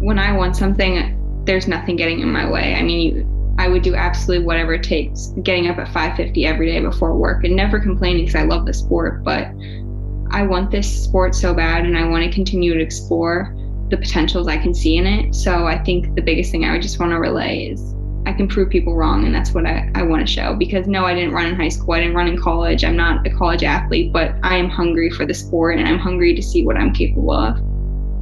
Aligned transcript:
when 0.00 0.18
I 0.18 0.32
want 0.32 0.56
something, 0.56 1.44
there's 1.44 1.68
nothing 1.68 1.96
getting 1.96 2.20
in 2.20 2.32
my 2.32 2.50
way. 2.50 2.74
I 2.74 2.82
mean, 2.82 3.54
I 3.58 3.68
would 3.68 3.82
do 3.82 3.94
absolutely 3.94 4.46
whatever 4.46 4.72
it 4.72 4.82
takes, 4.82 5.28
getting 5.42 5.68
up 5.68 5.78
at 5.78 5.88
5:50 5.88 6.46
every 6.46 6.66
day 6.66 6.80
before 6.80 7.14
work 7.14 7.44
and 7.44 7.54
never 7.54 7.78
complaining 7.78 8.24
because 8.24 8.40
I 8.40 8.44
love 8.44 8.64
the 8.64 8.72
sport, 8.72 9.22
but 9.22 9.48
I 10.30 10.44
want 10.44 10.70
this 10.70 11.04
sport 11.04 11.34
so 11.34 11.52
bad 11.52 11.84
and 11.84 11.98
I 11.98 12.08
want 12.08 12.24
to 12.24 12.30
continue 12.30 12.72
to 12.72 12.80
explore 12.80 13.54
the 13.90 13.96
potentials 13.96 14.48
I 14.48 14.56
can 14.56 14.72
see 14.72 14.96
in 14.96 15.06
it. 15.06 15.34
So 15.34 15.66
I 15.66 15.76
think 15.76 16.14
the 16.14 16.22
biggest 16.22 16.50
thing 16.50 16.64
I 16.64 16.72
would 16.72 16.82
just 16.82 16.98
want 16.98 17.12
to 17.12 17.18
relay 17.18 17.66
is 17.66 17.94
I 18.24 18.32
can 18.32 18.48
prove 18.48 18.70
people 18.70 18.94
wrong 18.94 19.24
and 19.26 19.34
that's 19.34 19.52
what 19.52 19.66
I, 19.66 19.90
I 19.94 20.02
want 20.02 20.26
to 20.26 20.32
show 20.32 20.54
because 20.54 20.86
no, 20.86 21.04
I 21.04 21.14
didn't 21.14 21.32
run 21.32 21.46
in 21.46 21.56
high 21.56 21.68
school. 21.68 21.94
I 21.94 22.00
didn't 22.00 22.14
run 22.14 22.28
in 22.28 22.40
college. 22.40 22.84
I'm 22.84 22.96
not 22.96 23.26
a 23.26 23.30
college 23.30 23.64
athlete, 23.64 24.12
but 24.12 24.34
I 24.42 24.56
am 24.56 24.70
hungry 24.70 25.10
for 25.10 25.26
the 25.26 25.34
sport 25.34 25.76
and 25.76 25.86
I'm 25.86 25.98
hungry 25.98 26.34
to 26.34 26.42
see 26.42 26.64
what 26.64 26.76
I'm 26.76 26.94
capable 26.94 27.32
of. 27.32 27.58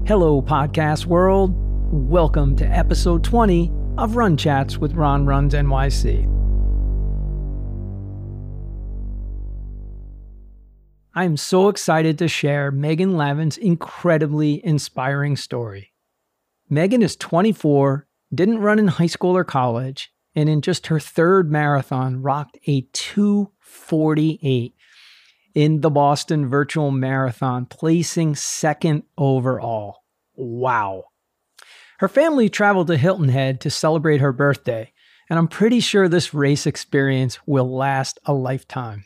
Hello, 0.08 0.40
podcast 0.42 1.06
world. 1.06 1.67
Welcome 1.90 2.54
to 2.56 2.66
episode 2.66 3.24
20 3.24 3.72
of 3.96 4.16
Run 4.16 4.36
Chats 4.36 4.76
with 4.76 4.92
Ron 4.92 5.24
Runs 5.24 5.54
NYC. 5.54 6.26
I'm 11.14 11.38
so 11.38 11.70
excited 11.70 12.18
to 12.18 12.28
share 12.28 12.70
Megan 12.70 13.16
Lavin's 13.16 13.56
incredibly 13.56 14.62
inspiring 14.66 15.34
story. 15.34 15.94
Megan 16.68 17.00
is 17.00 17.16
24, 17.16 18.06
didn't 18.34 18.58
run 18.58 18.78
in 18.78 18.88
high 18.88 19.06
school 19.06 19.34
or 19.34 19.44
college, 19.44 20.12
and 20.34 20.50
in 20.50 20.60
just 20.60 20.88
her 20.88 21.00
third 21.00 21.50
marathon, 21.50 22.20
rocked 22.20 22.58
a 22.66 22.82
248 22.92 24.74
in 25.54 25.80
the 25.80 25.90
Boston 25.90 26.50
Virtual 26.50 26.90
Marathon, 26.90 27.64
placing 27.64 28.34
second 28.34 29.04
overall. 29.16 30.04
Wow. 30.36 31.04
Her 31.98 32.08
family 32.08 32.48
traveled 32.48 32.86
to 32.88 32.96
Hilton 32.96 33.28
Head 33.28 33.60
to 33.62 33.70
celebrate 33.70 34.20
her 34.20 34.32
birthday, 34.32 34.92
and 35.28 35.38
I'm 35.38 35.48
pretty 35.48 35.80
sure 35.80 36.08
this 36.08 36.32
race 36.32 36.66
experience 36.66 37.38
will 37.44 37.76
last 37.76 38.18
a 38.24 38.32
lifetime. 38.32 39.04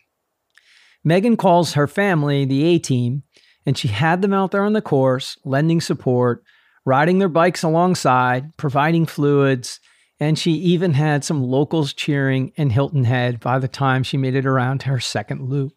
Megan 1.03 1.36
calls 1.36 1.72
her 1.72 1.86
family 1.86 2.44
the 2.44 2.64
A 2.64 2.78
team, 2.78 3.22
and 3.64 3.78
she 3.78 3.89
had 3.89 4.20
them 4.20 4.34
out 4.34 4.50
there 4.50 4.64
on 4.64 4.75
the 4.75 4.83
course, 4.83 5.39
lending 5.44 5.81
support, 5.81 6.44
riding 6.84 7.19
their 7.19 7.31
bikes 7.31 7.62
alongside, 7.62 8.56
providing 8.56 9.06
fluids, 9.06 9.81
and 10.20 10.38
she 10.38 10.53
even 10.53 10.92
had 10.92 11.25
some 11.25 11.42
locals 11.42 11.94
cheering 11.94 12.53
in 12.56 12.70
Hilton 12.70 13.05
Head 13.05 13.41
by 13.41 13.59
the 13.59 13.69
time 13.69 14.03
she 14.03 14.19
made 14.19 14.34
it 14.34 14.47
around 14.47 14.81
to 14.81 14.91
her 14.91 15.00
second 15.00 15.48
loop. 15.48 15.72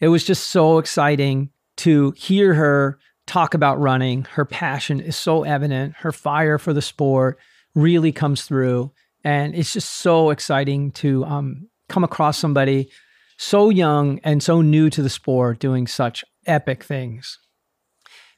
It 0.00 0.08
was 0.08 0.24
just 0.24 0.50
so 0.50 0.78
exciting 0.78 1.50
to 1.78 2.12
hear 2.12 2.54
her 2.54 2.98
talk 3.32 3.54
about 3.54 3.80
running. 3.80 4.24
Her 4.32 4.44
passion 4.44 5.00
is 5.00 5.16
so 5.16 5.42
evident. 5.42 5.94
Her 5.96 6.12
fire 6.12 6.58
for 6.58 6.74
the 6.74 6.82
sport 6.82 7.38
really 7.74 8.12
comes 8.12 8.42
through. 8.42 8.92
And 9.24 9.54
it's 9.54 9.72
just 9.72 9.88
so 9.88 10.28
exciting 10.28 10.90
to 10.92 11.24
um, 11.24 11.68
come 11.88 12.04
across 12.04 12.36
somebody 12.36 12.90
so 13.38 13.70
young 13.70 14.20
and 14.22 14.42
so 14.42 14.60
new 14.60 14.90
to 14.90 15.02
the 15.02 15.08
sport 15.08 15.60
doing 15.60 15.86
such 15.86 16.26
epic 16.46 16.84
things. 16.84 17.38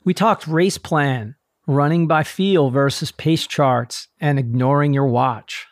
We 0.05 0.15
talked 0.15 0.47
race 0.47 0.79
plan, 0.79 1.35
running 1.67 2.07
by 2.07 2.23
feel 2.23 2.71
versus 2.71 3.11
pace 3.11 3.49
charts, 3.49 4.07
and 4.21 4.39
ignoring 4.39 4.95
your 4.95 5.09
watch. 5.09 5.67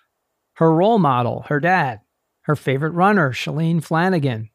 Her 0.54 0.74
role 0.74 0.98
model, 0.98 1.44
her 1.48 1.60
dad, 1.60 2.00
her 2.42 2.56
favorite 2.56 2.90
runner, 2.90 3.30
Shalane 3.30 3.84
Flanagan, 3.84 4.50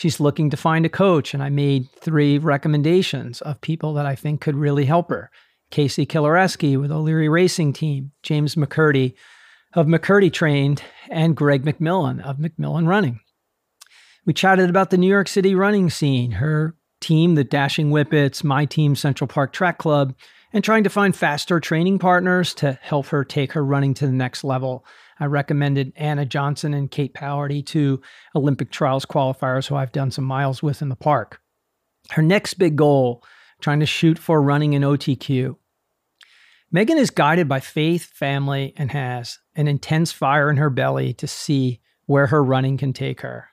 she's 0.00 0.18
looking 0.18 0.48
to 0.48 0.56
find 0.56 0.86
a 0.86 0.88
coach, 0.88 1.34
and 1.34 1.42
I 1.42 1.50
made 1.50 1.92
three 1.92 2.38
recommendations 2.38 3.42
of 3.42 3.60
people 3.60 3.92
that 3.94 4.06
I 4.06 4.14
think 4.14 4.40
could 4.40 4.56
really 4.56 4.86
help 4.86 5.10
her. 5.10 5.30
Casey 5.70 6.06
Killareski 6.06 6.80
with 6.80 6.90
O'Leary 6.90 7.28
Racing 7.28 7.74
Team, 7.74 8.12
James 8.22 8.54
McKirdy 8.54 9.12
of 9.74 9.86
McKirdy 9.86 10.32
Trained, 10.32 10.82
and 11.10 11.36
Greg 11.36 11.64
McMillan 11.64 12.24
of 12.24 12.38
McMillan 12.38 12.88
Running. 12.88 13.20
We 14.24 14.32
chatted 14.32 14.70
about 14.70 14.88
the 14.88 14.96
New 14.96 15.06
York 15.06 15.28
City 15.28 15.54
running 15.54 15.90
scene, 15.90 16.30
her 16.32 16.74
team, 17.02 17.34
the 17.34 17.44
Dashing 17.44 17.90
Whippets, 17.90 18.42
my 18.42 18.64
team, 18.64 18.96
Central 18.96 19.28
Park 19.28 19.52
Track 19.52 19.76
Club, 19.76 20.14
and 20.54 20.64
trying 20.64 20.84
to 20.84 20.90
find 20.90 21.14
faster 21.14 21.60
training 21.60 21.98
partners 21.98 22.54
to 22.54 22.78
help 22.80 23.06
her 23.08 23.22
take 23.22 23.52
her 23.52 23.64
running 23.64 23.92
to 23.94 24.06
the 24.06 24.12
next 24.12 24.44
level. 24.44 24.82
I 25.20 25.26
recommended 25.26 25.92
Anna 25.96 26.24
Johnson 26.24 26.72
and 26.72 26.90
Kate 26.90 27.12
Powerty, 27.12 27.64
two 27.64 28.00
Olympic 28.34 28.70
trials 28.70 29.04
qualifiers 29.04 29.66
who 29.66 29.76
I've 29.76 29.92
done 29.92 30.10
some 30.10 30.24
miles 30.24 30.62
with 30.62 30.80
in 30.80 30.88
the 30.88 30.96
park. 30.96 31.40
Her 32.10 32.22
next 32.22 32.54
big 32.54 32.76
goal, 32.76 33.22
trying 33.60 33.80
to 33.80 33.86
shoot 33.86 34.18
for 34.18 34.42
running 34.42 34.74
an 34.74 34.82
OTQ. 34.82 35.56
Megan 36.72 36.98
is 36.98 37.10
guided 37.10 37.48
by 37.48 37.60
faith, 37.60 38.04
family, 38.14 38.72
and 38.76 38.90
has 38.92 39.38
an 39.54 39.68
intense 39.68 40.10
fire 40.10 40.48
in 40.48 40.56
her 40.56 40.70
belly 40.70 41.12
to 41.14 41.26
see 41.26 41.80
where 42.06 42.28
her 42.28 42.42
running 42.42 42.78
can 42.78 42.92
take 42.92 43.20
her. 43.20 43.48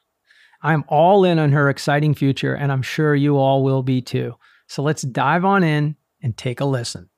I'm 0.62 0.86
all 0.88 1.24
in 1.24 1.38
on 1.38 1.52
her 1.52 1.70
exciting 1.70 2.16
future, 2.16 2.56
and 2.56 2.72
I'm 2.72 2.82
sure 2.82 3.14
you 3.14 3.38
all 3.38 3.64
will 3.64 3.84
be 3.84 4.02
too. 4.02 4.36
So 4.68 4.82
let's 4.84 5.02
dive 5.02 5.46
on 5.46 5.64
in 5.64 5.96
and 6.22 6.38
take 6.38 6.60
a 6.60 6.66
listen. 6.66 7.10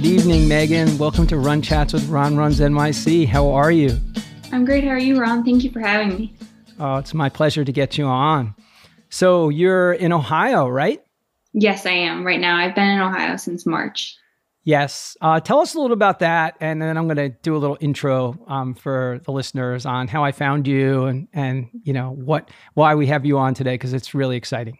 Good 0.00 0.08
evening, 0.08 0.48
Megan. 0.48 0.96
Welcome 0.96 1.26
to 1.26 1.36
Run 1.36 1.60
Chats 1.60 1.92
with 1.92 2.08
Ron 2.08 2.34
Runs 2.34 2.58
NYC. 2.58 3.28
How 3.28 3.50
are 3.50 3.70
you? 3.70 4.00
I'm 4.50 4.64
great. 4.64 4.82
How 4.82 4.92
are 4.92 4.98
you, 4.98 5.20
Ron? 5.20 5.44
Thank 5.44 5.62
you 5.62 5.70
for 5.70 5.80
having 5.80 6.16
me. 6.16 6.34
Oh, 6.78 6.96
it's 6.96 7.12
my 7.12 7.28
pleasure 7.28 7.66
to 7.66 7.70
get 7.70 7.98
you 7.98 8.06
on. 8.06 8.54
So, 9.10 9.50
you're 9.50 9.92
in 9.92 10.10
Ohio, 10.14 10.66
right? 10.66 11.04
Yes, 11.52 11.84
I 11.84 11.90
am 11.90 12.26
right 12.26 12.40
now. 12.40 12.56
I've 12.56 12.74
been 12.74 12.88
in 12.88 12.98
Ohio 12.98 13.36
since 13.36 13.66
March. 13.66 14.16
Yes. 14.64 15.18
Uh, 15.20 15.38
tell 15.38 15.60
us 15.60 15.74
a 15.74 15.78
little 15.78 15.92
about 15.92 16.20
that, 16.20 16.56
and 16.62 16.80
then 16.80 16.96
I'm 16.96 17.06
going 17.06 17.18
to 17.18 17.28
do 17.28 17.54
a 17.54 17.58
little 17.58 17.76
intro 17.78 18.42
um, 18.48 18.72
for 18.72 19.20
the 19.26 19.32
listeners 19.32 19.84
on 19.84 20.08
how 20.08 20.24
I 20.24 20.32
found 20.32 20.66
you 20.66 21.04
and 21.04 21.28
and 21.34 21.68
you 21.82 21.92
know 21.92 22.12
what 22.12 22.50
why 22.72 22.94
we 22.94 23.08
have 23.08 23.26
you 23.26 23.36
on 23.36 23.52
today 23.52 23.74
because 23.74 23.92
it's 23.92 24.14
really 24.14 24.38
exciting. 24.38 24.78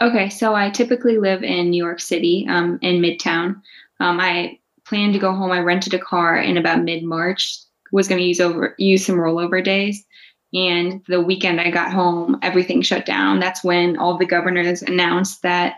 Okay, 0.00 0.28
so 0.28 0.54
I 0.54 0.70
typically 0.70 1.18
live 1.18 1.42
in 1.42 1.70
New 1.70 1.82
York 1.82 2.00
City, 2.00 2.46
um, 2.48 2.78
in 2.82 3.00
Midtown. 3.00 3.62
Um, 4.00 4.20
I 4.20 4.58
planned 4.86 5.14
to 5.14 5.18
go 5.18 5.32
home. 5.32 5.50
I 5.50 5.60
rented 5.60 5.94
a 5.94 5.98
car 5.98 6.36
in 6.36 6.56
about 6.56 6.82
mid 6.82 7.04
March. 7.04 7.58
Was 7.92 8.08
going 8.08 8.20
to 8.20 8.26
use 8.26 8.40
over 8.40 8.74
use 8.78 9.06
some 9.06 9.16
rollover 9.16 9.62
days, 9.62 10.04
and 10.52 11.02
the 11.06 11.20
weekend 11.20 11.60
I 11.60 11.70
got 11.70 11.92
home, 11.92 12.38
everything 12.42 12.82
shut 12.82 13.06
down. 13.06 13.38
That's 13.38 13.62
when 13.62 13.96
all 13.96 14.18
the 14.18 14.26
governors 14.26 14.82
announced 14.82 15.42
that 15.42 15.76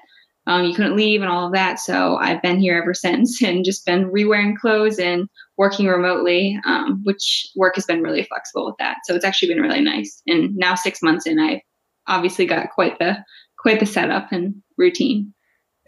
um, 0.49 0.65
you 0.65 0.75
couldn't 0.75 0.97
leave 0.97 1.21
and 1.21 1.31
all 1.31 1.47
of 1.47 1.53
that. 1.53 1.79
So 1.79 2.17
I've 2.17 2.41
been 2.41 2.59
here 2.59 2.79
ever 2.81 2.95
since 2.95 3.43
and 3.43 3.65
just 3.65 3.85
been 3.85 4.11
rewearing 4.11 4.57
clothes 4.57 4.99
and 4.99 5.29
working 5.57 5.87
remotely, 5.87 6.59
um, 6.65 7.03
which 7.05 7.47
work 7.55 7.75
has 7.75 7.85
been 7.85 8.03
really 8.03 8.25
flexible 8.25 8.67
with 8.67 8.77
that. 8.79 8.99
So 9.05 9.15
it's 9.15 9.25
actually 9.25 9.55
been 9.55 9.63
really 9.63 9.83
nice. 9.83 10.23
And 10.27 10.57
now 10.57 10.75
six 10.75 11.03
months 11.03 11.27
in, 11.27 11.39
I've 11.39 11.61
obviously 12.07 12.47
got 12.47 12.71
quite 12.71 12.99
the 12.99 13.19
quite 13.59 13.81
the 13.81 13.87
setup 13.87 14.33
and 14.33 14.63
routine. 14.79 15.35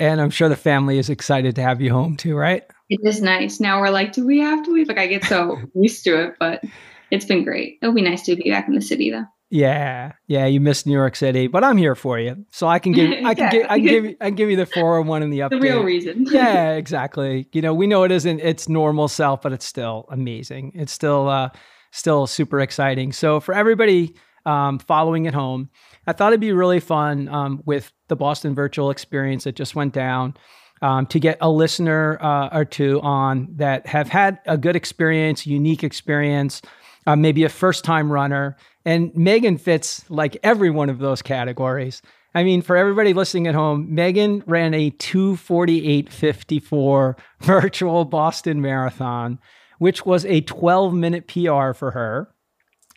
And 0.00 0.20
I'm 0.20 0.30
sure 0.30 0.48
the 0.48 0.56
family 0.56 0.98
is 0.98 1.10
excited 1.10 1.54
to 1.56 1.62
have 1.62 1.80
you 1.80 1.92
home 1.92 2.16
too, 2.16 2.34
right? 2.34 2.64
It 2.88 3.00
is 3.04 3.20
nice. 3.20 3.60
Now 3.60 3.80
we're 3.80 3.90
like, 3.90 4.12
do 4.12 4.26
we 4.26 4.38
have 4.40 4.64
to 4.64 4.72
leave? 4.72 4.88
Like 4.88 4.98
I 4.98 5.06
get 5.06 5.24
so 5.24 5.58
used 5.74 6.02
to 6.04 6.24
it, 6.24 6.34
but 6.40 6.64
it's 7.10 7.26
been 7.26 7.44
great. 7.44 7.78
It'll 7.82 7.94
be 7.94 8.02
nice 8.02 8.22
to 8.22 8.34
be 8.34 8.50
back 8.50 8.66
in 8.66 8.74
the 8.74 8.80
city 8.80 9.10
though. 9.10 9.26
Yeah, 9.52 10.12
yeah, 10.28 10.46
you 10.46 10.60
missed 10.60 10.86
New 10.86 10.92
York 10.92 11.16
City, 11.16 11.48
but 11.48 11.64
I'm 11.64 11.76
here 11.76 11.96
for 11.96 12.20
you, 12.20 12.46
so 12.52 12.68
I 12.68 12.78
can 12.78 12.92
give, 12.92 13.10
I 13.24 13.34
can 13.34 13.44
yeah. 13.44 13.50
give, 13.50 13.66
I 13.68 13.78
can 13.80 13.84
give, 13.84 14.04
I 14.20 14.24
can 14.26 14.34
give 14.36 14.50
you 14.50 14.56
the 14.56 14.66
401 14.66 15.24
and 15.24 15.32
the 15.32 15.40
update. 15.40 15.50
The 15.50 15.60
real 15.60 15.82
reason. 15.82 16.26
yeah, 16.30 16.74
exactly. 16.74 17.48
You 17.52 17.60
know, 17.60 17.74
we 17.74 17.88
know 17.88 18.04
it 18.04 18.12
isn't 18.12 18.40
its 18.40 18.68
normal 18.68 19.08
self, 19.08 19.42
but 19.42 19.52
it's 19.52 19.66
still 19.66 20.06
amazing. 20.08 20.72
It's 20.76 20.92
still, 20.92 21.28
uh, 21.28 21.50
still 21.90 22.28
super 22.28 22.60
exciting. 22.60 23.12
So 23.12 23.40
for 23.40 23.52
everybody 23.52 24.14
um, 24.46 24.78
following 24.78 25.26
at 25.26 25.34
home, 25.34 25.68
I 26.06 26.12
thought 26.12 26.28
it'd 26.28 26.40
be 26.40 26.52
really 26.52 26.80
fun 26.80 27.28
um, 27.28 27.60
with 27.66 27.92
the 28.10 28.16
Boston 28.16 28.54
virtual 28.54 28.90
experience 28.90 29.44
that 29.44 29.56
just 29.56 29.74
went 29.74 29.94
down. 29.94 30.34
Um, 30.82 31.04
to 31.08 31.20
get 31.20 31.36
a 31.42 31.50
listener 31.50 32.16
uh, 32.22 32.48
or 32.52 32.64
two 32.64 33.02
on 33.02 33.48
that 33.56 33.86
have 33.86 34.08
had 34.08 34.38
a 34.46 34.56
good 34.56 34.76
experience, 34.76 35.46
unique 35.46 35.84
experience, 35.84 36.62
uh, 37.06 37.16
maybe 37.16 37.44
a 37.44 37.50
first 37.50 37.84
time 37.84 38.10
runner, 38.10 38.56
and 38.86 39.14
Megan 39.14 39.58
fits 39.58 40.10
like 40.10 40.38
every 40.42 40.70
one 40.70 40.88
of 40.88 40.98
those 40.98 41.20
categories. 41.20 42.00
I 42.34 42.44
mean, 42.44 42.62
for 42.62 42.76
everybody 42.76 43.12
listening 43.12 43.48
at 43.48 43.54
home, 43.54 43.94
Megan 43.94 44.42
ran 44.46 44.72
a 44.72 44.90
248.54 44.92 47.18
virtual 47.40 48.04
Boston 48.04 48.60
Marathon, 48.60 49.40
which 49.78 50.06
was 50.06 50.24
a 50.24 50.40
12 50.42 50.94
minute 50.94 51.26
PR 51.26 51.72
for 51.72 51.90
her. 51.90 52.32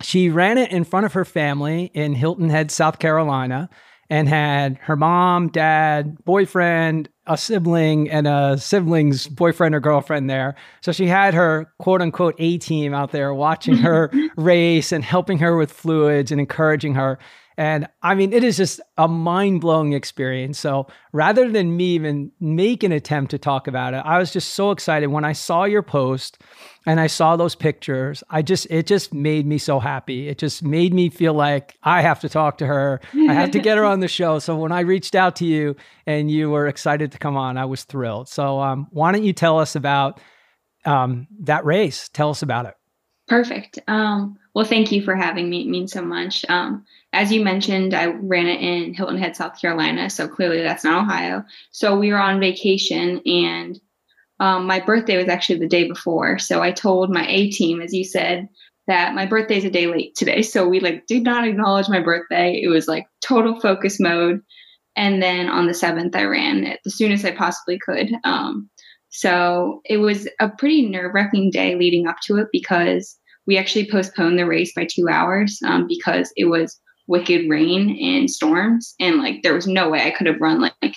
She 0.01 0.30
ran 0.30 0.57
it 0.57 0.71
in 0.71 0.83
front 0.83 1.06
of 1.06 1.13
her 1.13 1.25
family 1.25 1.92
in 1.94 2.13
Hilton 2.13 2.50
Head, 2.50 2.71
South 2.71 3.00
Carolina, 3.00 3.69
and 4.09 4.27
had 4.27 4.77
her 4.81 4.95
mom, 4.95 5.50
dad, 5.50 6.23
boyfriend, 6.25 7.09
a 7.25 7.38
sibling, 7.38 8.09
and 8.09 8.27
a 8.27 8.57
sibling's 8.57 9.27
boyfriend 9.27 9.73
or 9.73 9.79
girlfriend 9.79 10.29
there. 10.29 10.55
So 10.81 10.91
she 10.91 11.07
had 11.07 11.33
her 11.33 11.71
quote 11.79 12.01
unquote 12.01 12.35
A 12.38 12.57
team 12.57 12.94
out 12.94 13.11
there 13.11 13.33
watching 13.33 13.77
her 13.77 14.11
race 14.35 14.91
and 14.91 15.03
helping 15.03 15.38
her 15.39 15.55
with 15.57 15.71
fluids 15.71 16.31
and 16.31 16.41
encouraging 16.41 16.95
her. 16.95 17.17
And 17.57 17.88
I 18.01 18.15
mean, 18.15 18.33
it 18.33 18.44
is 18.44 18.57
just 18.57 18.81
a 18.97 19.07
mind 19.07 19.61
blowing 19.61 19.94
experience. 19.94 20.59
So 20.59 20.88
rather 21.11 21.50
than 21.50 21.77
me 21.77 21.94
even 21.94 22.31
make 22.39 22.83
an 22.83 22.91
attempt 22.91 23.31
to 23.31 23.38
talk 23.38 23.67
about 23.67 23.94
it, 23.94 24.01
I 24.05 24.17
was 24.17 24.31
just 24.31 24.53
so 24.53 24.71
excited 24.71 25.07
when 25.07 25.23
I 25.23 25.33
saw 25.33 25.63
your 25.65 25.83
post 25.83 26.39
and 26.85 27.00
I 27.00 27.07
saw 27.07 27.35
those 27.35 27.55
pictures. 27.55 28.23
I 28.29 28.41
just, 28.41 28.67
it 28.69 28.88
just 28.88 29.13
made 29.13 29.45
me 29.45 29.57
so 29.57 29.79
happy. 29.79 30.27
It 30.27 30.38
just 30.38 30.63
made 30.63 30.94
me 30.94 31.09
feel 31.09 31.33
like 31.33 31.77
I 31.83 32.01
have 32.01 32.19
to 32.21 32.29
talk 32.29 32.57
to 32.57 32.65
her. 32.65 33.00
I 33.13 33.33
have 33.33 33.51
to 33.51 33.59
get 33.59 33.77
her 33.77 33.85
on 33.85 34.00
the 34.00 34.07
show. 34.19 34.39
So 34.39 34.55
when 34.55 34.71
I 34.71 34.81
reached 34.81 35.15
out 35.15 35.35
to 35.38 35.45
you 35.45 35.75
and 36.05 36.29
you 36.29 36.50
were 36.50 36.67
excited 36.67 37.11
to 37.11 37.19
come 37.19 37.38
on, 37.38 37.57
I 37.57 37.65
was 37.65 37.83
thrilled. 37.83 38.29
So 38.29 38.59
um, 38.59 38.88
why 38.91 39.11
don't 39.11 39.23
you 39.23 39.33
tell 39.33 39.59
us 39.59 39.75
about 39.75 40.19
um, 40.85 41.27
that 41.41 41.65
race? 41.65 42.09
Tell 42.09 42.29
us 42.29 42.41
about 42.41 42.65
it. 42.65 42.73
Perfect. 43.27 43.79
Um, 43.87 44.37
well, 44.53 44.65
thank 44.65 44.91
you 44.91 45.01
for 45.01 45.15
having 45.15 45.49
me. 45.49 45.61
It 45.61 45.67
means 45.69 45.93
so 45.93 46.01
much. 46.01 46.45
Um, 46.49 46.85
as 47.13 47.31
you 47.31 47.43
mentioned, 47.43 47.93
I 47.93 48.07
ran 48.07 48.47
it 48.47 48.61
in 48.61 48.93
Hilton 48.93 49.17
Head, 49.17 49.35
South 49.35 49.59
Carolina. 49.59 50.09
So 50.09 50.27
clearly 50.27 50.61
that's 50.61 50.83
not 50.83 51.03
Ohio. 51.03 51.45
So 51.71 51.97
we 51.97 52.11
were 52.11 52.19
on 52.19 52.39
vacation 52.39 53.21
and 53.25 53.79
um, 54.39 54.67
my 54.67 54.79
birthday 54.81 55.17
was 55.17 55.29
actually 55.29 55.59
the 55.59 55.67
day 55.67 55.87
before. 55.87 56.37
So 56.39 56.61
I 56.61 56.71
told 56.71 57.09
my 57.11 57.25
A 57.27 57.49
team, 57.49 57.81
as 57.81 57.93
you 57.93 58.03
said, 58.03 58.49
that 58.87 59.15
my 59.15 59.25
birthday 59.25 59.57
is 59.57 59.65
a 59.65 59.69
day 59.69 59.87
late 59.87 60.15
today. 60.15 60.41
So 60.41 60.67
we 60.67 60.81
like 60.81 61.05
did 61.07 61.23
not 61.23 61.47
acknowledge 61.47 61.87
my 61.87 62.01
birthday. 62.01 62.59
It 62.61 62.67
was 62.67 62.87
like 62.87 63.07
total 63.25 63.59
focus 63.59 63.99
mode. 63.99 64.41
And 64.95 65.21
then 65.23 65.49
on 65.49 65.65
the 65.65 65.73
seventh, 65.73 66.15
I 66.15 66.23
ran 66.25 66.65
it 66.65 66.79
the 66.83 66.91
soonest 66.91 67.25
I 67.25 67.31
possibly 67.31 67.79
could. 67.79 68.11
Um, 68.23 68.69
so 69.15 69.81
it 69.86 69.98
was 69.98 70.27
a 70.39 70.50
pretty 70.50 70.89
nerve 70.89 71.13
wracking 71.13 71.51
day 71.51 71.75
leading 71.75 72.07
up 72.07 72.15
to 72.24 72.38
it 72.38 72.48
because 72.51 73.15
we 73.45 73.60
actually 73.60 73.89
postponed 73.89 74.39
the 74.39 74.45
race 74.48 74.74
by 74.75 74.88
two 74.89 75.07
hours 75.07 75.60
um, 75.63 75.86
because 75.88 76.33
it 76.36 76.45
was 76.45 76.80
wicked 77.06 77.48
rain 77.48 77.95
and 78.01 78.27
storms. 78.27 78.95
And 79.00 79.19
like 79.19 79.44
there 79.44 79.54
was 79.54 79.68
no 79.68 79.89
way 79.89 80.01
I 80.01 80.10
could 80.10 80.25
have 80.25 80.42
run 80.42 80.62
like, 80.62 80.95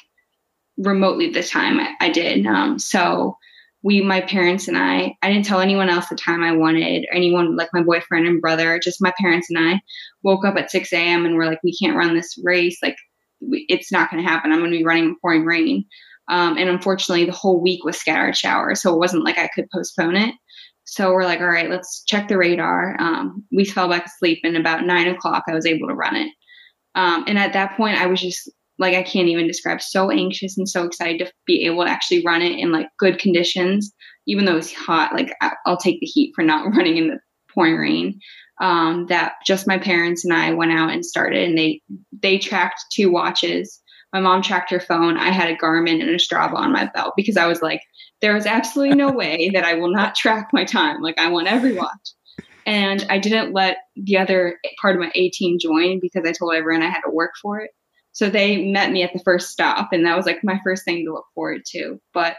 remotely 0.79 1.31
the 1.31 1.43
time 1.43 1.79
I, 1.79 1.93
I 2.01 2.09
did. 2.09 2.47
Um, 2.47 2.79
so 2.79 3.37
we, 3.83 4.01
my 4.01 4.23
parents 4.23 4.67
and 4.67 4.79
I, 4.79 5.15
I 5.21 5.31
didn't 5.31 5.45
tell 5.45 5.61
anyone 5.61 5.91
else 5.91 6.09
the 6.09 6.17
time 6.17 6.43
I 6.43 6.53
wanted, 6.53 7.07
anyone 7.13 7.55
like 7.55 7.69
my 7.75 7.83
boyfriend 7.83 8.27
and 8.27 8.41
brother, 8.41 8.81
just 8.83 9.03
my 9.03 9.13
parents 9.21 9.51
and 9.51 9.59
I 9.59 9.83
woke 10.23 10.47
up 10.47 10.57
at 10.57 10.71
6 10.71 10.91
a.m. 10.95 11.27
and 11.27 11.35
we're 11.35 11.47
like, 11.47 11.63
we 11.63 11.77
can't 11.77 11.97
run 11.97 12.15
this 12.15 12.39
race. 12.43 12.79
Like, 12.83 12.97
it's 13.43 13.93
not 13.93 14.11
going 14.11 14.23
to 14.23 14.29
happen. 14.29 14.53
I'm 14.53 14.61
going 14.61 14.71
to 14.71 14.79
be 14.79 14.85
running 14.85 15.05
in 15.05 15.17
pouring 15.21 15.45
rain. 15.45 15.85
Um, 16.28 16.58
and 16.58 16.69
unfortunately, 16.69 17.25
the 17.25 17.32
whole 17.32 17.61
week 17.62 17.84
was 17.84 17.96
scattered 17.96 18.37
showers, 18.37 18.82
so 18.82 18.93
it 18.93 18.99
wasn't 18.99 19.25
like 19.25 19.38
I 19.38 19.49
could 19.55 19.70
postpone 19.73 20.17
it. 20.17 20.34
So 20.84 21.12
we're 21.12 21.25
like, 21.25 21.40
all 21.40 21.49
right, 21.49 21.70
let's 21.70 22.05
check 22.05 22.28
the 22.28 22.38
radar. 22.38 22.96
Um, 23.00 23.44
we 23.52 23.64
fell 23.64 23.88
back 23.88 24.06
asleep, 24.06 24.40
and 24.44 24.56
about 24.56 24.84
nine 24.84 25.08
o'clock, 25.08 25.44
I 25.49 25.55
was 25.55 25.67
able 25.67 25.88
to 25.88 25.94
run 25.94 26.17
it. 26.17 26.31
Um, 26.94 27.25
and 27.26 27.38
at 27.38 27.52
that 27.52 27.76
point, 27.76 28.00
I 28.00 28.06
was 28.06 28.20
just 28.20 28.50
like, 28.78 28.94
I 28.94 29.02
can't 29.02 29.28
even 29.28 29.46
describe, 29.46 29.81
so 29.81 30.11
anxious 30.11 30.56
and 30.58 30.69
so 30.69 30.84
excited 30.84 31.26
to 31.26 31.32
be 31.46 31.67
able 31.67 31.84
to 31.84 31.90
actually 31.90 32.23
run 32.25 32.43
it 32.43 32.58
in 32.58 32.72
like 32.72 32.88
good 32.99 33.19
conditions, 33.19 33.93
even 34.26 34.44
though 34.44 34.56
it's 34.56 34.72
hot. 34.72 35.12
Like 35.12 35.32
I'll 35.64 35.76
take 35.76 36.00
the 36.00 36.06
heat 36.06 36.32
for 36.34 36.43
not 36.43 36.67
running 36.76 36.96
in 36.96 37.08
the 37.08 37.19
pouring 37.52 37.76
rain. 37.76 38.20
Um, 38.61 39.06
that 39.08 39.34
just 39.44 39.67
my 39.67 39.79
parents 39.79 40.25
and 40.25 40.32
I 40.32 40.55
went 40.55 40.72
out 40.72 40.90
and 40.90 41.05
started, 41.05 41.46
and 41.49 41.58
they 41.58 41.82
they 42.22 42.38
tracked 42.38 42.84
two 42.93 43.11
watches 43.11 43.81
my 44.12 44.20
mom 44.20 44.43
tracked 44.43 44.70
her 44.70 44.81
phone. 44.81 45.17
I 45.17 45.31
had 45.31 45.50
a 45.50 45.56
Garmin 45.56 46.00
and 46.00 46.11
a 46.11 46.17
Strava 46.17 46.55
on 46.55 46.73
my 46.73 46.91
belt 46.94 47.14
because 47.17 47.37
I 47.37 47.47
was 47.47 47.62
like, 47.62 47.82
there 48.20 48.37
is 48.37 48.47
absolutely 48.47 48.97
no 48.97 49.11
way 49.12 49.50
that 49.55 49.64
I 49.64 49.75
will 49.75 49.93
not 49.93 50.14
track 50.14 50.50
my 50.53 50.64
time. 50.64 51.03
Like, 51.03 51.19
I 51.19 51.29
want 51.29 51.49
every 51.49 51.75
watch. 51.75 51.91
And 52.64 53.06
I 53.08 53.19
didn't 53.19 53.53
let 53.53 53.79
the 53.94 54.19
other 54.19 54.58
part 54.82 54.97
of 54.97 55.00
my 55.00 55.12
A 55.14 55.31
team 55.31 55.58
join 55.61 56.00
because 56.00 56.25
I 56.26 56.32
told 56.32 56.55
everyone 56.55 56.82
I 56.82 56.91
had 56.91 57.03
to 57.03 57.12
work 57.12 57.32
for 57.41 57.61
it. 57.61 57.70
So 58.11 58.31
they 58.31 58.64
met 58.64 58.91
me 58.91 59.03
at 59.03 59.12
the 59.12 59.23
first 59.25 59.50
stop, 59.50 59.91
and 59.93 60.06
that 60.06 60.17
was 60.17 60.25
like 60.25 60.43
my 60.43 60.58
first 60.64 60.85
thing 60.85 61.05
to 61.05 61.12
look 61.12 61.26
forward 61.35 61.61
to. 61.73 62.00
But 62.14 62.37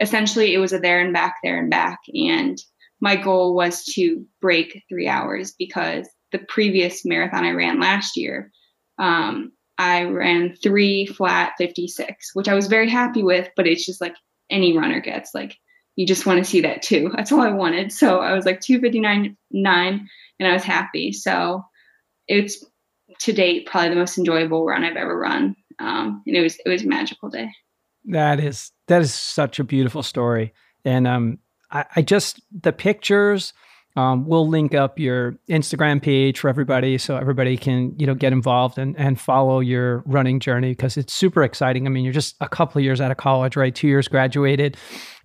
essentially, 0.00 0.52
it 0.52 0.58
was 0.58 0.74
a 0.74 0.78
there 0.78 1.00
and 1.00 1.14
back, 1.14 1.36
there 1.42 1.58
and 1.58 1.70
back. 1.70 1.98
And 2.12 2.58
my 3.00 3.16
goal 3.16 3.54
was 3.54 3.84
to 3.94 4.24
break 4.40 4.82
three 4.88 5.08
hours 5.08 5.54
because 5.58 6.06
the 6.30 6.38
previous 6.38 7.06
marathon 7.06 7.44
I 7.44 7.52
ran 7.52 7.80
last 7.80 8.16
year, 8.16 8.50
um, 8.98 9.52
I 9.78 10.04
ran 10.04 10.56
three 10.62 11.06
flat 11.06 11.52
56, 11.58 12.30
which 12.34 12.48
I 12.48 12.54
was 12.54 12.68
very 12.68 12.88
happy 12.88 13.22
with, 13.22 13.48
but 13.56 13.66
it's 13.66 13.84
just 13.84 14.00
like 14.00 14.14
any 14.50 14.76
runner 14.76 15.00
gets. 15.00 15.34
Like, 15.34 15.58
you 15.96 16.06
just 16.06 16.26
want 16.26 16.38
to 16.38 16.48
see 16.48 16.62
that 16.62 16.82
too. 16.82 17.10
That's 17.16 17.32
all 17.32 17.40
I 17.40 17.50
wanted. 17.50 17.92
So 17.92 18.20
I 18.20 18.34
was 18.34 18.44
like 18.44 18.60
259 18.60 19.36
nine, 19.50 20.08
and 20.38 20.48
I 20.48 20.52
was 20.52 20.64
happy. 20.64 21.12
So 21.12 21.64
it's 22.28 22.64
to 23.20 23.32
date 23.32 23.66
probably 23.66 23.90
the 23.90 23.96
most 23.96 24.18
enjoyable 24.18 24.64
run 24.64 24.84
I've 24.84 24.96
ever 24.96 25.16
run. 25.16 25.56
Um, 25.78 26.22
and 26.26 26.36
it 26.36 26.40
was 26.40 26.56
it 26.64 26.68
was 26.68 26.84
a 26.84 26.88
magical 26.88 27.28
day. 27.28 27.50
That 28.06 28.40
is 28.40 28.72
that 28.88 29.02
is 29.02 29.14
such 29.14 29.58
a 29.58 29.64
beautiful 29.64 30.02
story. 30.02 30.52
And 30.84 31.06
um 31.06 31.38
I, 31.70 31.84
I 31.96 32.02
just 32.02 32.40
the 32.52 32.72
pictures 32.72 33.52
um, 33.96 34.26
we'll 34.26 34.48
link 34.48 34.74
up 34.74 34.98
your 34.98 35.36
Instagram 35.48 36.02
page 36.02 36.40
for 36.40 36.48
everybody 36.48 36.98
so 36.98 37.16
everybody 37.16 37.56
can, 37.56 37.94
you 37.96 38.06
know, 38.06 38.14
get 38.14 38.32
involved 38.32 38.76
and, 38.76 38.98
and 38.98 39.20
follow 39.20 39.60
your 39.60 40.02
running 40.04 40.40
journey 40.40 40.70
because 40.70 40.96
it's 40.96 41.12
super 41.12 41.44
exciting. 41.44 41.86
I 41.86 41.90
mean, 41.90 42.02
you're 42.02 42.12
just 42.12 42.34
a 42.40 42.48
couple 42.48 42.80
of 42.80 42.84
years 42.84 43.00
out 43.00 43.12
of 43.12 43.18
college, 43.18 43.54
right? 43.56 43.72
Two 43.72 43.86
years 43.86 44.08
graduated, 44.08 44.76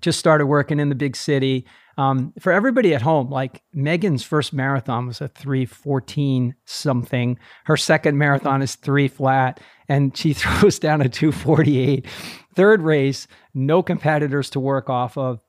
just 0.01 0.19
started 0.19 0.45
working 0.45 0.80
in 0.80 0.89
the 0.89 0.95
big 0.95 1.16
city. 1.16 1.66
Um, 1.98 2.31
for 2.39 2.54
everybody 2.54 2.94
at 2.94 3.01
home, 3.01 3.31
like 3.31 3.63
Megan's 3.74 4.24
first 4.24 4.54
marathon 4.54 5.07
was 5.07 5.19
a 5.19 5.27
314 5.27 6.56
something. 6.65 7.39
Her 7.65 7.75
second 7.75 8.19
marathon 8.19 8.62
is 8.62 8.75
three 8.75 9.07
flat, 9.07 9.60
and 9.89 10.15
she 10.15 10.33
throws 10.33 10.77
down 10.77 11.01
a 11.01 11.10
248. 11.10 12.06
Third 12.54 12.81
race, 12.83 13.27
no 13.56 13.81
competitors 13.81 14.51
to 14.51 14.60
work 14.60 14.92
off 14.92 15.18
of, 15.18 15.39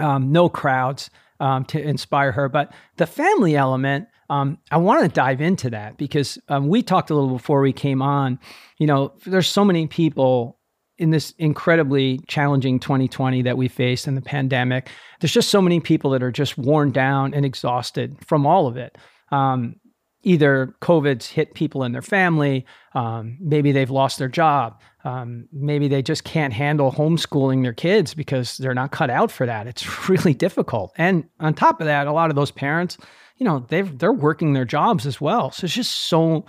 um, 0.00 0.32
no 0.32 0.48
crowds 0.48 1.10
um, 1.40 1.64
to 1.66 1.80
inspire 1.80 2.32
her. 2.32 2.48
But 2.48 2.72
the 2.96 3.06
family 3.06 3.56
element, 3.56 4.08
um, 4.30 4.58
I 4.70 4.78
want 4.78 5.02
to 5.02 5.08
dive 5.08 5.40
into 5.40 5.70
that 5.70 5.96
because 5.96 6.38
um, 6.48 6.68
we 6.68 6.82
talked 6.82 7.10
a 7.10 7.14
little 7.14 7.30
before 7.30 7.60
we 7.60 7.72
came 7.72 8.02
on. 8.02 8.38
You 8.78 8.86
know, 8.86 9.12
there's 9.26 9.48
so 9.48 9.64
many 9.64 9.86
people 9.86 10.58
in 10.98 11.10
this 11.10 11.34
incredibly 11.38 12.18
challenging 12.26 12.80
2020 12.80 13.42
that 13.42 13.56
we 13.56 13.68
faced 13.68 14.08
in 14.08 14.14
the 14.14 14.22
pandemic. 14.22 14.88
There's 15.20 15.32
just 15.32 15.50
so 15.50 15.60
many 15.60 15.80
people 15.80 16.10
that 16.10 16.22
are 16.22 16.32
just 16.32 16.56
worn 16.56 16.90
down 16.90 17.34
and 17.34 17.44
exhausted 17.44 18.16
from 18.26 18.46
all 18.46 18.66
of 18.66 18.76
it. 18.76 18.96
Um, 19.30 19.76
either 20.22 20.74
COVID's 20.80 21.28
hit 21.28 21.54
people 21.54 21.84
in 21.84 21.92
their 21.92 22.02
family, 22.02 22.66
um, 22.96 23.36
maybe 23.42 23.72
they've 23.72 23.90
lost 23.90 24.18
their 24.18 24.28
job, 24.28 24.80
um, 25.04 25.46
maybe 25.52 25.86
they 25.86 26.00
just 26.00 26.24
can't 26.24 26.54
handle 26.54 26.90
homeschooling 26.90 27.62
their 27.62 27.74
kids 27.74 28.14
because 28.14 28.56
they're 28.56 28.72
not 28.72 28.90
cut 28.90 29.10
out 29.10 29.30
for 29.30 29.44
that. 29.44 29.66
It's 29.66 30.08
really 30.08 30.32
difficult. 30.32 30.94
And 30.96 31.24
on 31.38 31.52
top 31.52 31.82
of 31.82 31.86
that, 31.86 32.06
a 32.06 32.12
lot 32.12 32.30
of 32.30 32.36
those 32.36 32.50
parents, 32.50 32.96
you 33.36 33.44
know, 33.44 33.66
they've 33.68 33.98
they're 33.98 34.14
working 34.14 34.54
their 34.54 34.64
jobs 34.64 35.04
as 35.04 35.20
well. 35.20 35.50
So 35.50 35.66
it's 35.66 35.74
just 35.74 36.08
so 36.08 36.46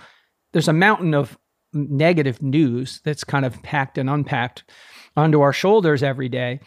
there's 0.52 0.68
a 0.68 0.72
mountain 0.72 1.12
of 1.12 1.38
negative 1.74 2.40
news 2.40 3.02
that's 3.04 3.24
kind 3.24 3.44
of 3.44 3.62
packed 3.62 3.98
and 3.98 4.08
unpacked 4.08 4.64
onto 5.18 5.42
our 5.42 5.52
shoulders 5.52 6.02
every 6.02 6.30
day. 6.30 6.60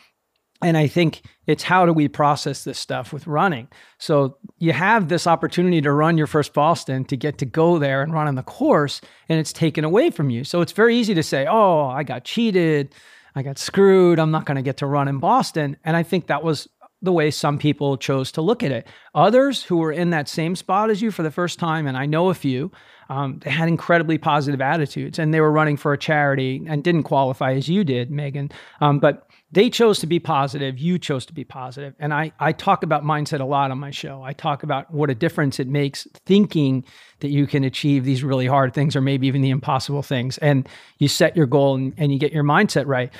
And 0.63 0.77
I 0.77 0.87
think 0.87 1.23
it's 1.47 1.63
how 1.63 1.85
do 1.85 1.93
we 1.93 2.07
process 2.07 2.63
this 2.63 2.77
stuff 2.77 3.11
with 3.11 3.25
running? 3.25 3.67
So 3.97 4.37
you 4.59 4.73
have 4.73 5.09
this 5.09 5.25
opportunity 5.25 5.81
to 5.81 5.91
run 5.91 6.17
your 6.17 6.27
first 6.27 6.53
Boston 6.53 7.03
to 7.05 7.17
get 7.17 7.37
to 7.39 7.45
go 7.45 7.79
there 7.79 8.03
and 8.03 8.13
run 8.13 8.27
on 8.27 8.35
the 8.35 8.43
course, 8.43 9.01
and 9.27 9.39
it's 9.39 9.51
taken 9.53 9.83
away 9.83 10.11
from 10.11 10.29
you. 10.29 10.43
So 10.43 10.61
it's 10.61 10.71
very 10.71 10.95
easy 10.95 11.13
to 11.15 11.23
say, 11.23 11.47
oh, 11.49 11.87
I 11.87 12.03
got 12.03 12.23
cheated. 12.23 12.93
I 13.35 13.43
got 13.43 13.57
screwed. 13.57 14.19
I'm 14.19 14.31
not 14.31 14.45
going 14.45 14.57
to 14.57 14.61
get 14.61 14.77
to 14.77 14.85
run 14.85 15.07
in 15.07 15.19
Boston. 15.19 15.77
And 15.83 15.95
I 15.97 16.03
think 16.03 16.27
that 16.27 16.43
was 16.43 16.67
the 17.01 17.11
way 17.11 17.31
some 17.31 17.57
people 17.57 17.97
chose 17.97 18.31
to 18.33 18.41
look 18.41 18.61
at 18.61 18.71
it. 18.71 18.87
Others 19.15 19.63
who 19.63 19.77
were 19.77 19.91
in 19.91 20.11
that 20.11 20.29
same 20.29 20.55
spot 20.55 20.91
as 20.91 21.01
you 21.01 21.09
for 21.09 21.23
the 21.23 21.31
first 21.31 21.57
time, 21.57 21.87
and 21.87 21.97
I 21.97 22.05
know 22.05 22.29
a 22.29 22.33
few, 22.33 22.71
um, 23.09 23.39
they 23.43 23.49
had 23.49 23.67
incredibly 23.67 24.17
positive 24.17 24.61
attitudes 24.61 25.17
and 25.17 25.33
they 25.33 25.41
were 25.41 25.51
running 25.51 25.77
for 25.77 25.93
a 25.93 25.97
charity 25.97 26.63
and 26.67 26.83
didn't 26.83 27.03
qualify 27.03 27.53
as 27.53 27.67
you 27.67 27.83
did, 27.83 28.11
Megan. 28.11 28.51
Um, 28.79 28.99
but 28.99 29.27
they 29.51 29.69
chose 29.69 29.99
to 29.99 30.07
be 30.07 30.19
positive 30.19 30.79
you 30.79 30.97
chose 30.97 31.25
to 31.25 31.33
be 31.33 31.43
positive. 31.43 31.93
And 31.99 32.13
I, 32.13 32.31
I 32.39 32.53
talk 32.53 32.83
about 32.83 33.03
mindset 33.03 33.41
a 33.41 33.45
lot 33.45 33.71
on 33.71 33.79
my 33.79 33.91
show. 33.91 34.23
I 34.23 34.33
talk 34.33 34.63
about 34.63 34.91
what 34.93 35.09
a 35.09 35.15
difference 35.15 35.59
it 35.59 35.67
makes 35.67 36.07
thinking 36.25 36.85
that 37.19 37.29
you 37.29 37.47
can 37.47 37.63
achieve 37.63 38.05
these 38.05 38.23
really 38.23 38.47
hard 38.47 38.73
things 38.73 38.95
or 38.95 39.01
maybe 39.01 39.27
even 39.27 39.41
the 39.41 39.49
impossible 39.49 40.03
things. 40.03 40.37
And 40.37 40.67
you 40.99 41.07
set 41.07 41.35
your 41.35 41.45
goal 41.45 41.75
and, 41.75 41.93
and 41.97 42.11
you 42.11 42.19
get 42.19 42.31
your 42.31 42.43
mindset 42.43 42.87
right. 42.87 43.11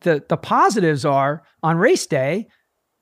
The, 0.00 0.24
the 0.28 0.36
positives 0.36 1.04
are 1.04 1.42
on 1.62 1.76
race 1.76 2.06
day 2.06 2.48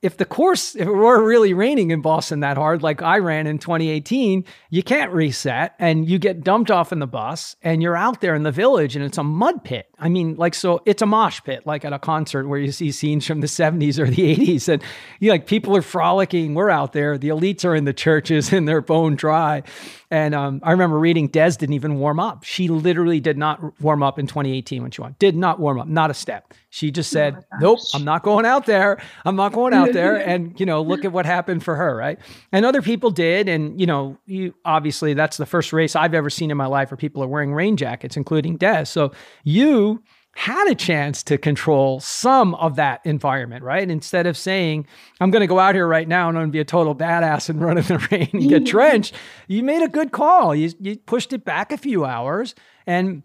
if 0.03 0.17
the 0.17 0.25
course, 0.25 0.75
if 0.75 0.85
it 0.85 0.91
were 0.91 1.23
really 1.23 1.53
raining 1.53 1.91
in 1.91 2.01
Boston 2.01 2.41
that 2.41 2.57
hard, 2.57 2.83
like 2.83 3.01
I 3.01 3.19
ran 3.19 3.47
in 3.47 3.57
2018, 3.57 4.43
you 4.69 4.83
can't 4.83 5.13
reset 5.13 5.75
and 5.79 6.09
you 6.09 6.19
get 6.19 6.43
dumped 6.43 6.69
off 6.69 6.91
in 6.91 6.99
the 6.99 7.07
bus 7.07 7.55
and 7.63 7.81
you're 7.81 7.95
out 7.95 8.19
there 8.19 8.35
in 8.35 8.43
the 8.43 8.51
village 8.51 8.97
and 8.97 9.05
it's 9.05 9.17
a 9.17 9.23
mud 9.23 9.63
pit. 9.63 9.87
I 9.97 10.09
mean, 10.09 10.35
like, 10.35 10.55
so 10.55 10.81
it's 10.85 11.01
a 11.01 11.05
mosh 11.05 11.39
pit, 11.45 11.65
like 11.65 11.85
at 11.85 11.93
a 11.93 11.99
concert 11.99 12.49
where 12.49 12.59
you 12.59 12.73
see 12.73 12.91
scenes 12.91 13.25
from 13.25 13.39
the 13.39 13.47
70s 13.47 13.97
or 13.97 14.09
the 14.09 14.35
80s 14.35 14.67
and 14.67 14.83
you 15.21 15.31
like 15.31 15.47
people 15.47 15.73
are 15.77 15.81
frolicking. 15.81 16.53
We're 16.53 16.69
out 16.69 16.91
there. 16.91 17.17
The 17.17 17.29
elites 17.29 17.63
are 17.63 17.73
in 17.73 17.85
the 17.85 17.93
churches 17.93 18.51
and 18.53 18.67
they're 18.67 18.81
bone 18.81 19.15
dry. 19.15 19.63
And 20.11 20.35
um, 20.35 20.59
I 20.63 20.71
remember 20.71 20.99
reading 20.99 21.27
Des 21.27 21.51
didn't 21.51 21.73
even 21.73 21.95
warm 21.95 22.19
up. 22.19 22.43
She 22.43 22.67
literally 22.67 23.21
did 23.21 23.37
not 23.37 23.81
warm 23.81 24.03
up 24.03 24.19
in 24.19 24.27
2018 24.27 24.81
when 24.81 24.91
she 24.91 25.01
won. 25.01 25.15
Did 25.17 25.35
not 25.35 25.59
warm 25.59 25.79
up, 25.79 25.87
not 25.87 26.11
a 26.11 26.13
step. 26.13 26.53
She 26.69 26.91
just 26.91 27.09
said, 27.11 27.35
oh 27.37 27.57
"Nope, 27.59 27.79
I'm 27.93 28.03
not 28.03 28.23
going 28.23 28.45
out 28.45 28.65
there. 28.65 28.99
I'm 29.25 29.35
not 29.35 29.53
going 29.53 29.73
out 29.73 29.92
there." 29.93 30.15
and 30.15 30.59
you 30.59 30.65
know, 30.65 30.81
look 30.81 31.05
at 31.05 31.11
what 31.11 31.25
happened 31.25 31.63
for 31.63 31.75
her, 31.75 31.95
right? 31.95 32.19
And 32.51 32.65
other 32.65 32.81
people 32.81 33.11
did, 33.11 33.47
and 33.47 33.79
you 33.79 33.85
know, 33.85 34.17
you 34.25 34.53
obviously 34.65 35.13
that's 35.13 35.37
the 35.37 35.45
first 35.45 35.73
race 35.73 35.95
I've 35.95 36.13
ever 36.13 36.29
seen 36.29 36.51
in 36.51 36.57
my 36.57 36.65
life 36.65 36.91
where 36.91 36.97
people 36.97 37.23
are 37.23 37.27
wearing 37.27 37.53
rain 37.53 37.77
jackets, 37.77 38.17
including 38.17 38.57
Des. 38.57 38.85
So 38.85 39.11
you 39.43 40.03
had 40.35 40.67
a 40.67 40.75
chance 40.75 41.21
to 41.23 41.37
control 41.37 41.99
some 41.99 42.55
of 42.55 42.75
that 42.75 43.01
environment, 43.05 43.63
right? 43.63 43.89
Instead 43.89 44.25
of 44.25 44.35
saying, 44.35 44.87
I'm 45.19 45.29
going 45.29 45.41
to 45.41 45.47
go 45.47 45.59
out 45.59 45.75
here 45.75 45.87
right 45.87 46.07
now 46.07 46.27
and 46.27 46.37
I'm 46.37 46.43
going 46.43 46.51
to 46.51 46.55
be 46.55 46.59
a 46.59 46.65
total 46.65 46.95
badass 46.95 47.49
and 47.49 47.61
run 47.61 47.77
in 47.77 47.83
the 47.83 47.99
rain 48.11 48.29
and 48.33 48.49
get 48.49 48.65
drenched, 48.65 49.13
you 49.47 49.61
made 49.61 49.83
a 49.83 49.87
good 49.87 50.11
call. 50.11 50.55
You, 50.55 50.71
you 50.79 50.97
pushed 50.97 51.33
it 51.33 51.45
back 51.45 51.71
a 51.71 51.77
few 51.77 52.03
hours 52.03 52.55
and, 52.87 53.21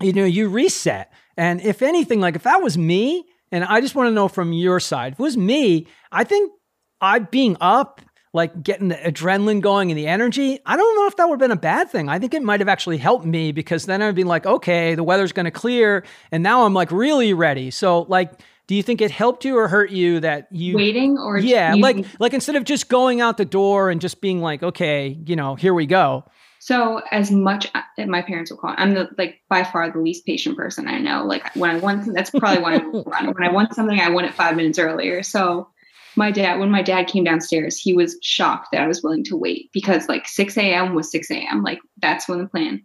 you 0.00 0.12
know, 0.12 0.24
you 0.24 0.48
reset. 0.48 1.12
And 1.36 1.60
if 1.60 1.82
anything, 1.82 2.20
like 2.20 2.34
if 2.34 2.42
that 2.42 2.62
was 2.62 2.76
me, 2.76 3.26
and 3.52 3.64
I 3.64 3.80
just 3.80 3.94
want 3.94 4.08
to 4.08 4.14
know 4.14 4.28
from 4.28 4.52
your 4.52 4.80
side, 4.80 5.14
if 5.14 5.20
it 5.20 5.22
was 5.22 5.36
me, 5.36 5.86
I 6.12 6.24
think 6.24 6.52
I 7.00 7.18
being 7.18 7.56
up 7.60 8.00
like 8.32 8.62
getting 8.62 8.88
the 8.88 8.94
adrenaline 8.94 9.60
going 9.60 9.90
and 9.90 9.98
the 9.98 10.06
energy, 10.06 10.60
I 10.64 10.76
don't 10.76 10.96
know 10.96 11.06
if 11.06 11.16
that 11.16 11.28
would 11.28 11.34
have 11.34 11.40
been 11.40 11.50
a 11.50 11.60
bad 11.60 11.90
thing. 11.90 12.08
I 12.08 12.18
think 12.18 12.32
it 12.32 12.42
might 12.42 12.60
have 12.60 12.68
actually 12.68 12.98
helped 12.98 13.24
me 13.24 13.50
because 13.50 13.86
then 13.86 14.02
I'd 14.02 14.14
be 14.14 14.24
like, 14.24 14.46
okay, 14.46 14.94
the 14.94 15.02
weather's 15.02 15.32
going 15.32 15.46
to 15.46 15.50
clear. 15.50 16.04
And 16.30 16.42
now 16.42 16.64
I'm 16.64 16.74
like 16.74 16.92
really 16.92 17.34
ready. 17.34 17.70
So, 17.72 18.02
like, 18.02 18.32
do 18.68 18.76
you 18.76 18.84
think 18.84 19.00
it 19.00 19.10
helped 19.10 19.44
you 19.44 19.58
or 19.58 19.66
hurt 19.66 19.90
you 19.90 20.20
that 20.20 20.46
you 20.52 20.76
waiting 20.76 21.18
or 21.18 21.38
yeah, 21.38 21.74
like, 21.76 22.06
like 22.20 22.34
instead 22.34 22.54
of 22.54 22.62
just 22.62 22.88
going 22.88 23.20
out 23.20 23.36
the 23.36 23.44
door 23.44 23.90
and 23.90 24.00
just 24.00 24.20
being 24.20 24.40
like, 24.40 24.62
okay, 24.62 25.18
you 25.26 25.34
know, 25.34 25.56
here 25.56 25.74
we 25.74 25.86
go. 25.86 26.24
So 26.60 27.00
as 27.10 27.30
much 27.30 27.70
uh, 27.74 28.06
my 28.06 28.20
parents 28.20 28.50
will 28.50 28.58
call, 28.58 28.74
I'm 28.76 28.92
the 28.92 29.08
like 29.16 29.40
by 29.48 29.64
far 29.64 29.90
the 29.90 29.98
least 29.98 30.26
patient 30.26 30.58
person 30.58 30.86
I 30.86 30.98
know. 30.98 31.24
Like 31.24 31.56
when 31.56 31.70
I 31.70 31.78
want, 31.78 32.12
that's 32.14 32.30
probably 32.30 32.62
why 32.62 32.76
I 32.76 32.78
run. 33.06 33.32
When 33.32 33.42
I 33.42 33.50
want 33.50 33.74
something, 33.74 33.98
I 33.98 34.10
want 34.10 34.26
it 34.26 34.34
five 34.34 34.56
minutes 34.56 34.78
earlier. 34.78 35.22
So 35.22 35.68
my 36.16 36.30
dad, 36.30 36.60
when 36.60 36.70
my 36.70 36.82
dad 36.82 37.06
came 37.06 37.24
downstairs, 37.24 37.78
he 37.78 37.94
was 37.94 38.18
shocked 38.22 38.68
that 38.72 38.82
I 38.82 38.86
was 38.86 39.02
willing 39.02 39.24
to 39.24 39.38
wait 39.38 39.70
because 39.72 40.06
like 40.06 40.28
6 40.28 40.58
a.m. 40.58 40.94
was 40.94 41.10
6 41.10 41.30
a.m. 41.30 41.62
Like 41.62 41.78
that's 41.96 42.28
when 42.28 42.40
the 42.40 42.46
plan. 42.46 42.82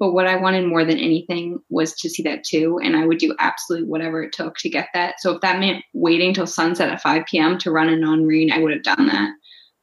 But 0.00 0.14
what 0.14 0.26
I 0.26 0.34
wanted 0.34 0.66
more 0.66 0.84
than 0.84 0.98
anything 0.98 1.60
was 1.70 1.94
to 2.00 2.10
see 2.10 2.24
that 2.24 2.42
too. 2.42 2.80
And 2.82 2.96
I 2.96 3.06
would 3.06 3.18
do 3.18 3.36
absolutely 3.38 3.88
whatever 3.88 4.20
it 4.24 4.32
took 4.32 4.56
to 4.58 4.68
get 4.68 4.88
that. 4.94 5.20
So 5.20 5.36
if 5.36 5.42
that 5.42 5.60
meant 5.60 5.84
waiting 5.94 6.34
till 6.34 6.48
sunset 6.48 6.90
at 6.90 7.00
5 7.00 7.24
p.m. 7.26 7.56
to 7.58 7.70
run 7.70 7.88
a 7.88 7.96
non 7.96 8.26
rain, 8.26 8.50
I 8.50 8.58
would 8.58 8.72
have 8.72 8.82
done 8.82 9.06
that. 9.06 9.30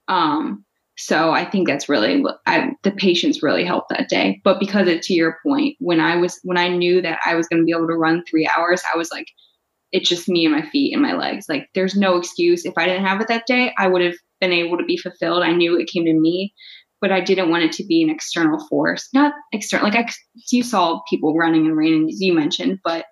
Um, 0.09 0.65
so 1.01 1.31
I 1.31 1.45
think 1.45 1.65
that's 1.65 1.87
really 1.87 2.21
I, 2.45 2.71
the 2.83 2.91
patience 2.91 3.41
really 3.41 3.63
helped 3.63 3.87
that 3.89 4.09
day. 4.09 4.41
But 4.43 4.59
because 4.59 4.89
it, 4.89 5.01
to 5.03 5.13
your 5.13 5.37
point, 5.45 5.77
when 5.79 6.01
I 6.01 6.17
was 6.17 6.37
when 6.43 6.57
I 6.57 6.67
knew 6.67 7.01
that 7.01 7.19
I 7.25 7.35
was 7.35 7.47
going 7.47 7.61
to 7.61 7.65
be 7.65 7.71
able 7.71 7.87
to 7.87 7.95
run 7.95 8.25
three 8.25 8.45
hours, 8.45 8.81
I 8.93 8.97
was 8.97 9.09
like, 9.09 9.27
it's 9.93 10.09
just 10.09 10.27
me 10.27 10.45
and 10.45 10.53
my 10.53 10.69
feet 10.69 10.91
and 10.91 11.01
my 11.01 11.13
legs. 11.13 11.45
Like 11.47 11.69
there's 11.73 11.95
no 11.95 12.17
excuse. 12.17 12.65
If 12.65 12.73
I 12.77 12.85
didn't 12.85 13.05
have 13.05 13.21
it 13.21 13.29
that 13.29 13.47
day, 13.47 13.73
I 13.77 13.87
would 13.87 14.01
have 14.01 14.15
been 14.41 14.51
able 14.51 14.77
to 14.77 14.83
be 14.83 14.97
fulfilled. 14.97 15.41
I 15.41 15.53
knew 15.53 15.79
it 15.79 15.87
came 15.87 16.03
to 16.03 16.13
me, 16.13 16.53
but 16.99 17.13
I 17.13 17.21
didn't 17.21 17.49
want 17.49 17.63
it 17.63 17.71
to 17.73 17.85
be 17.85 18.03
an 18.03 18.09
external 18.09 18.59
force. 18.67 19.07
Not 19.13 19.31
external. 19.53 19.85
Like 19.85 19.95
I, 19.95 20.11
you 20.51 20.63
saw 20.63 20.99
people 21.09 21.33
running 21.33 21.65
and 21.65 21.77
raining, 21.77 22.09
as 22.09 22.19
you 22.19 22.33
mentioned, 22.33 22.79
but 22.83 23.05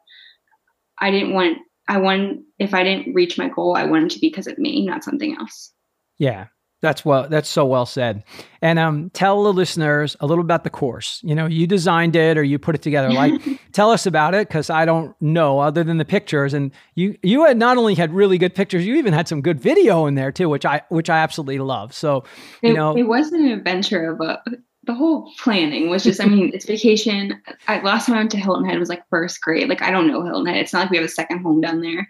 I 0.99 1.09
didn't 1.11 1.33
want. 1.33 1.59
I 1.87 1.99
want 1.99 2.39
if 2.59 2.73
I 2.73 2.83
didn't 2.83 3.13
reach 3.13 3.37
my 3.37 3.47
goal, 3.47 3.77
I 3.77 3.85
wanted 3.85 4.09
to 4.09 4.19
be 4.19 4.27
because 4.27 4.47
of 4.47 4.57
me, 4.57 4.85
not 4.85 5.05
something 5.05 5.37
else. 5.39 5.71
Yeah, 6.17 6.47
that's 6.87 7.03
well. 7.03 7.27
That's 7.27 7.49
so 7.49 7.65
well 7.65 7.85
said. 7.85 8.23
And 8.61 8.79
um, 8.79 9.09
tell 9.09 9.43
the 9.43 9.51
listeners 9.51 10.15
a 10.21 10.25
little 10.25 10.43
about 10.43 10.63
the 10.63 10.69
course. 10.69 11.19
You 11.21 11.35
know, 11.35 11.45
you 11.45 11.67
designed 11.67 12.15
it 12.15 12.37
or 12.37 12.43
you 12.43 12.57
put 12.57 12.75
it 12.75 12.81
together. 12.81 13.11
Like, 13.11 13.41
tell 13.73 13.91
us 13.91 14.05
about 14.05 14.33
it 14.33 14.47
because 14.47 14.69
I 14.69 14.85
don't 14.85 15.13
know 15.21 15.59
other 15.59 15.83
than 15.83 15.97
the 15.97 16.05
pictures. 16.05 16.53
And 16.53 16.71
you 16.95 17.17
you 17.21 17.43
had 17.45 17.57
not 17.57 17.77
only 17.77 17.93
had 17.93 18.13
really 18.13 18.37
good 18.37 18.55
pictures, 18.55 18.85
you 18.85 18.95
even 18.95 19.11
had 19.11 19.27
some 19.27 19.41
good 19.41 19.59
video 19.59 20.05
in 20.05 20.15
there 20.15 20.31
too, 20.31 20.47
which 20.47 20.65
I 20.65 20.81
which 20.87 21.09
I 21.09 21.17
absolutely 21.17 21.59
love. 21.59 21.93
So 21.93 22.23
you 22.63 22.71
it, 22.71 22.73
know, 22.73 22.95
it 22.95 23.03
was 23.03 23.31
an 23.33 23.47
adventure 23.47 24.11
of 24.13 24.21
a. 24.21 24.41
The 24.83 24.95
whole 24.95 25.33
planning 25.37 25.89
was 25.89 26.01
just, 26.01 26.21
I 26.21 26.27
mean, 26.27 26.51
it's 26.53 26.65
vacation. 26.65 27.41
I, 27.67 27.81
last 27.81 28.05
time 28.05 28.15
I 28.15 28.19
went 28.19 28.31
to 28.31 28.37
Hilton 28.37 28.63
Head 28.63 28.79
was 28.79 28.87
like 28.87 29.03
first 29.09 29.41
grade. 29.41 29.67
Like, 29.67 29.81
I 29.81 29.91
don't 29.91 30.07
know 30.07 30.23
Hilton 30.23 30.45
Head. 30.45 30.61
It's 30.61 30.71
not 30.71 30.83
like 30.83 30.91
we 30.91 30.95
have 30.95 31.05
a 31.05 31.09
second 31.09 31.43
home 31.43 31.59
down 31.59 31.81
there. 31.81 32.07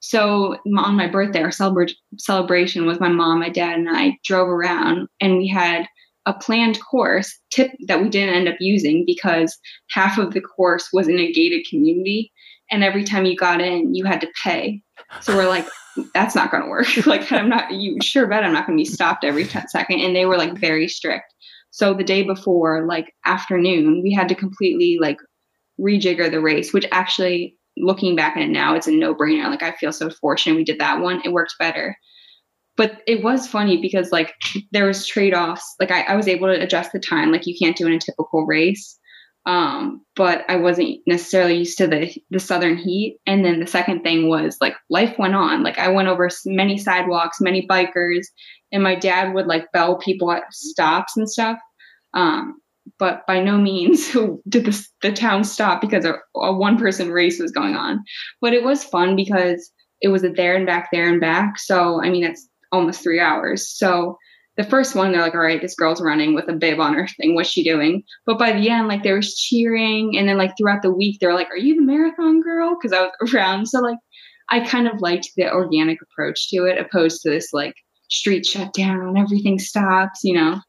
So 0.00 0.56
on 0.76 0.96
my 0.96 1.08
birthday, 1.08 1.42
our 1.42 1.48
celebra- 1.48 1.94
celebration 2.18 2.86
was 2.86 3.00
my 3.00 3.08
mom, 3.08 3.40
my 3.40 3.48
dad, 3.48 3.78
and 3.78 3.88
I 3.90 4.18
drove 4.24 4.48
around, 4.48 5.08
and 5.20 5.38
we 5.38 5.48
had 5.48 5.86
a 6.26 6.34
planned 6.34 6.78
course 6.84 7.38
tip 7.50 7.70
that 7.86 8.02
we 8.02 8.08
didn't 8.08 8.34
end 8.34 8.48
up 8.48 8.56
using 8.60 9.04
because 9.06 9.58
half 9.90 10.18
of 10.18 10.34
the 10.34 10.42
course 10.42 10.90
was 10.92 11.08
in 11.08 11.18
a 11.18 11.32
gated 11.32 11.66
community, 11.68 12.32
and 12.70 12.84
every 12.84 13.04
time 13.04 13.24
you 13.24 13.36
got 13.36 13.60
in, 13.60 13.94
you 13.94 14.04
had 14.04 14.20
to 14.20 14.28
pay. 14.44 14.82
So 15.20 15.36
we're 15.36 15.48
like, 15.48 15.66
that's 16.14 16.34
not 16.34 16.50
going 16.50 16.64
to 16.64 16.68
work. 16.68 16.86
like 17.06 17.30
I'm 17.32 17.48
not. 17.48 17.72
You 17.72 17.98
sure 18.02 18.26
bet 18.26 18.44
I'm 18.44 18.52
not 18.52 18.66
going 18.66 18.78
to 18.78 18.82
be 18.82 18.88
stopped 18.88 19.24
every 19.24 19.44
10 19.44 19.68
second. 19.68 20.00
And 20.00 20.14
they 20.14 20.26
were 20.26 20.36
like 20.36 20.58
very 20.58 20.88
strict. 20.88 21.32
So 21.70 21.94
the 21.94 22.04
day 22.04 22.22
before, 22.22 22.86
like 22.86 23.12
afternoon, 23.24 24.02
we 24.02 24.12
had 24.12 24.28
to 24.28 24.34
completely 24.34 24.98
like 25.00 25.18
rejigger 25.80 26.30
the 26.30 26.40
race, 26.40 26.72
which 26.72 26.86
actually 26.90 27.57
looking 27.80 28.16
back 28.16 28.36
at 28.36 28.42
it 28.42 28.50
now, 28.50 28.74
it's 28.74 28.86
a 28.86 28.92
no 28.92 29.14
brainer. 29.14 29.48
Like 29.48 29.62
I 29.62 29.72
feel 29.72 29.92
so 29.92 30.10
fortunate 30.10 30.56
we 30.56 30.64
did 30.64 30.80
that 30.80 31.00
one. 31.00 31.22
It 31.24 31.32
worked 31.32 31.54
better. 31.58 31.96
But 32.76 33.02
it 33.06 33.24
was 33.24 33.48
funny 33.48 33.80
because 33.80 34.12
like 34.12 34.34
there 34.70 34.86
was 34.86 35.06
trade 35.06 35.34
offs. 35.34 35.74
Like 35.80 35.90
I, 35.90 36.02
I 36.02 36.16
was 36.16 36.28
able 36.28 36.46
to 36.46 36.62
adjust 36.62 36.92
the 36.92 37.00
time, 37.00 37.32
like 37.32 37.46
you 37.46 37.56
can't 37.58 37.76
do 37.76 37.86
in 37.86 37.94
a 37.94 37.98
typical 37.98 38.46
race. 38.46 38.98
Um, 39.46 40.04
but 40.14 40.44
I 40.48 40.56
wasn't 40.56 40.98
necessarily 41.06 41.56
used 41.56 41.78
to 41.78 41.86
the 41.86 42.14
the 42.30 42.38
southern 42.38 42.76
heat. 42.76 43.18
And 43.26 43.44
then 43.44 43.60
the 43.60 43.66
second 43.66 44.02
thing 44.02 44.28
was 44.28 44.58
like 44.60 44.74
life 44.90 45.18
went 45.18 45.34
on. 45.34 45.62
Like 45.62 45.78
I 45.78 45.88
went 45.88 46.08
over 46.08 46.28
many 46.44 46.76
sidewalks, 46.76 47.40
many 47.40 47.66
bikers, 47.66 48.26
and 48.70 48.82
my 48.82 48.94
dad 48.94 49.34
would 49.34 49.46
like 49.46 49.72
bell 49.72 49.98
people 49.98 50.30
at 50.30 50.42
stops 50.52 51.16
and 51.16 51.28
stuff. 51.28 51.58
Um, 52.14 52.60
but 52.98 53.26
by 53.26 53.40
no 53.40 53.56
means 53.58 54.12
did 54.48 54.64
the, 54.64 54.86
the 55.02 55.12
town 55.12 55.44
stop 55.44 55.80
because 55.80 56.04
a, 56.04 56.14
a 56.34 56.52
one 56.52 56.78
person 56.78 57.10
race 57.10 57.40
was 57.40 57.52
going 57.52 57.74
on. 57.74 58.04
But 58.40 58.52
it 58.52 58.64
was 58.64 58.84
fun 58.84 59.16
because 59.16 59.70
it 60.00 60.08
was 60.08 60.24
a 60.24 60.30
there 60.30 60.56
and 60.56 60.66
back, 60.66 60.88
there 60.92 61.08
and 61.08 61.20
back. 61.20 61.58
So, 61.58 62.02
I 62.02 62.10
mean, 62.10 62.24
it's 62.24 62.48
almost 62.72 63.02
three 63.02 63.20
hours. 63.20 63.68
So, 63.68 64.16
the 64.56 64.64
first 64.64 64.96
one, 64.96 65.12
they're 65.12 65.22
like, 65.22 65.34
all 65.34 65.40
right, 65.40 65.60
this 65.60 65.76
girl's 65.76 66.02
running 66.02 66.34
with 66.34 66.48
a 66.48 66.52
bib 66.52 66.80
on 66.80 66.94
her 66.94 67.06
thing. 67.06 67.36
What's 67.36 67.48
she 67.48 67.62
doing? 67.62 68.02
But 68.26 68.40
by 68.40 68.50
the 68.50 68.68
end, 68.68 68.88
like, 68.88 69.04
there 69.04 69.14
was 69.14 69.36
cheering. 69.36 70.18
And 70.18 70.28
then, 70.28 70.36
like, 70.36 70.54
throughout 70.58 70.82
the 70.82 70.90
week, 70.90 71.18
they're 71.20 71.34
like, 71.34 71.48
are 71.50 71.56
you 71.56 71.76
the 71.76 71.86
marathon 71.86 72.40
girl? 72.40 72.74
Because 72.74 72.92
I 72.92 73.02
was 73.02 73.12
around. 73.34 73.66
So, 73.66 73.78
like, 73.78 73.98
I 74.48 74.60
kind 74.60 74.88
of 74.88 75.00
liked 75.00 75.28
the 75.36 75.48
organic 75.52 75.98
approach 76.02 76.48
to 76.50 76.64
it 76.64 76.76
opposed 76.76 77.22
to 77.22 77.30
this, 77.30 77.50
like, 77.52 77.74
street 78.10 78.46
shut 78.46 78.72
down, 78.72 79.16
everything 79.16 79.60
stops, 79.60 80.20
you 80.24 80.34
know? 80.34 80.60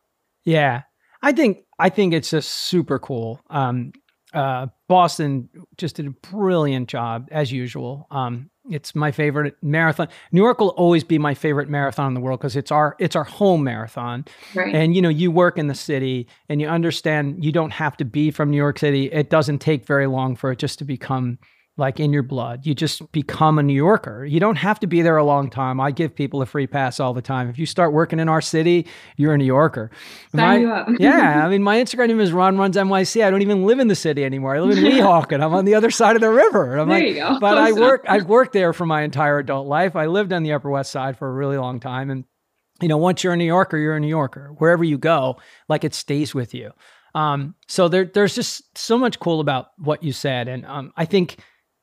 Yeah. 0.45 0.83
I 1.21 1.31
think 1.31 1.65
I 1.77 1.89
think 1.89 2.13
it's 2.13 2.29
just 2.29 2.49
super 2.49 2.99
cool. 2.99 3.41
Um, 3.49 3.93
uh, 4.33 4.67
Boston 4.87 5.49
just 5.77 5.95
did 5.95 6.05
a 6.05 6.11
brilliant 6.11 6.87
job 6.87 7.27
as 7.31 7.51
usual. 7.51 8.07
Um, 8.11 8.51
it's 8.69 8.93
my 8.93 9.11
favorite 9.11 9.55
marathon. 9.63 10.07
New 10.31 10.41
York 10.41 10.59
will 10.59 10.69
always 10.69 11.03
be 11.03 11.17
my 11.17 11.33
favorite 11.33 11.69
marathon 11.69 12.09
in 12.09 12.13
the 12.13 12.19
world 12.19 12.39
because 12.39 12.55
it's 12.55 12.71
our 12.71 12.95
it's 12.99 13.15
our 13.15 13.23
home 13.23 13.63
marathon. 13.63 14.25
Right. 14.53 14.73
And 14.73 14.95
you 14.95 15.01
know, 15.01 15.09
you 15.09 15.31
work 15.31 15.57
in 15.57 15.67
the 15.67 15.75
city 15.75 16.27
and 16.47 16.61
you 16.61 16.67
understand 16.67 17.43
you 17.43 17.51
don't 17.51 17.71
have 17.71 17.97
to 17.97 18.05
be 18.05 18.29
from 18.29 18.51
New 18.51 18.57
York 18.57 18.77
City. 18.77 19.05
It 19.11 19.29
doesn't 19.29 19.59
take 19.59 19.85
very 19.85 20.07
long 20.07 20.35
for 20.35 20.51
it 20.51 20.59
just 20.59 20.79
to 20.79 20.85
become 20.85 21.39
like 21.79 21.99
in 21.99 22.13
your 22.13 22.21
blood. 22.21 22.65
You 22.65 22.75
just 22.75 23.11
become 23.11 23.57
a 23.57 23.63
New 23.63 23.73
Yorker. 23.73 24.25
You 24.25 24.39
don't 24.39 24.57
have 24.57 24.79
to 24.81 24.87
be 24.87 25.01
there 25.01 25.17
a 25.17 25.23
long 25.23 25.49
time. 25.49 25.79
I 25.79 25.91
give 25.91 26.13
people 26.13 26.41
a 26.41 26.45
free 26.45 26.67
pass 26.67 26.99
all 26.99 27.13
the 27.13 27.21
time. 27.21 27.49
If 27.49 27.57
you 27.57 27.65
start 27.65 27.93
working 27.93 28.19
in 28.19 28.29
our 28.29 28.41
city, 28.41 28.85
you're 29.17 29.33
a 29.33 29.37
New 29.37 29.45
Yorker. 29.45 29.89
Sign 30.35 30.61
you 30.61 30.71
up. 30.71 30.89
yeah, 30.99 31.45
I 31.45 31.49
mean, 31.49 31.63
my 31.63 31.77
Instagram 31.77 32.09
name 32.09 32.19
is 32.19 32.31
Ron 32.31 32.57
Runs 32.57 32.75
NYC. 32.75 33.23
I 33.23 33.31
don't 33.31 33.41
even 33.41 33.65
live 33.65 33.79
in 33.79 33.87
the 33.87 33.95
city 33.95 34.23
anymore. 34.23 34.55
I 34.55 34.59
live 34.59 34.77
in 34.77 34.83
Weehawken. 34.91 35.43
I'm 35.43 35.53
on 35.53 35.65
the 35.65 35.75
other 35.75 35.89
side 35.89 36.15
of 36.15 36.21
the 36.21 36.29
river. 36.29 36.77
I'm 36.77 36.89
there 36.89 36.99
like, 36.99 37.07
you 37.07 37.15
go. 37.15 37.39
But 37.39 37.57
I 37.57 37.71
work. 37.71 38.05
I've 38.07 38.25
worked 38.25 38.53
there 38.53 38.73
for 38.73 38.85
my 38.85 39.01
entire 39.01 39.39
adult 39.39 39.67
life. 39.67 39.95
I 39.95 40.05
lived 40.05 40.33
on 40.33 40.43
the 40.43 40.53
Upper 40.53 40.69
West 40.69 40.91
Side 40.91 41.17
for 41.17 41.27
a 41.27 41.33
really 41.33 41.57
long 41.57 41.79
time, 41.79 42.11
and 42.11 42.25
you 42.81 42.87
know, 42.87 42.97
once 42.97 43.23
you're 43.23 43.33
a 43.33 43.37
New 43.37 43.45
Yorker, 43.45 43.77
you're 43.77 43.95
a 43.95 43.99
New 43.99 44.07
Yorker. 44.07 44.53
Wherever 44.57 44.83
you 44.83 44.97
go, 44.97 45.37
like 45.67 45.83
it 45.83 45.93
stays 45.93 46.35
with 46.35 46.53
you. 46.53 46.71
Um, 47.15 47.55
so 47.67 47.87
there, 47.87 48.05
there's 48.05 48.35
just 48.35 48.77
so 48.77 48.97
much 48.97 49.19
cool 49.19 49.39
about 49.39 49.69
what 49.77 50.03
you 50.03 50.13
said, 50.13 50.47
and 50.47 50.65
um, 50.65 50.93
I 50.95 51.05
think 51.05 51.37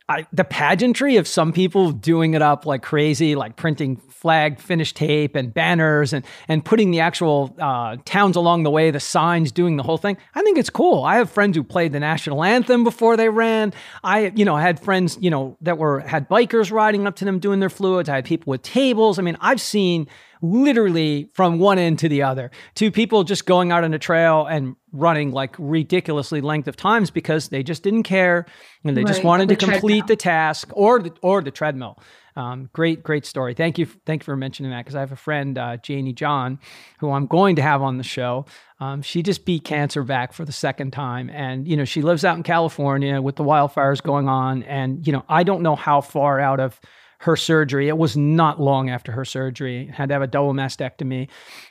I, 0.09 0.25
the 0.33 0.45
pageantry 0.45 1.17
of 1.17 1.27
some 1.27 1.53
people 1.53 1.91
doing 1.91 2.35
it 2.35 2.43
up 2.43 2.65
like 2.65 2.83
crazy, 2.83 3.35
like 3.35 3.57
printing 3.57 3.97
flag 3.97 4.61
finish 4.61 4.93
tape 4.93 5.35
and 5.35 5.53
banners 5.53 6.13
and 6.13 6.25
and 6.47 6.65
putting 6.65 6.93
the 6.93 7.01
actual 7.01 7.55
uh, 7.61 7.97
towns 8.05 8.37
along 8.37 8.63
the 8.63 8.71
way, 8.71 8.93
the 8.93 9.01
signs, 9.01 9.51
doing 9.51 9.77
the 9.77 9.83
whole 9.83 9.99
thing. 9.99 10.17
I 10.35 10.43
think 10.43 10.59
it's 10.59 10.71
cool. 10.71 11.03
I 11.03 11.17
have 11.17 11.29
friends 11.29 11.57
who 11.57 11.65
played 11.65 11.93
the 11.93 12.01
national 12.01 12.45
anthem 12.45 12.85
before 12.85 13.17
they 13.17 13.29
ran. 13.29 13.73
I, 14.05 14.33
you 14.37 14.45
know, 14.45 14.57
had 14.57 14.79
friends, 14.79 15.19
you 15.21 15.31
know, 15.31 15.57
that 15.63 15.77
were 15.77 16.01
had 16.01 16.29
bikers 16.29 16.71
riding 16.71 17.07
up 17.09 17.17
to 17.17 17.25
them 17.25 17.41
doing 17.41 17.59
their 17.59 17.71
fluids. 17.71 18.09
I 18.09 18.15
had 18.17 18.25
people 18.25 18.53
with 18.53 18.63
tables. 18.63 19.19
I 19.19 19.23
mean, 19.23 19.37
I've 19.41 19.61
seen 19.61 20.07
literally 20.43 21.31
from 21.35 21.59
one 21.59 21.79
end 21.79 21.99
to 21.99 22.09
the 22.09 22.23
other 22.23 22.51
to 22.75 22.91
people 22.91 23.25
just 23.25 23.47
going 23.47 23.73
out 23.73 23.85
on 23.85 23.95
a 23.95 23.99
trail 23.99 24.47
and 24.47 24.77
running 24.93 25.33
like 25.33 25.55
ridiculously 25.59 26.41
length 26.41 26.69
of 26.69 26.77
times 26.77 27.11
because 27.11 27.49
they 27.49 27.63
just 27.63 27.83
didn't 27.83 28.05
care 28.05 28.47
and 28.85 28.97
they 28.97 29.03
right. 29.03 29.09
just 29.09 29.25
wanted 29.25 29.49
the 29.49 29.57
to 29.57 29.67
complete 29.67 30.01
treadmill. 30.01 30.07
the 30.07 30.17
task 30.17 30.71
or 30.73 31.01
the, 31.01 31.13
or 31.23 31.43
the 31.43 31.51
treadmill. 31.51 31.99
Um, 32.37 32.69
great, 32.75 33.03
great 33.03 33.25
story. 33.25 33.55
Thank 33.55 33.79
you. 33.79 33.87
Thank 33.87 34.23
you 34.23 34.25
for 34.27 34.37
mentioning 34.37 34.71
that 34.71 34.85
because 34.85 34.95
I 34.95 35.01
have 35.01 35.13
a 35.13 35.17
friend, 35.17 35.57
uh, 35.57 35.79
Janie 35.79 36.13
John, 36.13 36.59
who 36.99 37.11
I'm 37.11 37.27
going 37.27 37.57
to 37.57 37.63
have 37.63 37.81
on 37.81 37.97
the 37.97 38.05
show. 38.05 38.45
Um, 38.79 39.01
she 39.01 39.23
just 39.23 39.47
beat 39.47 39.65
cancer 39.65 40.03
back 40.03 40.35
for 40.35 40.45
the 40.45 40.53
second 40.53 40.93
time. 40.93 41.31
And, 41.31 41.67
you 41.67 41.79
know, 41.79 41.87
she 41.87 42.03
lives 42.03 42.27
out 42.27 42.37
in 42.37 42.43
California 42.43 43.23
with 43.23 43.37
the 43.37 43.45
wildfires 43.45 44.03
going 44.03 44.29
on. 44.29 44.65
And, 44.65 45.07
you 45.07 45.15
know, 45.15 45.25
I 45.31 45.45
don't 45.45 45.63
know 45.63 45.77
how 45.77 46.03
far 46.03 46.39
out 46.39 46.61
of 46.61 46.79
her 47.27 47.35
surgery. 47.35 47.89
It 47.89 47.99
was 47.99 48.17
not 48.17 48.61
long 48.61 48.89
after 48.89 49.11
her 49.11 49.25
surgery. 49.25 49.87
Had 49.93 50.11
to 50.11 50.15
have 50.15 50.23
a 50.23 50.29
double 50.29 50.55
mastectomy. 50.55 51.27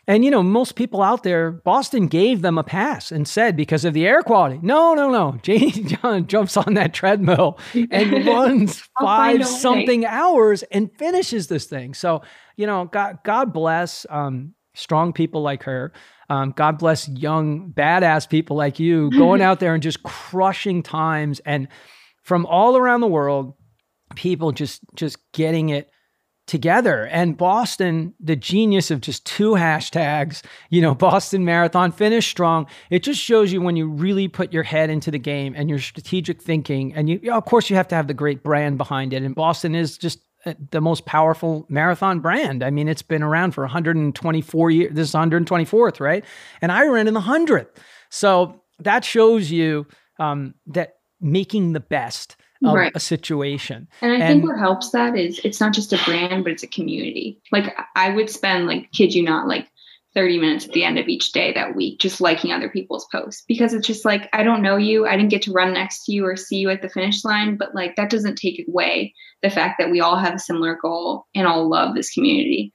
And 0.05 0.25
you 0.25 0.29
know, 0.29 0.43
most 0.43 0.75
people 0.75 1.01
out 1.01 1.23
there, 1.23 1.49
Boston 1.49 2.07
gave 2.07 2.41
them 2.41 2.57
a 2.57 2.63
pass 2.63 3.09
and 3.09 3.25
said 3.25 3.55
because 3.55 3.85
of 3.85 3.93
the 3.93 4.05
air 4.05 4.21
quality. 4.21 4.59
No, 4.61 4.93
no, 4.93 5.09
no. 5.09 5.39
Janie 5.41 5.71
John 5.71 6.27
jumps 6.27 6.57
on 6.57 6.73
that 6.73 6.93
treadmill 6.93 7.57
and 7.73 8.25
runs 8.27 8.83
five 8.99 9.47
something 9.47 10.05
hours 10.05 10.63
and 10.63 10.91
finishes 10.97 11.47
this 11.47 11.65
thing. 11.67 11.93
So, 11.93 12.21
you 12.57 12.67
know, 12.67 12.85
God 12.91 13.19
God 13.23 13.53
bless 13.53 14.05
um, 14.09 14.55
strong 14.73 15.13
people 15.13 15.41
like 15.41 15.63
her. 15.63 15.93
Um, 16.29 16.51
God 16.51 16.79
bless 16.79 17.07
young 17.07 17.71
badass 17.71 18.27
people 18.27 18.57
like 18.57 18.77
you 18.77 19.09
going 19.17 19.41
out 19.41 19.61
there 19.61 19.73
and 19.73 19.81
just 19.81 20.03
crushing 20.03 20.83
times 20.83 21.39
and 21.45 21.69
from 22.23 22.45
all 22.45 22.75
around 22.75 22.99
the 22.99 23.07
world 23.07 23.53
people 24.15 24.51
just 24.51 24.81
just 24.95 25.17
getting 25.31 25.69
it 25.69 25.89
together. 26.47 27.07
And 27.07 27.35
Boston, 27.35 28.13
the 28.19 28.35
genius 28.35 28.91
of 28.91 29.01
just 29.01 29.25
two 29.25 29.51
hashtags, 29.51 30.43
you 30.69 30.81
know, 30.81 30.93
Boston 30.95 31.43
Marathon, 31.43 31.91
finish 31.91 32.29
strong. 32.29 32.67
It 32.89 33.03
just 33.03 33.19
shows 33.19 33.51
you 33.51 33.61
when 33.61 33.75
you 33.75 33.89
really 33.89 34.27
put 34.27 34.53
your 34.53 34.63
head 34.63 34.89
into 34.89 35.11
the 35.11 35.19
game 35.19 35.53
and 35.55 35.69
your 35.69 35.79
strategic 35.79 36.41
thinking. 36.41 36.93
And 36.93 37.09
you, 37.09 37.33
of 37.33 37.45
course, 37.45 37.69
you 37.69 37.75
have 37.75 37.87
to 37.89 37.95
have 37.95 38.07
the 38.07 38.13
great 38.13 38.43
brand 38.43 38.77
behind 38.77 39.13
it. 39.13 39.23
And 39.23 39.33
Boston 39.33 39.75
is 39.75 39.97
just 39.97 40.19
uh, 40.45 40.53
the 40.71 40.81
most 40.81 41.05
powerful 41.05 41.65
marathon 41.69 42.19
brand. 42.19 42.63
I 42.63 42.69
mean, 42.69 42.87
it's 42.87 43.01
been 43.01 43.23
around 43.23 43.51
for 43.51 43.63
124 43.63 44.71
years. 44.71 44.93
This 44.93 45.09
is 45.09 45.15
124th, 45.15 45.99
right? 45.99 46.23
And 46.61 46.71
I 46.71 46.85
ran 46.87 47.07
in 47.07 47.15
the 47.15 47.21
100th. 47.21 47.69
So 48.09 48.61
that 48.79 49.03
shows 49.03 49.49
you 49.49 49.87
um, 50.19 50.53
that 50.67 50.97
making 51.19 51.73
the 51.73 51.79
best 51.79 52.35
of 52.63 52.73
right. 52.73 52.91
a 52.95 52.99
situation. 52.99 53.87
And 54.01 54.11
I 54.11 54.15
and, 54.15 54.23
think 54.23 54.43
what 54.43 54.59
helps 54.59 54.91
that 54.91 55.17
is 55.17 55.39
it's 55.43 55.59
not 55.59 55.73
just 55.73 55.93
a 55.93 55.99
brand, 56.05 56.43
but 56.43 56.53
it's 56.53 56.63
a 56.63 56.67
community. 56.67 57.41
Like 57.51 57.75
I 57.95 58.09
would 58.09 58.29
spend 58.29 58.67
like 58.67 58.91
kid 58.91 59.13
you 59.13 59.23
not 59.23 59.47
like 59.47 59.67
30 60.15 60.39
minutes 60.39 60.65
at 60.65 60.71
the 60.71 60.85
end 60.85 60.97
of 60.97 61.09
each 61.09 61.33
day 61.33 61.51
that 61.53 61.75
week 61.75 61.99
just 61.99 62.21
liking 62.21 62.53
other 62.53 62.69
people's 62.69 63.05
posts 63.11 63.43
because 63.47 63.73
it's 63.73 63.85
just 63.85 64.05
like 64.05 64.29
I 64.31 64.43
don't 64.43 64.61
know 64.61 64.77
you, 64.77 65.05
I 65.05 65.17
didn't 65.17 65.29
get 65.29 65.43
to 65.43 65.51
run 65.51 65.73
next 65.73 66.05
to 66.05 66.13
you 66.13 66.25
or 66.25 66.37
see 66.37 66.57
you 66.57 66.69
at 66.69 66.81
the 66.81 66.89
finish 66.89 67.25
line, 67.25 67.57
but 67.57 67.75
like 67.75 67.97
that 67.97 68.09
doesn't 68.09 68.37
take 68.37 68.65
away 68.67 69.13
the 69.43 69.49
fact 69.49 69.75
that 69.79 69.91
we 69.91 69.99
all 69.99 70.17
have 70.17 70.35
a 70.35 70.39
similar 70.39 70.77
goal 70.81 71.25
and 71.35 71.45
all 71.45 71.69
love 71.69 71.93
this 71.93 72.13
community. 72.13 72.71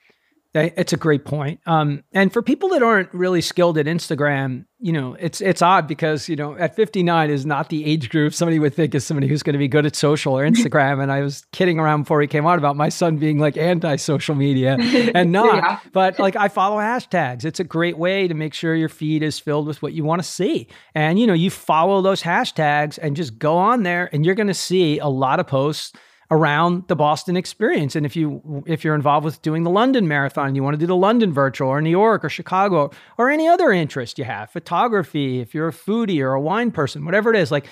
It's 0.52 0.92
a 0.92 0.96
great 0.96 1.24
point. 1.24 1.60
Um, 1.66 2.02
and 2.12 2.32
for 2.32 2.42
people 2.42 2.70
that 2.70 2.82
aren't 2.82 3.12
really 3.14 3.40
skilled 3.40 3.78
at 3.78 3.86
Instagram, 3.86 4.64
you 4.80 4.92
know, 4.92 5.14
it's 5.20 5.40
it's 5.40 5.62
odd 5.62 5.86
because 5.86 6.28
you 6.28 6.34
know 6.34 6.56
at 6.56 6.74
59 6.74 7.30
is 7.30 7.46
not 7.46 7.68
the 7.68 7.84
age 7.84 8.08
group 8.08 8.34
somebody 8.34 8.58
would 8.58 8.74
think 8.74 8.94
is 8.94 9.04
somebody 9.04 9.28
who's 9.28 9.44
going 9.44 9.52
to 9.52 9.58
be 9.58 9.68
good 9.68 9.86
at 9.86 9.94
social 9.94 10.36
or 10.36 10.44
Instagram. 10.50 11.00
and 11.00 11.12
I 11.12 11.20
was 11.20 11.44
kidding 11.52 11.78
around 11.78 12.02
before 12.02 12.20
he 12.20 12.26
came 12.26 12.46
on 12.46 12.58
about 12.58 12.76
my 12.76 12.88
son 12.88 13.18
being 13.18 13.38
like 13.38 13.56
anti-social 13.56 14.34
media 14.34 14.76
and 15.14 15.30
not. 15.30 15.56
yeah. 15.56 15.78
But 15.92 16.18
like 16.18 16.34
I 16.34 16.48
follow 16.48 16.78
hashtags. 16.78 17.44
It's 17.44 17.60
a 17.60 17.64
great 17.64 17.96
way 17.96 18.26
to 18.26 18.34
make 18.34 18.54
sure 18.54 18.74
your 18.74 18.88
feed 18.88 19.22
is 19.22 19.38
filled 19.38 19.68
with 19.68 19.82
what 19.82 19.92
you 19.92 20.02
want 20.02 20.20
to 20.20 20.28
see. 20.28 20.66
And 20.96 21.18
you 21.18 21.26
know, 21.28 21.34
you 21.34 21.50
follow 21.50 22.02
those 22.02 22.22
hashtags 22.22 22.98
and 23.00 23.14
just 23.14 23.38
go 23.38 23.56
on 23.56 23.84
there, 23.84 24.08
and 24.12 24.26
you're 24.26 24.34
going 24.34 24.48
to 24.48 24.54
see 24.54 24.98
a 24.98 25.08
lot 25.08 25.38
of 25.38 25.46
posts 25.46 25.92
around 26.30 26.86
the 26.86 26.94
Boston 26.94 27.36
experience. 27.36 27.96
And 27.96 28.06
if 28.06 28.14
you 28.14 28.62
if 28.66 28.84
you're 28.84 28.94
involved 28.94 29.24
with 29.24 29.42
doing 29.42 29.64
the 29.64 29.70
London 29.70 30.06
Marathon, 30.06 30.54
you 30.54 30.62
want 30.62 30.74
to 30.74 30.78
do 30.78 30.86
the 30.86 30.96
London 30.96 31.32
Virtual 31.32 31.68
or 31.68 31.82
New 31.82 31.90
York 31.90 32.24
or 32.24 32.28
Chicago 32.28 32.90
or 33.18 33.30
any 33.30 33.48
other 33.48 33.72
interest 33.72 34.18
you 34.18 34.24
have, 34.24 34.50
photography, 34.50 35.40
if 35.40 35.54
you're 35.54 35.68
a 35.68 35.72
foodie 35.72 36.20
or 36.20 36.32
a 36.32 36.40
wine 36.40 36.70
person, 36.70 37.04
whatever 37.04 37.30
it 37.30 37.36
is, 37.36 37.50
like 37.50 37.66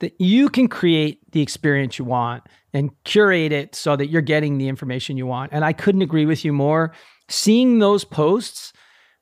that 0.00 0.20
you 0.20 0.48
can 0.48 0.68
create 0.68 1.18
the 1.32 1.40
experience 1.40 1.98
you 1.98 2.04
want 2.04 2.42
and 2.74 2.90
curate 3.04 3.52
it 3.52 3.74
so 3.74 3.96
that 3.96 4.08
you're 4.08 4.20
getting 4.20 4.58
the 4.58 4.68
information 4.68 5.16
you 5.16 5.26
want. 5.26 5.52
And 5.52 5.64
I 5.64 5.72
couldn't 5.72 6.02
agree 6.02 6.26
with 6.26 6.44
you 6.44 6.52
more. 6.52 6.92
Seeing 7.30 7.78
those 7.78 8.04
posts 8.04 8.73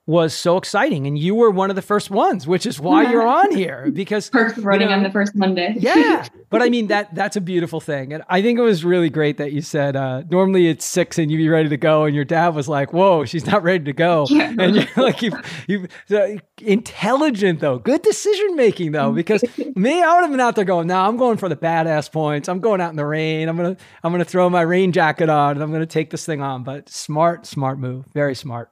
was 0.07 0.35
so 0.35 0.57
exciting. 0.57 1.07
And 1.07 1.17
you 1.17 1.35
were 1.35 1.51
one 1.51 1.71
of 1.71 1.77
the 1.77 1.83
first 1.83 2.11
ones 2.11 2.47
which 2.47 2.67
is 2.67 2.81
why 2.81 3.09
you're 3.11 3.27
on 3.27 3.55
here 3.57 3.89
because 3.93 4.29
first 4.29 4.57
running 4.59 4.83
you 4.83 4.89
know, 4.89 4.97
on 4.97 5.03
the 5.05 5.11
first 5.11 5.35
monday. 5.37 5.75
Yeah. 5.79 6.27
But 6.51 6.61
i 6.61 6.69
mean 6.69 6.89
that 6.89 7.15
that's 7.15 7.37
a 7.37 7.41
beautiful 7.41 7.81
thing. 7.81 8.13
And 8.13 8.23
i 8.29 8.43
think 8.43 8.59
it 8.59 8.63
was 8.63 8.85
really 8.85 9.11
great 9.11 9.39
that 9.39 9.53
you 9.53 9.61
said 9.63 9.95
uh, 9.95 10.25
normally 10.29 10.69
it's 10.69 10.85
six 10.85 11.19
and 11.19 11.31
you'd 11.31 11.39
be 11.39 11.49
ready 11.49 11.69
to 11.69 11.77
go. 11.77 12.05
And 12.05 12.17
your 12.17 12.25
dad 12.25 12.49
was 12.55 12.69
like 12.69 12.93
whoa 12.93 13.25
she's 13.25 13.47
not 13.47 13.63
ready 13.63 13.85
to 13.85 13.93
go. 13.93 14.27
Yeah. 14.33 14.55
and 14.59 14.75
you're 14.77 14.87
like 14.97 15.23
you 15.23 15.33
you 15.69 15.87
uh, 16.11 16.39
intelligent 16.61 17.61
though. 17.61 17.79
Good 17.79 18.03
decision 18.03 18.57
making 18.57 18.93
though 18.93 19.13
because 19.13 19.45
me 19.77 20.03
i 20.03 20.15
would 20.15 20.23
have 20.23 20.31
been 20.31 20.41
out 20.41 20.57
there 20.57 20.65
going 20.65 20.87
now 20.89 21.09
i'm 21.09 21.17
going 21.17 21.37
for 21.37 21.49
the 21.49 21.57
badass 21.57 22.11
points. 22.11 22.49
I'm 22.49 22.61
going 22.61 22.81
out 22.81 22.91
in 22.91 22.97
the 22.97 23.07
rain. 23.07 23.49
I'm 23.49 23.57
gonna 23.57 23.77
i'm 24.03 24.13
gonna 24.13 24.25
throw 24.25 24.51
my 24.51 24.63
rain 24.63 24.91
jacket 24.93 25.29
on 25.29 25.53
and 25.53 25.63
i'm 25.63 25.71
gonna 25.71 25.87
take 25.87 26.11
this 26.11 26.27
thing 26.27 26.41
on. 26.43 26.65
But 26.65 26.89
smart 26.89 27.47
smart 27.47 27.79
move. 27.79 28.07
Very 28.13 28.35
smart 28.35 28.71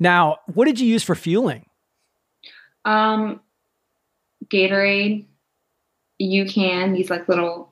now, 0.00 0.38
what 0.52 0.64
did 0.64 0.80
you 0.80 0.88
use 0.88 1.02
for 1.04 1.14
fueling? 1.14 1.66
Um, 2.84 3.40
Gatorade, 4.46 5.26
You 6.18 6.46
can 6.46 6.92
these 6.92 7.10
like 7.10 7.28
little 7.28 7.70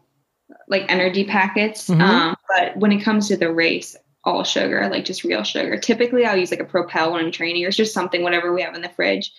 like 0.68 0.84
energy 0.88 1.24
packets. 1.24 1.88
Mm-hmm. 1.88 2.00
Um, 2.00 2.36
but 2.48 2.76
when 2.76 2.92
it 2.92 3.02
comes 3.02 3.28
to 3.28 3.36
the 3.36 3.52
race, 3.52 3.96
all 4.24 4.44
sugar, 4.44 4.88
like 4.90 5.04
just 5.04 5.24
real 5.24 5.42
sugar. 5.42 5.78
Typically, 5.78 6.24
I'll 6.24 6.36
use 6.36 6.50
like 6.50 6.60
a 6.60 6.64
Propel 6.64 7.12
when 7.12 7.24
I'm 7.24 7.32
training, 7.32 7.64
or 7.64 7.68
it's 7.68 7.76
just 7.76 7.94
something 7.94 8.22
whatever 8.22 8.52
we 8.52 8.62
have 8.62 8.74
in 8.74 8.82
the 8.82 8.88
fridge. 8.90 9.32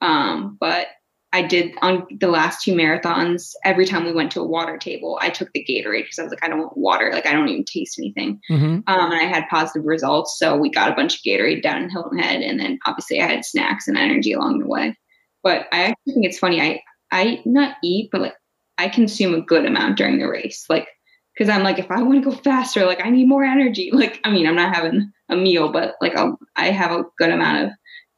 Um, 0.00 0.56
but 0.58 0.88
I 1.32 1.42
did 1.42 1.74
on 1.80 2.06
the 2.20 2.28
last 2.28 2.62
two 2.62 2.74
marathons, 2.74 3.54
every 3.64 3.86
time 3.86 4.04
we 4.04 4.12
went 4.12 4.32
to 4.32 4.40
a 4.40 4.46
water 4.46 4.76
table, 4.76 5.18
I 5.20 5.30
took 5.30 5.50
the 5.52 5.64
Gatorade 5.64 6.02
because 6.02 6.18
I 6.18 6.24
was 6.24 6.30
like, 6.30 6.44
I 6.44 6.48
don't 6.48 6.58
want 6.58 6.76
water. 6.76 7.10
Like, 7.10 7.26
I 7.26 7.32
don't 7.32 7.48
even 7.48 7.64
taste 7.64 7.98
anything. 7.98 8.38
Mm-hmm. 8.50 8.66
Um, 8.66 8.82
and 8.86 9.14
I 9.14 9.24
had 9.24 9.48
positive 9.48 9.86
results. 9.86 10.38
So 10.38 10.56
we 10.56 10.70
got 10.70 10.92
a 10.92 10.94
bunch 10.94 11.14
of 11.14 11.22
Gatorade 11.22 11.62
down 11.62 11.82
in 11.82 11.90
Hilton 11.90 12.18
Head. 12.18 12.42
And 12.42 12.60
then 12.60 12.78
obviously 12.86 13.20
I 13.20 13.26
had 13.26 13.46
snacks 13.46 13.88
and 13.88 13.96
energy 13.96 14.32
along 14.32 14.58
the 14.58 14.66
way. 14.66 14.94
But 15.42 15.66
I 15.72 15.84
actually 15.84 16.12
think 16.12 16.26
it's 16.26 16.38
funny. 16.38 16.60
I, 16.60 16.82
I 17.10 17.42
not 17.46 17.76
eat, 17.82 18.10
but 18.12 18.20
like 18.20 18.34
I 18.76 18.88
consume 18.88 19.34
a 19.34 19.40
good 19.40 19.64
amount 19.64 19.96
during 19.96 20.18
the 20.18 20.28
race. 20.28 20.66
Like, 20.68 20.86
because 21.34 21.48
I'm 21.48 21.62
like, 21.62 21.78
if 21.78 21.90
I 21.90 22.02
want 22.02 22.22
to 22.22 22.30
go 22.30 22.36
faster, 22.36 22.84
like 22.84 23.04
I 23.04 23.08
need 23.08 23.26
more 23.26 23.44
energy. 23.44 23.90
Like, 23.94 24.20
I 24.22 24.30
mean, 24.30 24.46
I'm 24.46 24.56
not 24.56 24.74
having 24.74 25.12
a 25.30 25.36
meal, 25.36 25.72
but 25.72 25.94
like 26.02 26.14
I'll, 26.14 26.38
I 26.56 26.66
have 26.66 26.90
a 26.90 27.04
good 27.18 27.30
amount 27.30 27.64
of 27.64 27.70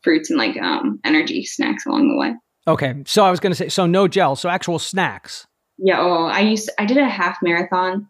fruits 0.03 0.31
and 0.31 0.39
like 0.39 0.57
um, 0.57 0.99
energy 1.05 1.45
snacks 1.45 1.87
along 1.87 2.09
the 2.09 2.19
way. 2.19 2.35
Okay. 2.67 3.03
So 3.07 3.25
I 3.25 3.31
was 3.31 3.41
going 3.41 3.53
to 3.53 3.57
say, 3.57 3.69
so 3.69 3.87
no 3.87 4.09
gel, 4.09 4.37
so 4.37 4.49
actual 4.49 4.79
snacks. 4.79 5.47
Yeah. 5.79 6.01
Oh, 6.01 6.25
I 6.25 6.41
used, 6.41 6.71
I 6.79 6.87
did 6.87 6.97
a 6.97 7.09
half 7.09 7.39
marathon 7.43 8.09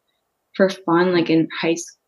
for 0.54 0.68
fun, 0.68 1.12
like 1.12 1.30
in 1.30 1.48
high 1.60 1.74
school. 1.74 1.98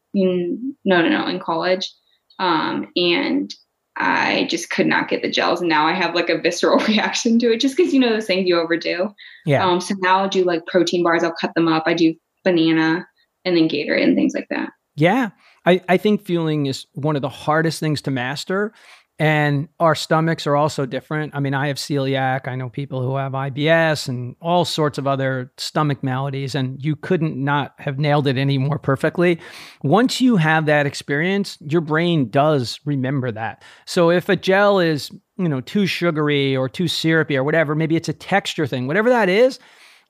No, 0.85 1.03
no, 1.03 1.09
no, 1.09 1.27
in 1.27 1.41
college. 1.41 1.93
Um, 2.39 2.89
and 2.97 3.53
I 3.97 4.47
just 4.49 4.71
could 4.71 4.87
not 4.87 5.09
get 5.09 5.23
the 5.23 5.31
gels. 5.31 5.61
And 5.61 5.69
now 5.69 5.87
I 5.87 5.93
have 5.93 6.15
like 6.15 6.31
a 6.31 6.41
visceral 6.41 6.79
reaction 6.89 7.39
to 7.41 7.53
it 7.53 7.61
just 7.61 7.77
because, 7.77 7.93
you 7.93 8.01
know, 8.01 8.11
those 8.11 8.27
things 8.27 8.49
you 8.49 8.59
overdo. 8.59 9.15
Yeah. 9.45 9.67
Um, 9.67 9.81
so 9.81 9.95
now 9.99 10.21
I'll 10.21 10.29
do 10.29 10.45
like 10.45 10.67
protein 10.67 11.03
bars. 11.03 11.25
I'll 11.25 11.35
cut 11.39 11.55
them 11.55 11.69
up. 11.69 11.85
I 11.87 11.95
do 11.95 12.15
banana 12.45 13.07
and 13.45 13.57
then 13.57 13.69
Gatorade 13.69 14.05
and 14.05 14.17
things 14.17 14.35
like 14.35 14.49
that. 14.51 14.71
Yeah. 14.95 15.31
I, 15.65 15.83
I 15.89 15.97
think 15.97 16.25
fueling 16.25 16.67
is 16.67 16.87
one 16.93 17.17
of 17.17 17.23
the 17.23 17.29
hardest 17.29 17.81
things 17.81 18.03
to 18.03 18.11
master 18.11 18.73
and 19.19 19.69
our 19.81 19.95
stomachs 19.95 20.47
are 20.47 20.57
also 20.57 20.85
different. 20.85 21.35
I 21.35 21.41
mean, 21.41 21.55
I 21.55 21.69
have 21.69 21.79
celiac. 21.79 22.47
I 22.47 22.55
know 22.55 22.69
people 22.69 23.01
who 23.01 23.17
have 23.17 23.33
IBS 23.33 24.09
and 24.09 24.37
all 24.43 24.67
sorts 24.67 24.99
of 24.99 25.07
other 25.07 25.53
stomach 25.57 26.03
maladies, 26.03 26.55
and 26.55 26.85
you 26.85 26.97
couldn't 26.97 27.37
not 27.37 27.75
have 27.79 27.99
nailed 27.99 28.27
it 28.27 28.37
any 28.37 28.59
more 28.59 28.79
perfectly. 28.79 29.41
Once 29.83 30.21
you 30.21 30.37
have 30.37 30.67
that 30.67 30.85
experience, 30.85 31.57
your 31.61 31.81
brain 31.81 32.29
does 32.29 32.79
remember 32.85 33.33
that. 33.33 33.63
So 33.87 34.11
if 34.11 34.29
a 34.29 34.37
gel 34.37 34.81
is, 34.81 35.11
you 35.39 35.49
know, 35.49 35.63
too 35.63 35.87
sugary 35.87 36.55
or 36.55 36.69
too 36.69 36.89
syrupy 36.89 37.39
or 37.39 37.45
whatever, 37.45 37.75
maybe 37.75 37.97
it's 37.97 38.11
a 38.11 38.15
texture 38.15 38.67
thing, 38.67 38.87
whatever 38.87 39.09
that 39.09 39.31
is, 39.31 39.59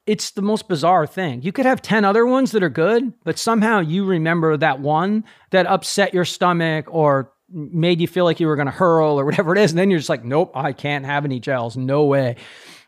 it's 0.07 0.33
the 0.33 0.42
most 0.42 0.69
bizarre 0.69 1.07
thing. 1.07 1.42
You 1.42 1.53
could 1.53 1.66
have 1.66 1.83
10 1.83 2.05
other 2.05 2.27
ones 2.27 2.53
that 2.53 2.62
are 2.62 2.69
good, 2.69 3.12
but 3.25 3.38
somehow 3.38 3.81
you 3.81 4.05
remember 4.05 4.57
that 4.57 4.81
one 4.81 5.25
that 5.51 5.66
upset 5.66 6.14
your 6.14 6.25
stomach 6.25 6.87
or 6.88 7.33
made 7.49 8.01
you 8.01 8.09
feel 8.09 8.25
like 8.25 8.41
you 8.41 8.47
were 8.47 8.57
going 8.57 8.67
to 8.67 8.73
hurl 8.73 9.19
or 9.19 9.25
whatever 9.25 9.53
it 9.53 9.59
is. 9.59 9.73
And 9.73 9.79
then 9.79 9.91
you're 9.91 9.99
just 9.99 10.09
like, 10.09 10.25
nope, 10.25 10.53
I 10.55 10.73
can't 10.73 11.05
have 11.05 11.25
any 11.25 11.41
gels. 11.41 11.77
No 11.77 12.05
way. 12.05 12.37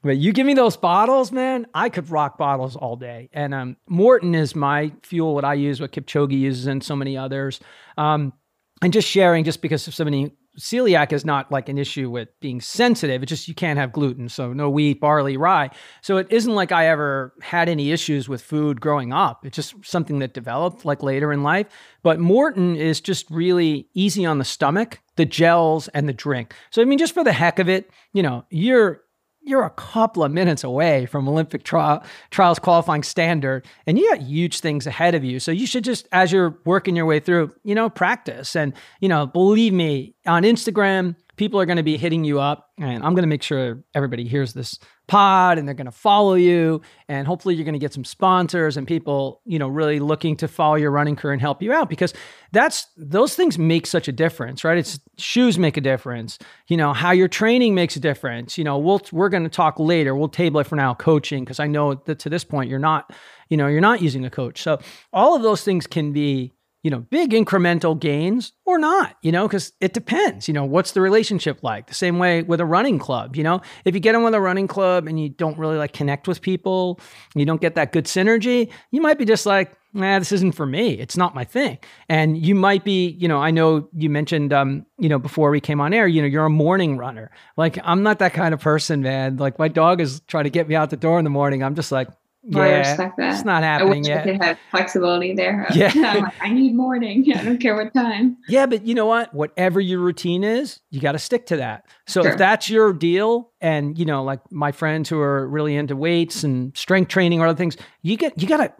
But 0.02 0.16
you 0.16 0.32
give 0.32 0.46
me 0.46 0.54
those 0.54 0.76
bottles, 0.76 1.32
man, 1.32 1.66
I 1.74 1.88
could 1.88 2.08
rock 2.10 2.38
bottles 2.38 2.76
all 2.76 2.96
day. 2.96 3.30
And 3.32 3.52
um, 3.52 3.76
Maurten 3.90 4.34
is 4.34 4.54
my 4.54 4.92
fuel, 5.02 5.34
what 5.34 5.44
I 5.44 5.54
use, 5.54 5.80
what 5.80 5.92
Kipchoge 5.92 6.38
uses, 6.38 6.66
and 6.66 6.82
so 6.82 6.94
many 6.94 7.16
others. 7.16 7.58
Um, 7.96 8.32
and 8.80 8.92
just 8.92 9.08
sharing, 9.08 9.42
just 9.42 9.60
because 9.60 9.88
of 9.88 9.94
so 9.94 10.04
many 10.04 10.32
celiac 10.58 11.12
is 11.12 11.24
not 11.24 11.50
like 11.50 11.68
an 11.68 11.78
issue 11.78 12.10
with 12.10 12.28
being 12.40 12.60
sensitive. 12.60 13.22
It's 13.22 13.30
just 13.30 13.48
you 13.48 13.54
can't 13.54 13.78
have 13.78 13.92
gluten. 13.92 14.28
So 14.28 14.52
no 14.52 14.68
wheat, 14.68 15.00
barley, 15.00 15.36
rye. 15.36 15.70
So 16.02 16.16
it 16.16 16.26
isn't 16.30 16.54
like 16.54 16.72
I 16.72 16.86
ever 16.88 17.32
had 17.40 17.68
any 17.68 17.92
issues 17.92 18.28
with 18.28 18.42
food 18.42 18.80
growing 18.80 19.12
up. 19.12 19.46
It's 19.46 19.56
just 19.56 19.74
something 19.84 20.18
that 20.18 20.34
developed 20.34 20.84
like 20.84 21.02
later 21.02 21.32
in 21.32 21.42
life. 21.42 21.66
But 22.02 22.18
Maurten 22.18 22.76
is 22.76 23.00
just 23.00 23.30
really 23.30 23.88
easy 23.94 24.26
on 24.26 24.38
the 24.38 24.44
stomach, 24.44 25.00
the 25.16 25.24
gels 25.24 25.88
and 25.88 26.08
the 26.08 26.12
drink. 26.12 26.54
So 26.70 26.82
I 26.82 26.84
mean, 26.84 26.98
just 26.98 27.14
for 27.14 27.24
the 27.24 27.32
heck 27.32 27.58
of 27.58 27.68
it, 27.68 27.90
you 28.12 28.22
know, 28.22 28.44
you're 28.50 29.02
you're 29.48 29.64
a 29.64 29.70
couple 29.70 30.22
of 30.22 30.30
minutes 30.30 30.62
away 30.62 31.06
from 31.06 31.28
Olympic 31.28 31.64
trial, 31.64 32.04
trials 32.30 32.58
qualifying 32.58 33.02
standard, 33.02 33.66
and 33.86 33.98
you 33.98 34.08
got 34.10 34.20
huge 34.20 34.60
things 34.60 34.86
ahead 34.86 35.14
of 35.14 35.24
you. 35.24 35.40
So 35.40 35.50
you 35.50 35.66
should 35.66 35.84
just, 35.84 36.06
as 36.12 36.30
you're 36.30 36.58
working 36.64 36.94
your 36.94 37.06
way 37.06 37.18
through, 37.18 37.52
you 37.64 37.74
know, 37.74 37.88
practice. 37.88 38.54
And, 38.54 38.74
you 39.00 39.08
know, 39.08 39.26
believe 39.26 39.72
me, 39.72 40.14
on 40.26 40.42
Instagram, 40.42 41.16
people 41.38 41.58
are 41.58 41.66
going 41.66 41.76
to 41.76 41.82
be 41.82 41.96
hitting 41.96 42.24
you 42.24 42.38
up 42.40 42.70
and 42.78 43.02
i'm 43.04 43.14
going 43.14 43.22
to 43.22 43.28
make 43.28 43.42
sure 43.42 43.82
everybody 43.94 44.28
hears 44.28 44.52
this 44.52 44.78
pod 45.06 45.56
and 45.56 45.66
they're 45.66 45.74
going 45.74 45.86
to 45.86 45.90
follow 45.90 46.34
you 46.34 46.82
and 47.08 47.26
hopefully 47.26 47.54
you're 47.54 47.64
going 47.64 47.72
to 47.72 47.78
get 47.78 47.94
some 47.94 48.04
sponsors 48.04 48.76
and 48.76 48.86
people 48.86 49.40
you 49.46 49.58
know 49.58 49.68
really 49.68 50.00
looking 50.00 50.36
to 50.36 50.46
follow 50.46 50.74
your 50.74 50.90
running 50.90 51.16
career 51.16 51.32
and 51.32 51.40
help 51.40 51.62
you 51.62 51.72
out 51.72 51.88
because 51.88 52.12
that's 52.52 52.86
those 52.96 53.34
things 53.34 53.58
make 53.58 53.86
such 53.86 54.08
a 54.08 54.12
difference 54.12 54.64
right? 54.64 54.78
It's 54.78 54.98
shoes 55.16 55.58
make 55.58 55.76
a 55.76 55.80
difference. 55.80 56.38
You 56.68 56.76
know 56.76 56.92
how 56.92 57.12
you're 57.12 57.28
training 57.28 57.74
makes 57.74 57.96
a 57.96 58.00
difference. 58.00 58.58
You 58.58 58.64
know 58.64 58.78
we'll 58.78 59.00
we're 59.12 59.28
going 59.28 59.44
to 59.44 59.48
talk 59.48 59.78
later. 59.78 60.14
We'll 60.14 60.28
table 60.28 60.60
it 60.60 60.66
for 60.66 60.76
now 60.76 60.94
coaching 60.94 61.44
because 61.44 61.60
i 61.60 61.66
know 61.66 61.94
that 61.94 62.18
to 62.20 62.30
this 62.30 62.44
point 62.44 62.70
you're 62.70 62.78
not 62.78 63.12
you 63.48 63.56
know 63.56 63.66
you're 63.66 63.80
not 63.80 64.02
using 64.02 64.24
a 64.24 64.30
coach. 64.30 64.62
So 64.62 64.78
all 65.12 65.34
of 65.34 65.42
those 65.42 65.62
things 65.62 65.86
can 65.86 66.12
be 66.12 66.52
you 66.82 66.90
know, 66.90 67.00
big 67.00 67.32
incremental 67.32 67.98
gains 67.98 68.52
or 68.64 68.78
not, 68.78 69.16
you 69.22 69.32
know, 69.32 69.48
because 69.48 69.72
it 69.80 69.92
depends. 69.92 70.46
You 70.46 70.54
know, 70.54 70.64
what's 70.64 70.92
the 70.92 71.00
relationship 71.00 71.62
like? 71.62 71.88
The 71.88 71.94
same 71.94 72.18
way 72.18 72.42
with 72.42 72.60
a 72.60 72.64
running 72.64 72.98
club, 72.98 73.36
you 73.36 73.42
know, 73.42 73.60
if 73.84 73.94
you 73.94 74.00
get 74.00 74.14
in 74.14 74.22
with 74.22 74.34
a 74.34 74.40
running 74.40 74.68
club 74.68 75.08
and 75.08 75.20
you 75.20 75.28
don't 75.28 75.58
really 75.58 75.76
like 75.76 75.92
connect 75.92 76.28
with 76.28 76.40
people, 76.40 77.00
you 77.34 77.44
don't 77.44 77.60
get 77.60 77.74
that 77.74 77.92
good 77.92 78.04
synergy, 78.04 78.70
you 78.90 79.00
might 79.00 79.18
be 79.18 79.24
just 79.24 79.44
like, 79.44 79.76
nah, 79.92 80.18
this 80.18 80.32
isn't 80.32 80.52
for 80.52 80.66
me. 80.66 80.92
It's 80.92 81.16
not 81.16 81.34
my 81.34 81.44
thing. 81.44 81.78
And 82.08 82.38
you 82.38 82.54
might 82.54 82.84
be, 82.84 83.08
you 83.08 83.26
know, 83.26 83.38
I 83.38 83.50
know 83.50 83.88
you 83.94 84.08
mentioned, 84.08 84.52
um, 84.52 84.86
you 84.98 85.08
know, 85.08 85.18
before 85.18 85.50
we 85.50 85.60
came 85.60 85.80
on 85.80 85.92
air, 85.92 86.06
you 86.06 86.22
know, 86.22 86.28
you're 86.28 86.44
a 86.44 86.50
morning 86.50 86.96
runner. 86.96 87.30
Like, 87.56 87.78
I'm 87.82 88.02
not 88.02 88.18
that 88.20 88.34
kind 88.34 88.54
of 88.54 88.60
person, 88.60 89.02
man. 89.02 89.38
Like, 89.38 89.58
my 89.58 89.68
dog 89.68 90.00
is 90.00 90.20
trying 90.28 90.44
to 90.44 90.50
get 90.50 90.68
me 90.68 90.76
out 90.76 90.90
the 90.90 90.96
door 90.96 91.18
in 91.18 91.24
the 91.24 91.30
morning. 91.30 91.62
I'm 91.62 91.74
just 91.74 91.90
like, 91.90 92.08
yeah, 92.50 92.60
I 92.60 92.78
respect 92.78 93.16
that. 93.18 93.34
It's 93.34 93.44
not 93.44 93.62
happening 93.62 93.92
I 93.92 93.96
wish 93.98 94.06
yet. 94.08 94.20
I 94.20 94.22
could 94.22 94.42
have 94.42 94.58
flexibility 94.70 95.34
there. 95.34 95.66
Yeah. 95.78 95.92
like, 95.94 96.34
i 96.40 96.50
need 96.50 96.74
morning. 96.74 97.24
I 97.36 97.44
don't 97.44 97.58
care 97.58 97.76
what 97.76 97.92
time. 97.92 98.38
Yeah, 98.48 98.66
but 98.66 98.84
you 98.84 98.94
know 98.94 99.06
what? 99.06 99.32
Whatever 99.34 99.80
your 99.80 100.00
routine 100.00 100.42
is, 100.42 100.80
you 100.90 101.00
got 101.00 101.12
to 101.12 101.18
stick 101.18 101.46
to 101.46 101.58
that. 101.58 101.84
So 102.06 102.22
sure. 102.22 102.32
if 102.32 102.38
that's 102.38 102.68
your 102.68 102.92
deal, 102.92 103.52
and 103.60 103.98
you 103.98 104.04
know, 104.04 104.24
like 104.24 104.40
my 104.50 104.72
friends 104.72 105.08
who 105.08 105.20
are 105.20 105.46
really 105.46 105.76
into 105.76 105.94
weights 105.94 106.42
and 106.42 106.76
strength 106.76 107.08
training 107.08 107.40
or 107.40 107.46
other 107.46 107.56
things, 107.56 107.76
you 108.02 108.16
get 108.16 108.40
you 108.40 108.48
got 108.48 108.56
to 108.58 108.72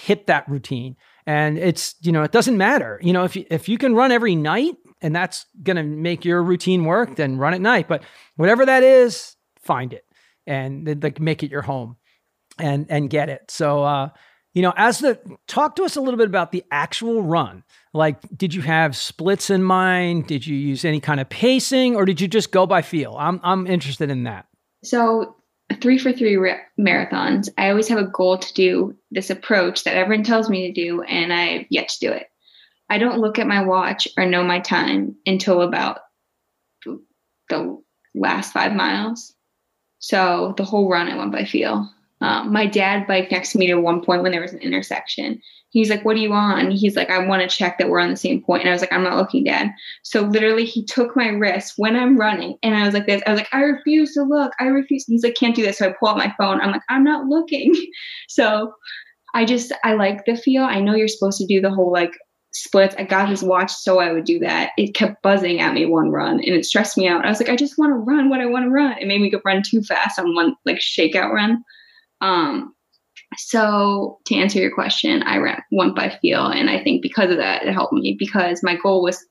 hit 0.00 0.28
that 0.28 0.48
routine. 0.48 0.96
And 1.26 1.58
it's 1.58 1.96
you 2.00 2.12
know, 2.12 2.22
it 2.22 2.32
doesn't 2.32 2.56
matter. 2.56 3.00
You 3.02 3.12
know, 3.12 3.24
if 3.24 3.36
you, 3.36 3.44
if 3.50 3.68
you 3.68 3.76
can 3.76 3.94
run 3.94 4.12
every 4.12 4.36
night 4.36 4.76
and 5.02 5.14
that's 5.14 5.44
going 5.62 5.76
to 5.76 5.82
make 5.82 6.24
your 6.24 6.42
routine 6.42 6.84
work, 6.84 7.16
then 7.16 7.38
run 7.38 7.54
at 7.54 7.60
night. 7.60 7.88
But 7.88 8.02
whatever 8.36 8.64
that 8.64 8.82
is, 8.82 9.36
find 9.60 9.92
it 9.92 10.04
and 10.46 11.02
like 11.02 11.20
make 11.20 11.42
it 11.42 11.50
your 11.50 11.62
home 11.62 11.96
and 12.58 12.86
and 12.88 13.10
get 13.10 13.28
it. 13.28 13.50
So 13.50 13.82
uh, 13.82 14.08
you 14.54 14.62
know, 14.62 14.72
as 14.76 15.00
the 15.00 15.20
talk 15.46 15.76
to 15.76 15.84
us 15.84 15.96
a 15.96 16.00
little 16.00 16.18
bit 16.18 16.28
about 16.28 16.52
the 16.52 16.64
actual 16.70 17.22
run. 17.22 17.62
Like, 17.92 18.18
did 18.36 18.54
you 18.54 18.60
have 18.62 18.94
splits 18.94 19.48
in 19.48 19.62
mind? 19.62 20.26
Did 20.26 20.46
you 20.46 20.54
use 20.54 20.84
any 20.84 21.00
kind 21.00 21.18
of 21.18 21.28
pacing, 21.28 21.96
or 21.96 22.04
did 22.04 22.20
you 22.20 22.28
just 22.28 22.52
go 22.52 22.66
by 22.66 22.82
feel? 22.82 23.16
I'm 23.18 23.40
I'm 23.42 23.66
interested 23.66 24.10
in 24.10 24.24
that. 24.24 24.46
So 24.84 25.36
three 25.80 25.98
for 25.98 26.12
three 26.12 26.36
re- 26.36 26.60
marathons. 26.78 27.48
I 27.58 27.70
always 27.70 27.88
have 27.88 27.98
a 27.98 28.06
goal 28.06 28.38
to 28.38 28.54
do 28.54 28.96
this 29.10 29.30
approach 29.30 29.84
that 29.84 29.96
everyone 29.96 30.24
tells 30.24 30.48
me 30.48 30.68
to 30.68 30.72
do, 30.72 31.02
and 31.02 31.32
I've 31.32 31.66
yet 31.70 31.88
to 31.88 32.00
do 32.00 32.12
it. 32.12 32.26
I 32.88 32.98
don't 32.98 33.18
look 33.18 33.38
at 33.38 33.46
my 33.46 33.64
watch 33.64 34.06
or 34.16 34.26
know 34.26 34.44
my 34.44 34.60
time 34.60 35.16
until 35.26 35.62
about 35.62 35.98
the 37.48 37.82
last 38.14 38.52
five 38.52 38.74
miles. 38.74 39.34
So 39.98 40.54
the 40.56 40.64
whole 40.64 40.88
run 40.88 41.08
I 41.08 41.16
went 41.16 41.32
by 41.32 41.44
feel. 41.44 41.90
Um, 42.20 42.52
my 42.52 42.66
dad 42.66 43.06
biked 43.06 43.32
next 43.32 43.52
to 43.52 43.58
me 43.58 43.70
at 43.70 43.82
one 43.82 44.02
point 44.02 44.22
when 44.22 44.32
there 44.32 44.40
was 44.40 44.52
an 44.52 44.60
intersection. 44.60 45.40
He's 45.70 45.90
like, 45.90 46.04
What 46.04 46.16
are 46.16 46.20
you 46.20 46.32
on? 46.32 46.70
He's 46.70 46.96
like, 46.96 47.10
I 47.10 47.26
want 47.26 47.42
to 47.42 47.54
check 47.54 47.78
that 47.78 47.90
we're 47.90 48.00
on 48.00 48.10
the 48.10 48.16
same 48.16 48.42
point. 48.42 48.62
And 48.62 48.70
I 48.70 48.72
was 48.72 48.80
like, 48.80 48.92
I'm 48.92 49.02
not 49.02 49.18
looking, 49.18 49.44
dad. 49.44 49.70
So 50.02 50.22
literally, 50.22 50.64
he 50.64 50.84
took 50.84 51.14
my 51.14 51.28
wrist 51.28 51.74
when 51.76 51.96
I'm 51.96 52.16
running. 52.16 52.56
And 52.62 52.74
I 52.74 52.84
was 52.84 52.94
like, 52.94 53.06
This. 53.06 53.22
I 53.26 53.30
was 53.30 53.40
like, 53.40 53.52
I 53.52 53.60
refuse 53.60 54.14
to 54.14 54.22
look. 54.22 54.52
I 54.58 54.64
refuse. 54.64 55.04
He's 55.06 55.24
like, 55.24 55.34
Can't 55.34 55.54
do 55.54 55.62
this. 55.62 55.78
So 55.78 55.88
I 55.88 55.94
pull 55.98 56.08
out 56.08 56.16
my 56.16 56.32
phone. 56.38 56.60
I'm 56.60 56.70
like, 56.70 56.82
I'm 56.88 57.04
not 57.04 57.26
looking. 57.26 57.74
so 58.28 58.72
I 59.34 59.44
just, 59.44 59.72
I 59.84 59.94
like 59.94 60.24
the 60.24 60.36
feel. 60.36 60.62
I 60.62 60.80
know 60.80 60.94
you're 60.94 61.08
supposed 61.08 61.38
to 61.38 61.46
do 61.46 61.60
the 61.60 61.70
whole 61.70 61.92
like 61.92 62.12
splits. 62.56 62.94
I 62.98 63.04
got 63.04 63.28
his 63.28 63.42
watch 63.42 63.70
so 63.70 63.98
I 63.98 64.12
would 64.12 64.24
do 64.24 64.38
that. 64.38 64.70
It 64.78 64.94
kept 64.94 65.22
buzzing 65.22 65.60
at 65.60 65.74
me 65.74 65.84
one 65.84 66.10
run 66.10 66.36
and 66.36 66.54
it 66.54 66.64
stressed 66.64 66.96
me 66.96 67.06
out. 67.06 67.24
I 67.24 67.28
was 67.28 67.38
like, 67.38 67.50
I 67.50 67.56
just 67.56 67.76
want 67.76 67.90
to 67.90 67.96
run 67.96 68.30
what 68.30 68.40
I 68.40 68.46
want 68.46 68.64
to 68.64 68.70
run. 68.70 68.96
It 68.98 69.06
made 69.06 69.20
me 69.20 69.30
go 69.30 69.40
run 69.44 69.62
too 69.68 69.82
fast 69.82 70.18
on 70.18 70.34
one 70.34 70.56
like 70.64 70.78
shakeout 70.78 71.32
run. 71.32 71.62
Um, 72.20 72.74
so 73.36 74.18
to 74.26 74.36
answer 74.36 74.58
your 74.58 74.74
question, 74.74 75.22
I 75.22 75.38
ran, 75.38 75.62
went 75.72 75.96
by 75.96 76.10
feel, 76.10 76.46
and 76.46 76.70
I 76.70 76.82
think 76.82 77.02
because 77.02 77.30
of 77.30 77.38
that, 77.38 77.64
it 77.64 77.72
helped 77.72 77.92
me 77.92 78.16
because 78.18 78.62
my 78.62 78.76
goal 78.76 79.02
was 79.02 79.24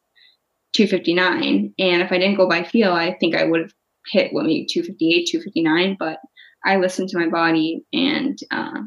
259, 0.74 1.74
and 1.80 2.02
if 2.02 2.12
I 2.12 2.17
didn't 2.17 2.38
go 2.38 2.50
by 2.50 2.63
feel, 2.63 2.91
I 2.91 3.15
think 3.17 3.36
I 3.36 3.45
would 3.45 3.62
have 3.62 3.74
hit 4.12 4.34
what 4.34 4.45
maybe 4.45 4.67
258, 4.69 5.28
259. 5.32 5.95
But 5.98 6.19
I 6.65 6.78
listened 6.78 7.10
to 7.10 7.19
my 7.19 7.30
body, 7.30 7.86
and 7.93 8.38
uh, 8.52 8.82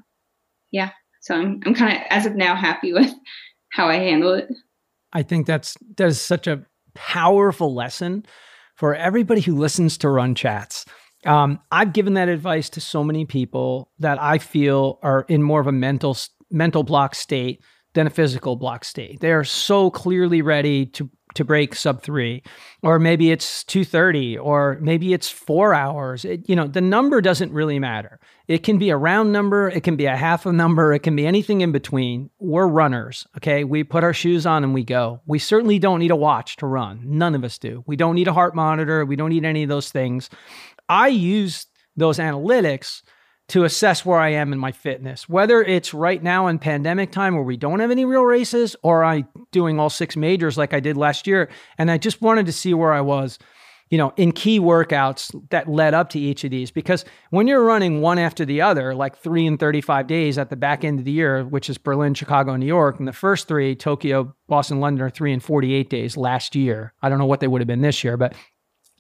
yeah, 0.70 0.90
so 1.20 1.34
I'm 1.34 1.60
I'm 1.64 1.74
kind 1.74 1.96
of 1.96 2.02
as 2.10 2.26
of 2.26 2.36
now 2.36 2.54
happy 2.54 2.92
with 2.92 3.12
how 3.72 3.88
I 3.88 3.96
handle 3.96 4.34
it. 4.34 4.48
I 5.12 5.22
think 5.22 5.46
that's 5.46 5.76
that 5.96 6.08
is 6.08 6.20
such 6.20 6.46
a 6.46 6.64
powerful 6.94 7.74
lesson 7.74 8.26
for 8.74 8.94
everybody 8.94 9.40
who 9.40 9.56
listens 9.56 9.98
to 9.98 10.08
Run 10.08 10.34
Chats 10.34 10.84
um, 11.28 11.60
I've 11.70 11.92
given 11.92 12.14
that 12.14 12.28
advice 12.28 12.70
to 12.70 12.80
so 12.80 13.04
many 13.04 13.26
people 13.26 13.90
that 13.98 14.20
I 14.20 14.38
feel 14.38 14.98
are 15.02 15.26
in 15.28 15.42
more 15.42 15.60
of 15.60 15.66
a 15.66 15.72
mental 15.72 16.16
mental 16.50 16.82
block 16.82 17.14
state 17.14 17.62
than 17.92 18.06
a 18.06 18.10
physical 18.10 18.56
block 18.56 18.84
state. 18.84 19.20
They 19.20 19.32
are 19.32 19.44
so 19.44 19.90
clearly 19.90 20.42
ready 20.42 20.86
to 20.86 21.10
to 21.34 21.44
break 21.44 21.74
sub 21.74 22.02
three, 22.02 22.42
or 22.82 22.98
maybe 22.98 23.30
it's 23.30 23.62
two 23.62 23.84
thirty, 23.84 24.38
or 24.38 24.78
maybe 24.80 25.12
it's 25.12 25.28
four 25.28 25.74
hours. 25.74 26.24
It, 26.24 26.48
you 26.48 26.56
know, 26.56 26.66
the 26.66 26.80
number 26.80 27.20
doesn't 27.20 27.52
really 27.52 27.78
matter. 27.78 28.18
It 28.48 28.62
can 28.62 28.78
be 28.78 28.88
a 28.88 28.96
round 28.96 29.30
number, 29.30 29.68
it 29.68 29.82
can 29.82 29.96
be 29.96 30.06
a 30.06 30.16
half 30.16 30.46
a 30.46 30.52
number, 30.52 30.94
it 30.94 31.00
can 31.00 31.14
be 31.14 31.26
anything 31.26 31.60
in 31.60 31.70
between. 31.70 32.30
We're 32.38 32.66
runners, 32.66 33.26
okay? 33.36 33.62
We 33.62 33.84
put 33.84 34.04
our 34.04 34.14
shoes 34.14 34.46
on 34.46 34.64
and 34.64 34.72
we 34.72 34.84
go. 34.84 35.20
We 35.26 35.38
certainly 35.38 35.78
don't 35.78 35.98
need 35.98 36.10
a 36.10 36.16
watch 36.16 36.56
to 36.56 36.66
run. 36.66 37.02
None 37.04 37.34
of 37.34 37.44
us 37.44 37.58
do. 37.58 37.84
We 37.86 37.96
don't 37.96 38.14
need 38.14 38.26
a 38.26 38.32
heart 38.32 38.54
monitor. 38.54 39.04
We 39.04 39.16
don't 39.16 39.28
need 39.28 39.44
any 39.44 39.64
of 39.64 39.68
those 39.68 39.90
things. 39.90 40.30
I 40.88 41.08
use 41.08 41.66
those 41.96 42.18
analytics 42.18 43.02
to 43.48 43.64
assess 43.64 44.04
where 44.04 44.18
I 44.18 44.30
am 44.30 44.52
in 44.52 44.58
my 44.58 44.72
fitness, 44.72 45.28
whether 45.28 45.62
it's 45.62 45.94
right 45.94 46.22
now 46.22 46.48
in 46.48 46.58
pandemic 46.58 47.10
time 47.12 47.34
where 47.34 47.42
we 47.42 47.56
don't 47.56 47.80
have 47.80 47.90
any 47.90 48.04
real 48.04 48.24
races 48.24 48.76
or 48.82 49.04
I 49.04 49.24
doing 49.52 49.80
all 49.80 49.90
six 49.90 50.16
majors 50.16 50.58
like 50.58 50.74
I 50.74 50.80
did 50.80 50.96
last 50.96 51.26
year. 51.26 51.48
And 51.78 51.90
I 51.90 51.96
just 51.96 52.20
wanted 52.20 52.46
to 52.46 52.52
see 52.52 52.74
where 52.74 52.92
I 52.92 53.00
was, 53.00 53.38
you 53.88 53.96
know, 53.96 54.12
in 54.18 54.32
key 54.32 54.60
workouts 54.60 55.34
that 55.48 55.66
led 55.66 55.94
up 55.94 56.10
to 56.10 56.20
each 56.20 56.44
of 56.44 56.50
these. 56.50 56.70
Because 56.70 57.06
when 57.30 57.46
you're 57.46 57.64
running 57.64 58.02
one 58.02 58.18
after 58.18 58.44
the 58.44 58.60
other, 58.60 58.94
like 58.94 59.16
three 59.16 59.46
and 59.46 59.58
35 59.58 60.06
days 60.06 60.36
at 60.36 60.50
the 60.50 60.56
back 60.56 60.84
end 60.84 60.98
of 60.98 61.06
the 61.06 61.12
year, 61.12 61.42
which 61.42 61.70
is 61.70 61.78
Berlin, 61.78 62.12
Chicago, 62.12 62.54
New 62.56 62.66
York, 62.66 62.98
and 62.98 63.08
the 63.08 63.14
first 63.14 63.48
three, 63.48 63.74
Tokyo, 63.74 64.34
Boston, 64.46 64.80
London, 64.80 65.06
are 65.06 65.10
three 65.10 65.32
and 65.32 65.42
48 65.42 65.88
days 65.88 66.18
last 66.18 66.54
year. 66.54 66.92
I 67.00 67.08
don't 67.08 67.18
know 67.18 67.24
what 67.24 67.40
they 67.40 67.48
would 67.48 67.62
have 67.62 67.68
been 67.68 67.80
this 67.80 68.04
year, 68.04 68.18
but 68.18 68.34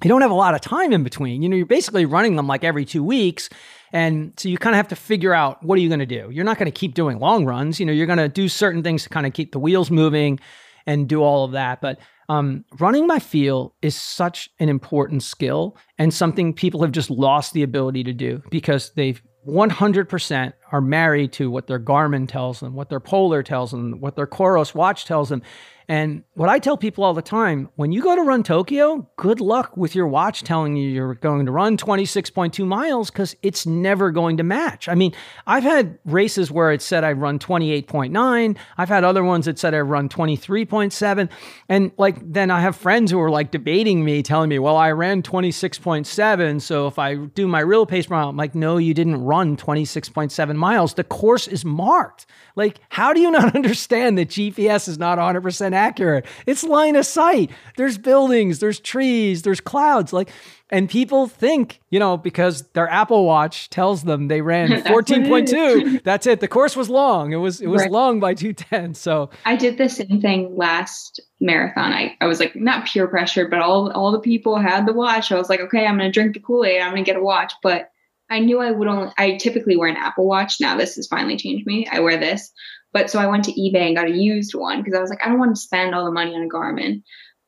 you 0.02 0.08
don't 0.08 0.22
have 0.22 0.30
a 0.30 0.34
lot 0.34 0.54
of 0.54 0.60
time 0.60 0.92
in 0.92 1.02
between. 1.02 1.42
You 1.42 1.48
know, 1.48 1.56
you're 1.56 1.66
basically 1.66 2.06
running 2.06 2.36
them 2.36 2.46
like 2.46 2.64
every 2.64 2.84
two 2.84 3.02
weeks. 3.02 3.48
And 3.92 4.32
so 4.36 4.48
you 4.48 4.58
kind 4.58 4.74
of 4.74 4.76
have 4.76 4.88
to 4.88 4.96
figure 4.96 5.34
out 5.34 5.62
what 5.62 5.78
are 5.78 5.80
you 5.82 5.88
going 5.88 6.00
to 6.00 6.06
do? 6.06 6.28
You're 6.30 6.44
not 6.44 6.58
going 6.58 6.70
to 6.70 6.78
keep 6.78 6.94
doing 6.94 7.18
long 7.18 7.44
runs. 7.44 7.80
You 7.80 7.86
know, 7.86 7.92
you're 7.92 8.06
going 8.06 8.18
to 8.18 8.28
do 8.28 8.48
certain 8.48 8.82
things 8.82 9.02
to 9.04 9.08
kind 9.08 9.26
of 9.26 9.32
keep 9.32 9.52
the 9.52 9.58
wheels 9.58 9.90
moving 9.90 10.38
and 10.86 11.08
do 11.08 11.22
all 11.22 11.44
of 11.44 11.52
that. 11.52 11.80
But 11.80 11.98
Um, 12.28 12.64
running 12.78 13.06
my 13.06 13.18
feel 13.18 13.74
is 13.80 13.96
such 13.96 14.50
an 14.58 14.68
important 14.68 15.22
skill 15.22 15.76
and 15.98 16.12
something 16.12 16.52
people 16.52 16.82
have 16.82 16.92
just 16.92 17.10
lost 17.10 17.54
the 17.54 17.62
ability 17.62 18.04
to 18.04 18.12
do 18.12 18.42
because 18.50 18.90
they've 18.90 19.22
100% 19.46 20.52
are 20.72 20.80
married 20.80 21.32
to 21.32 21.50
what 21.50 21.66
their 21.66 21.80
Garmin 21.80 22.28
tells 22.28 22.60
them, 22.60 22.74
what 22.74 22.90
their 22.90 23.00
Polar 23.00 23.42
tells 23.42 23.70
them, 23.70 24.00
what 24.00 24.14
their 24.14 24.26
Coros 24.26 24.74
watch 24.74 25.06
tells 25.06 25.30
them. 25.30 25.42
And 25.90 26.22
what 26.34 26.50
I 26.50 26.58
tell 26.58 26.76
people 26.76 27.02
all 27.02 27.14
the 27.14 27.22
time 27.22 27.70
when 27.76 27.92
you 27.92 28.02
go 28.02 28.14
to 28.14 28.20
run 28.20 28.42
Tokyo, 28.42 29.08
good 29.16 29.40
luck 29.40 29.74
with 29.74 29.94
your 29.94 30.06
watch 30.06 30.42
telling 30.42 30.76
you 30.76 30.86
you're 30.90 31.14
going 31.14 31.46
to 31.46 31.52
run 31.52 31.78
26.2 31.78 32.66
miles 32.66 33.10
because 33.10 33.34
it's 33.42 33.64
never 33.64 34.10
going 34.10 34.36
to 34.36 34.42
match. 34.42 34.86
I 34.86 34.94
mean, 34.94 35.14
I've 35.46 35.62
had 35.62 35.98
races 36.04 36.50
where 36.50 36.72
it 36.72 36.82
said 36.82 37.04
I 37.04 37.12
run 37.12 37.38
28.9. 37.38 38.56
I've 38.76 38.88
had 38.90 39.02
other 39.02 39.24
ones 39.24 39.46
that 39.46 39.58
said 39.58 39.72
I 39.72 39.80
run 39.80 40.10
23.7. 40.10 41.30
And 41.70 41.92
like, 41.96 42.17
then 42.24 42.50
I 42.50 42.60
have 42.60 42.76
friends 42.76 43.10
who 43.10 43.20
are 43.20 43.30
like 43.30 43.50
debating 43.50 44.04
me, 44.04 44.22
telling 44.22 44.48
me, 44.48 44.58
well, 44.58 44.76
I 44.76 44.90
ran 44.92 45.22
26.7. 45.22 46.60
So 46.60 46.86
if 46.86 46.98
I 46.98 47.14
do 47.14 47.48
my 47.48 47.60
real 47.60 47.86
pace 47.86 48.08
mile, 48.10 48.28
I'm 48.28 48.36
like, 48.36 48.54
no, 48.54 48.76
you 48.76 48.94
didn't 48.94 49.22
run 49.22 49.56
26.7 49.56 50.56
miles. 50.56 50.94
The 50.94 51.04
course 51.04 51.48
is 51.48 51.64
marked. 51.64 52.26
Like, 52.56 52.80
how 52.88 53.12
do 53.12 53.20
you 53.20 53.30
not 53.30 53.54
understand 53.54 54.18
that 54.18 54.28
GPS 54.28 54.88
is 54.88 54.98
not 54.98 55.18
100% 55.18 55.72
accurate. 55.72 56.26
It's 56.46 56.64
line 56.64 56.96
of 56.96 57.06
sight. 57.06 57.50
There's 57.76 57.98
buildings, 57.98 58.58
there's 58.58 58.80
trees, 58.80 59.42
there's 59.42 59.60
clouds. 59.60 60.12
Like, 60.12 60.30
and 60.70 60.88
people 60.88 61.26
think, 61.26 61.80
you 61.90 61.98
know, 61.98 62.16
because 62.16 62.62
their 62.72 62.88
Apple 62.88 63.24
Watch 63.24 63.70
tells 63.70 64.04
them 64.04 64.28
they 64.28 64.40
ran 64.40 64.68
14.2, 64.82 66.02
that's 66.02 66.26
it. 66.26 66.40
The 66.40 66.48
course 66.48 66.76
was 66.76 66.88
long. 66.90 67.32
It 67.32 67.36
was 67.36 67.60
it 67.60 67.68
was 67.68 67.82
right. 67.82 67.90
long 67.90 68.20
by 68.20 68.34
210. 68.34 68.94
So 68.94 69.30
I 69.44 69.56
did 69.56 69.78
the 69.78 69.88
same 69.88 70.20
thing 70.20 70.56
last 70.56 71.20
marathon. 71.40 71.92
I, 71.92 72.16
I 72.20 72.26
was 72.26 72.40
like 72.40 72.54
not 72.56 72.86
peer 72.86 73.06
pressure, 73.08 73.48
but 73.48 73.60
all 73.60 73.90
all 73.92 74.12
the 74.12 74.20
people 74.20 74.58
had 74.58 74.86
the 74.86 74.92
watch. 74.92 75.32
I 75.32 75.36
was 75.36 75.48
like, 75.48 75.60
okay, 75.60 75.86
I'm 75.86 75.96
gonna 75.96 76.12
drink 76.12 76.34
the 76.34 76.40
Kool-Aid, 76.40 76.80
I'm 76.80 76.92
gonna 76.92 77.02
get 77.02 77.16
a 77.16 77.22
watch. 77.22 77.52
But 77.62 77.90
I 78.30 78.40
knew 78.40 78.60
I 78.60 78.70
would 78.70 78.88
only 78.88 79.12
I 79.16 79.36
typically 79.36 79.76
wear 79.76 79.88
an 79.88 79.96
Apple 79.96 80.26
Watch. 80.26 80.60
Now 80.60 80.76
this 80.76 80.96
has 80.96 81.06
finally 81.06 81.36
changed 81.36 81.66
me. 81.66 81.86
I 81.90 82.00
wear 82.00 82.18
this. 82.18 82.52
But 82.92 83.10
so 83.10 83.18
I 83.18 83.26
went 83.26 83.44
to 83.44 83.52
eBay 83.52 83.86
and 83.86 83.96
got 83.96 84.08
a 84.08 84.16
used 84.16 84.54
one 84.54 84.82
because 84.82 84.96
I 84.96 85.00
was 85.00 85.10
like, 85.10 85.20
I 85.24 85.28
don't 85.28 85.38
want 85.38 85.54
to 85.54 85.60
spend 85.60 85.94
all 85.94 86.04
the 86.04 86.10
money 86.10 86.34
on 86.34 86.42
a 86.42 86.48
Garmin. 86.48 87.02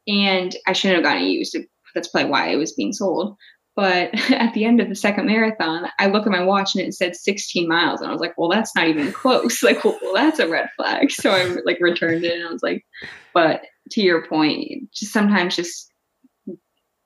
And 0.06 0.54
I 0.66 0.72
shouldn't 0.72 0.96
have 0.96 1.04
gotten 1.04 1.22
a 1.22 1.26
used. 1.30 1.56
That's 1.94 2.08
probably 2.08 2.30
why 2.30 2.48
it 2.48 2.56
was 2.56 2.72
being 2.72 2.92
sold. 2.92 3.36
But 3.76 4.10
at 4.30 4.54
the 4.54 4.64
end 4.64 4.80
of 4.80 4.88
the 4.88 4.94
second 4.94 5.26
marathon, 5.26 5.88
I 5.98 6.08
look 6.08 6.26
at 6.26 6.32
my 6.32 6.44
watch 6.44 6.74
and 6.74 6.84
it 6.84 6.94
said 6.94 7.16
16 7.16 7.68
miles. 7.68 8.00
And 8.00 8.10
I 8.10 8.12
was 8.12 8.20
like, 8.20 8.36
well, 8.36 8.50
that's 8.50 8.74
not 8.74 8.88
even 8.88 9.12
close. 9.12 9.62
Like, 9.70 9.84
well, 9.84 9.98
that's 10.14 10.38
a 10.38 10.48
red 10.48 10.68
flag. 10.76 11.10
So 11.10 11.30
I 11.30 11.44
like 11.64 11.78
returned 11.80 12.24
it 12.24 12.34
and 12.38 12.48
I 12.48 12.52
was 12.52 12.62
like, 12.62 12.84
but 13.32 13.62
to 13.92 14.00
your 14.00 14.26
point, 14.26 14.92
just 14.92 15.12
sometimes 15.12 15.56
just 15.56 15.90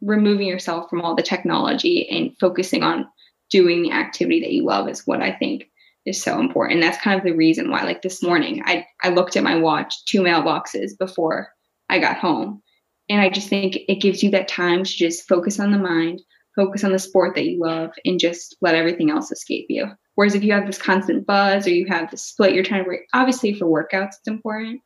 removing 0.00 0.46
yourself 0.46 0.90
from 0.90 1.00
all 1.00 1.14
the 1.14 1.22
technology 1.22 2.08
and 2.08 2.36
focusing 2.38 2.82
on 2.82 3.06
doing 3.50 3.82
the 3.82 3.92
activity 3.92 4.40
that 4.40 4.52
you 4.52 4.64
love 4.64 4.88
is 4.88 5.06
what 5.06 5.22
I 5.22 5.32
think 5.32 5.64
is 6.04 6.22
so 6.22 6.40
important. 6.40 6.74
And 6.74 6.82
that's 6.82 7.02
kind 7.02 7.18
of 7.18 7.24
the 7.24 7.36
reason 7.36 7.70
why, 7.70 7.84
like 7.84 8.02
this 8.02 8.22
morning, 8.22 8.62
I, 8.64 8.86
I 9.02 9.10
looked 9.10 9.36
at 9.36 9.42
my 9.42 9.56
watch 9.56 10.04
two 10.06 10.20
mailboxes 10.20 10.98
before 10.98 11.50
I 11.88 11.98
got 11.98 12.18
home. 12.18 12.62
And 13.08 13.20
I 13.20 13.28
just 13.28 13.48
think 13.48 13.76
it 13.88 14.00
gives 14.00 14.22
you 14.22 14.30
that 14.30 14.48
time 14.48 14.84
to 14.84 14.90
just 14.90 15.28
focus 15.28 15.60
on 15.60 15.72
the 15.72 15.78
mind, 15.78 16.22
focus 16.56 16.84
on 16.84 16.92
the 16.92 16.98
sport 16.98 17.34
that 17.34 17.44
you 17.44 17.60
love, 17.60 17.90
and 18.04 18.18
just 18.18 18.56
let 18.60 18.74
everything 18.74 19.10
else 19.10 19.30
escape 19.30 19.66
you. 19.68 19.86
Whereas 20.14 20.34
if 20.34 20.44
you 20.44 20.52
have 20.52 20.66
this 20.66 20.78
constant 20.78 21.26
buzz 21.26 21.66
or 21.66 21.70
you 21.70 21.86
have 21.88 22.10
the 22.10 22.16
split, 22.16 22.54
you're 22.54 22.64
trying 22.64 22.84
to 22.84 22.88
work, 22.88 23.00
obviously 23.12 23.52
for 23.52 23.66
workouts, 23.66 24.16
it's 24.18 24.28
important, 24.28 24.80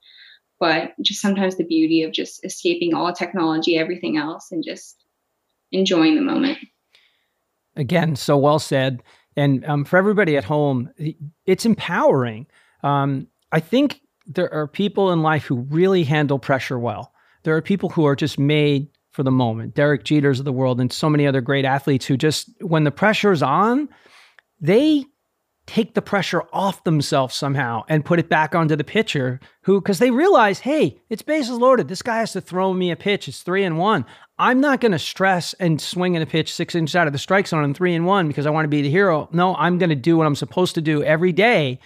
but 0.58 0.92
just 1.02 1.20
sometimes 1.20 1.56
the 1.56 1.64
beauty 1.64 2.02
of 2.02 2.12
just 2.12 2.44
escaping 2.44 2.94
all 2.94 3.12
technology, 3.12 3.76
everything 3.76 4.16
else, 4.16 4.50
and 4.50 4.64
just 4.64 5.04
enjoying 5.70 6.16
the 6.16 6.22
moment. 6.22 6.58
Again, 7.76 8.16
so 8.16 8.36
well 8.36 8.58
said. 8.58 9.02
And 9.36 9.64
um, 9.66 9.84
for 9.84 9.98
everybody 9.98 10.36
at 10.36 10.44
home, 10.44 10.90
it's 11.46 11.64
empowering. 11.64 12.46
Um, 12.82 13.28
I 13.52 13.60
think 13.60 14.00
there 14.26 14.52
are 14.52 14.66
people 14.66 15.12
in 15.12 15.22
life 15.22 15.44
who 15.44 15.56
really 15.56 16.02
handle 16.02 16.38
pressure 16.38 16.78
well. 16.78 17.12
There 17.48 17.56
are 17.56 17.62
people 17.62 17.88
who 17.88 18.04
are 18.04 18.14
just 18.14 18.38
made 18.38 18.88
for 19.10 19.22
the 19.22 19.30
moment. 19.30 19.74
Derek 19.74 20.04
Jeters 20.04 20.38
of 20.38 20.44
the 20.44 20.52
world 20.52 20.82
and 20.82 20.92
so 20.92 21.08
many 21.08 21.26
other 21.26 21.40
great 21.40 21.64
athletes 21.64 22.04
who 22.04 22.18
just, 22.18 22.50
when 22.60 22.84
the 22.84 22.90
pressure's 22.90 23.42
on, 23.42 23.88
they 24.60 25.06
take 25.66 25.94
the 25.94 26.02
pressure 26.02 26.42
off 26.52 26.84
themselves 26.84 27.34
somehow 27.34 27.84
and 27.88 28.04
put 28.04 28.18
it 28.18 28.28
back 28.28 28.54
onto 28.54 28.76
the 28.76 28.84
pitcher 28.84 29.40
who 29.62 29.80
because 29.80 29.98
they 29.98 30.10
realize 30.10 30.58
hey 30.58 31.00
it's 31.08 31.22
bases 31.22 31.56
loaded. 31.56 31.88
This 31.88 32.02
guy 32.02 32.18
has 32.18 32.32
to 32.32 32.42
throw 32.42 32.74
me 32.74 32.90
a 32.90 32.96
pitch. 32.96 33.28
It's 33.28 33.42
three 33.42 33.64
and 33.64 33.78
one. 33.78 34.04
I'm 34.38 34.60
not 34.60 34.82
going 34.82 34.92
to 34.92 34.98
stress 34.98 35.54
and 35.54 35.80
swing 35.80 36.16
in 36.16 36.20
a 36.20 36.26
pitch 36.26 36.52
six 36.52 36.74
inches 36.74 36.94
out 36.94 37.06
of 37.06 37.14
the 37.14 37.18
strike 37.18 37.46
zone 37.46 37.64
and 37.64 37.74
three 37.74 37.94
and 37.94 38.04
one 38.04 38.28
because 38.28 38.44
i 38.44 38.50
want 38.50 38.64
to 38.64 38.68
be 38.68 38.82
the 38.82 38.90
hero. 38.90 39.26
No 39.32 39.54
i'm 39.56 39.78
going 39.78 39.88
to 39.88 39.96
do 39.96 40.18
what 40.18 40.26
i'm 40.26 40.34
supposed 40.34 40.74
to 40.74 40.82
do 40.82 41.02
every 41.02 41.32
day 41.32 41.80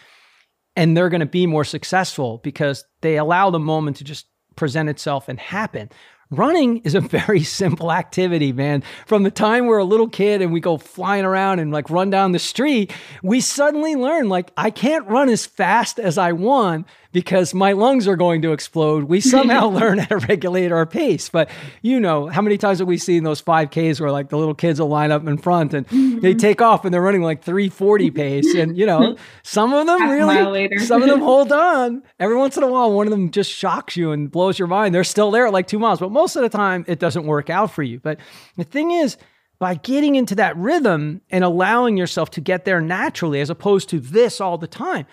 and 0.74 0.96
they're 0.96 1.08
going 1.08 1.20
to 1.20 1.26
be 1.26 1.46
more 1.46 1.64
successful 1.64 2.40
because 2.42 2.84
they 3.00 3.16
allow 3.16 3.50
the 3.50 3.60
moment 3.60 3.98
to 3.98 4.04
just 4.04 4.26
present 4.62 4.88
itself 4.88 5.28
and 5.28 5.40
happen 5.40 5.90
running 6.30 6.78
is 6.78 6.94
a 6.94 7.00
very 7.18 7.42
simple 7.42 7.92
activity, 7.92 8.52
man. 8.52 8.84
From 9.06 9.24
the 9.24 9.30
time 9.30 9.66
we're 9.66 9.78
a 9.78 9.84
little 9.84 10.08
kid 10.08 10.40
and 10.40 10.52
we 10.52 10.60
go 10.60 10.78
flying 10.78 11.24
around 11.24 11.58
and 11.58 11.72
like 11.72 11.90
run 11.90 12.10
down 12.10 12.30
the 12.30 12.38
street, 12.38 12.92
we 13.24 13.40
suddenly 13.40 13.96
learn 13.96 14.28
like 14.28 14.52
I 14.56 14.70
can't 14.70 15.06
run 15.08 15.28
as 15.28 15.44
fast 15.46 15.98
as 15.98 16.18
I 16.18 16.30
want 16.30 16.86
because 17.12 17.52
my 17.54 17.72
lungs 17.72 18.08
are 18.08 18.16
going 18.16 18.42
to 18.42 18.52
explode. 18.52 19.04
We 19.04 19.20
somehow 19.20 19.68
learn 19.68 19.98
how 19.98 20.18
to 20.18 20.26
regulate 20.26 20.72
our 20.72 20.86
pace. 20.86 21.28
But 21.28 21.50
you 21.82 22.00
know, 22.00 22.28
how 22.28 22.42
many 22.42 22.58
times 22.58 22.78
have 22.78 22.88
we 22.88 22.98
seen 22.98 23.22
those 23.24 23.42
5Ks 23.42 24.00
where 24.00 24.10
like 24.10 24.30
the 24.30 24.38
little 24.38 24.54
kids 24.54 24.80
will 24.80 24.88
line 24.88 25.12
up 25.12 25.26
in 25.26 25.38
front 25.38 25.74
and 25.74 25.86
mm-hmm. 25.86 26.20
they 26.20 26.34
take 26.34 26.60
off 26.60 26.84
and 26.84 26.92
they're 26.92 27.02
running 27.02 27.22
like 27.22 27.42
340 27.42 28.10
pace. 28.10 28.54
And 28.54 28.76
you 28.76 28.86
know, 28.86 29.16
some 29.42 29.72
of 29.72 29.86
them 29.86 30.00
Half 30.00 30.10
really, 30.10 30.78
some 30.78 31.02
of 31.02 31.08
them 31.08 31.20
hold 31.32 31.52
on. 31.52 32.02
Every 32.18 32.36
once 32.36 32.56
in 32.56 32.62
a 32.62 32.68
while, 32.68 32.92
one 32.92 33.06
of 33.06 33.10
them 33.10 33.30
just 33.30 33.50
shocks 33.50 33.96
you 33.96 34.12
and 34.12 34.30
blows 34.30 34.58
your 34.58 34.68
mind. 34.68 34.94
They're 34.94 35.04
still 35.04 35.30
there 35.30 35.46
at 35.46 35.52
like 35.52 35.66
two 35.66 35.78
miles, 35.78 36.00
but 36.00 36.10
most 36.10 36.36
of 36.36 36.42
the 36.42 36.48
time 36.48 36.84
it 36.88 36.98
doesn't 36.98 37.26
work 37.26 37.50
out 37.50 37.70
for 37.70 37.82
you. 37.82 38.00
But 38.00 38.18
the 38.56 38.64
thing 38.64 38.90
is, 38.90 39.16
by 39.58 39.76
getting 39.76 40.16
into 40.16 40.34
that 40.34 40.56
rhythm 40.56 41.20
and 41.30 41.44
allowing 41.44 41.96
yourself 41.96 42.30
to 42.30 42.40
get 42.40 42.64
there 42.64 42.80
naturally 42.80 43.40
as 43.40 43.48
opposed 43.48 43.88
to 43.90 44.00
this 44.00 44.40
all 44.40 44.58
the 44.58 44.66
time 44.66 45.06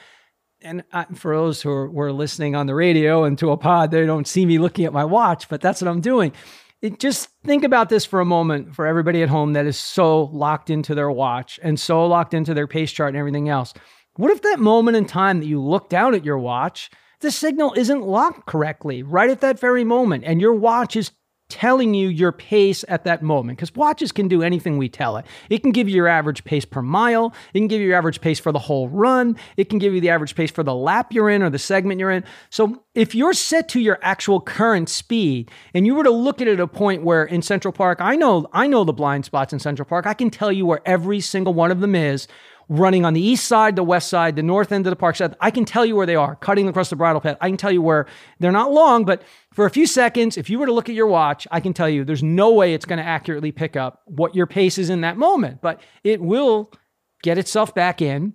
and 0.62 0.84
I, 0.92 1.06
for 1.14 1.36
those 1.36 1.62
who 1.62 1.70
are, 1.70 1.90
were 1.90 2.12
listening 2.12 2.56
on 2.56 2.68
the 2.68 2.76
radio 2.76 3.24
and 3.24 3.38
to 3.40 3.52
a 3.52 3.58
pod, 3.58 3.92
they 3.92 4.06
don't 4.06 4.28
see 4.28 4.46
me 4.46 4.58
looking 4.58 4.86
at 4.86 4.94
my 4.94 5.06
watch, 5.06 5.50
but 5.50 5.62
that's 5.62 5.82
what 5.82 5.88
I'm 5.88 6.02
doing. 6.02 6.34
It, 6.82 7.00
just 7.00 7.30
think 7.44 7.64
about 7.64 7.90
this 7.90 8.06
for 8.06 8.20
a 8.20 8.26
moment 8.26 8.76
for 8.76 8.88
everybody 8.88 9.22
at 9.22 9.30
home 9.30 9.54
that 9.54 9.66
is 9.66 9.78
so 9.78 10.24
locked 10.26 10.70
into 10.70 10.96
their 10.96 11.12
watch 11.12 11.60
and 11.62 11.80
so 11.80 12.06
locked 12.06 12.34
into 12.34 12.54
their 12.54 12.68
pace 12.68 12.92
chart 12.92 13.10
and 13.10 13.18
everything 13.18 13.50
else. 13.50 13.74
What 14.16 14.32
if 14.32 14.42
that 14.44 14.60
moment 14.60 14.98
in 14.98 15.06
time 15.06 15.40
that 15.40 15.48
you 15.48 15.62
look 15.62 15.90
down 15.90 16.14
at 16.14 16.26
your 16.26 16.38
watch, 16.38 16.90
the 17.22 17.32
signal 17.32 17.74
isn't 17.76 18.02
locked 18.02 18.46
correctly 18.46 19.04
right 19.04 19.30
at 19.30 19.42
that 19.42 19.60
very 19.60 19.84
moment, 19.84 20.24
and 20.26 20.40
your 20.40 20.54
watch 20.54 20.96
is 20.96 21.12
telling 21.50 21.94
you 21.94 22.08
your 22.08 22.32
pace 22.32 22.86
at 22.88 23.04
that 23.04 23.22
moment 23.22 23.58
because 23.58 23.74
watches 23.76 24.12
can 24.12 24.28
do 24.28 24.42
anything 24.42 24.78
we 24.78 24.88
tell 24.88 25.18
it. 25.18 25.26
It 25.50 25.62
can 25.64 25.72
give 25.72 25.90
you 25.90 25.96
your 25.96 26.08
average 26.08 26.44
pace 26.44 26.64
per 26.64 26.82
mile, 26.82 27.34
it 27.54 27.60
can 27.60 27.68
give 27.68 27.82
you 27.82 27.88
your 27.88 27.98
average 27.98 28.22
pace 28.22 28.40
for 28.40 28.52
the 28.52 28.60
whole 28.60 28.88
run, 28.88 29.36
it 29.58 29.70
can 29.70 29.80
give 29.80 29.94
you 29.94 30.00
the 30.00 30.10
average 30.10 30.36
pace 30.36 30.52
for 30.52 30.64
the 30.64 30.76
lap 30.76 31.12
you're 31.12 31.30
in 31.30 31.42
or 31.42 31.50
the 31.50 31.60
segment 31.60 32.00
you're 32.00 32.12
in. 32.12 32.24
So 32.50 32.84
if 32.94 33.16
you're 33.16 33.34
set 33.34 33.68
to 33.70 33.80
your 33.80 34.00
actual 34.02 34.40
current 34.40 34.90
speed 34.90 35.52
and 35.74 35.86
you 35.86 35.96
were 35.96 36.04
to 36.04 36.12
look 36.12 36.42
at 36.42 36.48
it 36.48 36.54
at 36.54 36.60
a 36.60 36.68
point 36.68 37.04
where 37.04 37.24
in 37.24 37.42
Central 37.42 37.72
Park, 37.72 38.00
I 38.02 38.16
know 38.16 38.48
I 38.54 38.68
know 38.68 38.84
the 38.84 38.94
blind 38.94 39.26
spots 39.26 39.52
in 39.52 39.60
Central 39.60 39.86
Park. 39.86 40.06
I 40.06 40.14
can 40.14 40.30
tell 40.30 40.52
you 40.52 40.66
where 40.66 40.82
every 40.86 41.20
single 41.20 41.54
one 41.54 41.72
of 41.72 41.80
them 41.80 41.96
is 41.96 42.28
running 42.70 43.04
on 43.04 43.14
the 43.14 43.22
east 43.22 43.48
side, 43.48 43.76
the 43.76 43.84
west 43.84 44.08
side, 44.10 44.36
the 44.36 44.44
north 44.44 44.72
end 44.72 44.86
of 44.86 44.92
the 44.92 44.96
park 44.96 45.16
side. 45.16 45.36
I 45.42 45.50
can 45.50 45.66
tell 45.66 45.86
you 45.86 45.96
where 45.96 46.06
they 46.06 46.16
are, 46.16 46.36
cutting 46.36 46.70
across 46.70 46.92
the 46.92 46.96
bridle 46.96 47.20
path. 47.20 47.38
I 47.42 47.50
can 47.50 47.58
tell 47.58 47.72
you 47.72 47.82
where 47.82 48.06
they're 48.40 48.52
not 48.52 48.72
long, 48.72 49.06
but 49.06 49.24
for 49.54 49.66
a 49.66 49.72
few 49.72 49.88
seconds, 49.88 50.38
if 50.38 50.50
you 50.50 50.60
were 50.60 50.68
to 50.68 50.72
look 50.72 50.88
at 50.88 50.96
your 50.96 51.08
watch, 51.08 51.48
I 51.52 51.60
can 51.60 51.74
tell 51.74 51.90
you 51.90 52.06
there's 52.06 52.24
no 52.24 52.54
way 52.54 52.76
it's 52.76 52.86
going 52.86 53.00
to 53.00 53.06
accurately 53.06 53.52
pick 53.52 53.76
up 53.76 54.04
what 54.06 54.36
your 54.36 54.46
pace 54.46 54.78
is 54.78 54.92
in 54.92 55.02
that 55.02 55.18
moment, 55.18 55.62
but 55.62 55.82
it 56.04 56.22
will 56.22 56.72
get 57.24 57.40
itself 57.40 57.74
back 57.74 58.02
in. 58.02 58.34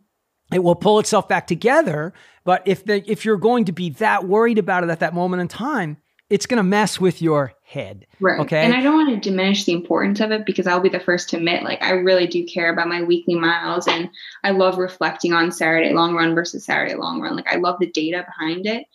It 0.53 0.63
will 0.63 0.75
pull 0.75 0.99
itself 0.99 1.29
back 1.29 1.47
together. 1.47 2.13
But 2.45 2.63
if 2.67 2.85
the, 2.85 3.09
if 3.11 3.25
you're 3.25 3.39
going 3.39 3.65
to 3.67 3.73
be 3.73 3.91
that 3.91 4.27
worried 4.27 4.59
about 4.59 4.85
it 4.85 4.91
at 4.91 5.01
that 5.01 5.15
moment 5.15 5.41
in 5.41 5.49
time, 5.49 5.97
it's 6.31 6.47
going 6.47 6.57
to 6.57 6.63
mess 6.63 6.99
with 6.99 7.21
your 7.21 7.53
head. 7.63 8.07
Right. 8.19 8.41
Okay. 8.41 8.65
And 8.65 8.75
I 8.75 8.83
don't 8.83 8.95
want 8.95 9.23
to 9.23 9.29
diminish 9.29 9.65
the 9.65 9.73
importance 9.73 10.21
of 10.21 10.31
it 10.31 10.47
because 10.47 10.67
I'll 10.67 10.81
be 10.81 10.89
the 10.89 11.01
first 11.01 11.29
to 11.31 11.37
admit, 11.37 11.63
like, 11.63 11.83
I 11.83 11.91
really 11.91 12.27
do 12.27 12.45
care 12.47 12.73
about 12.73 12.89
my 12.89 13.03
weekly 13.03 13.35
miles 13.35 13.87
and 13.87 14.09
I 14.43 14.51
love 14.51 14.79
reflecting 14.79 15.33
on 15.33 15.53
Saturday 15.53 15.93
long 15.93 16.15
run 16.15 16.35
versus 16.35 16.65
Saturday 16.65 16.95
long 16.95 17.21
run. 17.21 17.37
Like, 17.37 17.53
I 17.53 17.57
love 17.57 17.77
the 17.79 17.91
data 17.91 18.25
behind 18.27 18.67
it. 18.67 18.87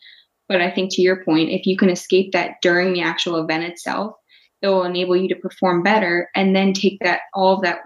But 0.47 0.61
I 0.61 0.71
think 0.71 0.91
to 0.93 1.03
your 1.03 1.23
point, 1.23 1.51
if 1.51 1.67
you 1.67 1.77
can 1.77 1.91
escape 1.91 2.31
that 2.31 2.55
during 2.63 2.93
the 2.93 3.01
actual 3.01 3.37
event 3.37 3.65
itself, 3.65 4.15
it 4.63 4.67
will 4.67 4.83
enable 4.83 5.15
you 5.15 5.29
to 5.29 5.35
perform 5.35 5.83
better 5.83 6.29
and 6.35 6.55
then 6.55 6.73
take 6.73 6.97
that, 7.01 7.21
all 7.33 7.55
of 7.55 7.61
that 7.61 7.81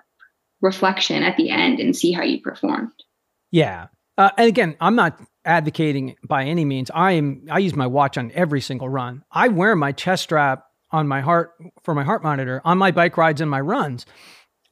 reflection 0.62 1.22
at 1.24 1.36
the 1.36 1.50
end 1.50 1.82
and 1.82 1.96
see 1.96 2.14
how 2.14 2.24
you 2.24 2.40
performed. 2.42 2.94
Yeah. 3.52 3.88
Uh, 4.18 4.30
and 4.38 4.48
again, 4.48 4.78
I'm 4.80 4.96
not 4.96 5.20
advocating 5.46 6.16
by 6.24 6.46
any 6.46 6.66
means. 6.66 6.92
I 6.94 7.14
am 7.14 7.46
I 7.50 7.60
use 7.60 7.76
my 7.76 7.88
watch 7.88 8.18
on 8.18 8.32
every 8.34 8.62
single 8.62 8.90
run. 8.90 9.24
I 9.32 9.48
wear 9.50 9.76
my 9.76 9.92
chest 9.92 10.24
strap 10.24 10.66
on 10.92 11.08
my 11.08 11.22
heart 11.22 11.52
for 11.84 11.94
my 11.94 12.04
heart 12.04 12.24
monitor 12.24 12.62
on 12.64 12.78
my 12.78 12.92
bike 12.92 13.18
rides 13.18 13.42
and 13.42 13.50
my 13.50 13.60
runs. 13.60 14.06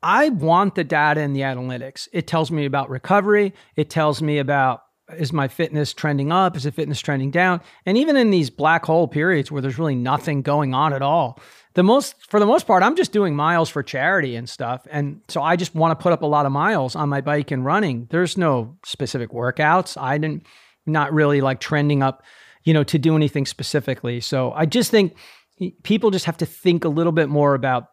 I 0.03 0.29
want 0.29 0.75
the 0.75 0.83
data 0.83 1.21
and 1.21 1.35
the 1.35 1.41
analytics. 1.41 2.07
It 2.11 2.25
tells 2.25 2.51
me 2.51 2.65
about 2.65 2.89
recovery. 2.89 3.53
It 3.75 3.89
tells 3.89 4.21
me 4.21 4.39
about 4.39 4.81
is 5.17 5.33
my 5.33 5.47
fitness 5.47 5.93
trending 5.93 6.31
up? 6.31 6.55
Is 6.55 6.63
the 6.63 6.71
fitness 6.71 7.01
trending 7.01 7.31
down? 7.31 7.61
And 7.85 7.97
even 7.97 8.15
in 8.15 8.31
these 8.31 8.49
black 8.49 8.85
hole 8.85 9.07
periods 9.07 9.51
where 9.51 9.61
there's 9.61 9.77
really 9.77 9.95
nothing 9.95 10.41
going 10.41 10.73
on 10.73 10.93
at 10.93 11.01
all, 11.01 11.39
the 11.73 11.83
most 11.83 12.15
for 12.29 12.39
the 12.39 12.45
most 12.45 12.67
part, 12.67 12.83
I'm 12.83 12.95
just 12.95 13.11
doing 13.11 13.35
miles 13.35 13.69
for 13.69 13.83
charity 13.83 14.35
and 14.35 14.49
stuff. 14.49 14.85
And 14.89 15.21
so 15.27 15.41
I 15.41 15.55
just 15.55 15.73
want 15.73 15.97
to 15.97 16.01
put 16.01 16.13
up 16.13 16.21
a 16.21 16.27
lot 16.27 16.45
of 16.45 16.51
miles 16.51 16.95
on 16.95 17.09
my 17.09 17.21
bike 17.21 17.51
and 17.51 17.63
running. 17.65 18.07
There's 18.09 18.37
no 18.37 18.77
specific 18.85 19.31
workouts. 19.31 19.99
I 19.99 20.17
didn't 20.17 20.45
not 20.85 21.13
really 21.13 21.41
like 21.41 21.59
trending 21.59 22.03
up, 22.03 22.23
you 22.63 22.73
know, 22.73 22.83
to 22.83 22.99
do 22.99 23.15
anything 23.15 23.45
specifically. 23.45 24.19
So 24.19 24.51
I 24.53 24.65
just 24.65 24.91
think 24.91 25.15
people 25.83 26.11
just 26.11 26.25
have 26.25 26.37
to 26.37 26.45
think 26.45 26.83
a 26.83 26.89
little 26.89 27.11
bit 27.11 27.29
more 27.29 27.53
about 27.53 27.87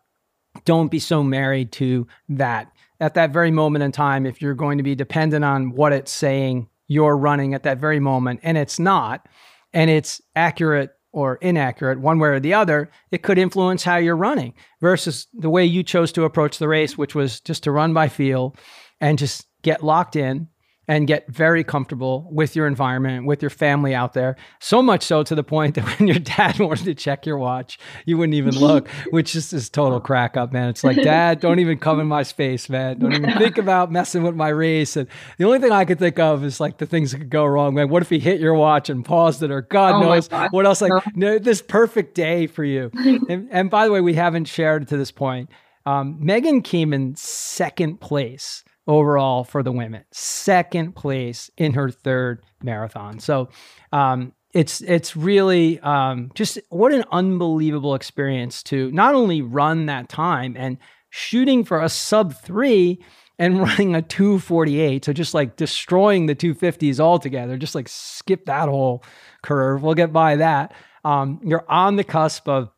don't 0.64 0.90
be 0.90 0.98
so 0.98 1.22
married 1.22 1.72
to 1.72 2.06
that 2.30 2.72
at 3.00 3.14
that 3.14 3.30
very 3.30 3.50
moment 3.50 3.84
in 3.84 3.92
time 3.92 4.26
if 4.26 4.42
you're 4.42 4.54
going 4.54 4.78
to 4.78 4.84
be 4.84 4.94
dependent 4.94 5.44
on 5.44 5.70
what 5.72 5.92
it's 5.92 6.10
saying 6.10 6.68
you're 6.88 7.16
running 7.16 7.54
at 7.54 7.62
that 7.62 7.78
very 7.78 8.00
moment 8.00 8.40
and 8.42 8.58
it's 8.58 8.78
not, 8.78 9.28
and 9.72 9.90
it's 9.90 10.20
accurate 10.34 10.90
or 11.12 11.36
inaccurate, 11.36 12.00
one 12.00 12.18
way 12.18 12.28
or 12.28 12.40
the 12.40 12.54
other, 12.54 12.90
it 13.10 13.22
could 13.22 13.38
influence 13.38 13.82
how 13.82 13.96
you're 13.96 14.16
running 14.16 14.54
versus 14.80 15.26
the 15.32 15.50
way 15.50 15.64
you 15.64 15.82
chose 15.82 16.12
to 16.12 16.24
approach 16.24 16.58
the 16.58 16.68
race, 16.68 16.98
which 16.98 17.14
was 17.14 17.40
just 17.40 17.64
to 17.64 17.72
run 17.72 17.94
by 17.94 18.08
feel 18.08 18.54
and 19.00 19.18
just 19.18 19.46
get 19.62 19.82
locked 19.82 20.16
in 20.16 20.48
and 20.88 21.06
get 21.06 21.28
very 21.28 21.62
comfortable 21.62 22.26
with 22.32 22.56
your 22.56 22.66
environment, 22.66 23.26
with 23.26 23.42
your 23.42 23.50
family 23.50 23.94
out 23.94 24.14
there. 24.14 24.36
So 24.58 24.80
much 24.80 25.02
so 25.02 25.22
to 25.22 25.34
the 25.34 25.44
point 25.44 25.74
that 25.74 25.84
when 25.98 26.08
your 26.08 26.18
dad 26.18 26.58
wanted 26.58 26.86
to 26.86 26.94
check 26.94 27.26
your 27.26 27.38
watch, 27.38 27.78
you 28.06 28.16
wouldn't 28.16 28.34
even 28.34 28.54
look, 28.54 28.88
which 29.10 29.36
is 29.36 29.50
just 29.50 29.74
total 29.74 30.00
crack 30.00 30.36
up, 30.36 30.52
man. 30.52 30.70
It's 30.70 30.82
like, 30.82 30.96
Dad, 30.96 31.40
don't 31.40 31.58
even 31.58 31.78
come 31.78 32.00
in 32.00 32.06
my 32.06 32.22
space, 32.22 32.68
man. 32.68 32.98
Don't 32.98 33.12
even 33.12 33.32
think 33.38 33.58
about 33.58 33.92
messing 33.92 34.22
with 34.22 34.34
my 34.34 34.48
race. 34.48 34.96
And 34.96 35.06
the 35.36 35.44
only 35.44 35.58
thing 35.58 35.70
I 35.70 35.84
could 35.84 35.98
think 35.98 36.18
of 36.18 36.42
is 36.42 36.58
like 36.58 36.78
the 36.78 36.86
things 36.86 37.12
that 37.12 37.18
could 37.18 37.30
go 37.30 37.44
wrong, 37.44 37.74
man. 37.74 37.90
What 37.90 38.02
if 38.02 38.08
he 38.08 38.18
hit 38.18 38.40
your 38.40 38.54
watch 38.54 38.88
and 38.88 39.04
paused 39.04 39.42
it, 39.42 39.50
or 39.50 39.62
God 39.62 39.96
oh 39.96 40.00
knows 40.00 40.28
what 40.50 40.64
else? 40.64 40.80
Like, 40.80 40.92
no. 41.14 41.38
this 41.38 41.60
perfect 41.60 42.14
day 42.14 42.46
for 42.46 42.64
you. 42.64 42.90
and, 42.94 43.48
and 43.50 43.70
by 43.70 43.84
the 43.84 43.92
way, 43.92 44.00
we 44.00 44.14
haven't 44.14 44.46
shared 44.46 44.88
to 44.88 44.96
this 44.96 45.10
point. 45.10 45.50
Um, 45.84 46.16
Megan 46.20 46.62
came 46.62 46.92
in 46.92 47.14
second 47.16 48.00
place 48.00 48.64
overall 48.88 49.44
for 49.44 49.62
the 49.62 49.70
women, 49.70 50.02
second 50.10 50.96
place 50.96 51.50
in 51.56 51.74
her 51.74 51.90
third 51.90 52.42
marathon. 52.62 53.20
So 53.20 53.50
um, 53.92 54.32
it's 54.54 54.80
it's 54.80 55.14
really 55.14 55.78
um, 55.80 56.32
just 56.34 56.58
what 56.70 56.92
an 56.92 57.04
unbelievable 57.12 57.94
experience 57.94 58.62
to 58.64 58.90
not 58.90 59.14
only 59.14 59.42
run 59.42 59.86
that 59.86 60.08
time 60.08 60.56
and 60.58 60.78
shooting 61.10 61.64
for 61.64 61.82
a 61.82 61.88
sub 61.88 62.34
three 62.34 62.98
and 63.38 63.60
running 63.62 63.94
a 63.94 64.02
248 64.02 65.04
so 65.04 65.12
just 65.12 65.34
like 65.34 65.56
destroying 65.56 66.26
the 66.26 66.34
250s 66.34 66.98
altogether. 66.98 67.58
Just 67.58 67.74
like 67.74 67.88
skip 67.88 68.46
that 68.46 68.68
whole 68.68 69.04
curve. 69.42 69.82
We'll 69.82 69.94
get 69.94 70.12
by 70.12 70.36
that. 70.36 70.74
Um, 71.04 71.40
you're 71.44 71.70
on 71.70 71.96
the 71.96 72.04
cusp 72.04 72.48
of 72.48 72.70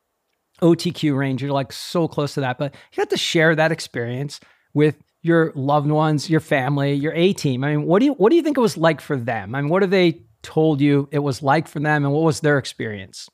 otq 0.60 1.16
range. 1.16 1.40
You're 1.40 1.52
like 1.52 1.72
so 1.72 2.08
close 2.08 2.34
to 2.34 2.40
that. 2.40 2.58
But 2.58 2.74
you 2.92 3.00
have 3.00 3.08
to 3.10 3.16
share 3.16 3.54
that 3.54 3.72
experience 3.72 4.40
with 4.74 4.96
your 5.22 5.52
loved 5.54 5.90
ones, 5.90 6.30
your 6.30 6.40
family, 6.40 6.94
your 6.94 7.12
A 7.12 7.32
team. 7.32 7.64
I 7.64 7.76
mean, 7.76 7.86
what 7.86 8.00
do 8.00 8.06
you 8.06 8.12
what 8.14 8.30
do 8.30 8.36
you 8.36 8.42
think 8.42 8.56
it 8.56 8.62
was 8.62 8.76
like 8.76 9.00
for 9.00 9.16
them? 9.16 9.54
I 9.54 9.60
mean, 9.60 9.70
what 9.70 9.82
have 9.82 9.90
they 9.90 10.22
told 10.42 10.80
you 10.80 11.08
it 11.12 11.18
was 11.18 11.42
like 11.42 11.68
for 11.68 11.80
them, 11.80 12.04
and 12.04 12.12
what 12.12 12.22
was 12.22 12.40
their 12.40 12.58
experience? 12.58 13.28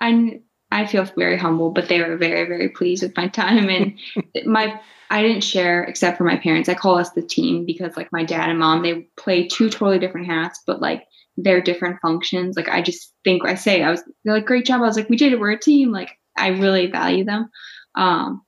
I 0.00 0.40
I 0.70 0.86
feel 0.86 1.04
very 1.16 1.36
humble, 1.36 1.70
but 1.70 1.88
they 1.88 2.00
were 2.00 2.16
very 2.16 2.46
very 2.46 2.68
pleased 2.68 3.02
with 3.02 3.16
my 3.16 3.28
time 3.28 3.68
and 3.68 3.98
my. 4.46 4.80
I 5.10 5.22
didn't 5.22 5.42
share 5.42 5.84
except 5.84 6.18
for 6.18 6.24
my 6.24 6.36
parents. 6.36 6.68
I 6.68 6.74
call 6.74 6.98
us 6.98 7.12
the 7.12 7.22
team 7.22 7.64
because 7.64 7.96
like 7.96 8.12
my 8.12 8.24
dad 8.24 8.50
and 8.50 8.58
mom 8.58 8.82
they 8.82 9.08
play 9.16 9.48
two 9.48 9.70
totally 9.70 9.98
different 9.98 10.26
hats, 10.26 10.60
but 10.66 10.82
like 10.82 11.04
they're 11.38 11.62
different 11.62 11.98
functions. 12.02 12.56
Like 12.58 12.68
I 12.68 12.82
just 12.82 13.14
think 13.24 13.42
I 13.46 13.54
say 13.54 13.82
I 13.82 13.90
was 13.90 14.02
they're 14.22 14.34
like 14.34 14.44
great 14.44 14.66
job. 14.66 14.82
I 14.82 14.84
was 14.84 14.96
like 14.96 15.08
we 15.08 15.16
did 15.16 15.32
it. 15.32 15.40
We're 15.40 15.52
a 15.52 15.58
team. 15.58 15.92
Like 15.92 16.10
I 16.36 16.48
really 16.48 16.88
value 16.90 17.24
them. 17.24 17.48
Um, 17.94 18.42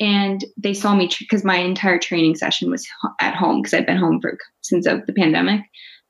and 0.00 0.44
they 0.56 0.74
saw 0.74 0.94
me 0.94 1.08
because 1.18 1.44
my 1.44 1.56
entire 1.56 1.98
training 1.98 2.34
session 2.36 2.70
was 2.70 2.86
at 3.20 3.34
home 3.34 3.62
because 3.62 3.74
I've 3.74 3.86
been 3.86 3.96
home 3.96 4.20
for 4.20 4.36
since 4.62 4.86
of 4.86 5.06
the 5.06 5.12
pandemic. 5.12 5.62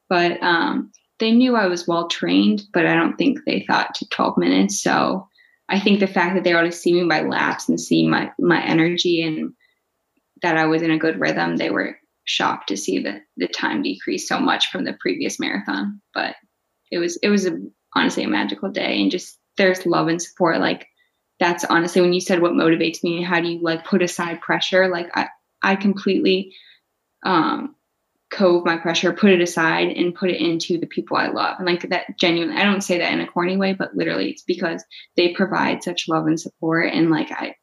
But 0.08 0.42
um, 0.42 0.90
they 1.18 1.32
knew 1.32 1.56
I 1.56 1.66
was 1.66 1.86
well 1.86 2.08
trained, 2.08 2.62
but 2.72 2.86
I 2.86 2.94
don't 2.94 3.16
think 3.16 3.40
they 3.44 3.64
thought 3.66 3.94
to 3.96 4.08
12 4.08 4.38
minutes. 4.38 4.82
So 4.82 5.28
I 5.68 5.80
think 5.80 6.00
the 6.00 6.06
fact 6.06 6.34
that 6.34 6.44
they 6.44 6.52
were 6.52 6.60
able 6.60 6.70
to 6.70 6.76
see 6.76 6.92
me 6.92 7.08
by 7.08 7.22
laps 7.22 7.68
and 7.68 7.80
see 7.80 8.06
my 8.06 8.30
my 8.38 8.62
energy 8.62 9.22
and 9.22 9.52
that 10.42 10.56
I 10.56 10.66
was 10.66 10.82
in 10.82 10.90
a 10.90 10.98
good 10.98 11.20
rhythm, 11.20 11.56
they 11.56 11.70
were 11.70 11.96
shocked 12.24 12.68
to 12.68 12.76
see 12.76 13.02
that 13.02 13.22
the 13.36 13.48
time 13.48 13.82
decreased 13.82 14.28
so 14.28 14.38
much 14.40 14.70
from 14.70 14.84
the 14.84 14.96
previous 14.98 15.38
marathon. 15.38 16.00
But 16.12 16.36
it 16.90 16.98
was 16.98 17.18
it 17.22 17.28
was 17.28 17.46
a, 17.46 17.58
honestly 17.94 18.24
a 18.24 18.28
magical 18.28 18.70
day, 18.70 19.00
and 19.00 19.10
just 19.10 19.38
there's 19.56 19.86
love 19.86 20.08
and 20.08 20.20
support 20.20 20.60
like 20.60 20.86
that's 21.44 21.64
honestly 21.64 22.00
when 22.00 22.14
you 22.14 22.20
said 22.22 22.40
what 22.40 22.52
motivates 22.52 23.04
me 23.04 23.18
and 23.18 23.26
how 23.26 23.38
do 23.38 23.48
you 23.48 23.60
like 23.60 23.84
put 23.84 24.02
aside 24.02 24.40
pressure 24.40 24.88
like 24.88 25.10
i 25.14 25.28
i 25.62 25.76
completely 25.76 26.54
um 27.24 27.74
cove 28.30 28.64
my 28.64 28.78
pressure 28.78 29.12
put 29.12 29.30
it 29.30 29.42
aside 29.42 29.88
and 29.88 30.14
put 30.14 30.30
it 30.30 30.40
into 30.40 30.78
the 30.78 30.86
people 30.86 31.16
i 31.18 31.28
love. 31.28 31.56
And 31.58 31.66
like 31.66 31.88
that 31.90 32.18
genuinely 32.18 32.56
i 32.56 32.64
don't 32.64 32.80
say 32.80 32.98
that 32.98 33.12
in 33.12 33.20
a 33.20 33.26
corny 33.26 33.58
way 33.58 33.74
but 33.74 33.94
literally 33.94 34.30
it's 34.30 34.42
because 34.42 34.82
they 35.16 35.34
provide 35.34 35.82
such 35.82 36.08
love 36.08 36.26
and 36.26 36.40
support 36.40 36.92
and 36.92 37.10
like 37.10 37.30
i 37.30 37.54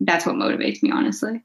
that's 0.00 0.26
what 0.26 0.34
motivates 0.34 0.82
me 0.82 0.90
honestly. 0.92 1.42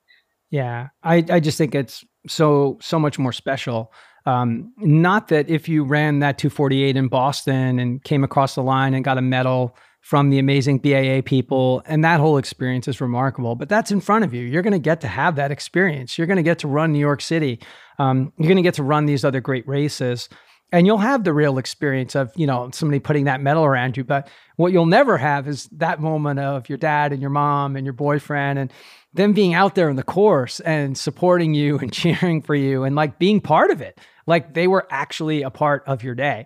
Yeah 0.51 0.89
i 1.01 1.23
i 1.29 1.39
just 1.39 1.57
think 1.57 1.73
it's 1.73 2.03
so 2.27 2.77
so 2.81 2.99
much 2.99 3.17
more 3.17 3.31
special. 3.31 3.93
Um, 4.25 4.73
not 4.79 5.29
that 5.29 5.49
if 5.49 5.69
you 5.69 5.85
ran 5.85 6.19
that 6.19 6.37
248 6.37 6.97
in 6.97 7.07
Boston 7.07 7.79
and 7.79 8.03
came 8.03 8.25
across 8.25 8.55
the 8.55 8.61
line 8.61 8.93
and 8.93 9.05
got 9.05 9.17
a 9.17 9.21
medal 9.21 9.77
from 10.07 10.29
the 10.29 10.39
amazing 10.39 10.77
BAA 10.77 11.19
people. 11.25 11.83
And 11.85 12.01
that 12.05 12.21
whole 12.21 12.37
experience 12.37 12.87
is 12.87 13.01
remarkable. 13.01 13.55
But 13.55 13.67
that's 13.67 13.91
in 13.91 13.99
front 13.99 14.23
of 14.23 14.33
you. 14.33 14.41
You're 14.41 14.61
going 14.61 14.71
to 14.71 14.79
get 14.79 15.01
to 15.01 15.07
have 15.09 15.35
that 15.35 15.51
experience. 15.51 16.17
You're 16.17 16.27
going 16.27 16.37
to 16.37 16.43
get 16.43 16.59
to 16.59 16.67
run 16.69 16.93
New 16.93 16.99
York 16.99 17.19
City. 17.19 17.59
Um, 17.99 18.31
you're 18.37 18.47
going 18.47 18.55
to 18.55 18.61
get 18.61 18.75
to 18.75 18.83
run 18.83 19.05
these 19.05 19.25
other 19.25 19.41
great 19.41 19.67
races. 19.67 20.29
And 20.71 20.87
you'll 20.87 20.97
have 20.99 21.25
the 21.25 21.33
real 21.33 21.57
experience 21.57 22.15
of, 22.15 22.31
you 22.37 22.47
know, 22.47 22.69
somebody 22.71 23.01
putting 23.01 23.25
that 23.25 23.41
medal 23.41 23.65
around 23.65 23.97
you. 23.97 24.05
But 24.05 24.29
what 24.55 24.71
you'll 24.71 24.85
never 24.85 25.17
have 25.17 25.45
is 25.45 25.65
that 25.73 25.99
moment 25.99 26.39
of 26.39 26.69
your 26.69 26.77
dad 26.77 27.11
and 27.11 27.19
your 27.19 27.29
mom 27.29 27.75
and 27.75 27.85
your 27.85 27.91
boyfriend 27.91 28.59
and 28.59 28.71
them 29.13 29.33
being 29.33 29.55
out 29.55 29.75
there 29.75 29.89
in 29.89 29.97
the 29.97 30.03
course 30.03 30.61
and 30.61 30.97
supporting 30.97 31.53
you 31.53 31.79
and 31.79 31.91
cheering 31.91 32.41
for 32.41 32.55
you 32.55 32.85
and 32.85 32.95
like 32.95 33.19
being 33.19 33.41
part 33.41 33.71
of 33.71 33.81
it. 33.81 33.99
Like 34.25 34.53
they 34.53 34.67
were 34.67 34.87
actually 34.89 35.41
a 35.41 35.49
part 35.49 35.83
of 35.85 36.01
your 36.01 36.15
day 36.15 36.45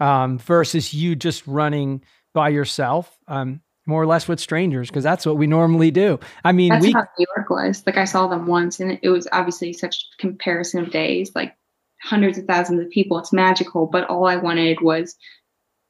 um, 0.00 0.38
versus 0.38 0.94
you 0.94 1.14
just 1.14 1.46
running 1.46 2.02
by 2.34 2.48
yourself, 2.48 3.18
um, 3.28 3.60
more 3.86 4.00
or 4.00 4.06
less 4.06 4.28
with 4.28 4.40
strangers, 4.40 4.88
because 4.88 5.04
that's 5.04 5.26
what 5.26 5.36
we 5.36 5.46
normally 5.46 5.90
do. 5.90 6.20
I 6.44 6.52
mean, 6.52 6.70
that's 6.70 6.84
we, 6.84 6.92
how 6.92 7.06
New 7.18 7.26
York 7.36 7.50
was. 7.50 7.82
Like 7.86 7.96
I 7.96 8.04
saw 8.04 8.28
them 8.28 8.46
once, 8.46 8.80
and 8.80 8.98
it 9.02 9.08
was 9.08 9.26
obviously 9.32 9.72
such 9.72 10.06
comparison 10.18 10.82
of 10.82 10.90
days, 10.90 11.32
like 11.34 11.54
hundreds 12.02 12.38
of 12.38 12.44
thousands 12.46 12.80
of 12.80 12.90
people. 12.90 13.18
It's 13.18 13.32
magical, 13.32 13.86
but 13.86 14.08
all 14.08 14.26
I 14.26 14.36
wanted 14.36 14.80
was 14.80 15.16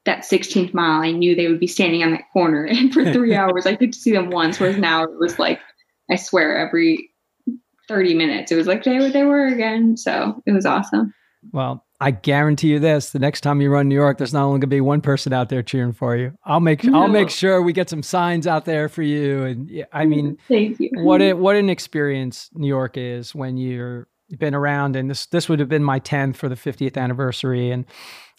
that 0.05 0.23
16th 0.23 0.73
mile. 0.73 1.01
I 1.01 1.11
knew 1.11 1.35
they 1.35 1.47
would 1.47 1.59
be 1.59 1.67
standing 1.67 2.03
on 2.03 2.11
that 2.11 2.29
corner, 2.33 2.65
and 2.69 2.93
for 2.93 3.11
three 3.11 3.35
hours, 3.35 3.65
I 3.65 3.75
could 3.75 3.93
see 3.93 4.11
them 4.11 4.29
once. 4.29 4.59
Whereas 4.59 4.77
now 4.77 5.03
it 5.03 5.19
was 5.19 5.37
like, 5.37 5.59
I 6.09 6.15
swear, 6.15 6.57
every 6.57 7.11
30 7.87 8.13
minutes, 8.15 8.51
it 8.51 8.55
was 8.55 8.67
like 8.67 8.83
they 8.83 8.97
were 8.99 9.09
they 9.09 9.23
were 9.23 9.47
again. 9.47 9.97
So 9.97 10.41
it 10.45 10.51
was 10.51 10.65
awesome. 10.65 11.13
Well, 11.51 11.82
I 11.99 12.11
guarantee 12.11 12.69
you 12.69 12.79
this: 12.79 13.11
the 13.11 13.19
next 13.19 13.41
time 13.41 13.61
you 13.61 13.69
run 13.69 13.87
New 13.87 13.95
York, 13.95 14.17
there's 14.17 14.33
not 14.33 14.43
only 14.43 14.55
going 14.55 14.61
to 14.61 14.67
be 14.67 14.81
one 14.81 15.01
person 15.01 15.33
out 15.33 15.49
there 15.49 15.63
cheering 15.63 15.93
for 15.93 16.15
you. 16.15 16.33
I'll 16.43 16.59
make 16.59 16.83
no. 16.83 17.01
I'll 17.01 17.07
make 17.07 17.29
sure 17.29 17.61
we 17.61 17.73
get 17.73 17.89
some 17.89 18.03
signs 18.03 18.47
out 18.47 18.65
there 18.65 18.89
for 18.89 19.01
you. 19.01 19.43
And 19.43 19.85
I 19.93 20.05
mean, 20.05 20.33
mm, 20.33 20.37
thank 20.47 20.79
you. 20.79 20.89
What 20.93 21.21
a, 21.21 21.33
what 21.33 21.55
an 21.55 21.69
experience 21.69 22.49
New 22.53 22.67
York 22.67 22.97
is 22.97 23.33
when 23.33 23.57
you're 23.57 24.07
been 24.37 24.55
around. 24.55 24.95
And 24.95 25.09
this 25.09 25.25
this 25.27 25.47
would 25.49 25.59
have 25.59 25.69
been 25.69 25.83
my 25.83 25.99
10th 25.99 26.35
for 26.35 26.49
the 26.49 26.55
50th 26.55 26.97
anniversary. 26.97 27.71
And 27.71 27.85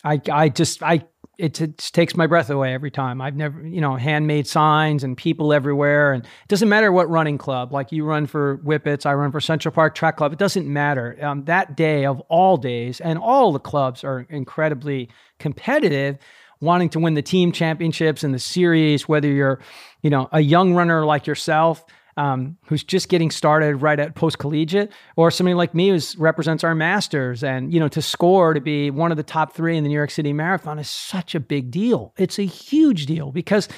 I 0.05 0.21
I 0.31 0.49
just 0.51 0.83
I 0.83 1.05
it, 1.38 1.61
it 1.61 1.79
takes 1.79 2.17
my 2.17 2.27
breath 2.27 2.51
away 2.51 2.75
every 2.75 2.90
time. 2.90 3.21
I've 3.21 3.35
never, 3.35 3.67
you 3.67 3.81
know, 3.81 3.97
handmade 3.97 4.47
signs 4.47 5.03
and 5.03 5.17
people 5.17 5.53
everywhere. 5.53 6.12
And 6.12 6.25
it 6.25 6.49
doesn't 6.49 6.69
matter 6.69 6.93
what 6.93 7.09
running 7.09 7.38
club, 7.38 7.73
like 7.73 7.90
you 7.93 8.05
run 8.05 8.27
for 8.27 8.59
Whippets, 8.59 9.05
I 9.05 9.14
run 9.14 9.33
for 9.33 9.40
Central 9.40 9.73
Park 9.73 9.95
Track 9.95 10.17
Club. 10.17 10.33
It 10.33 10.38
doesn't 10.38 10.73
matter. 10.73 11.19
Um, 11.21 11.44
that 11.46 11.77
day 11.77 12.07
of 12.07 12.21
all 12.29 12.57
days, 12.57 13.00
and 13.00 13.19
all 13.19 13.52
the 13.52 13.59
clubs 13.59 14.05
are 14.05 14.27
incredibly 14.31 15.09
competitive, 15.38 16.19
wanting 16.61 16.88
to 16.90 17.00
win 17.00 17.15
the 17.15 17.23
team 17.23 17.50
championships 17.50 18.23
and 18.23 18.33
the 18.33 18.38
series, 18.38 19.09
whether 19.09 19.29
you're, 19.29 19.61
you 20.02 20.11
know, 20.11 20.29
a 20.33 20.40
young 20.40 20.75
runner 20.75 21.05
like 21.05 21.27
yourself. 21.27 21.85
Um, 22.17 22.56
who's 22.67 22.85
just 22.85 23.08
getting 23.08 23.31
started 23.31 23.77
right 23.77 23.98
at 23.98 24.15
post 24.15 24.38
collegiate, 24.38 24.92
or 25.17 25.31
somebody 25.31 25.54
like 25.54 25.75
me 25.75 25.88
who 25.88 26.00
represents 26.19 26.65
our 26.65 26.75
masters, 26.75 27.42
and 27.42 27.73
you 27.73 27.81
know, 27.81 27.88
to 27.88 28.02
score 28.02 28.54
to 28.54 28.60
be 28.60 28.90
one 28.90 29.10
of 29.10 29.17
the 29.17 29.23
top 29.23 29.54
three 29.54 29.77
in 29.77 29.85
the 29.85 29.88
New 29.88 29.94
York 29.94 30.10
City 30.10 30.33
Marathon 30.33 30.79
is 30.79 30.88
such 30.88 31.35
a 31.35 31.40
big 31.40 31.71
deal. 31.71 32.15
It's 32.17 32.38
a 32.38 32.46
huge 32.46 33.06
deal 33.06 33.33
because 33.33 33.69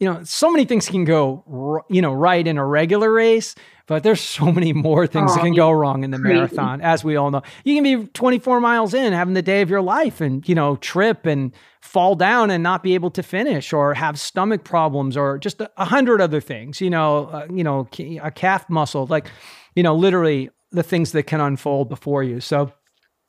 you 0.00 0.12
know, 0.12 0.22
so 0.24 0.50
many 0.50 0.64
things 0.64 0.88
can 0.88 1.04
go, 1.04 1.84
you 1.88 2.02
know, 2.02 2.12
right 2.12 2.44
in 2.46 2.58
a 2.58 2.66
regular 2.66 3.12
race, 3.12 3.54
but 3.86 4.02
there's 4.02 4.20
so 4.38 4.50
many 4.50 4.72
more 4.72 5.06
things 5.06 5.32
oh, 5.32 5.34
that 5.36 5.42
can 5.42 5.54
go 5.54 5.70
wrong 5.70 6.04
in 6.04 6.10
the 6.10 6.18
crazy. 6.18 6.34
marathon, 6.34 6.80
as 6.80 7.04
we 7.04 7.16
all 7.16 7.30
know. 7.30 7.42
You 7.64 7.74
can 7.74 7.84
be 7.84 8.06
24 8.08 8.60
miles 8.60 8.94
in, 8.94 9.12
having 9.12 9.34
the 9.34 9.42
day 9.42 9.62
of 9.62 9.70
your 9.70 9.82
life, 9.82 10.20
and 10.20 10.46
you 10.48 10.54
know, 10.54 10.76
trip 10.76 11.26
and 11.26 11.52
fall 11.80 12.14
down 12.14 12.50
and 12.50 12.62
not 12.62 12.82
be 12.82 12.94
able 12.94 13.10
to 13.12 13.22
finish, 13.22 13.72
or 13.72 13.94
have 13.94 14.18
stomach 14.18 14.64
problems, 14.64 15.16
or 15.16 15.38
just 15.38 15.60
a, 15.60 15.84
hundred 15.84 16.20
other 16.20 16.40
things. 16.40 16.80
You 16.80 16.90
know, 16.90 17.26
uh, 17.26 17.46
you 17.52 17.62
know, 17.64 17.88
a 18.22 18.30
calf 18.30 18.68
muscle, 18.68 19.06
like, 19.06 19.28
you 19.76 19.82
know, 19.82 19.94
literally 19.94 20.50
the 20.72 20.82
things 20.82 21.12
that 21.12 21.24
can 21.24 21.40
unfold 21.40 21.88
before 21.88 22.24
you. 22.24 22.40
So, 22.40 22.72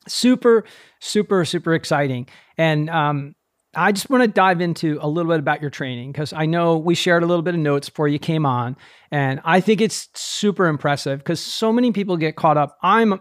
super, 0.07 0.63
super, 0.99 1.45
super 1.45 1.73
exciting, 1.75 2.27
and 2.57 2.89
um, 2.89 3.34
I 3.75 3.91
just 3.91 4.09
want 4.09 4.23
to 4.23 4.27
dive 4.27 4.61
into 4.61 4.97
a 5.01 5.07
little 5.07 5.31
bit 5.31 5.39
about 5.39 5.61
your 5.61 5.69
training 5.69 6.11
because 6.11 6.33
I 6.33 6.45
know 6.45 6.77
we 6.77 6.95
shared 6.95 7.23
a 7.23 7.25
little 7.25 7.43
bit 7.43 7.55
of 7.55 7.59
notes 7.59 7.89
before 7.89 8.07
you 8.07 8.19
came 8.19 8.45
on. 8.45 8.77
And 9.11 9.41
I 9.43 9.59
think 9.59 9.81
it's 9.81 10.09
super 10.13 10.67
impressive 10.67 11.19
because 11.19 11.39
so 11.39 11.71
many 11.71 11.91
people 11.91 12.17
get 12.17 12.35
caught 12.35 12.57
up. 12.57 12.77
I'm 12.81 13.19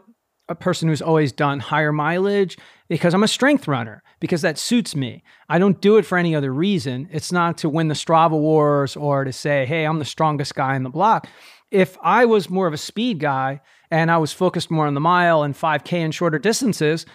a 0.48 0.54
person 0.54 0.88
who's 0.88 1.02
always 1.02 1.32
done 1.32 1.58
higher 1.58 1.92
mileage 1.92 2.58
because 2.88 3.14
I'm 3.14 3.22
a 3.22 3.28
strength 3.28 3.66
runner, 3.66 4.02
because 4.20 4.42
that 4.42 4.58
suits 4.58 4.94
me. 4.94 5.22
I 5.48 5.58
don't 5.58 5.80
do 5.80 5.96
it 5.96 6.04
for 6.04 6.18
any 6.18 6.34
other 6.34 6.52
reason. 6.52 7.08
It's 7.10 7.32
not 7.32 7.56
to 7.58 7.68
win 7.68 7.88
the 7.88 7.94
Strava 7.94 8.38
Wars 8.38 8.94
or 8.94 9.24
to 9.24 9.32
say, 9.32 9.64
hey, 9.64 9.84
I'm 9.84 9.98
the 9.98 10.04
strongest 10.04 10.54
guy 10.54 10.76
in 10.76 10.82
the 10.82 10.90
block. 10.90 11.26
If 11.70 11.96
I 12.02 12.26
was 12.26 12.50
more 12.50 12.66
of 12.66 12.74
a 12.74 12.78
speed 12.78 13.20
guy 13.20 13.62
and 13.90 14.10
I 14.10 14.18
was 14.18 14.32
focused 14.32 14.70
more 14.70 14.86
on 14.86 14.94
the 14.94 15.00
mile 15.00 15.42
and 15.42 15.54
5K 15.54 15.94
and 15.94 16.14
shorter 16.14 16.38
distances, 16.38 17.06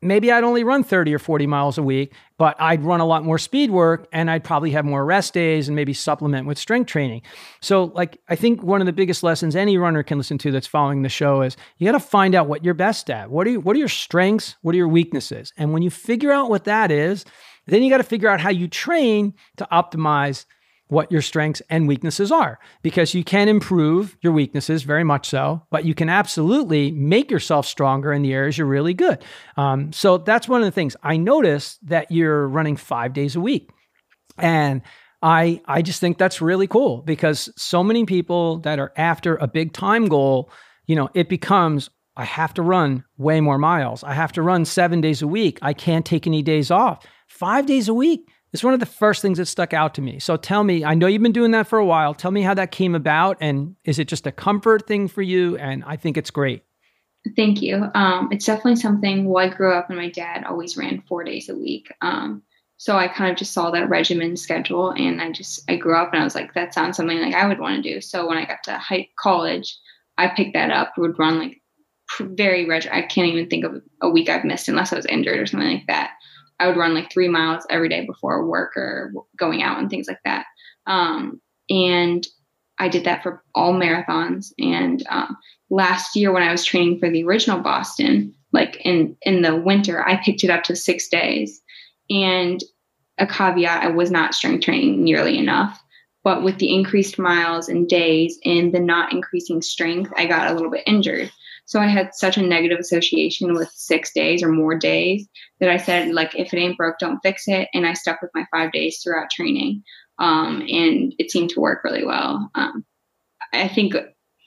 maybe 0.00 0.30
I'd 0.30 0.44
only 0.44 0.64
run 0.64 0.84
30 0.84 1.14
or 1.14 1.18
40 1.18 1.46
miles 1.46 1.78
a 1.78 1.82
week, 1.82 2.12
but 2.36 2.56
I'd 2.60 2.84
run 2.84 3.00
a 3.00 3.04
lot 3.04 3.24
more 3.24 3.38
speed 3.38 3.70
work 3.70 4.06
and 4.12 4.30
I'd 4.30 4.44
probably 4.44 4.70
have 4.70 4.84
more 4.84 5.04
rest 5.04 5.34
days 5.34 5.68
and 5.68 5.74
maybe 5.74 5.92
supplement 5.92 6.46
with 6.46 6.58
strength 6.58 6.88
training. 6.88 7.22
So, 7.60 7.84
like, 7.94 8.20
I 8.28 8.36
think 8.36 8.62
one 8.62 8.80
of 8.80 8.86
the 8.86 8.92
biggest 8.92 9.22
lessons 9.22 9.56
any 9.56 9.76
runner 9.76 10.02
can 10.02 10.18
listen 10.18 10.38
to 10.38 10.52
that's 10.52 10.66
following 10.66 11.02
the 11.02 11.08
show 11.08 11.42
is 11.42 11.56
you 11.78 11.86
got 11.86 11.98
to 11.98 12.04
find 12.04 12.34
out 12.34 12.48
what 12.48 12.64
you're 12.64 12.74
best 12.74 13.10
at. 13.10 13.30
What 13.30 13.46
are, 13.46 13.50
you, 13.50 13.60
what 13.60 13.74
are 13.74 13.80
your 13.80 13.88
strengths? 13.88 14.56
What 14.62 14.74
are 14.74 14.78
your 14.78 14.88
weaknesses? 14.88 15.52
And 15.56 15.72
when 15.72 15.82
you 15.82 15.90
figure 15.90 16.30
out 16.32 16.50
what 16.50 16.64
that 16.64 16.90
is, 16.90 17.24
then 17.66 17.82
you 17.82 17.90
got 17.90 17.98
to 17.98 18.04
figure 18.04 18.28
out 18.28 18.40
how 18.40 18.50
you 18.50 18.68
train 18.68 19.34
to 19.56 19.68
optimize 19.70 20.46
what 20.88 21.12
your 21.12 21.22
strengths 21.22 21.62
and 21.70 21.86
weaknesses 21.86 22.32
are 22.32 22.58
because 22.82 23.14
you 23.14 23.22
can 23.22 23.48
improve 23.48 24.16
your 24.22 24.32
weaknesses 24.32 24.82
very 24.82 25.04
much 25.04 25.28
so, 25.28 25.62
but 25.70 25.84
you 25.84 25.94
can 25.94 26.08
absolutely 26.08 26.90
make 26.92 27.30
yourself 27.30 27.66
stronger 27.66 28.12
in 28.12 28.22
the 28.22 28.32
areas 28.32 28.58
you're 28.58 28.66
really 28.66 28.94
good. 28.94 29.22
Um, 29.56 29.92
so 29.92 30.18
that's 30.18 30.48
one 30.48 30.60
of 30.60 30.66
the 30.66 30.72
things 30.72 30.96
I 31.02 31.16
noticed 31.16 31.86
that 31.86 32.10
you're 32.10 32.48
running 32.48 32.76
five 32.76 33.12
days 33.12 33.36
a 33.36 33.40
week. 33.40 33.70
And 34.38 34.82
I, 35.22 35.60
I 35.66 35.82
just 35.82 36.00
think 36.00 36.16
that's 36.16 36.40
really 36.40 36.66
cool 36.66 37.02
because 37.02 37.50
so 37.56 37.82
many 37.82 38.04
people 38.04 38.58
that 38.60 38.78
are 38.78 38.92
after 38.96 39.36
a 39.36 39.48
big 39.48 39.72
time 39.72 40.06
goal, 40.06 40.50
you 40.86 40.96
know, 40.96 41.10
it 41.14 41.28
becomes 41.28 41.90
I 42.16 42.24
have 42.24 42.52
to 42.54 42.62
run 42.62 43.04
way 43.16 43.40
more 43.40 43.58
miles. 43.58 44.02
I 44.02 44.12
have 44.12 44.32
to 44.32 44.42
run 44.42 44.64
seven 44.64 45.00
days 45.00 45.22
a 45.22 45.28
week. 45.28 45.60
I 45.62 45.72
can't 45.72 46.04
take 46.04 46.26
any 46.26 46.42
days 46.42 46.68
off. 46.68 47.06
Five 47.28 47.66
days 47.66 47.88
a 47.88 47.94
week 47.94 48.28
it's 48.52 48.64
one 48.64 48.74
of 48.74 48.80
the 48.80 48.86
first 48.86 49.22
things 49.22 49.38
that 49.38 49.46
stuck 49.46 49.74
out 49.74 49.94
to 49.94 50.00
me. 50.00 50.18
So 50.18 50.36
tell 50.36 50.64
me, 50.64 50.84
I 50.84 50.94
know 50.94 51.06
you've 51.06 51.22
been 51.22 51.32
doing 51.32 51.50
that 51.50 51.66
for 51.66 51.78
a 51.78 51.84
while. 51.84 52.14
Tell 52.14 52.30
me 52.30 52.42
how 52.42 52.54
that 52.54 52.70
came 52.70 52.94
about. 52.94 53.36
And 53.40 53.76
is 53.84 53.98
it 53.98 54.08
just 54.08 54.26
a 54.26 54.32
comfort 54.32 54.86
thing 54.86 55.08
for 55.08 55.22
you? 55.22 55.56
And 55.58 55.84
I 55.86 55.96
think 55.96 56.16
it's 56.16 56.30
great. 56.30 56.62
Thank 57.36 57.60
you. 57.60 57.84
Um, 57.94 58.30
it's 58.32 58.46
definitely 58.46 58.76
something. 58.76 59.26
Well, 59.26 59.44
I 59.44 59.48
grew 59.54 59.74
up 59.74 59.90
and 59.90 59.98
my 59.98 60.08
dad 60.08 60.44
always 60.44 60.76
ran 60.76 61.02
four 61.08 61.24
days 61.24 61.48
a 61.48 61.54
week. 61.54 61.92
Um, 62.00 62.42
so 62.78 62.96
I 62.96 63.08
kind 63.08 63.30
of 63.30 63.36
just 63.36 63.52
saw 63.52 63.70
that 63.72 63.88
regimen 63.88 64.36
schedule 64.36 64.90
and 64.92 65.20
I 65.20 65.32
just, 65.32 65.68
I 65.68 65.76
grew 65.76 65.96
up 65.96 66.12
and 66.12 66.22
I 66.22 66.24
was 66.24 66.34
like, 66.34 66.54
that 66.54 66.72
sounds 66.72 66.96
something 66.96 67.20
like 67.20 67.34
I 67.34 67.46
would 67.46 67.58
want 67.58 67.82
to 67.82 67.94
do. 67.94 68.00
So 68.00 68.26
when 68.26 68.38
I 68.38 68.46
got 68.46 68.62
to 68.64 68.78
high 68.78 69.08
college, 69.18 69.76
I 70.16 70.28
picked 70.28 70.54
that 70.54 70.70
up, 70.70 70.92
would 70.96 71.18
run 71.18 71.38
like 71.38 71.60
very 72.20 72.66
reg. 72.66 72.88
I 72.90 73.02
can't 73.02 73.28
even 73.28 73.48
think 73.48 73.64
of 73.64 73.82
a 74.00 74.08
week 74.08 74.28
I've 74.28 74.44
missed 74.44 74.68
unless 74.68 74.92
I 74.92 74.96
was 74.96 75.06
injured 75.06 75.38
or 75.38 75.46
something 75.46 75.68
like 75.68 75.86
that. 75.88 76.12
I 76.58 76.66
would 76.66 76.76
run 76.76 76.94
like 76.94 77.10
three 77.10 77.28
miles 77.28 77.66
every 77.70 77.88
day 77.88 78.04
before 78.04 78.46
work 78.46 78.76
or 78.76 79.12
going 79.36 79.62
out 79.62 79.78
and 79.78 79.88
things 79.88 80.08
like 80.08 80.20
that. 80.24 80.46
Um, 80.86 81.40
and 81.70 82.26
I 82.78 82.88
did 82.88 83.04
that 83.04 83.22
for 83.22 83.42
all 83.54 83.74
marathons. 83.74 84.52
And 84.58 85.04
um, 85.08 85.36
last 85.70 86.16
year, 86.16 86.32
when 86.32 86.42
I 86.42 86.52
was 86.52 86.64
training 86.64 86.98
for 86.98 87.10
the 87.10 87.24
original 87.24 87.60
Boston, 87.60 88.34
like 88.52 88.80
in 88.84 89.16
in 89.22 89.42
the 89.42 89.56
winter, 89.56 90.06
I 90.06 90.22
picked 90.22 90.44
it 90.44 90.50
up 90.50 90.64
to 90.64 90.76
six 90.76 91.08
days. 91.08 91.60
And 92.08 92.62
a 93.18 93.26
caveat: 93.26 93.82
I 93.82 93.88
was 93.88 94.10
not 94.10 94.34
strength 94.34 94.64
training 94.64 95.02
nearly 95.02 95.38
enough. 95.38 95.80
But 96.24 96.42
with 96.42 96.58
the 96.58 96.74
increased 96.74 97.18
miles 97.18 97.68
and 97.68 97.88
days 97.88 98.38
and 98.44 98.72
the 98.72 98.80
not 98.80 99.12
increasing 99.12 99.62
strength, 99.62 100.12
I 100.16 100.26
got 100.26 100.50
a 100.50 100.54
little 100.54 100.70
bit 100.70 100.82
injured. 100.86 101.30
So 101.68 101.78
I 101.78 101.86
had 101.86 102.14
such 102.14 102.38
a 102.38 102.42
negative 102.42 102.78
association 102.78 103.52
with 103.52 103.70
six 103.74 104.10
days 104.14 104.42
or 104.42 104.48
more 104.48 104.74
days 104.74 105.28
that 105.60 105.68
I 105.68 105.76
said, 105.76 106.14
like, 106.14 106.34
if 106.34 106.54
it 106.54 106.58
ain't 106.58 106.78
broke, 106.78 106.98
don't 106.98 107.20
fix 107.22 107.46
it. 107.46 107.68
And 107.74 107.86
I 107.86 107.92
stuck 107.92 108.22
with 108.22 108.30
my 108.34 108.46
five 108.50 108.72
days 108.72 109.02
throughout 109.04 109.28
training. 109.30 109.82
Um, 110.18 110.62
and 110.62 111.14
it 111.18 111.30
seemed 111.30 111.50
to 111.50 111.60
work 111.60 111.84
really 111.84 112.06
well. 112.06 112.50
Um, 112.54 112.86
I 113.52 113.68
think 113.68 113.94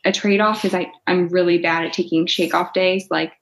a 0.04 0.12
trade 0.12 0.42
off 0.42 0.66
is 0.66 0.74
I, 0.74 0.92
I'm 1.06 1.28
really 1.28 1.60
bad 1.60 1.86
at 1.86 1.94
taking 1.94 2.26
shake 2.26 2.56
off 2.56 2.74
days. 2.74 3.06
Like 3.12 3.34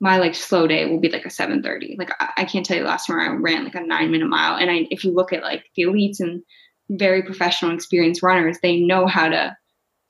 my 0.00 0.16
like 0.16 0.34
slow 0.34 0.66
day 0.66 0.86
will 0.86 1.00
be 1.00 1.10
like 1.10 1.26
a 1.26 1.30
730. 1.30 1.96
Like 1.98 2.12
I, 2.18 2.30
I 2.38 2.44
can't 2.46 2.64
tell 2.64 2.78
you 2.78 2.84
last 2.84 3.06
time 3.06 3.20
I 3.20 3.28
ran 3.34 3.64
like 3.64 3.74
a 3.74 3.82
nine 3.82 4.12
minute 4.12 4.28
mile. 4.28 4.56
And 4.56 4.70
I, 4.70 4.86
if 4.90 5.04
you 5.04 5.12
look 5.12 5.34
at 5.34 5.42
like 5.42 5.64
the 5.76 5.82
elites 5.82 6.20
and 6.20 6.42
very 6.88 7.22
professional 7.22 7.74
experienced 7.74 8.22
runners, 8.22 8.56
they 8.62 8.80
know 8.80 9.06
how 9.06 9.28
to 9.28 9.54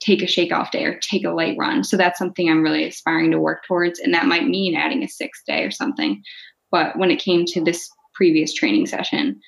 take 0.01 0.21
a 0.21 0.27
shake 0.27 0.51
off 0.51 0.71
day 0.71 0.83
or 0.85 0.99
take 0.99 1.23
a 1.23 1.29
light 1.29 1.55
run. 1.57 1.83
So 1.83 1.95
that's 1.95 2.17
something 2.17 2.49
I'm 2.49 2.63
really 2.63 2.85
aspiring 2.85 3.31
to 3.31 3.39
work 3.39 3.63
towards. 3.65 3.99
And 3.99 4.13
that 4.13 4.25
might 4.25 4.47
mean 4.47 4.75
adding 4.75 5.03
a 5.03 5.07
sixth 5.07 5.43
day 5.45 5.63
or 5.63 5.71
something. 5.71 6.23
But 6.71 6.97
when 6.97 7.11
it 7.11 7.19
came 7.19 7.45
to 7.45 7.63
this 7.63 7.89
previous 8.13 8.53
training 8.53 8.87
session, 8.87 9.39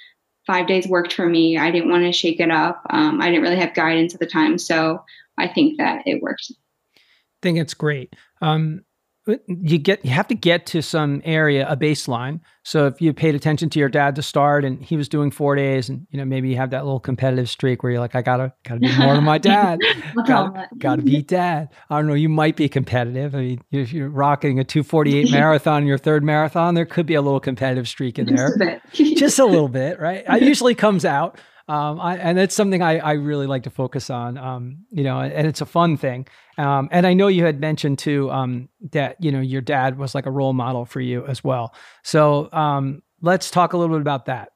five 0.45 0.67
days 0.67 0.87
worked 0.87 1.13
for 1.13 1.27
me. 1.27 1.57
I 1.57 1.71
didn't 1.71 1.89
want 1.89 2.03
to 2.03 2.11
shake 2.11 2.39
it 2.39 2.51
up. 2.51 2.81
Um, 2.89 3.21
I 3.21 3.29
didn't 3.29 3.43
really 3.43 3.59
have 3.59 3.73
guidance 3.73 4.13
at 4.13 4.19
the 4.19 4.25
time. 4.27 4.57
So 4.57 5.03
I 5.37 5.47
think 5.47 5.77
that 5.77 6.03
it 6.05 6.21
worked. 6.21 6.51
I 6.95 6.99
think 7.41 7.57
it's 7.57 7.73
great. 7.73 8.15
Um, 8.41 8.81
you 9.25 9.77
get 9.77 10.03
you 10.03 10.11
have 10.11 10.27
to 10.27 10.35
get 10.35 10.65
to 10.67 10.81
some 10.81 11.21
area 11.23 11.65
a 11.69 11.77
baseline. 11.77 12.41
So 12.63 12.87
if 12.87 13.01
you 13.01 13.13
paid 13.13 13.35
attention 13.35 13.69
to 13.69 13.79
your 13.79 13.89
dad 13.89 14.15
to 14.15 14.21
start 14.21 14.65
and 14.65 14.83
he 14.83 14.97
was 14.97 15.07
doing 15.07 15.31
four 15.31 15.55
days 15.55 15.89
and 15.89 16.05
you 16.11 16.17
know 16.17 16.25
maybe 16.25 16.49
you 16.49 16.57
have 16.57 16.71
that 16.71 16.83
little 16.83 16.99
competitive 16.99 17.49
streak 17.49 17.83
where 17.83 17.91
you're 17.91 18.01
like 18.01 18.15
i 18.15 18.21
gotta 18.21 18.53
gotta 18.63 18.79
be 18.79 18.97
more 18.97 19.15
than 19.15 19.23
my 19.23 19.37
dad. 19.39 19.79
Gotta, 20.25 20.67
gotta 20.77 21.01
beat 21.01 21.27
dad. 21.27 21.69
I 21.89 21.97
don't 21.97 22.07
know 22.07 22.13
you 22.13 22.29
might 22.29 22.57
be 22.57 22.67
competitive. 22.67 23.33
I 23.33 23.39
mean 23.39 23.61
if 23.71 23.93
you're 23.93 24.09
rocking 24.09 24.59
a 24.59 24.63
248 24.63 25.31
marathon 25.31 25.87
your 25.87 25.97
third 25.97 26.23
marathon 26.23 26.75
there 26.75 26.85
could 26.85 27.05
be 27.05 27.15
a 27.15 27.21
little 27.21 27.39
competitive 27.39 27.87
streak 27.87 28.19
in 28.19 28.25
there 28.25 28.57
just 28.57 28.99
a, 28.99 29.15
just 29.15 29.39
a 29.39 29.45
little 29.45 29.69
bit 29.69 29.99
right? 29.99 30.23
It 30.27 30.43
usually 30.43 30.75
comes 30.75 31.05
out 31.05 31.39
um, 31.67 31.99
I, 31.99 32.17
and 32.17 32.37
that's 32.37 32.55
something 32.55 32.81
I, 32.81 32.97
I 32.99 33.13
really 33.13 33.47
like 33.47 33.63
to 33.63 33.69
focus 33.69 34.09
on. 34.09 34.37
Um, 34.37 34.79
you 34.91 35.03
know, 35.03 35.19
and 35.19 35.47
it's 35.47 35.61
a 35.61 35.65
fun 35.65 35.95
thing. 35.95 36.27
Um, 36.57 36.89
and 36.91 37.07
I 37.07 37.13
know 37.13 37.27
you 37.27 37.45
had 37.45 37.59
mentioned 37.59 37.99
too 37.99 38.29
um, 38.31 38.69
that 38.91 39.15
you 39.23 39.31
know 39.31 39.39
your 39.39 39.61
dad 39.61 39.97
was 39.97 40.13
like 40.13 40.25
a 40.25 40.31
role 40.31 40.53
model 40.53 40.85
for 40.85 40.99
you 40.99 41.25
as 41.25 41.43
well. 41.43 41.73
So 42.03 42.49
um, 42.51 43.01
let's 43.21 43.49
talk 43.49 43.73
a 43.73 43.77
little 43.77 43.95
bit 43.95 44.01
about 44.01 44.25
that. 44.25 44.51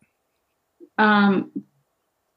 Um, 0.97 1.51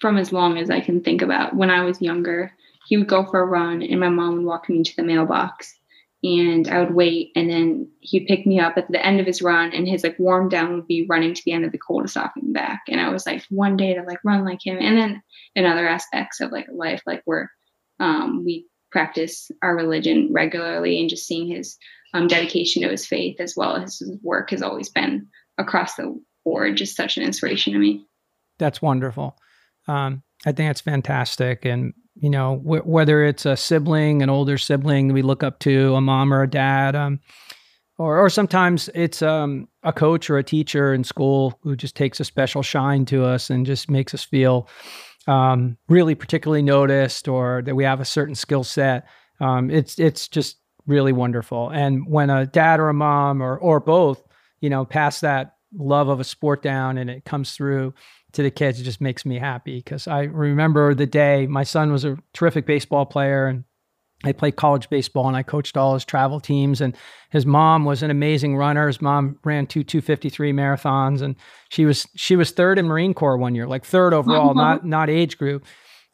from 0.00 0.16
as 0.16 0.32
long 0.32 0.56
as 0.56 0.70
I 0.70 0.80
can 0.80 1.02
think 1.02 1.20
about, 1.20 1.54
when 1.56 1.70
I 1.70 1.82
was 1.82 2.00
younger, 2.00 2.52
he 2.86 2.96
would 2.96 3.08
go 3.08 3.24
for 3.24 3.40
a 3.40 3.46
run, 3.46 3.82
and 3.82 3.98
my 3.98 4.08
mom 4.08 4.36
would 4.36 4.44
walk 4.44 4.68
me 4.68 4.84
to 4.84 4.96
the 4.96 5.02
mailbox, 5.02 5.79
and 6.22 6.68
I 6.68 6.80
would 6.80 6.94
wait, 6.94 7.32
and 7.34 7.48
then 7.48 7.90
he'd 8.00 8.26
pick 8.26 8.46
me 8.46 8.60
up 8.60 8.76
at 8.76 8.90
the 8.90 9.04
end 9.04 9.20
of 9.20 9.26
his 9.26 9.40
run, 9.40 9.72
and 9.72 9.88
his 9.88 10.04
like 10.04 10.18
warm 10.18 10.48
down 10.48 10.74
would 10.74 10.86
be 10.86 11.06
running 11.08 11.32
to 11.32 11.42
the 11.44 11.52
end 11.52 11.64
of 11.64 11.72
the 11.72 11.78
cul-de-sac 11.78 12.32
and 12.36 12.52
back. 12.52 12.82
And 12.88 13.00
I 13.00 13.08
was 13.08 13.24
like, 13.24 13.42
one 13.48 13.76
day 13.76 13.94
to 13.94 14.02
like 14.02 14.18
run 14.22 14.44
like 14.44 14.64
him. 14.64 14.76
And 14.78 14.98
then 14.98 15.22
in 15.54 15.64
other 15.64 15.88
aspects 15.88 16.40
of 16.40 16.52
like 16.52 16.66
life, 16.70 17.02
like 17.06 17.22
where 17.24 17.50
um, 17.98 18.44
we 18.44 18.66
practice 18.90 19.50
our 19.62 19.74
religion 19.74 20.28
regularly, 20.32 21.00
and 21.00 21.08
just 21.08 21.26
seeing 21.26 21.48
his 21.48 21.78
um, 22.12 22.26
dedication 22.26 22.82
to 22.82 22.90
his 22.90 23.06
faith 23.06 23.40
as 23.40 23.54
well 23.56 23.76
as 23.76 23.98
his 23.98 24.18
work 24.22 24.50
has 24.50 24.62
always 24.62 24.90
been 24.90 25.28
across 25.56 25.94
the 25.94 26.20
board 26.44 26.76
just 26.76 26.96
such 26.96 27.16
an 27.16 27.22
inspiration 27.22 27.72
to 27.72 27.78
me. 27.78 28.04
That's 28.58 28.82
wonderful. 28.82 29.38
Um, 29.88 30.22
I 30.44 30.52
think 30.52 30.68
that's 30.68 30.80
fantastic, 30.80 31.64
and 31.64 31.94
you 32.20 32.30
know, 32.30 32.56
wh- 32.56 32.86
whether 32.86 33.24
it's 33.24 33.46
a 33.46 33.56
sibling, 33.56 34.22
an 34.22 34.30
older 34.30 34.58
sibling 34.58 35.12
we 35.12 35.22
look 35.22 35.42
up 35.42 35.58
to, 35.60 35.94
a 35.94 36.00
mom 36.00 36.32
or 36.32 36.42
a 36.42 36.50
dad, 36.50 36.94
um, 36.94 37.20
or, 37.98 38.18
or 38.18 38.30
sometimes 38.30 38.88
it's 38.94 39.22
um, 39.22 39.68
a 39.82 39.92
coach 39.92 40.30
or 40.30 40.38
a 40.38 40.44
teacher 40.44 40.94
in 40.94 41.04
school 41.04 41.58
who 41.62 41.76
just 41.76 41.96
takes 41.96 42.20
a 42.20 42.24
special 42.24 42.62
shine 42.62 43.04
to 43.06 43.24
us 43.24 43.50
and 43.50 43.66
just 43.66 43.90
makes 43.90 44.14
us 44.14 44.24
feel 44.24 44.68
um, 45.26 45.76
really 45.88 46.14
particularly 46.14 46.62
noticed 46.62 47.28
or 47.28 47.62
that 47.62 47.74
we 47.74 47.84
have 47.84 48.00
a 48.00 48.06
certain 48.06 48.34
skill 48.34 48.64
set. 48.64 49.06
Um, 49.40 49.70
it's 49.70 49.98
it's 49.98 50.28
just 50.28 50.58
really 50.86 51.12
wonderful. 51.12 51.70
And 51.70 52.06
when 52.06 52.30
a 52.30 52.46
dad 52.46 52.80
or 52.80 52.88
a 52.88 52.94
mom 52.94 53.42
or 53.42 53.56
or 53.58 53.80
both, 53.80 54.22
you 54.60 54.70
know, 54.70 54.84
pass 54.84 55.20
that 55.20 55.56
love 55.74 56.08
of 56.08 56.20
a 56.20 56.24
sport 56.24 56.62
down 56.62 56.98
and 56.98 57.08
it 57.08 57.24
comes 57.24 57.52
through 57.52 57.94
to 58.32 58.42
the 58.42 58.50
kids, 58.50 58.80
it 58.80 58.84
just 58.84 59.00
makes 59.00 59.24
me 59.24 59.38
happy 59.38 59.76
because 59.76 60.06
I 60.06 60.22
remember 60.22 60.94
the 60.94 61.06
day 61.06 61.46
my 61.46 61.64
son 61.64 61.92
was 61.92 62.04
a 62.04 62.16
terrific 62.32 62.66
baseball 62.66 63.06
player 63.06 63.46
and 63.46 63.64
I 64.22 64.32
played 64.32 64.56
college 64.56 64.90
baseball 64.90 65.28
and 65.28 65.36
I 65.36 65.42
coached 65.42 65.76
all 65.76 65.94
his 65.94 66.04
travel 66.04 66.40
teams. 66.40 66.80
And 66.80 66.94
his 67.30 67.46
mom 67.46 67.84
was 67.84 68.02
an 68.02 68.10
amazing 68.10 68.56
runner. 68.56 68.86
His 68.86 69.00
mom 69.00 69.38
ran 69.44 69.66
two 69.66 69.82
253 69.82 70.52
marathons 70.52 71.22
and 71.22 71.36
she 71.70 71.84
was 71.84 72.06
she 72.16 72.36
was 72.36 72.50
third 72.50 72.78
in 72.78 72.86
Marine 72.86 73.14
Corps 73.14 73.38
one 73.38 73.54
year, 73.54 73.66
like 73.66 73.84
third 73.84 74.12
overall, 74.12 74.54
not 74.54 74.84
not 74.84 75.08
age 75.08 75.38
group 75.38 75.64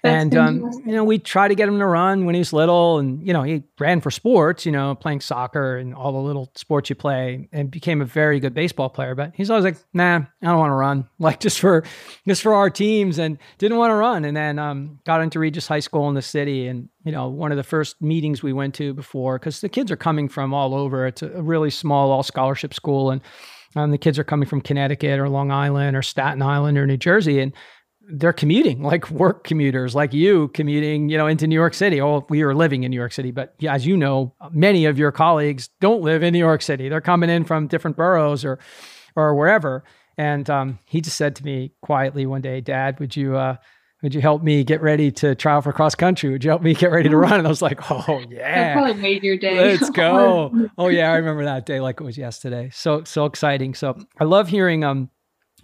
and 0.07 0.37
um, 0.37 0.71
you 0.85 0.93
know, 0.93 1.05
we 1.05 1.19
try 1.19 1.49
to 1.49 1.55
get 1.55 1.69
him 1.69 1.79
to 1.79 1.87
run 1.87 2.25
when 2.25 2.35
he 2.35 2.39
was 2.39 2.53
little, 2.53 2.99
and 2.99 3.27
you 3.27 3.33
know, 3.33 3.43
he 3.43 3.63
ran 3.79 4.01
for 4.01 4.11
sports, 4.11 4.65
you 4.65 4.73
know, 4.73 4.95
playing 4.95 5.21
soccer 5.21 5.77
and 5.77 5.95
all 5.95 6.13
the 6.13 6.19
little 6.19 6.51
sports 6.55 6.91
you 6.91 6.97
play, 6.97 7.49
and 7.53 7.71
became 7.71 8.01
a 8.01 8.05
very 8.05 8.41
good 8.41 8.55
baseball 8.55 8.89
player. 8.89 9.15
But 9.15 9.33
he's 9.35 9.51
always 9.51 9.65
like, 9.65 9.77
"Nah, 9.93 10.17
I 10.17 10.47
don't 10.47 10.59
want 10.59 10.71
to 10.71 10.77
run, 10.77 11.09
like 11.19 11.41
just 11.41 11.61
for 11.61 11.85
just 12.27 12.43
for 12.43 12.55
our 12.55 12.71
teams," 12.71 13.19
and 13.19 13.39
didn't 13.59 13.79
want 13.79 13.91
to 13.91 13.97
run. 13.97 14.25
And 14.25 14.37
then 14.37 14.59
um, 14.59 15.01
got 15.05 15.21
into 15.21 15.39
Regis 15.39 15.67
High 15.67 15.81
School 15.81 16.09
in 16.09 16.15
the 16.15 16.23
city, 16.23 16.67
and 16.67 16.89
you 17.05 17.13
know, 17.13 17.29
one 17.29 17.53
of 17.53 17.57
the 17.57 17.65
first 17.65 18.01
meetings 18.03 18.43
we 18.43 18.53
went 18.53 18.75
to 18.77 18.95
before, 18.95 19.39
because 19.39 19.61
the 19.61 19.69
kids 19.69 19.91
are 19.91 19.97
coming 19.97 20.29
from 20.29 20.53
all 20.53 20.75
over. 20.75 21.07
It's 21.07 21.23
a 21.23 21.43
really 21.43 21.71
small 21.71 22.11
all 22.11 22.23
scholarship 22.23 22.75
school, 22.75 23.11
and 23.11 23.21
um, 23.77 23.91
the 23.91 23.99
kids 23.99 24.19
are 24.19 24.25
coming 24.25 24.49
from 24.49 24.61
Connecticut 24.61 25.21
or 25.21 25.29
Long 25.29 25.51
Island 25.51 25.97
or 25.97 26.03
Staten 26.03 26.43
Island 26.43 26.79
or 26.79 26.87
New 26.87 26.97
Jersey, 26.97 27.41
and 27.41 27.53
they're 28.09 28.33
commuting 28.33 28.83
like 28.83 29.11
work 29.11 29.45
commuters 29.45 29.95
like 29.95 30.13
you 30.13 30.49
commuting 30.49 31.09
you 31.09 31.17
know 31.17 31.27
into 31.27 31.47
new 31.47 31.55
york 31.55 31.75
city 31.75 32.01
oh 32.01 32.25
we 32.29 32.43
are 32.43 32.55
living 32.55 32.85
in 32.85 32.91
new 32.91 32.97
york 32.97 33.13
city 33.13 33.31
but 33.31 33.55
yeah, 33.59 33.75
as 33.75 33.87
you 33.87 33.97
know 33.97 34.35
many 34.53 34.85
of 34.85 34.99
your 34.99 35.13
colleagues 35.13 35.69
don't 35.81 36.03
live 36.03 36.23
in 36.23 36.33
new 36.33 36.39
york 36.39 36.63
city 36.63 36.89
they're 36.89 37.01
coming 37.01 37.31
in 37.31 37.45
from 37.45 37.67
different 37.67 37.97
boroughs 37.97 38.45
or 38.45 38.59
or 39.15 39.35
wherever 39.35 39.85
and 40.19 40.49
um, 40.49 40.79
he 40.87 41.01
just 41.03 41.17
said 41.17 41.37
to 41.37 41.45
me 41.45 41.73
quietly 41.83 42.27
one 42.27 42.41
day 42.41 42.61
dad 42.61 42.99
would 43.01 43.17
you 43.17 43.37
uh, 43.37 43.57
would 44.03 44.15
you 44.15 44.21
help 44.21 44.43
me 44.43 44.63
get 44.63 44.83
ready 44.83 45.11
to 45.11 45.35
travel 45.35 45.63
for 45.63 45.73
cross 45.73 45.95
country? 45.95 46.31
Would 46.31 46.45
you 46.45 46.51
help 46.51 46.63
me 46.63 46.75
get 46.75 46.91
ready 46.93 47.09
to 47.09 47.17
run? 47.17 47.33
And 47.33 47.47
I 47.47 47.51
was 47.51 47.63
like, 47.63 47.91
oh 47.91 48.23
yeah, 48.31 48.75
that 48.75 48.75
probably 48.75 49.03
made 49.03 49.23
your 49.25 49.37
day. 49.37 49.57
Let's 49.57 49.91
go. 49.91 50.53
oh 50.79 50.89
yeah, 50.89 51.11
I 51.11 51.17
remember 51.17 51.45
that 51.45 51.67
day 51.67 51.81
like 51.81 52.01
it 52.01 52.05
was 52.05 52.19
yesterday. 52.19 52.71
So 52.73 53.05
so 53.05 53.25
exciting. 53.25 53.75
So 53.75 53.99
I 54.21 54.25
love 54.25 54.49
hearing 54.49 54.85
um 54.85 55.11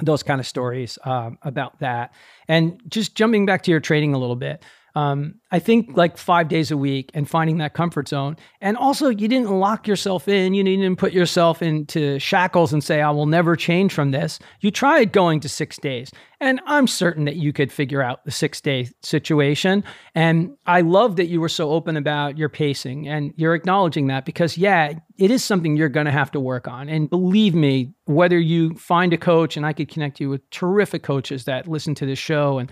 those 0.05 0.23
kind 0.23 0.41
of 0.41 0.47
stories 0.47 0.99
um, 1.05 1.39
about 1.43 1.79
that. 1.79 2.13
And 2.49 2.81
just 2.89 3.15
jumping 3.15 3.47
back 3.47 3.63
to 3.63 3.71
your 3.71 3.81
training 3.81 4.15
a 4.15 4.19
little 4.19 4.37
bit, 4.37 4.65
um, 4.95 5.37
I 5.51 5.59
think 5.59 5.97
like 5.97 6.19
five 6.19 6.49
days 6.49 6.71
a 6.71 6.77
week 6.77 7.11
and 7.15 7.29
finding 7.29 7.59
that 7.59 7.75
comfort 7.75 8.09
zone. 8.09 8.37
And 8.61 8.77
also, 8.77 9.09
you 9.09 9.29
didn't 9.29 9.51
lock 9.51 9.87
yourself 9.87 10.29
in. 10.29 10.55
You 10.55 10.65
didn't 10.65 10.97
put 10.97 11.13
yourself 11.13 11.63
into 11.63 12.19
shackles 12.19 12.73
and 12.73 12.83
say, 12.85 13.01
I 13.01 13.11
will 13.11 13.27
never 13.27 13.57
change 13.57 13.93
from 13.93 14.11
this. 14.11 14.39
You 14.61 14.71
tried 14.71 15.13
going 15.13 15.41
to 15.41 15.49
six 15.49 15.79
days. 15.79 16.11
And 16.41 16.61
I'm 16.67 16.87
certain 16.87 17.25
that 17.27 17.37
you 17.37 17.53
could 17.53 17.73
figure 17.73 18.03
out 18.03 18.25
the 18.25 18.31
six 18.31 18.61
day 18.61 18.89
situation. 19.03 19.85
And 20.15 20.57
I 20.67 20.81
love 20.81 21.17
that 21.17 21.27
you 21.27 21.41
were 21.41 21.49
so 21.49 21.71
open 21.71 21.97
about 21.97 22.37
your 22.37 22.49
pacing 22.49 23.09
and 23.09 23.33
you're 23.37 23.55
acknowledging 23.55 24.09
that 24.09 24.25
because, 24.25 24.59
yeah, 24.59 24.95
it 25.19 25.31
is 25.31 25.45
something 25.45 25.77
you're 25.77 25.89
going 25.89 26.07
to 26.07 26.13
have 26.13 26.33
to 26.33 26.41
work 26.41 26.67
on. 26.67 26.89
And 26.89 27.09
believe 27.09 27.55
me, 27.55 27.95
whether 28.07 28.39
you 28.39 28.75
find 28.75 29.13
a 29.13 29.19
coach, 29.19 29.57
and 29.57 29.65
I 29.65 29.73
could 29.73 29.89
connect 29.89 30.19
you 30.19 30.29
with 30.29 30.49
terrific 30.51 31.03
coaches 31.03 31.45
that 31.45 31.69
listen 31.69 31.95
to 31.97 32.07
this 32.07 32.19
show 32.19 32.59
and 32.59 32.71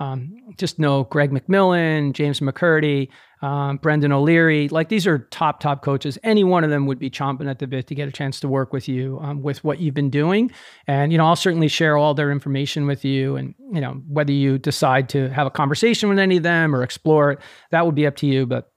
um, 0.00 0.34
just 0.56 0.78
know 0.78 1.04
Greg 1.04 1.30
McMillan, 1.30 2.14
James 2.14 2.40
McKirdy, 2.40 3.08
um, 3.42 3.76
Brendan 3.76 4.12
O'Leary. 4.12 4.68
Like 4.68 4.88
these 4.88 5.06
are 5.06 5.18
top, 5.30 5.60
top 5.60 5.82
coaches. 5.82 6.18
Any 6.22 6.42
one 6.42 6.64
of 6.64 6.70
them 6.70 6.86
would 6.86 6.98
be 6.98 7.10
chomping 7.10 7.48
at 7.48 7.58
the 7.58 7.66
bit 7.66 7.86
to 7.88 7.94
get 7.94 8.08
a 8.08 8.12
chance 8.12 8.40
to 8.40 8.48
work 8.48 8.72
with 8.72 8.88
you 8.88 9.18
um, 9.22 9.42
with 9.42 9.62
what 9.62 9.78
you've 9.78 9.94
been 9.94 10.10
doing. 10.10 10.50
And, 10.86 11.12
you 11.12 11.18
know, 11.18 11.26
I'll 11.26 11.36
certainly 11.36 11.68
share 11.68 11.96
all 11.96 12.14
their 12.14 12.32
information 12.32 12.86
with 12.86 13.04
you. 13.04 13.36
And, 13.36 13.54
you 13.72 13.80
know, 13.80 14.02
whether 14.08 14.32
you 14.32 14.58
decide 14.58 15.08
to 15.10 15.28
have 15.28 15.46
a 15.46 15.50
conversation 15.50 16.08
with 16.08 16.18
any 16.18 16.38
of 16.38 16.42
them 16.42 16.74
or 16.74 16.82
explore 16.82 17.32
it, 17.32 17.38
that 17.70 17.84
would 17.84 17.94
be 17.94 18.06
up 18.06 18.16
to 18.16 18.26
you. 18.26 18.46
But 18.46 18.72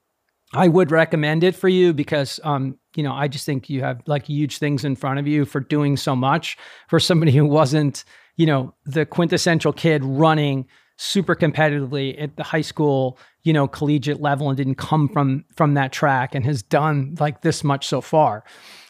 I 0.52 0.68
would 0.68 0.90
recommend 0.90 1.42
it 1.42 1.56
for 1.56 1.68
you 1.68 1.92
because, 1.94 2.38
um, 2.44 2.78
you 2.94 3.02
know, 3.02 3.12
I 3.12 3.28
just 3.28 3.46
think 3.46 3.68
you 3.70 3.80
have 3.80 4.02
like 4.06 4.26
huge 4.26 4.58
things 4.58 4.84
in 4.84 4.94
front 4.94 5.18
of 5.18 5.26
you 5.26 5.46
for 5.46 5.60
doing 5.60 5.96
so 5.96 6.14
much 6.14 6.56
for 6.88 7.00
somebody 7.00 7.32
who 7.32 7.46
wasn't, 7.46 8.04
you 8.36 8.46
know, 8.46 8.74
the 8.84 9.06
quintessential 9.06 9.72
kid 9.72 10.04
running 10.04 10.66
super 10.96 11.34
competitively 11.34 12.20
at 12.20 12.36
the 12.36 12.42
high 12.42 12.60
school, 12.60 13.18
you 13.42 13.52
know, 13.52 13.66
collegiate 13.66 14.20
level 14.20 14.48
and 14.48 14.56
didn't 14.56 14.76
come 14.76 15.08
from 15.08 15.44
from 15.56 15.74
that 15.74 15.92
track 15.92 16.34
and 16.34 16.44
has 16.44 16.62
done 16.62 17.16
like 17.18 17.42
this 17.42 17.64
much 17.64 17.86
so 17.86 18.00
far. 18.00 18.44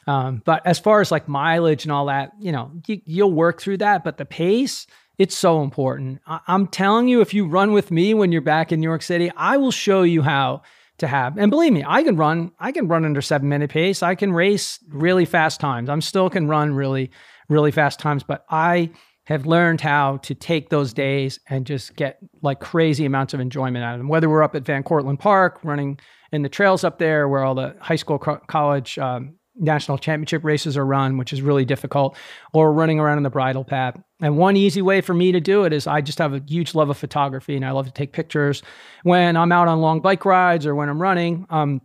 Um, 0.06 0.42
but 0.44 0.66
as 0.66 0.78
far 0.78 1.00
as 1.00 1.10
like 1.10 1.28
mileage 1.28 1.84
and 1.84 1.92
all 1.92 2.06
that, 2.06 2.32
you 2.38 2.52
know, 2.52 2.70
you, 2.86 3.00
you'll 3.06 3.32
work 3.32 3.60
through 3.60 3.78
that. 3.78 4.04
But 4.04 4.18
the 4.18 4.26
pace, 4.26 4.86
it's 5.16 5.36
so 5.36 5.62
important. 5.62 6.20
I, 6.26 6.40
I'm 6.46 6.66
telling 6.66 7.08
you, 7.08 7.20
if 7.20 7.32
you 7.32 7.46
run 7.46 7.72
with 7.72 7.90
me 7.90 8.12
when 8.12 8.30
you're 8.30 8.42
back 8.42 8.70
in 8.70 8.80
New 8.80 8.88
York 8.88 9.02
City, 9.02 9.30
I 9.36 9.56
will 9.56 9.70
show 9.70 10.02
you 10.02 10.22
how 10.22 10.62
to 10.98 11.06
have. 11.06 11.38
And 11.38 11.50
believe 11.50 11.72
me, 11.72 11.84
I 11.86 12.02
can 12.02 12.16
run. 12.16 12.52
I 12.58 12.70
can 12.70 12.86
run 12.86 13.04
under 13.04 13.22
seven 13.22 13.48
minute 13.48 13.70
pace. 13.70 14.02
I 14.02 14.14
can 14.14 14.32
race 14.32 14.78
really 14.88 15.24
fast 15.24 15.60
times. 15.60 15.88
I'm 15.88 16.02
still 16.02 16.30
can 16.30 16.48
run 16.48 16.74
really, 16.74 17.10
really 17.48 17.70
fast 17.70 17.98
times. 17.98 18.22
But 18.22 18.44
I 18.50 18.90
have 19.26 19.46
learned 19.46 19.80
how 19.80 20.18
to 20.18 20.34
take 20.34 20.68
those 20.68 20.92
days 20.92 21.40
and 21.48 21.66
just 21.66 21.96
get 21.96 22.18
like 22.42 22.60
crazy 22.60 23.04
amounts 23.04 23.32
of 23.32 23.40
enjoyment 23.40 23.84
out 23.84 23.94
of 23.94 24.00
them. 24.00 24.08
Whether 24.08 24.28
we're 24.28 24.42
up 24.42 24.54
at 24.54 24.64
Van 24.64 24.82
Cortlandt 24.82 25.18
Park, 25.18 25.60
running 25.62 25.98
in 26.32 26.42
the 26.42 26.48
trails 26.48 26.84
up 26.84 26.98
there 26.98 27.28
where 27.28 27.42
all 27.42 27.54
the 27.54 27.74
high 27.80 27.96
school, 27.96 28.18
co- 28.18 28.40
college 28.48 28.98
um, 28.98 29.36
national 29.56 29.98
championship 29.98 30.44
races 30.44 30.76
are 30.76 30.84
run, 30.84 31.16
which 31.16 31.32
is 31.32 31.40
really 31.40 31.64
difficult, 31.64 32.16
or 32.52 32.72
running 32.72 32.98
around 32.98 33.18
in 33.18 33.22
the 33.22 33.30
bridle 33.30 33.64
path. 33.64 33.96
And 34.20 34.36
one 34.36 34.56
easy 34.56 34.82
way 34.82 35.00
for 35.00 35.14
me 35.14 35.32
to 35.32 35.40
do 35.40 35.64
it 35.64 35.72
is 35.72 35.86
I 35.86 36.00
just 36.00 36.18
have 36.18 36.34
a 36.34 36.42
huge 36.46 36.74
love 36.74 36.90
of 36.90 36.98
photography 36.98 37.56
and 37.56 37.64
I 37.64 37.70
love 37.70 37.86
to 37.86 37.92
take 37.92 38.12
pictures 38.12 38.62
when 39.04 39.36
I'm 39.36 39.52
out 39.52 39.68
on 39.68 39.80
long 39.80 40.00
bike 40.00 40.24
rides 40.24 40.66
or 40.66 40.74
when 40.74 40.88
I'm 40.88 41.00
running. 41.00 41.46
Um, 41.50 41.80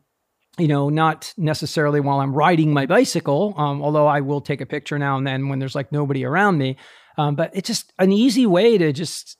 you 0.57 0.67
know, 0.67 0.89
not 0.89 1.33
necessarily 1.37 2.01
while 2.01 2.19
I'm 2.19 2.33
riding 2.33 2.73
my 2.73 2.85
bicycle, 2.85 3.53
um, 3.55 3.81
although 3.81 4.07
I 4.07 4.19
will 4.21 4.41
take 4.41 4.59
a 4.59 4.65
picture 4.65 4.99
now 4.99 5.15
and 5.15 5.25
then 5.25 5.47
when 5.47 5.59
there's 5.59 5.75
like 5.75 5.91
nobody 5.91 6.25
around 6.25 6.57
me. 6.57 6.75
Um, 7.19 7.35
but 7.35 7.51
it's 7.53 7.67
just 7.67 7.91
an 7.99 8.13
easy 8.13 8.45
way 8.45 8.77
to 8.77 8.93
just 8.93 9.37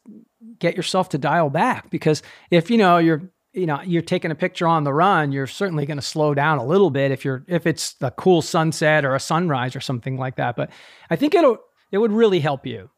get 0.59 0.75
yourself 0.75 1.07
to 1.09 1.17
dial 1.17 1.49
back 1.49 1.89
because 1.89 2.21
if 2.51 2.69
you 2.69 2.77
know 2.77 2.97
you're 2.97 3.21
you 3.53 3.65
know 3.65 3.81
you're 3.83 4.01
taking 4.01 4.31
a 4.31 4.35
picture 4.35 4.67
on 4.67 4.83
the 4.83 4.93
run 4.93 5.31
you're 5.31 5.47
certainly 5.47 5.85
going 5.85 5.97
to 5.97 6.05
slow 6.05 6.33
down 6.33 6.57
a 6.57 6.65
little 6.65 6.89
bit 6.89 7.09
if 7.09 7.23
you're 7.23 7.45
if 7.47 7.65
it's 7.65 7.95
a 8.01 8.11
cool 8.11 8.41
sunset 8.41 9.05
or 9.05 9.15
a 9.15 9.19
sunrise 9.19 9.77
or 9.77 9.79
something 9.79 10.17
like 10.17 10.35
that. 10.35 10.57
But 10.57 10.71
i 11.09 11.15
think 11.15 11.33
it'll 11.33 11.57
it 11.93 11.99
would 11.99 12.11
really 12.11 12.41
help 12.41 12.67
you 12.67 12.89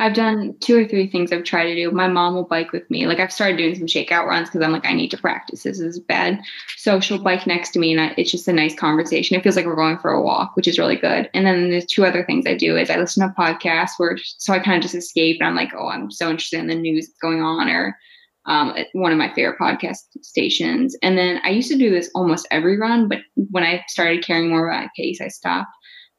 I've 0.00 0.14
done 0.14 0.54
two 0.60 0.78
or 0.78 0.86
three 0.86 1.08
things 1.08 1.32
I've 1.32 1.42
tried 1.42 1.64
to 1.64 1.74
do. 1.74 1.90
My 1.90 2.06
mom 2.06 2.34
will 2.34 2.44
bike 2.44 2.70
with 2.70 2.88
me. 2.88 3.06
Like 3.06 3.18
I've 3.18 3.32
started 3.32 3.56
doing 3.56 3.74
some 3.74 3.88
shakeout 3.88 4.26
runs 4.26 4.48
because 4.48 4.62
I'm 4.62 4.70
like, 4.70 4.86
I 4.86 4.92
need 4.92 5.10
to 5.10 5.16
practice. 5.16 5.64
This 5.64 5.80
is 5.80 5.98
bad. 5.98 6.40
So 6.76 7.00
she'll 7.00 7.22
bike 7.22 7.48
next 7.48 7.70
to 7.70 7.80
me 7.80 7.92
and 7.92 8.00
I, 8.00 8.14
it's 8.16 8.30
just 8.30 8.46
a 8.46 8.52
nice 8.52 8.76
conversation. 8.76 9.36
It 9.36 9.42
feels 9.42 9.56
like 9.56 9.66
we're 9.66 9.74
going 9.74 9.98
for 9.98 10.12
a 10.12 10.22
walk, 10.22 10.54
which 10.54 10.68
is 10.68 10.78
really 10.78 10.94
good. 10.94 11.28
And 11.34 11.44
then 11.44 11.70
there's 11.70 11.86
two 11.86 12.04
other 12.04 12.24
things 12.24 12.46
I 12.46 12.54
do 12.54 12.76
is 12.76 12.90
I 12.90 12.96
listen 12.96 13.26
to 13.26 13.34
podcasts 13.34 13.92
where, 13.98 14.16
so 14.38 14.52
I 14.52 14.60
kind 14.60 14.76
of 14.76 14.82
just 14.82 14.94
escape 14.94 15.38
and 15.40 15.48
I'm 15.48 15.56
like, 15.56 15.72
oh, 15.76 15.88
I'm 15.88 16.12
so 16.12 16.30
interested 16.30 16.60
in 16.60 16.68
the 16.68 16.76
news 16.76 17.06
that's 17.06 17.18
going 17.18 17.42
on 17.42 17.68
or 17.68 17.96
um, 18.46 18.74
one 18.92 19.10
of 19.10 19.18
my 19.18 19.34
favorite 19.34 19.58
podcast 19.58 19.98
stations. 20.22 20.96
And 21.02 21.18
then 21.18 21.40
I 21.42 21.50
used 21.50 21.70
to 21.70 21.76
do 21.76 21.90
this 21.90 22.08
almost 22.14 22.46
every 22.52 22.78
run, 22.78 23.08
but 23.08 23.18
when 23.34 23.64
I 23.64 23.84
started 23.88 24.24
caring 24.24 24.48
more 24.48 24.68
about 24.68 24.84
my 24.84 24.90
pace, 24.96 25.20
I 25.20 25.28
stopped. 25.28 25.70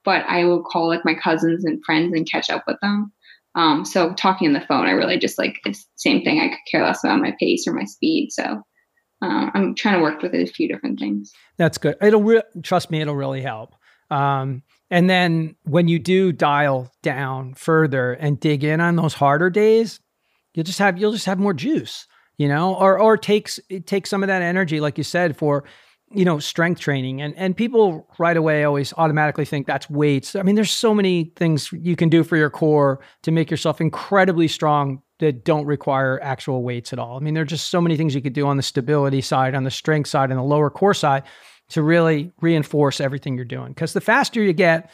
But 0.03 0.25
I 0.27 0.43
will 0.43 0.63
call 0.63 0.89
like 0.89 1.05
my 1.05 1.15
cousins 1.15 1.63
and 1.63 1.83
friends 1.85 2.13
and 2.13 2.29
catch 2.29 2.49
up 2.49 2.65
with 2.67 2.77
them 2.81 3.13
um, 3.55 3.85
so 3.85 4.13
talking 4.13 4.47
on 4.47 4.53
the 4.53 4.65
phone, 4.67 4.85
I 4.85 4.91
really 4.91 5.17
just 5.17 5.37
like 5.37 5.59
it's 5.65 5.87
same 5.95 6.23
thing. 6.23 6.39
I 6.39 6.49
could 6.49 6.57
care 6.69 6.83
less 6.83 7.03
about 7.03 7.21
my 7.21 7.35
pace 7.39 7.67
or 7.67 7.73
my 7.73 7.85
speed. 7.85 8.29
So 8.31 8.43
uh, 9.21 9.49
I'm 9.53 9.75
trying 9.75 9.95
to 9.95 10.01
work 10.01 10.21
with 10.21 10.33
a 10.33 10.45
few 10.45 10.67
different 10.67 10.99
things. 10.99 11.31
That's 11.57 11.77
good. 11.77 11.97
It'll 12.01 12.23
re- 12.23 12.43
trust 12.63 12.91
me. 12.91 13.01
It'll 13.01 13.15
really 13.15 13.41
help. 13.41 13.75
Um, 14.11 14.63
and 14.89 15.09
then 15.09 15.55
when 15.63 15.87
you 15.87 15.99
do 15.99 16.31
dial 16.31 16.91
down 17.03 17.53
further 17.53 18.13
and 18.13 18.39
dig 18.39 18.63
in 18.63 18.81
on 18.81 18.95
those 18.95 19.13
harder 19.13 19.49
days, 19.49 19.99
you'll 20.53 20.63
just 20.63 20.79
have 20.79 20.97
you'll 20.97 21.11
just 21.11 21.25
have 21.25 21.39
more 21.39 21.53
juice, 21.53 22.07
you 22.37 22.47
know, 22.47 22.75
or 22.75 22.99
or 22.99 23.17
takes 23.17 23.59
it 23.69 23.87
takes 23.87 24.09
some 24.09 24.23
of 24.23 24.27
that 24.27 24.41
energy, 24.41 24.79
like 24.79 24.97
you 24.97 25.03
said, 25.03 25.37
for 25.37 25.63
you 26.11 26.25
know 26.25 26.39
strength 26.39 26.79
training. 26.79 27.21
And 27.21 27.35
and 27.37 27.55
people 27.55 28.07
right 28.17 28.37
away 28.37 28.63
always 28.63 28.93
automatically 28.97 29.45
think 29.45 29.67
that's 29.67 29.89
weights. 29.89 30.35
I 30.35 30.41
mean 30.41 30.55
there's 30.55 30.71
so 30.71 30.93
many 30.93 31.31
things 31.35 31.71
you 31.71 31.95
can 31.95 32.09
do 32.09 32.23
for 32.23 32.37
your 32.37 32.49
core 32.49 32.99
to 33.23 33.31
make 33.31 33.51
yourself 33.51 33.79
incredibly 33.81 34.47
strong 34.47 35.01
that 35.19 35.43
don't 35.43 35.65
require 35.65 36.19
actual 36.21 36.63
weights 36.63 36.93
at 36.93 36.99
all. 36.99 37.17
I 37.17 37.19
mean 37.19 37.33
there're 37.33 37.45
just 37.45 37.69
so 37.69 37.81
many 37.81 37.97
things 37.97 38.15
you 38.15 38.21
could 38.21 38.33
do 38.33 38.47
on 38.47 38.57
the 38.57 38.63
stability 38.63 39.21
side 39.21 39.55
on 39.55 39.63
the 39.63 39.71
strength 39.71 40.09
side 40.09 40.29
and 40.29 40.39
the 40.39 40.43
lower 40.43 40.69
core 40.69 40.93
side 40.93 41.23
to 41.69 41.83
really 41.83 42.31
reinforce 42.41 42.99
everything 42.99 43.35
you're 43.35 43.45
doing. 43.45 43.69
Because 43.69 43.93
the 43.93 44.01
faster 44.01 44.41
you 44.41 44.53
get 44.53 44.89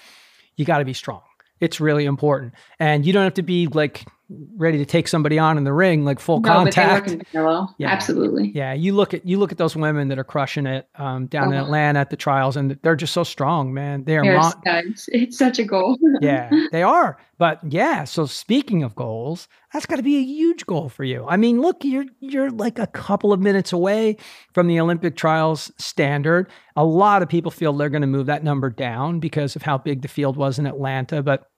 you 0.56 0.66
got 0.66 0.80
to 0.80 0.86
be 0.86 0.94
strong. 0.94 1.22
It's 1.60 1.80
really 1.80 2.06
important. 2.06 2.54
And 2.80 3.06
you 3.06 3.14
don't 3.14 3.24
have 3.24 3.34
to 3.36 3.44
be 3.44 3.68
like 3.68 4.06
ready 4.30 4.78
to 4.80 4.86
take 4.86 5.08
somebody 5.08 5.38
on 5.38 5.58
in 5.58 5.64
the 5.64 5.74
ring, 5.74 6.04
like 6.04 6.20
full 6.20 6.40
no, 6.40 6.50
contact. 6.50 7.06
But 7.08 7.26
they 7.32 7.40
work 7.40 7.66
in 7.66 7.68
Yeah, 7.78 7.90
absolutely. 7.90 8.52
Yeah, 8.56 8.74
you 8.74 8.94
look 8.94 9.14
at 9.14 9.26
you 9.26 9.38
look 9.38 9.52
at 9.52 9.58
those 9.58 9.76
women 9.76 10.08
that 10.08 10.18
are 10.18 10.24
crushing 10.24 10.66
it 10.66 10.88
um, 10.96 11.28
down 11.28 11.50
in 11.50 11.54
uh-huh. 11.54 11.66
Atlanta 11.66 12.00
at 12.00 12.10
the 12.10 12.16
trials, 12.16 12.58
and 12.58 12.78
they're 12.82 12.96
just 12.96 13.14
so 13.14 13.24
strong, 13.24 13.74
man. 13.74 14.04
They 14.04 14.18
are. 14.18 14.24
Mon- 14.24 14.54
it's 15.08 15.38
such 15.38 15.60
a 15.60 15.64
goal. 15.64 15.98
yeah, 16.22 16.50
they 16.72 16.84
are. 16.84 17.18
But 17.38 17.60
yeah, 17.68 18.06
so 18.06 18.26
speaking 18.26 18.82
of 18.82 18.96
goals, 18.96 19.48
that's 19.74 19.86
got 19.86 19.98
to 19.98 20.04
be 20.04 20.18
a 20.18 20.24
huge 20.24 20.66
goal 20.66 20.90
for 20.90 21.04
you. 21.04 21.26
I 21.28 21.38
mean, 21.38 21.62
look, 21.62 21.84
you're 21.84 22.06
you're 22.20 22.50
like 22.50 22.80
a 22.80 22.88
couple 22.88 23.32
of 23.32 23.40
minutes 23.40 23.74
away 23.74 24.18
from 24.54 24.68
the 24.68 24.80
Olympic 24.80 25.16
trials 25.16 25.72
standard. 25.78 26.50
A 26.76 26.86
lot 26.86 27.22
of 27.22 27.30
people 27.30 27.52
feel 27.52 27.74
they're 27.74 27.90
going 27.90 28.02
to 28.02 28.08
move 28.08 28.26
that 28.26 28.44
number 28.44 28.70
down 28.70 29.20
because 29.20 29.56
of 29.56 29.62
how 29.62 29.78
big 29.78 30.02
the 30.02 30.08
field 30.08 30.36
was 30.36 30.58
in 30.58 30.66
Atlanta, 30.66 31.22
but 31.22 31.52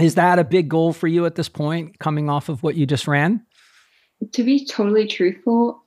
is 0.00 0.14
that 0.14 0.38
a 0.38 0.44
big 0.44 0.68
goal 0.68 0.92
for 0.92 1.06
you 1.06 1.26
at 1.26 1.34
this 1.34 1.48
point, 1.48 1.98
coming 1.98 2.30
off 2.30 2.48
of 2.48 2.62
what 2.62 2.76
you 2.76 2.86
just 2.86 3.06
ran? 3.06 3.44
To 4.32 4.42
be 4.42 4.64
totally 4.64 5.06
truthful, 5.06 5.84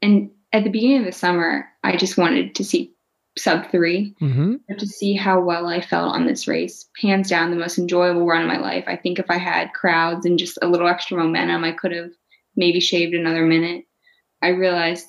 and 0.00 0.30
at 0.52 0.64
the 0.64 0.70
beginning 0.70 1.00
of 1.00 1.04
the 1.06 1.12
summer, 1.12 1.66
I 1.82 1.96
just 1.96 2.18
wanted 2.18 2.54
to 2.56 2.64
see 2.64 2.94
sub 3.38 3.70
3 3.70 4.14
mm-hmm. 4.20 4.54
to 4.76 4.86
see 4.86 5.14
how 5.14 5.40
well 5.40 5.66
I 5.66 5.80
felt 5.80 6.14
on 6.14 6.26
this 6.26 6.46
race. 6.46 6.88
Hands 7.00 7.28
down, 7.28 7.50
the 7.50 7.56
most 7.56 7.78
enjoyable 7.78 8.26
run 8.26 8.42
of 8.42 8.48
my 8.48 8.58
life. 8.58 8.84
I 8.86 8.96
think 8.96 9.18
if 9.18 9.30
I 9.30 9.38
had 9.38 9.72
crowds 9.72 10.26
and 10.26 10.38
just 10.38 10.58
a 10.60 10.68
little 10.68 10.88
extra 10.88 11.16
momentum, 11.16 11.64
I 11.64 11.72
could 11.72 11.92
have 11.92 12.10
maybe 12.56 12.80
shaved 12.80 13.14
another 13.14 13.46
minute. 13.46 13.86
I 14.42 14.48
realized, 14.48 15.06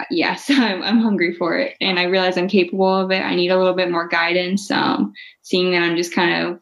uh, 0.00 0.04
yes, 0.10 0.46
I'm, 0.50 0.82
I'm 0.82 0.98
hungry 0.98 1.34
for 1.34 1.56
it, 1.56 1.76
and 1.80 1.98
I 1.98 2.04
realize 2.04 2.36
I'm 2.36 2.48
capable 2.48 2.92
of 2.92 3.10
it. 3.12 3.20
I 3.20 3.36
need 3.36 3.50
a 3.50 3.58
little 3.58 3.74
bit 3.74 3.90
more 3.90 4.08
guidance. 4.08 4.70
Um, 4.70 5.12
seeing 5.42 5.70
that 5.72 5.82
I'm 5.82 5.96
just 5.96 6.14
kind 6.14 6.46
of 6.46 6.60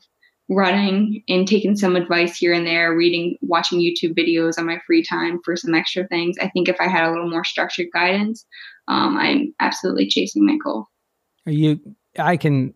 running 0.48 1.22
and 1.28 1.46
taking 1.46 1.76
some 1.76 1.94
advice 1.94 2.36
here 2.36 2.52
and 2.52 2.66
there, 2.66 2.94
reading, 2.94 3.36
watching 3.42 3.80
YouTube 3.80 4.16
videos 4.16 4.58
on 4.58 4.66
my 4.66 4.78
free 4.86 5.02
time 5.02 5.40
for 5.44 5.56
some 5.56 5.74
extra 5.74 6.06
things. 6.08 6.36
I 6.40 6.48
think 6.48 6.68
if 6.68 6.76
I 6.80 6.88
had 6.88 7.04
a 7.04 7.10
little 7.10 7.28
more 7.28 7.44
structured 7.44 7.88
guidance, 7.92 8.46
um, 8.88 9.16
I'm 9.18 9.54
absolutely 9.60 10.08
chasing 10.08 10.46
my 10.46 10.56
goal. 10.62 10.86
Are 11.46 11.52
you? 11.52 11.80
I 12.18 12.36
can 12.36 12.74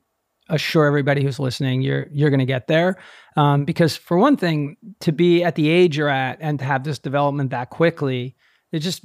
assure 0.49 0.87
everybody 0.87 1.23
who's 1.23 1.39
listening, 1.39 1.81
you're 1.81 2.07
you're 2.13 2.31
going 2.31 2.41
to 2.41 2.47
get 2.47 2.67
there, 2.67 2.99
um, 3.37 3.65
because 3.65 3.97
for 3.97 4.19
one 4.19 4.37
thing, 4.37 4.77
to 5.01 5.13
be 5.13 5.43
at 5.43 5.55
the 5.55 5.69
age 5.69 5.97
you're 5.97 6.09
at 6.09 6.39
and 6.41 6.59
to 6.59 6.65
have 6.65 6.85
this 6.85 6.99
development 6.99 7.51
that 7.51 7.71
quickly, 7.71 8.37
it 8.71 8.81
just 8.81 9.05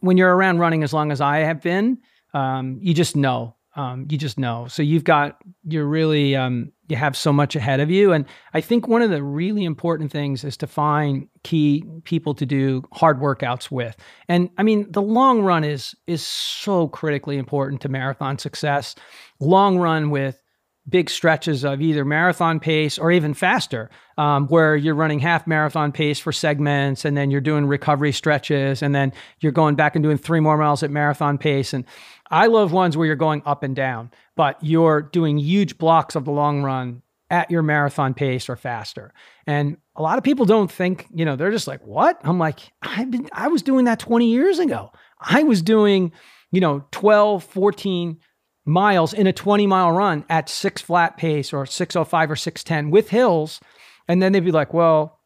when 0.00 0.16
you're 0.18 0.34
around 0.34 0.58
running 0.58 0.82
as 0.82 0.92
long 0.92 1.10
as 1.10 1.20
I 1.20 1.38
have 1.38 1.62
been, 1.62 1.98
um, 2.34 2.78
you 2.82 2.92
just 2.92 3.16
know 3.16 3.55
um, 3.76 4.06
you 4.08 4.18
just 4.18 4.38
know. 4.38 4.66
So 4.68 4.82
you've 4.82 5.04
got, 5.04 5.36
you're 5.64 5.86
really, 5.86 6.34
um, 6.34 6.72
you 6.88 6.96
have 6.96 7.16
so 7.16 7.32
much 7.32 7.54
ahead 7.54 7.78
of 7.78 7.90
you. 7.90 8.12
And 8.12 8.24
I 8.54 8.60
think 8.60 8.88
one 8.88 9.02
of 9.02 9.10
the 9.10 9.22
really 9.22 9.64
important 9.64 10.10
things 10.10 10.44
is 10.44 10.56
to 10.58 10.66
find 10.66 11.28
key 11.44 11.84
people 12.04 12.34
to 12.34 12.46
do 12.46 12.82
hard 12.92 13.20
workouts 13.20 13.70
with. 13.70 13.96
And 14.28 14.50
I 14.56 14.62
mean, 14.62 14.90
the 14.90 15.02
long 15.02 15.42
run 15.42 15.62
is, 15.62 15.94
is 16.06 16.26
so 16.26 16.88
critically 16.88 17.36
important 17.36 17.82
to 17.82 17.88
marathon 17.88 18.38
success. 18.38 18.94
Long 19.40 19.78
run 19.78 20.10
with 20.10 20.42
big 20.88 21.10
stretches 21.10 21.64
of 21.64 21.80
either 21.80 22.04
marathon 22.04 22.60
pace 22.60 22.98
or 22.98 23.10
even 23.10 23.34
faster, 23.34 23.90
um, 24.18 24.46
where 24.48 24.76
you're 24.76 24.94
running 24.94 25.18
half 25.18 25.46
marathon 25.46 25.90
pace 25.90 26.18
for 26.18 26.32
segments 26.32 27.04
and 27.04 27.16
then 27.16 27.30
you're 27.30 27.40
doing 27.40 27.66
recovery 27.66 28.12
stretches 28.12 28.82
and 28.82 28.94
then 28.94 29.12
you're 29.40 29.52
going 29.52 29.74
back 29.74 29.96
and 29.96 30.02
doing 30.02 30.18
three 30.18 30.40
more 30.40 30.56
miles 30.56 30.82
at 30.82 30.90
marathon 30.90 31.38
pace. 31.38 31.72
And 31.72 31.84
I 32.30 32.46
love 32.46 32.72
ones 32.72 32.96
where 32.96 33.06
you're 33.06 33.16
going 33.16 33.42
up 33.44 33.62
and 33.62 33.74
down, 33.74 34.10
but 34.36 34.58
you're 34.62 35.02
doing 35.02 35.38
huge 35.38 35.76
blocks 35.78 36.14
of 36.14 36.24
the 36.24 36.32
long 36.32 36.62
run 36.62 37.02
at 37.30 37.50
your 37.50 37.62
marathon 37.62 38.14
pace 38.14 38.48
or 38.48 38.56
faster. 38.56 39.12
And 39.46 39.78
a 39.96 40.02
lot 40.02 40.18
of 40.18 40.24
people 40.24 40.46
don't 40.46 40.70
think, 40.70 41.06
you 41.12 41.24
know, 41.24 41.34
they're 41.34 41.50
just 41.50 41.66
like, 41.66 41.84
what? 41.84 42.20
I'm 42.22 42.38
like, 42.38 42.60
I've 42.82 43.10
been, 43.10 43.28
I 43.32 43.48
was 43.48 43.62
doing 43.62 43.86
that 43.86 43.98
20 43.98 44.30
years 44.30 44.60
ago. 44.60 44.92
I 45.20 45.42
was 45.42 45.62
doing, 45.62 46.12
you 46.52 46.60
know, 46.60 46.84
12, 46.92 47.42
14 47.42 48.18
miles 48.66 49.14
in 49.14 49.26
a 49.26 49.32
20 49.32 49.66
mile 49.66 49.92
run 49.92 50.24
at 50.28 50.48
six 50.48 50.82
flat 50.82 51.16
pace 51.16 51.52
or 51.52 51.64
605 51.64 52.30
or 52.30 52.36
610 52.36 52.90
with 52.90 53.08
hills. 53.08 53.60
And 54.08 54.20
then 54.20 54.32
they'd 54.32 54.40
be 54.40 54.52
like, 54.52 54.74
well, 54.74 55.20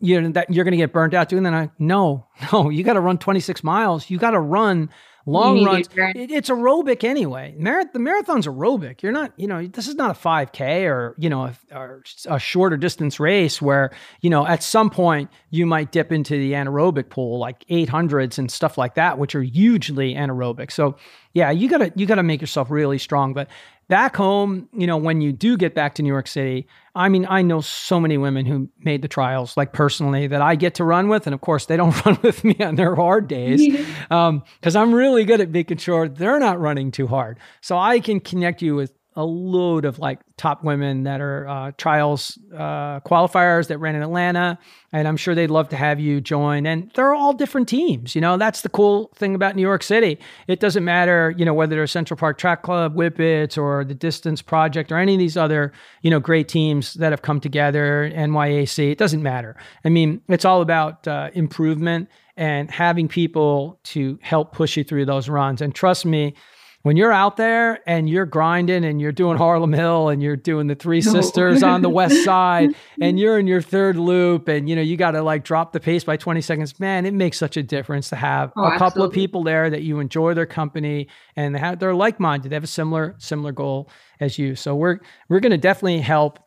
you 0.00 0.20
know, 0.20 0.30
that 0.30 0.50
you're 0.50 0.64
going 0.64 0.72
to 0.72 0.78
get 0.78 0.92
burnt 0.92 1.14
out 1.14 1.28
doing 1.28 1.42
that. 1.42 1.54
I, 1.54 1.70
no, 1.78 2.28
no, 2.52 2.70
you 2.70 2.84
got 2.84 2.92
to 2.92 3.00
run 3.00 3.18
26 3.18 3.64
miles. 3.64 4.08
You 4.10 4.18
got 4.18 4.30
to 4.30 4.40
run 4.40 4.90
long 5.28 5.64
runs. 5.64 5.88
It, 5.94 6.30
it's 6.30 6.48
aerobic 6.48 7.04
anyway. 7.04 7.54
Marath- 7.58 7.92
the 7.92 7.98
marathon's 7.98 8.46
aerobic. 8.46 9.02
You're 9.02 9.12
not, 9.12 9.32
you 9.36 9.46
know, 9.46 9.66
this 9.66 9.86
is 9.86 9.94
not 9.94 10.10
a 10.10 10.18
5K 10.18 10.88
or, 10.88 11.14
you 11.18 11.28
know, 11.28 11.52
a, 11.70 12.00
a, 12.28 12.38
shorter 12.38 12.76
distance 12.76 13.20
race 13.20 13.60
where, 13.60 13.90
you 14.20 14.30
know, 14.30 14.46
at 14.46 14.62
some 14.62 14.90
point 14.90 15.30
you 15.50 15.66
might 15.66 15.92
dip 15.92 16.12
into 16.12 16.38
the 16.38 16.52
anaerobic 16.52 17.10
pool 17.10 17.38
like 17.38 17.64
800s 17.68 18.38
and 18.38 18.50
stuff 18.50 18.78
like 18.78 18.94
that, 18.94 19.18
which 19.18 19.34
are 19.34 19.42
hugely 19.42 20.14
anaerobic. 20.14 20.72
So, 20.72 20.96
yeah, 21.38 21.52
you 21.52 21.68
got 21.68 21.78
to 21.78 21.92
you 21.94 22.04
got 22.04 22.16
to 22.16 22.24
make 22.24 22.40
yourself 22.40 22.68
really 22.68 22.98
strong, 22.98 23.32
but 23.32 23.48
back 23.86 24.16
home, 24.16 24.68
you 24.72 24.88
know, 24.88 24.96
when 24.96 25.20
you 25.20 25.32
do 25.32 25.56
get 25.56 25.72
back 25.72 25.94
to 25.94 26.02
New 26.02 26.08
York 26.08 26.26
City, 26.26 26.66
I 26.96 27.08
mean, 27.08 27.26
I 27.30 27.42
know 27.42 27.60
so 27.60 28.00
many 28.00 28.18
women 28.18 28.44
who 28.44 28.68
made 28.80 29.02
the 29.02 29.08
trials, 29.08 29.56
like 29.56 29.72
personally, 29.72 30.26
that 30.26 30.42
I 30.42 30.56
get 30.56 30.74
to 30.74 30.84
run 30.84 31.08
with. 31.08 31.28
And 31.28 31.34
of 31.34 31.40
course, 31.40 31.66
they 31.66 31.76
don't 31.76 31.94
run 32.04 32.18
with 32.22 32.42
me 32.42 32.56
on 32.60 32.74
their 32.74 32.96
hard 32.96 33.28
days 33.28 33.64
because 33.64 34.10
um, 34.10 34.42
I'm 34.64 34.92
really 34.92 35.24
good 35.24 35.40
at 35.40 35.50
making 35.50 35.78
sure 35.78 36.08
they're 36.08 36.40
not 36.40 36.58
running 36.58 36.90
too 36.90 37.06
hard. 37.06 37.38
So 37.60 37.78
I 37.78 38.00
can 38.00 38.18
connect 38.18 38.60
you 38.60 38.74
with 38.74 38.97
a 39.18 39.24
load 39.24 39.84
of 39.84 39.98
like 39.98 40.20
top 40.36 40.62
women 40.62 41.02
that 41.02 41.20
are 41.20 41.48
uh, 41.48 41.72
trials 41.76 42.38
uh, 42.54 43.00
qualifiers 43.00 43.66
that 43.66 43.78
ran 43.78 43.96
in 43.96 44.02
Atlanta, 44.02 44.56
and 44.92 45.08
I'm 45.08 45.16
sure 45.16 45.34
they'd 45.34 45.50
love 45.50 45.68
to 45.70 45.76
have 45.76 45.98
you 45.98 46.20
join. 46.20 46.66
And 46.66 46.88
they're 46.94 47.12
all 47.12 47.32
different 47.32 47.68
teams. 47.68 48.14
You 48.14 48.20
know, 48.20 48.36
that's 48.36 48.60
the 48.60 48.68
cool 48.68 49.10
thing 49.16 49.34
about 49.34 49.56
New 49.56 49.62
York 49.62 49.82
City. 49.82 50.20
It 50.46 50.60
doesn't 50.60 50.84
matter, 50.84 51.34
you 51.36 51.44
know, 51.44 51.52
whether 51.52 51.74
they're 51.74 51.88
Central 51.88 52.16
Park 52.16 52.38
Track 52.38 52.62
Club, 52.62 52.94
Whippets, 52.94 53.58
or 53.58 53.84
the 53.84 53.92
Distance 53.92 54.40
Project, 54.40 54.92
or 54.92 54.98
any 54.98 55.14
of 55.14 55.18
these 55.18 55.36
other, 55.36 55.72
you 56.02 56.12
know, 56.12 56.20
great 56.20 56.46
teams 56.46 56.94
that 56.94 57.10
have 57.10 57.22
come 57.22 57.40
together. 57.40 58.08
NYAC. 58.14 58.92
It 58.92 58.98
doesn't 58.98 59.22
matter. 59.22 59.56
I 59.84 59.88
mean, 59.88 60.20
it's 60.28 60.44
all 60.44 60.62
about 60.62 61.08
uh, 61.08 61.30
improvement 61.34 62.08
and 62.36 62.70
having 62.70 63.08
people 63.08 63.80
to 63.82 64.16
help 64.22 64.52
push 64.52 64.76
you 64.76 64.84
through 64.84 65.06
those 65.06 65.28
runs. 65.28 65.60
And 65.60 65.74
trust 65.74 66.06
me 66.06 66.34
when 66.82 66.96
you're 66.96 67.12
out 67.12 67.36
there 67.36 67.80
and 67.86 68.08
you're 68.08 68.24
grinding 68.24 68.84
and 68.84 69.00
you're 69.00 69.12
doing 69.12 69.36
Harlem 69.36 69.72
Hill 69.72 70.08
and 70.08 70.22
you're 70.22 70.36
doing 70.36 70.68
the 70.68 70.74
Three 70.74 71.00
Sisters 71.00 71.62
on 71.62 71.82
the 71.82 71.88
west 71.88 72.24
side 72.24 72.70
and 73.00 73.18
you're 73.18 73.38
in 73.38 73.46
your 73.46 73.60
third 73.60 73.96
loop 73.96 74.48
and 74.48 74.68
you 74.68 74.76
know 74.76 74.82
you 74.82 74.96
got 74.96 75.12
to 75.12 75.22
like 75.22 75.44
drop 75.44 75.72
the 75.72 75.80
pace 75.80 76.04
by 76.04 76.16
20 76.16 76.40
seconds, 76.40 76.78
man, 76.78 77.04
it 77.04 77.14
makes 77.14 77.36
such 77.36 77.56
a 77.56 77.62
difference 77.62 78.10
to 78.10 78.16
have 78.16 78.52
oh, 78.56 78.64
a 78.64 78.70
couple 78.72 78.86
absolutely. 78.86 79.06
of 79.06 79.12
people 79.12 79.44
there 79.44 79.68
that 79.68 79.82
you 79.82 79.98
enjoy 79.98 80.34
their 80.34 80.46
company 80.46 81.08
and 81.36 81.54
they 81.54 81.58
have, 81.58 81.78
they're 81.78 81.94
like-minded. 81.94 82.50
They 82.50 82.56
have 82.56 82.64
a 82.64 82.68
similar 82.68 83.16
similar 83.18 83.52
goal 83.52 83.90
as 84.20 84.38
you. 84.38 84.54
So 84.54 84.74
we're 84.76 84.98
we're 85.28 85.40
going 85.40 85.52
to 85.52 85.58
definitely 85.58 85.98
help 85.98 86.38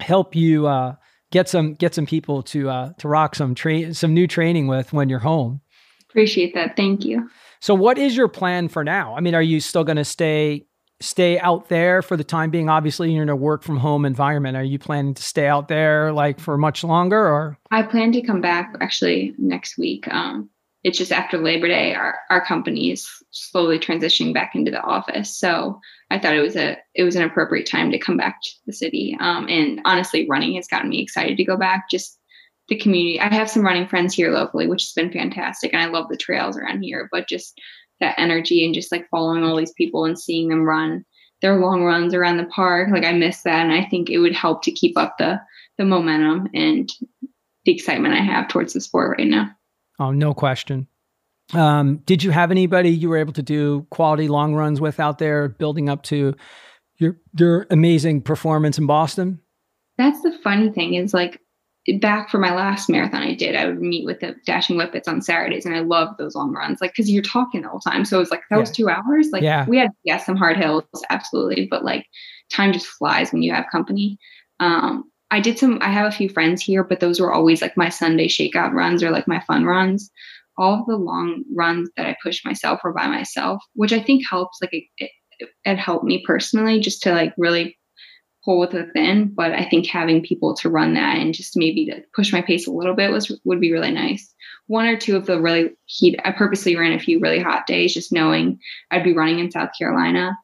help 0.00 0.36
you 0.36 0.66
uh, 0.66 0.96
get 1.30 1.48
some 1.48 1.74
get 1.74 1.94
some 1.94 2.06
people 2.06 2.42
to 2.44 2.68
uh, 2.68 2.92
to 2.98 3.08
rock 3.08 3.34
some 3.34 3.54
train 3.54 3.94
some 3.94 4.12
new 4.12 4.26
training 4.26 4.66
with 4.66 4.92
when 4.92 5.08
you're 5.08 5.18
home. 5.20 5.60
Appreciate 6.10 6.54
that. 6.54 6.76
Thank 6.76 7.04
you. 7.04 7.28
So 7.60 7.74
what 7.74 7.98
is 7.98 8.16
your 8.16 8.28
plan 8.28 8.68
for 8.68 8.84
now? 8.84 9.14
I 9.16 9.20
mean, 9.20 9.34
are 9.34 9.42
you 9.42 9.60
still 9.60 9.84
going 9.84 9.96
to 9.96 10.04
stay 10.04 10.66
stay 11.00 11.38
out 11.38 11.68
there 11.68 12.02
for 12.02 12.16
the 12.16 12.24
time 12.24 12.50
being? 12.50 12.68
Obviously, 12.68 13.12
you're 13.12 13.22
in 13.22 13.28
a 13.28 13.36
work 13.36 13.62
from 13.62 13.76
home 13.76 14.04
environment. 14.04 14.56
Are 14.56 14.64
you 14.64 14.78
planning 14.78 15.14
to 15.14 15.22
stay 15.22 15.46
out 15.46 15.68
there 15.68 16.12
like 16.12 16.40
for 16.40 16.56
much 16.56 16.82
longer 16.84 17.18
or 17.18 17.58
I 17.70 17.82
plan 17.82 18.12
to 18.12 18.22
come 18.22 18.40
back 18.40 18.74
actually 18.80 19.34
next 19.38 19.78
week. 19.78 20.08
Um 20.08 20.50
it's 20.86 20.98
just 20.98 21.10
after 21.10 21.36
Labor 21.36 21.66
Day, 21.66 21.94
our, 21.94 22.14
our 22.30 22.44
company 22.46 22.92
is 22.92 23.08
slowly 23.32 23.76
transitioning 23.76 24.32
back 24.32 24.54
into 24.54 24.70
the 24.70 24.80
office. 24.80 25.36
So 25.36 25.80
I 26.12 26.18
thought 26.20 26.36
it 26.36 26.40
was 26.42 26.54
a 26.54 26.78
it 26.94 27.02
was 27.02 27.16
an 27.16 27.24
appropriate 27.24 27.66
time 27.66 27.90
to 27.90 27.98
come 27.98 28.16
back 28.16 28.40
to 28.40 28.50
the 28.66 28.72
city. 28.72 29.16
Um, 29.18 29.48
and 29.48 29.80
honestly, 29.84 30.28
running 30.28 30.54
has 30.54 30.68
gotten 30.68 30.90
me 30.90 31.02
excited 31.02 31.38
to 31.38 31.44
go 31.44 31.56
back. 31.56 31.90
Just 31.90 32.20
the 32.68 32.76
community. 32.76 33.20
I 33.20 33.32
have 33.32 33.50
some 33.50 33.62
running 33.62 33.86
friends 33.86 34.14
here 34.14 34.30
locally, 34.30 34.66
which 34.66 34.84
has 34.84 34.92
been 34.92 35.12
fantastic. 35.12 35.72
And 35.72 35.82
I 35.82 35.86
love 35.86 36.08
the 36.08 36.16
trails 36.16 36.56
around 36.56 36.82
here, 36.82 37.08
but 37.12 37.28
just 37.28 37.60
that 38.00 38.18
energy 38.18 38.64
and 38.64 38.74
just 38.74 38.92
like 38.92 39.08
following 39.10 39.44
all 39.44 39.56
these 39.56 39.72
people 39.72 40.04
and 40.04 40.18
seeing 40.18 40.48
them 40.48 40.62
run 40.62 41.04
their 41.42 41.58
long 41.60 41.82
runs 41.82 42.14
around 42.14 42.38
the 42.38 42.46
park. 42.46 42.88
Like 42.90 43.04
I 43.04 43.12
miss 43.12 43.42
that. 43.42 43.64
And 43.64 43.72
I 43.72 43.86
think 43.88 44.10
it 44.10 44.18
would 44.18 44.34
help 44.34 44.62
to 44.62 44.72
keep 44.72 44.96
up 44.98 45.16
the, 45.18 45.40
the 45.78 45.84
momentum 45.84 46.48
and 46.54 46.90
the 47.64 47.72
excitement 47.72 48.14
I 48.14 48.22
have 48.22 48.48
towards 48.48 48.72
the 48.72 48.80
sport 48.80 49.16
right 49.18 49.26
now. 49.26 49.50
Oh, 49.98 50.10
no 50.10 50.34
question. 50.34 50.88
Um, 51.52 51.98
did 51.98 52.24
you 52.24 52.30
have 52.30 52.50
anybody 52.50 52.90
you 52.90 53.08
were 53.08 53.18
able 53.18 53.32
to 53.34 53.42
do 53.42 53.86
quality 53.90 54.28
long 54.28 54.54
runs 54.54 54.80
with 54.80 54.98
out 54.98 55.18
there 55.18 55.48
building 55.48 55.88
up 55.88 56.02
to 56.04 56.34
your, 56.98 57.16
your 57.38 57.66
amazing 57.70 58.22
performance 58.22 58.78
in 58.78 58.86
Boston? 58.86 59.40
That's 59.98 60.20
the 60.22 60.36
funny 60.42 60.70
thing 60.70 60.94
is 60.94 61.14
like 61.14 61.40
back 62.00 62.30
for 62.30 62.38
my 62.38 62.54
last 62.54 62.88
marathon 62.88 63.22
I 63.22 63.34
did, 63.34 63.54
I 63.54 63.66
would 63.66 63.80
meet 63.80 64.04
with 64.04 64.20
the 64.20 64.34
dashing 64.44 64.76
whippets 64.76 65.08
on 65.08 65.22
Saturdays 65.22 65.64
and 65.64 65.74
I 65.74 65.80
loved 65.80 66.18
those 66.18 66.34
long 66.34 66.52
runs. 66.52 66.80
Like, 66.80 66.94
cause 66.94 67.08
you're 67.08 67.22
talking 67.22 67.62
the 67.62 67.68
whole 67.68 67.80
time. 67.80 68.04
So 68.04 68.16
it 68.16 68.20
was 68.20 68.30
like, 68.30 68.42
that 68.50 68.56
yeah. 68.56 68.60
was 68.60 68.70
two 68.70 68.88
hours. 68.88 69.28
Like 69.32 69.42
yeah. 69.42 69.66
we 69.66 69.78
had, 69.78 69.90
yeah, 70.04 70.18
some 70.18 70.36
hard 70.36 70.56
hills, 70.56 70.84
absolutely. 71.10 71.68
But 71.70 71.84
like 71.84 72.04
time 72.52 72.72
just 72.72 72.86
flies 72.86 73.32
when 73.32 73.42
you 73.42 73.52
have 73.52 73.66
company. 73.70 74.18
Um, 74.58 75.04
I 75.30 75.40
did 75.40 75.58
some, 75.58 75.78
I 75.80 75.90
have 75.90 76.06
a 76.06 76.16
few 76.16 76.28
friends 76.28 76.62
here, 76.62 76.84
but 76.84 77.00
those 77.00 77.20
were 77.20 77.32
always 77.32 77.62
like 77.62 77.76
my 77.76 77.88
Sunday 77.88 78.28
shakeout 78.28 78.72
runs 78.72 79.02
or 79.02 79.10
like 79.10 79.28
my 79.28 79.40
fun 79.40 79.64
runs. 79.64 80.10
All 80.58 80.80
of 80.80 80.86
the 80.86 80.96
long 80.96 81.44
runs 81.54 81.90
that 81.96 82.06
I 82.06 82.16
pushed 82.22 82.44
myself 82.44 82.80
were 82.82 82.94
by 82.94 83.06
myself, 83.06 83.62
which 83.74 83.92
I 83.92 84.00
think 84.00 84.22
helps. 84.28 84.58
Like 84.60 84.72
it, 84.72 84.84
it, 84.98 85.10
it 85.64 85.76
helped 85.76 86.04
me 86.04 86.24
personally 86.26 86.80
just 86.80 87.02
to 87.02 87.12
like 87.12 87.34
really 87.36 87.76
with 88.54 88.72
within. 88.72 89.32
But 89.34 89.52
I 89.52 89.68
think 89.68 89.86
having 89.86 90.22
people 90.22 90.54
to 90.56 90.70
run 90.70 90.94
that 90.94 91.16
and 91.16 91.34
just 91.34 91.56
maybe 91.56 91.86
to 91.86 92.02
push 92.14 92.32
my 92.32 92.42
pace 92.42 92.66
a 92.66 92.72
little 92.72 92.94
bit 92.94 93.10
was 93.10 93.30
would 93.44 93.60
be 93.60 93.72
really 93.72 93.90
nice. 93.90 94.32
One 94.68 94.86
or 94.86 94.96
two 94.96 95.16
of 95.16 95.26
the 95.26 95.40
really 95.40 95.70
heat, 95.86 96.18
I 96.24 96.32
purposely 96.32 96.76
ran 96.76 96.92
a 96.92 97.00
few 97.00 97.20
really 97.20 97.40
hot 97.40 97.66
days, 97.66 97.94
just 97.94 98.12
knowing 98.12 98.58
I'd 98.90 99.04
be 99.04 99.14
running 99.14 99.38
in 99.38 99.50
South 99.50 99.70
Carolina. 99.78 100.36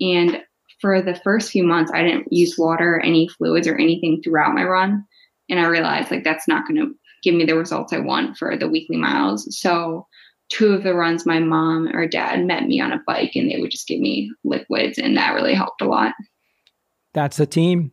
And 0.00 0.42
for 0.80 1.02
the 1.02 1.14
first 1.14 1.50
few 1.50 1.64
months, 1.64 1.90
I 1.92 2.02
didn't 2.02 2.32
use 2.32 2.56
water, 2.56 3.00
any 3.00 3.28
fluids, 3.28 3.66
or 3.66 3.76
anything 3.76 4.20
throughout 4.22 4.54
my 4.54 4.64
run. 4.64 5.04
And 5.50 5.58
I 5.58 5.66
realized 5.66 6.10
like 6.10 6.24
that's 6.24 6.48
not 6.48 6.66
going 6.66 6.80
to 6.80 6.94
give 7.22 7.34
me 7.34 7.44
the 7.44 7.56
results 7.56 7.92
I 7.92 7.98
want 7.98 8.36
for 8.36 8.56
the 8.56 8.68
weekly 8.68 8.96
miles. 8.96 9.58
So, 9.58 10.06
two 10.50 10.72
of 10.72 10.82
the 10.82 10.94
runs, 10.94 11.26
my 11.26 11.40
mom 11.40 11.88
or 11.94 12.06
dad 12.06 12.44
met 12.44 12.64
me 12.64 12.80
on 12.80 12.92
a 12.92 13.02
bike 13.06 13.32
and 13.34 13.50
they 13.50 13.60
would 13.60 13.70
just 13.70 13.88
give 13.88 14.00
me 14.00 14.30
liquids, 14.44 14.98
and 14.98 15.16
that 15.16 15.34
really 15.34 15.54
helped 15.54 15.82
a 15.82 15.88
lot. 15.88 16.14
That's 17.14 17.36
the 17.36 17.46
team 17.46 17.92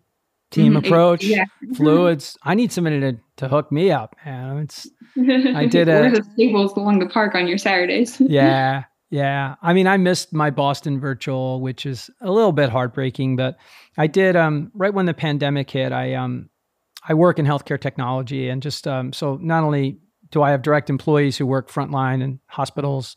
team 0.51 0.74
mm-hmm. 0.74 0.86
approach, 0.86 1.24
yeah. 1.24 1.45
fluids. 1.76 2.38
I 2.43 2.55
need 2.55 2.72
somebody 2.72 2.99
to, 2.99 3.18
to 3.38 3.47
hook 3.47 3.72
me 3.72 3.91
up. 3.91 4.16
Man, 4.26 4.59
it's 4.59 4.88
I 5.18 5.66
did 5.70 5.89
a 5.89 6.09
the 6.09 6.26
stables 6.34 6.74
along 6.78 6.99
the 6.99 7.07
park 7.07 7.36
on 7.36 7.47
your 7.47 7.57
Saturdays. 7.57 8.20
yeah, 8.20 8.84
yeah. 9.09 9.55
I 9.61 9.74
mean, 9.74 9.88
I 9.88 9.97
missed 9.97 10.34
my 10.34 10.49
Boston 10.49 10.99
virtual, 10.99 11.61
which 11.61 11.86
is 11.86 12.09
a 12.22 12.32
little 12.32 12.51
bit 12.51 12.70
heartbreaking, 12.70 13.36
but 13.36 13.57
I 13.97 14.07
did 14.07 14.36
um 14.36 14.72
right 14.74 14.93
when 14.93 15.05
the 15.05 15.13
pandemic 15.13 15.70
hit, 15.70 15.91
I 15.91 16.13
um 16.13 16.49
I 17.07 17.13
work 17.13 17.39
in 17.39 17.45
healthcare 17.45 17.80
technology 17.80 18.49
and 18.49 18.61
just 18.61 18.88
um 18.88 19.13
so 19.13 19.38
not 19.41 19.63
only 19.63 19.99
do 20.32 20.41
I 20.41 20.51
have 20.51 20.61
direct 20.61 20.89
employees 20.89 21.38
who 21.38 21.45
work 21.45 21.70
frontline 21.70 22.24
in 22.24 22.39
hospitals 22.47 23.16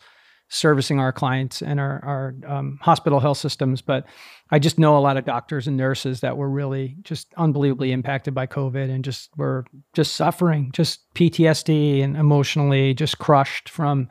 servicing 0.49 0.99
our 0.99 1.13
clients 1.13 1.63
and 1.63 1.79
our, 1.79 2.03
our 2.05 2.35
um, 2.47 2.79
hospital 2.81 3.21
health 3.21 3.39
systems. 3.39 3.83
But 3.83 4.07
I 4.51 4.59
just 4.59 4.79
know 4.79 4.97
a 4.97 5.01
lot 5.01 5.17
of 5.17 5.25
doctors 5.25 5.67
and 5.67 5.77
nurses 5.77 6.21
that 6.21 6.37
were 6.37 6.49
really 6.49 6.97
just 7.03 7.33
unbelievably 7.37 7.93
impacted 7.93 8.35
by 8.35 8.47
COVID 8.47 8.91
and 8.91 9.05
just 9.05 9.31
were 9.37 9.67
just 9.93 10.15
suffering, 10.17 10.71
just 10.73 11.01
PTSD 11.15 12.03
and 12.03 12.17
emotionally 12.17 12.95
just 12.95 13.19
crushed 13.19 13.69
from 13.69 14.09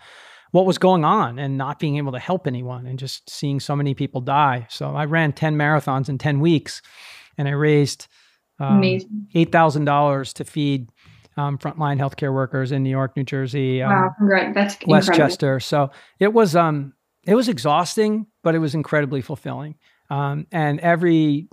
what 0.51 0.65
was 0.65 0.77
going 0.77 1.03
on 1.03 1.39
and 1.39 1.57
not 1.57 1.79
being 1.79 1.97
able 1.97 2.11
to 2.11 2.19
help 2.19 2.47
anyone 2.47 2.85
and 2.85 2.99
just 2.99 3.29
seeing 3.29 3.59
so 3.59 3.75
many 3.75 3.93
people 3.93 4.21
die. 4.21 4.67
So 4.69 4.95
I 4.95 5.05
ran 5.05 5.33
10 5.33 5.55
marathons 5.55 6.07
in 6.07 6.17
10 6.17 6.39
weeks 6.39 6.81
and 7.37 7.47
I 7.47 7.51
raised 7.51 8.07
um, 8.59 8.81
$8,000 8.81 10.33
to 10.33 10.43
feed 10.45 10.89
um, 11.35 11.57
frontline 11.57 11.99
healthcare 11.99 12.33
workers 12.33 12.71
in 12.71 12.83
New 12.83 12.89
York, 12.89 13.15
New 13.15 13.23
Jersey, 13.23 13.81
um, 13.81 13.91
wow, 13.91 14.15
right. 14.19 14.53
That's 14.53 14.77
Westchester. 14.87 15.59
So 15.59 15.91
it 16.19 16.33
was 16.33 16.55
um, 16.55 16.93
it 17.27 17.35
was 17.35 17.47
exhausting, 17.47 18.25
but 18.43 18.55
it 18.55 18.59
was 18.59 18.73
incredibly 18.73 19.21
fulfilling. 19.21 19.75
Um, 20.09 20.47
and 20.51 20.79
every 20.79 21.47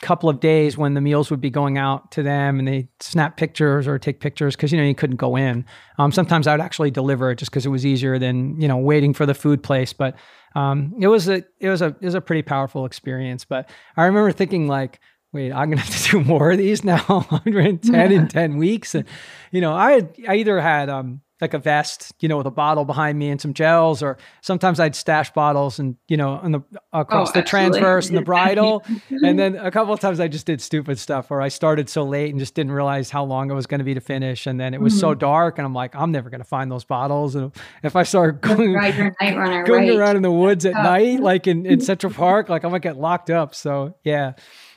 couple 0.00 0.28
of 0.28 0.38
days 0.38 0.78
when 0.78 0.94
the 0.94 1.00
meals 1.00 1.30
would 1.30 1.40
be 1.40 1.50
going 1.50 1.76
out 1.76 2.12
to 2.12 2.22
them 2.22 2.58
and 2.58 2.68
they 2.68 2.88
snap 3.00 3.36
pictures 3.36 3.88
or 3.88 3.98
take 3.98 4.20
pictures 4.20 4.54
because 4.54 4.70
you 4.70 4.78
know 4.78 4.84
you 4.84 4.94
couldn't 4.94 5.16
go 5.16 5.34
in 5.34 5.64
um, 5.98 6.12
sometimes 6.12 6.46
i 6.46 6.52
would 6.52 6.60
actually 6.60 6.92
deliver 6.92 7.32
it 7.32 7.36
just 7.36 7.50
because 7.50 7.66
it 7.66 7.70
was 7.70 7.84
easier 7.84 8.16
than 8.16 8.58
you 8.60 8.68
know 8.68 8.76
waiting 8.76 9.12
for 9.12 9.26
the 9.26 9.34
food 9.34 9.64
place 9.64 9.92
but 9.92 10.14
um, 10.54 10.94
it 11.00 11.08
was 11.08 11.28
a 11.28 11.42
it 11.58 11.68
was 11.68 11.82
a 11.82 11.86
it 11.86 12.02
was 12.02 12.14
a 12.14 12.20
pretty 12.20 12.40
powerful 12.40 12.86
experience 12.86 13.44
but 13.44 13.68
i 13.96 14.04
remember 14.04 14.30
thinking 14.30 14.68
like 14.68 15.00
wait, 15.32 15.52
I'm 15.52 15.70
gonna 15.70 15.82
have 15.82 15.96
to 15.96 16.10
do 16.10 16.24
more 16.24 16.52
of 16.52 16.58
these 16.58 16.84
now. 16.84 16.98
110 17.06 18.12
in 18.12 18.28
10 18.28 18.56
weeks. 18.56 18.94
And 18.94 19.06
you 19.50 19.60
know, 19.60 19.72
I 19.72 19.92
had, 19.92 20.16
I 20.28 20.34
either 20.36 20.60
had 20.60 20.88
um 20.88 21.20
like 21.40 21.54
a 21.54 21.58
vest, 21.58 22.12
you 22.20 22.28
know, 22.28 22.36
with 22.36 22.46
a 22.46 22.50
bottle 22.50 22.84
behind 22.84 23.18
me 23.18 23.30
and 23.30 23.40
some 23.40 23.54
gels, 23.54 24.02
or 24.02 24.18
sometimes 24.42 24.80
I'd 24.80 24.94
stash 24.94 25.32
bottles 25.32 25.78
and 25.78 25.96
you 26.08 26.16
know, 26.16 26.32
on 26.42 26.52
the 26.52 26.60
across 26.92 27.30
oh, 27.30 27.32
the 27.32 27.42
transverse 27.42 28.08
and 28.08 28.16
the 28.16 28.22
bridle. 28.30 28.84
and 29.10 29.38
then 29.38 29.56
a 29.56 29.70
couple 29.70 29.92
of 29.94 30.00
times 30.00 30.20
I 30.20 30.28
just 30.28 30.46
did 30.46 30.60
stupid 30.60 30.98
stuff 30.98 31.30
where 31.30 31.40
I 31.40 31.48
started 31.48 31.88
so 31.88 32.02
late 32.02 32.30
and 32.30 32.38
just 32.38 32.54
didn't 32.54 32.72
realize 32.72 33.10
how 33.10 33.24
long 33.24 33.50
it 33.50 33.54
was 33.54 33.66
going 33.66 33.78
to 33.78 33.84
be 33.84 33.94
to 33.94 34.00
finish. 34.00 34.46
And 34.46 34.60
then 34.60 34.74
it 34.74 34.80
was 34.80 34.92
mm-hmm. 34.94 35.00
so 35.00 35.14
dark, 35.14 35.58
and 35.58 35.66
I'm 35.66 35.74
like, 35.74 35.94
I'm 35.94 36.12
never 36.12 36.30
going 36.30 36.40
to 36.40 36.48
find 36.48 36.70
those 36.70 36.84
bottles. 36.84 37.34
And 37.34 37.52
if 37.82 37.96
I 37.96 38.02
start 38.02 38.40
going, 38.40 38.74
runner, 39.36 39.64
going 39.64 39.88
right. 39.88 39.98
around 39.98 40.16
in 40.16 40.22
the 40.22 40.32
woods 40.32 40.64
at 40.66 40.74
oh. 40.74 40.82
night, 40.82 41.20
like 41.20 41.46
in, 41.46 41.66
in 41.66 41.80
Central 41.90 42.12
Park, 42.12 42.48
like 42.48 42.64
I'm 42.64 42.70
gonna 42.70 42.80
get 42.80 42.96
locked 42.96 43.30
up. 43.30 43.54
So 43.54 43.94
yeah. 44.04 44.32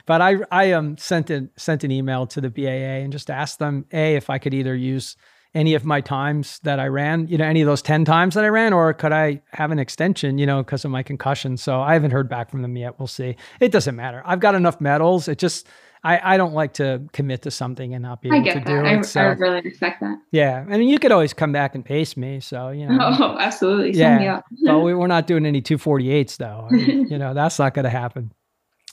But 0.05 0.21
I 0.21 0.37
I 0.51 0.71
um 0.73 0.97
sent 0.97 1.29
an 1.29 1.49
sent 1.55 1.83
an 1.83 1.91
email 1.91 2.27
to 2.27 2.41
the 2.41 2.49
BAA 2.49 3.03
and 3.03 3.11
just 3.11 3.29
asked 3.29 3.59
them 3.59 3.85
a 3.93 4.15
if 4.15 4.29
I 4.29 4.37
could 4.37 4.53
either 4.53 4.75
use 4.75 5.15
any 5.55 5.75
of 5.75 5.85
my 5.85 6.01
times 6.01 6.59
that 6.63 6.79
I 6.79 6.87
ran, 6.87 7.27
you 7.27 7.37
know, 7.37 7.45
any 7.45 7.61
of 7.61 7.67
those 7.67 7.81
10 7.81 8.05
times 8.05 8.35
that 8.35 8.43
I 8.43 8.47
ran, 8.47 8.73
or 8.73 8.93
could 8.93 9.11
I 9.11 9.41
have 9.51 9.71
an 9.71 9.79
extension, 9.79 10.37
you 10.37 10.45
know, 10.45 10.63
because 10.63 10.83
of 10.83 10.91
my 10.91 11.03
concussion? 11.03 11.57
So 11.57 11.79
I 11.79 11.93
haven't 11.93 12.11
heard 12.11 12.27
back 12.27 12.49
from 12.49 12.63
them 12.63 12.75
yet. 12.75 12.99
We'll 12.99 13.07
see. 13.07 13.35
It 13.59 13.71
doesn't 13.71 13.95
matter. 13.95 14.23
I've 14.25 14.39
got 14.39 14.55
enough 14.55 14.81
medals. 14.81 15.27
It 15.27 15.37
just, 15.37 15.67
I, 16.03 16.33
I 16.33 16.37
don't 16.37 16.53
like 16.53 16.73
to 16.75 17.03
commit 17.13 17.43
to 17.43 17.51
something 17.51 17.93
and 17.93 18.01
not 18.01 18.21
be 18.21 18.29
able 18.29 18.45
to 18.45 18.53
that. 18.53 18.65
do 18.65 18.77
I, 18.77 18.97
it. 18.97 19.05
So, 19.05 19.21
I 19.21 19.25
really 19.25 19.61
respect 19.61 20.01
that. 20.01 20.17
Yeah. 20.31 20.65
I 20.67 20.77
mean, 20.77 20.89
you 20.89 20.97
could 20.97 21.11
always 21.11 21.33
come 21.33 21.51
back 21.51 21.75
and 21.75 21.85
pace 21.85 22.17
me. 22.17 22.39
So, 22.39 22.69
you 22.69 22.87
know. 22.87 22.97
Oh, 23.01 23.37
absolutely. 23.39 23.91
Yeah. 23.91 24.41
but 24.65 24.79
we, 24.79 24.91
are 24.91 25.07
not 25.07 25.27
doing 25.27 25.45
any 25.45 25.61
248s 25.61 26.37
though. 26.37 26.67
I 26.69 26.73
mean, 26.73 27.07
you 27.09 27.19
know, 27.19 27.35
that's 27.35 27.59
not 27.59 27.75
going 27.75 27.83
to 27.83 27.91
happen. 27.91 28.33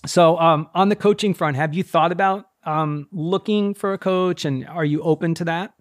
So, 0.07 0.39
um, 0.39 0.69
on 0.75 0.89
the 0.89 0.97
coaching 0.97 1.35
front, 1.35 1.57
have 1.57 1.75
you 1.75 1.83
thought 1.83 2.13
about 2.13 2.47
um, 2.65 3.09
looking 3.13 3.75
for 3.75 3.93
a 3.93 3.99
coach, 3.99 4.45
and 4.45 4.67
are 4.67 4.85
you 4.85 5.03
open 5.03 5.35
to 5.35 5.45
that? 5.45 5.75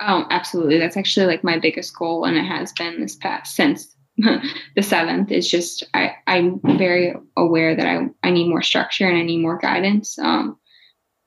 Oh, 0.00 0.24
absolutely. 0.30 0.78
That's 0.78 0.96
actually 0.96 1.26
like 1.26 1.44
my 1.44 1.58
biggest 1.58 1.96
goal, 1.96 2.24
and 2.24 2.36
it 2.36 2.44
has 2.44 2.72
been 2.72 3.00
this 3.00 3.16
past 3.16 3.54
since 3.54 3.94
the 4.16 4.82
seventh. 4.82 5.30
Is 5.30 5.48
just 5.48 5.84
I 5.94 6.12
I'm 6.26 6.60
very 6.62 7.14
aware 7.36 7.76
that 7.76 7.86
I 7.86 8.06
I 8.22 8.30
need 8.30 8.48
more 8.48 8.62
structure 8.62 9.08
and 9.08 9.16
I 9.16 9.22
need 9.22 9.42
more 9.42 9.58
guidance. 9.58 10.18
Um, 10.18 10.58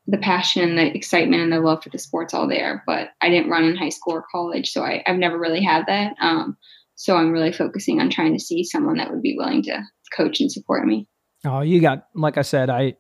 the 0.07 0.17
passion 0.17 0.63
and 0.63 0.77
the 0.77 0.95
excitement 0.95 1.43
and 1.43 1.51
the 1.51 1.59
love 1.59 1.83
for 1.83 1.89
the 1.89 1.99
sports 1.99 2.33
all 2.33 2.47
there, 2.47 2.83
but 2.87 3.09
I 3.21 3.29
didn't 3.29 3.51
run 3.51 3.65
in 3.65 3.75
high 3.75 3.89
school 3.89 4.13
or 4.13 4.23
college, 4.31 4.71
so 4.71 4.81
I, 4.81 5.03
I've 5.05 5.17
never 5.17 5.37
really 5.37 5.61
had 5.61 5.85
that. 5.87 6.15
Um, 6.21 6.57
so 6.95 7.17
I'm 7.17 7.31
really 7.31 7.51
focusing 7.51 7.99
on 7.99 8.09
trying 8.09 8.33
to 8.33 8.39
see 8.39 8.63
someone 8.63 8.97
that 8.97 9.11
would 9.11 9.21
be 9.21 9.35
willing 9.37 9.63
to 9.63 9.83
coach 10.15 10.39
and 10.39 10.51
support 10.51 10.85
me. 10.85 11.07
Oh, 11.45 11.61
you 11.61 11.81
got 11.81 12.07
like 12.15 12.37
I 12.37 12.41
said, 12.41 12.69
I 12.69 12.95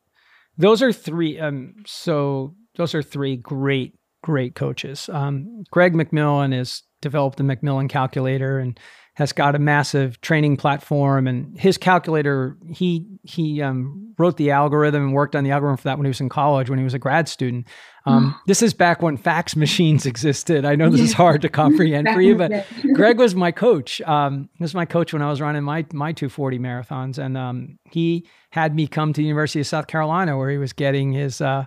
those 0.57 0.81
are 0.81 0.91
three 0.91 1.39
um 1.39 1.75
so 1.85 2.55
those 2.75 2.93
are 2.93 3.01
three 3.01 3.37
great 3.37 3.96
great 4.21 4.55
coaches. 4.55 5.09
Um 5.09 5.63
Greg 5.71 5.93
McMillan 5.93 6.53
has 6.53 6.83
developed 7.01 7.37
the 7.37 7.43
McMillan 7.43 7.89
calculator 7.89 8.59
and 8.59 8.79
has 9.17 9.33
got 9.33 9.55
a 9.55 9.59
massive 9.59 10.21
training 10.21 10.55
platform 10.55 11.25
and 11.25 11.57
his 11.59 11.75
calculator 11.75 12.55
he 12.71 13.07
he 13.23 13.63
um, 13.63 14.13
wrote 14.19 14.37
the 14.37 14.51
algorithm 14.51 15.05
and 15.05 15.13
worked 15.13 15.35
on 15.35 15.43
the 15.43 15.49
algorithm 15.49 15.75
for 15.75 15.85
that 15.85 15.97
when 15.97 16.05
he 16.05 16.09
was 16.09 16.21
in 16.21 16.29
college 16.29 16.69
when 16.69 16.77
he 16.77 16.83
was 16.83 16.93
a 16.93 16.99
grad 16.99 17.27
student. 17.27 17.67
Um, 18.05 18.39
this 18.45 18.61
is 18.61 18.75
back 18.75 19.01
when 19.01 19.17
fax 19.17 19.55
machines 19.55 20.05
existed. 20.11 20.65
I 20.65 20.75
know 20.75 20.89
this 20.91 21.01
is 21.01 21.13
hard 21.13 21.41
to 21.41 21.49
comprehend 21.49 22.09
for 22.09 22.21
you 22.21 22.35
but 22.35 22.67
greg 22.93 23.17
was 23.17 23.33
my 23.33 23.51
coach. 23.51 24.01
Um, 24.01 24.49
he 24.53 24.63
was 24.63 24.75
my 24.75 24.85
coach 24.85 25.13
when 25.13 25.23
i 25.23 25.29
was 25.29 25.41
running 25.41 25.63
my 25.63 25.83
my 25.93 26.11
240 26.11 26.59
marathons 26.59 27.17
and 27.17 27.35
um, 27.35 27.79
he 27.89 28.27
had 28.51 28.75
me 28.75 28.87
come 28.87 29.13
to 29.13 29.21
the 29.21 29.25
university 29.25 29.59
of 29.59 29.65
south 29.65 29.87
carolina 29.87 30.37
where 30.37 30.51
he 30.51 30.59
was 30.59 30.73
getting 30.73 31.11
his 31.11 31.41
uh, 31.41 31.65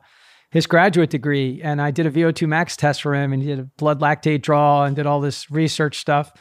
his 0.50 0.66
graduate 0.66 1.10
degree 1.10 1.60
and 1.62 1.80
i 1.80 1.90
did 1.90 2.06
a 2.06 2.10
vo2 2.10 2.46
max 2.46 2.76
test 2.76 3.02
for 3.02 3.14
him 3.14 3.32
and 3.32 3.42
he 3.42 3.48
did 3.48 3.58
a 3.58 3.64
blood 3.64 4.00
lactate 4.00 4.42
draw 4.42 4.84
and 4.84 4.96
did 4.96 5.06
all 5.06 5.20
this 5.20 5.50
research 5.50 5.98
stuff 5.98 6.32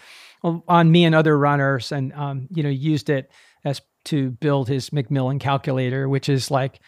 on 0.43 0.91
me 0.91 1.05
and 1.05 1.15
other 1.15 1.37
runners, 1.37 1.91
and 1.91 2.13
um, 2.13 2.47
you 2.51 2.63
know 2.63 2.69
used 2.69 3.09
it 3.09 3.31
as 3.65 3.81
to 4.05 4.31
build 4.31 4.67
his 4.67 4.91
McMillan 4.91 5.39
calculator, 5.39 6.07
which 6.07 6.29
is 6.29 6.49
like 6.49 6.79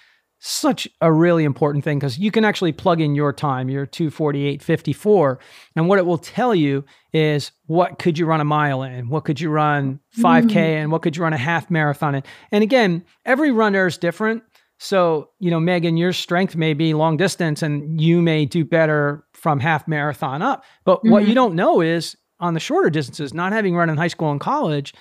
such 0.43 0.87
a 1.01 1.11
really 1.11 1.43
important 1.43 1.83
thing 1.83 1.99
because 1.99 2.17
you 2.17 2.31
can 2.31 2.43
actually 2.43 2.71
plug 2.71 2.99
in 2.99 3.13
your 3.13 3.31
time, 3.31 3.69
your 3.69 3.85
248.54, 3.85 5.37
and 5.75 5.87
what 5.87 5.99
it 5.99 6.05
will 6.05 6.17
tell 6.17 6.55
you 6.55 6.83
is 7.13 7.51
what 7.67 7.99
could 7.99 8.17
you 8.17 8.25
run 8.25 8.41
a 8.41 8.45
mile 8.45 8.81
in, 8.81 9.07
what 9.09 9.23
could 9.23 9.39
you 9.39 9.49
run 9.49 9.99
5K 10.17 10.49
mm. 10.49 10.55
and 10.55 10.91
what 10.91 11.03
could 11.03 11.15
you 11.15 11.21
run 11.21 11.33
a 11.33 11.37
half 11.37 11.69
marathon 11.69 12.15
in. 12.15 12.23
And 12.51 12.63
again, 12.63 13.05
every 13.23 13.51
runner 13.51 13.85
is 13.85 13.97
different. 13.97 14.41
So, 14.83 15.29
you 15.37 15.51
know, 15.51 15.59
Megan, 15.59 15.95
your 15.95 16.11
strength 16.11 16.55
may 16.55 16.73
be 16.73 16.95
long 16.95 17.15
distance 17.15 17.61
and 17.61 18.01
you 18.01 18.19
may 18.19 18.45
do 18.45 18.65
better 18.65 19.23
from 19.33 19.59
half 19.59 19.87
marathon 19.87 20.41
up. 20.41 20.63
But 20.85 20.97
mm-hmm. 21.01 21.11
what 21.11 21.19
you 21.19 21.27
mm-hmm. 21.27 21.35
don't 21.35 21.55
know 21.55 21.81
is 21.81 22.17
on 22.39 22.55
the 22.55 22.59
shorter 22.59 22.89
distances, 22.89 23.31
not 23.31 23.53
having 23.53 23.75
run 23.75 23.91
in 23.91 23.97
high 23.97 24.07
school 24.07 24.31
and 24.31 24.41
college, 24.41 24.95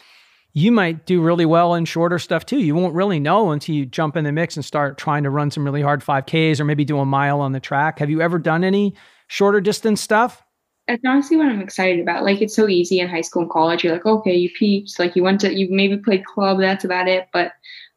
you 0.53 0.71
might 0.71 1.07
do 1.07 1.23
really 1.23 1.47
well 1.47 1.73
in 1.75 1.87
shorter 1.87 2.19
stuff 2.19 2.45
too. 2.45 2.59
You 2.59 2.75
won't 2.75 2.95
really 2.95 3.19
know 3.19 3.53
until 3.53 3.75
you 3.75 3.87
jump 3.87 4.19
in 4.19 4.25
the 4.25 4.33
mix 4.33 4.55
and 4.55 4.63
start 4.63 4.99
trying 4.99 5.23
to 5.23 5.31
run 5.31 5.51
some 5.51 5.65
really 5.65 5.81
hard 5.81 6.05
5Ks 6.05 6.61
or 6.61 6.67
maybe 6.67 6.85
do 6.85 6.99
a 6.99 7.07
mile 7.07 7.41
on 7.41 7.53
the 7.53 7.61
track. 7.61 8.01
Have 8.01 8.11
you 8.11 8.21
ever 8.21 8.39
done 8.39 8.65
any 8.65 8.95
shorter 9.29 9.63
distance 9.63 10.03
stuff? 10.03 10.43
That's 10.89 11.03
honestly 11.07 11.39
what 11.39 11.47
I'm 11.47 11.63
excited 11.63 12.01
about. 12.01 12.25
Like 12.25 12.43
it's 12.43 12.55
so 12.55 12.69
easy 12.69 13.01
in 13.01 13.09
high 13.09 13.23
school 13.23 13.43
and 13.43 13.51
college. 13.51 13.83
You're 13.83 13.95
like, 13.95 14.05
okay, 14.05 14.35
you 14.35 14.51
peeps, 14.59 14.99
like 14.99 15.17
you 15.17 15.23
went 15.23 15.41
to 15.41 15.55
you 15.55 15.69
maybe 15.71 15.97
played 15.97 16.27
club, 16.27 16.59
that's 16.61 16.85
about 16.85 17.09
it. 17.09 17.29
But 17.33 17.53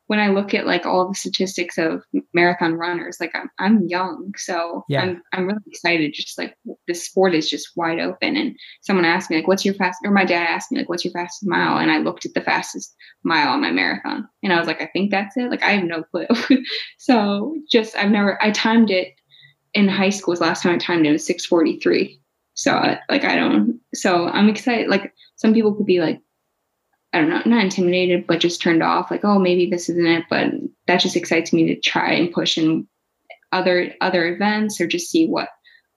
when 0.07 0.19
I 0.19 0.27
look 0.27 0.53
at 0.53 0.65
like 0.65 0.85
all 0.85 1.07
the 1.07 1.15
statistics 1.15 1.77
of 1.77 2.03
marathon 2.33 2.73
runners, 2.73 3.17
like 3.19 3.31
I'm 3.33 3.49
I'm 3.57 3.87
young, 3.87 4.33
so 4.35 4.83
yeah. 4.89 5.01
I'm 5.01 5.21
I'm 5.31 5.47
really 5.47 5.61
excited. 5.67 6.13
Just 6.13 6.37
like 6.37 6.55
the 6.87 6.93
sport 6.93 7.33
is 7.33 7.49
just 7.49 7.69
wide 7.75 7.99
open. 7.99 8.35
And 8.35 8.55
someone 8.81 9.05
asked 9.05 9.29
me 9.29 9.37
like, 9.37 9.47
"What's 9.47 9.63
your 9.63 9.75
fast?" 9.75 9.99
Or 10.03 10.11
my 10.11 10.25
dad 10.25 10.45
asked 10.47 10.71
me 10.71 10.79
like, 10.79 10.89
"What's 10.89 11.05
your 11.05 11.13
fastest 11.13 11.47
mile?" 11.47 11.77
And 11.77 11.89
I 11.89 11.99
looked 11.99 12.25
at 12.25 12.33
the 12.33 12.41
fastest 12.41 12.93
mile 13.23 13.49
on 13.49 13.61
my 13.61 13.71
marathon, 13.71 14.27
and 14.43 14.51
I 14.51 14.59
was 14.59 14.67
like, 14.67 14.81
"I 14.81 14.87
think 14.87 15.11
that's 15.11 15.37
it." 15.37 15.49
Like 15.49 15.63
I 15.63 15.71
have 15.71 15.85
no 15.85 16.03
clue. 16.03 16.27
so 16.99 17.55
just 17.71 17.95
I've 17.95 18.11
never 18.11 18.41
I 18.43 18.51
timed 18.51 18.91
it 18.91 19.13
in 19.73 19.87
high 19.87 20.09
school. 20.09 20.33
Was 20.33 20.41
last 20.41 20.63
time 20.63 20.75
I 20.75 20.77
timed 20.77 21.05
it 21.05 21.11
was 21.11 21.25
six 21.25 21.45
forty 21.45 21.79
three. 21.79 22.19
So 22.55 22.73
like 23.09 23.23
I 23.23 23.35
don't. 23.35 23.79
So 23.93 24.27
I'm 24.27 24.49
excited. 24.49 24.89
Like 24.89 25.13
some 25.37 25.53
people 25.53 25.73
could 25.73 25.85
be 25.85 26.01
like 26.01 26.19
I 27.13 27.19
don't 27.21 27.29
know, 27.29 27.41
not 27.45 27.63
intimidated, 27.63 28.25
but 28.27 28.39
just 28.39 28.61
turned 28.61 28.81
off. 28.81 29.11
Like, 29.11 29.23
oh, 29.23 29.37
maybe 29.37 29.69
this 29.69 29.87
isn't 29.89 30.05
it. 30.05 30.25
But 30.29 30.51
that 30.87 30.99
just 30.99 31.15
excites 31.15 31.53
me 31.53 31.67
to 31.67 31.79
try 31.79 32.13
and 32.13 32.31
push 32.31 32.57
in 32.57 32.87
other 33.51 33.93
other 34.01 34.33
events 34.33 34.81
or 34.81 34.87
just 34.87 35.11
see 35.11 35.27
what 35.27 35.49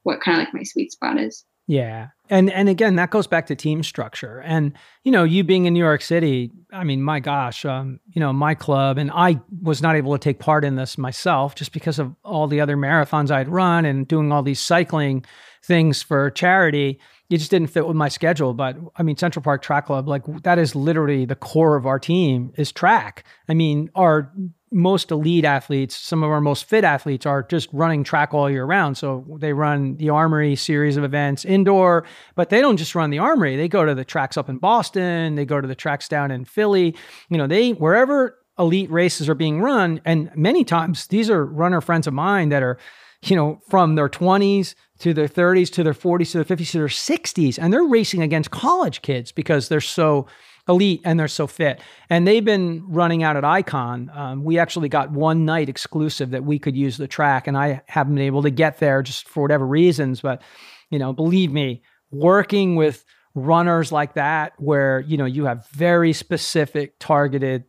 what 0.02 0.20
kind 0.20 0.38
of 0.38 0.44
like 0.44 0.54
my 0.54 0.62
sweet 0.62 0.92
spot 0.92 1.18
is. 1.18 1.44
Yeah. 1.66 2.08
And 2.28 2.50
and 2.50 2.68
again, 2.68 2.96
that 2.96 3.10
goes 3.10 3.26
back 3.26 3.46
to 3.46 3.56
team 3.56 3.82
structure. 3.82 4.40
And 4.40 4.72
you 5.04 5.10
know, 5.10 5.24
you 5.24 5.42
being 5.42 5.66
in 5.66 5.74
New 5.74 5.82
York 5.82 6.02
City, 6.02 6.52
I 6.72 6.84
mean, 6.84 7.02
my 7.02 7.18
gosh, 7.18 7.64
um, 7.64 7.98
you 8.12 8.20
know, 8.20 8.32
my 8.32 8.54
club 8.54 8.98
and 8.98 9.10
I 9.12 9.40
was 9.62 9.82
not 9.82 9.96
able 9.96 10.12
to 10.12 10.18
take 10.18 10.38
part 10.38 10.64
in 10.64 10.76
this 10.76 10.98
myself 10.98 11.54
just 11.54 11.72
because 11.72 11.98
of 11.98 12.14
all 12.24 12.46
the 12.46 12.60
other 12.60 12.76
marathons 12.76 13.30
I'd 13.30 13.48
run 13.48 13.84
and 13.84 14.06
doing 14.06 14.32
all 14.32 14.42
these 14.42 14.60
cycling 14.60 15.24
things 15.64 16.02
for 16.02 16.30
charity 16.30 17.00
it 17.28 17.38
just 17.38 17.50
didn't 17.50 17.68
fit 17.68 17.86
with 17.86 17.96
my 17.96 18.08
schedule. 18.08 18.54
But 18.54 18.76
I 18.96 19.02
mean, 19.02 19.16
Central 19.16 19.42
Park 19.42 19.62
Track 19.62 19.86
Club, 19.86 20.08
like 20.08 20.22
that 20.42 20.58
is 20.58 20.74
literally 20.74 21.24
the 21.24 21.34
core 21.34 21.76
of 21.76 21.86
our 21.86 21.98
team 21.98 22.52
is 22.56 22.72
track. 22.72 23.24
I 23.48 23.54
mean, 23.54 23.90
our 23.94 24.32
most 24.72 25.10
elite 25.10 25.44
athletes, 25.44 25.96
some 25.96 26.22
of 26.22 26.30
our 26.30 26.40
most 26.40 26.64
fit 26.64 26.84
athletes 26.84 27.24
are 27.24 27.42
just 27.42 27.68
running 27.72 28.04
track 28.04 28.34
all 28.34 28.50
year 28.50 28.64
round. 28.64 28.98
So 28.98 29.24
they 29.38 29.52
run 29.52 29.96
the 29.96 30.10
Armory 30.10 30.56
series 30.56 30.96
of 30.96 31.04
events 31.04 31.44
indoor, 31.44 32.04
but 32.34 32.50
they 32.50 32.60
don't 32.60 32.76
just 32.76 32.94
run 32.94 33.10
the 33.10 33.18
Armory. 33.18 33.56
They 33.56 33.68
go 33.68 33.84
to 33.84 33.94
the 33.94 34.04
tracks 34.04 34.36
up 34.36 34.48
in 34.48 34.58
Boston, 34.58 35.34
they 35.34 35.44
go 35.44 35.60
to 35.60 35.68
the 35.68 35.74
tracks 35.74 36.08
down 36.08 36.30
in 36.30 36.44
Philly. 36.44 36.94
You 37.28 37.38
know, 37.38 37.46
they 37.46 37.70
wherever 37.72 38.38
elite 38.58 38.90
races 38.90 39.28
are 39.28 39.34
being 39.34 39.60
run, 39.60 40.00
and 40.04 40.30
many 40.34 40.64
times 40.64 41.06
these 41.08 41.28
are 41.30 41.44
runner 41.44 41.80
friends 41.80 42.06
of 42.06 42.14
mine 42.14 42.48
that 42.48 42.62
are, 42.62 42.78
you 43.24 43.36
know, 43.36 43.60
from 43.68 43.94
their 43.94 44.08
20s 44.08 44.74
to 45.00 45.12
their 45.12 45.28
30s, 45.28 45.70
to 45.72 45.82
their 45.82 45.94
40s, 45.94 46.32
to 46.32 46.42
their 46.42 46.56
50s, 46.56 46.70
to 46.72 46.78
their 46.78 46.88
60s. 46.88 47.58
And 47.60 47.72
they're 47.72 47.84
racing 47.84 48.22
against 48.22 48.50
college 48.50 49.02
kids 49.02 49.32
because 49.32 49.68
they're 49.68 49.80
so 49.80 50.26
elite 50.68 51.00
and 51.04 51.18
they're 51.18 51.28
so 51.28 51.46
fit. 51.46 51.80
And 52.10 52.26
they've 52.26 52.44
been 52.44 52.84
running 52.88 53.22
out 53.22 53.36
at 53.36 53.44
Icahn. 53.44 54.14
Um, 54.16 54.44
we 54.44 54.58
actually 54.58 54.88
got 54.88 55.10
one 55.10 55.44
night 55.44 55.68
exclusive 55.68 56.30
that 56.30 56.44
we 56.44 56.58
could 56.58 56.76
use 56.76 56.96
the 56.96 57.08
track, 57.08 57.46
and 57.46 57.56
I 57.56 57.82
haven't 57.86 58.14
been 58.14 58.24
able 58.24 58.42
to 58.42 58.50
get 58.50 58.78
there 58.78 59.02
just 59.02 59.28
for 59.28 59.42
whatever 59.42 59.66
reasons. 59.66 60.20
But, 60.20 60.42
you 60.90 60.98
know, 60.98 61.12
believe 61.12 61.52
me, 61.52 61.82
working 62.10 62.76
with 62.76 63.04
runners 63.34 63.92
like 63.92 64.14
that, 64.14 64.54
where, 64.58 65.00
you 65.00 65.16
know, 65.16 65.24
you 65.24 65.44
have 65.44 65.68
very 65.68 66.12
specific 66.12 66.94
targeted 66.98 67.64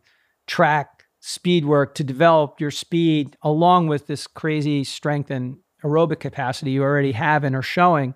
track 0.46 0.97
speed 1.20 1.64
work 1.64 1.94
to 1.96 2.04
develop 2.04 2.60
your 2.60 2.70
speed 2.70 3.36
along 3.42 3.88
with 3.88 4.06
this 4.06 4.26
crazy 4.26 4.84
strength 4.84 5.30
and 5.30 5.56
aerobic 5.84 6.20
capacity 6.20 6.72
you 6.72 6.82
already 6.82 7.12
have 7.12 7.44
and 7.44 7.54
are 7.56 7.62
showing, 7.62 8.14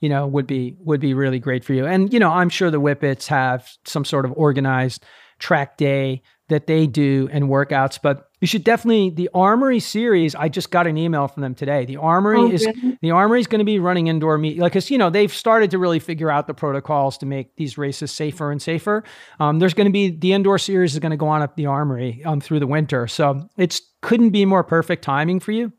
you 0.00 0.08
know, 0.08 0.26
would 0.26 0.46
be 0.46 0.76
would 0.80 1.00
be 1.00 1.14
really 1.14 1.38
great 1.38 1.64
for 1.64 1.74
you. 1.74 1.86
And 1.86 2.12
you 2.12 2.18
know, 2.18 2.30
I'm 2.30 2.48
sure 2.48 2.70
the 2.70 2.80
Whippets 2.80 3.26
have 3.28 3.70
some 3.84 4.04
sort 4.04 4.24
of 4.24 4.32
organized 4.36 5.04
track 5.38 5.76
day 5.76 6.22
that 6.48 6.66
they 6.66 6.86
do 6.86 7.28
and 7.32 7.44
workouts, 7.44 7.98
but 8.00 8.28
you 8.42 8.48
should 8.48 8.64
definitely 8.64 9.10
the 9.10 9.30
Armory 9.32 9.78
series. 9.78 10.34
I 10.34 10.48
just 10.48 10.72
got 10.72 10.88
an 10.88 10.98
email 10.98 11.28
from 11.28 11.42
them 11.42 11.54
today. 11.54 11.84
The 11.84 11.98
Armory 11.98 12.38
oh, 12.38 12.50
is 12.50 12.66
really? 12.66 12.98
the 13.00 13.12
Armory 13.12 13.38
is 13.38 13.46
going 13.46 13.60
to 13.60 13.64
be 13.64 13.78
running 13.78 14.08
indoor 14.08 14.36
meet, 14.36 14.58
like 14.58 14.72
because 14.72 14.90
you 14.90 14.98
know 14.98 15.10
they've 15.10 15.32
started 15.32 15.70
to 15.70 15.78
really 15.78 16.00
figure 16.00 16.28
out 16.28 16.48
the 16.48 16.54
protocols 16.54 17.16
to 17.18 17.26
make 17.26 17.54
these 17.54 17.78
races 17.78 18.10
safer 18.10 18.50
and 18.50 18.60
safer. 18.60 19.04
Um, 19.38 19.60
there's 19.60 19.74
going 19.74 19.86
to 19.86 19.92
be 19.92 20.10
the 20.10 20.32
indoor 20.32 20.58
series 20.58 20.94
is 20.94 20.98
going 20.98 21.12
to 21.12 21.16
go 21.16 21.28
on 21.28 21.40
at 21.40 21.54
the 21.54 21.66
Armory 21.66 22.20
um, 22.24 22.40
through 22.40 22.58
the 22.58 22.66
winter, 22.66 23.06
so 23.06 23.48
it's 23.56 23.80
couldn't 24.00 24.30
be 24.30 24.44
more 24.44 24.64
perfect 24.64 25.04
timing 25.04 25.38
for 25.38 25.52
you. 25.52 25.72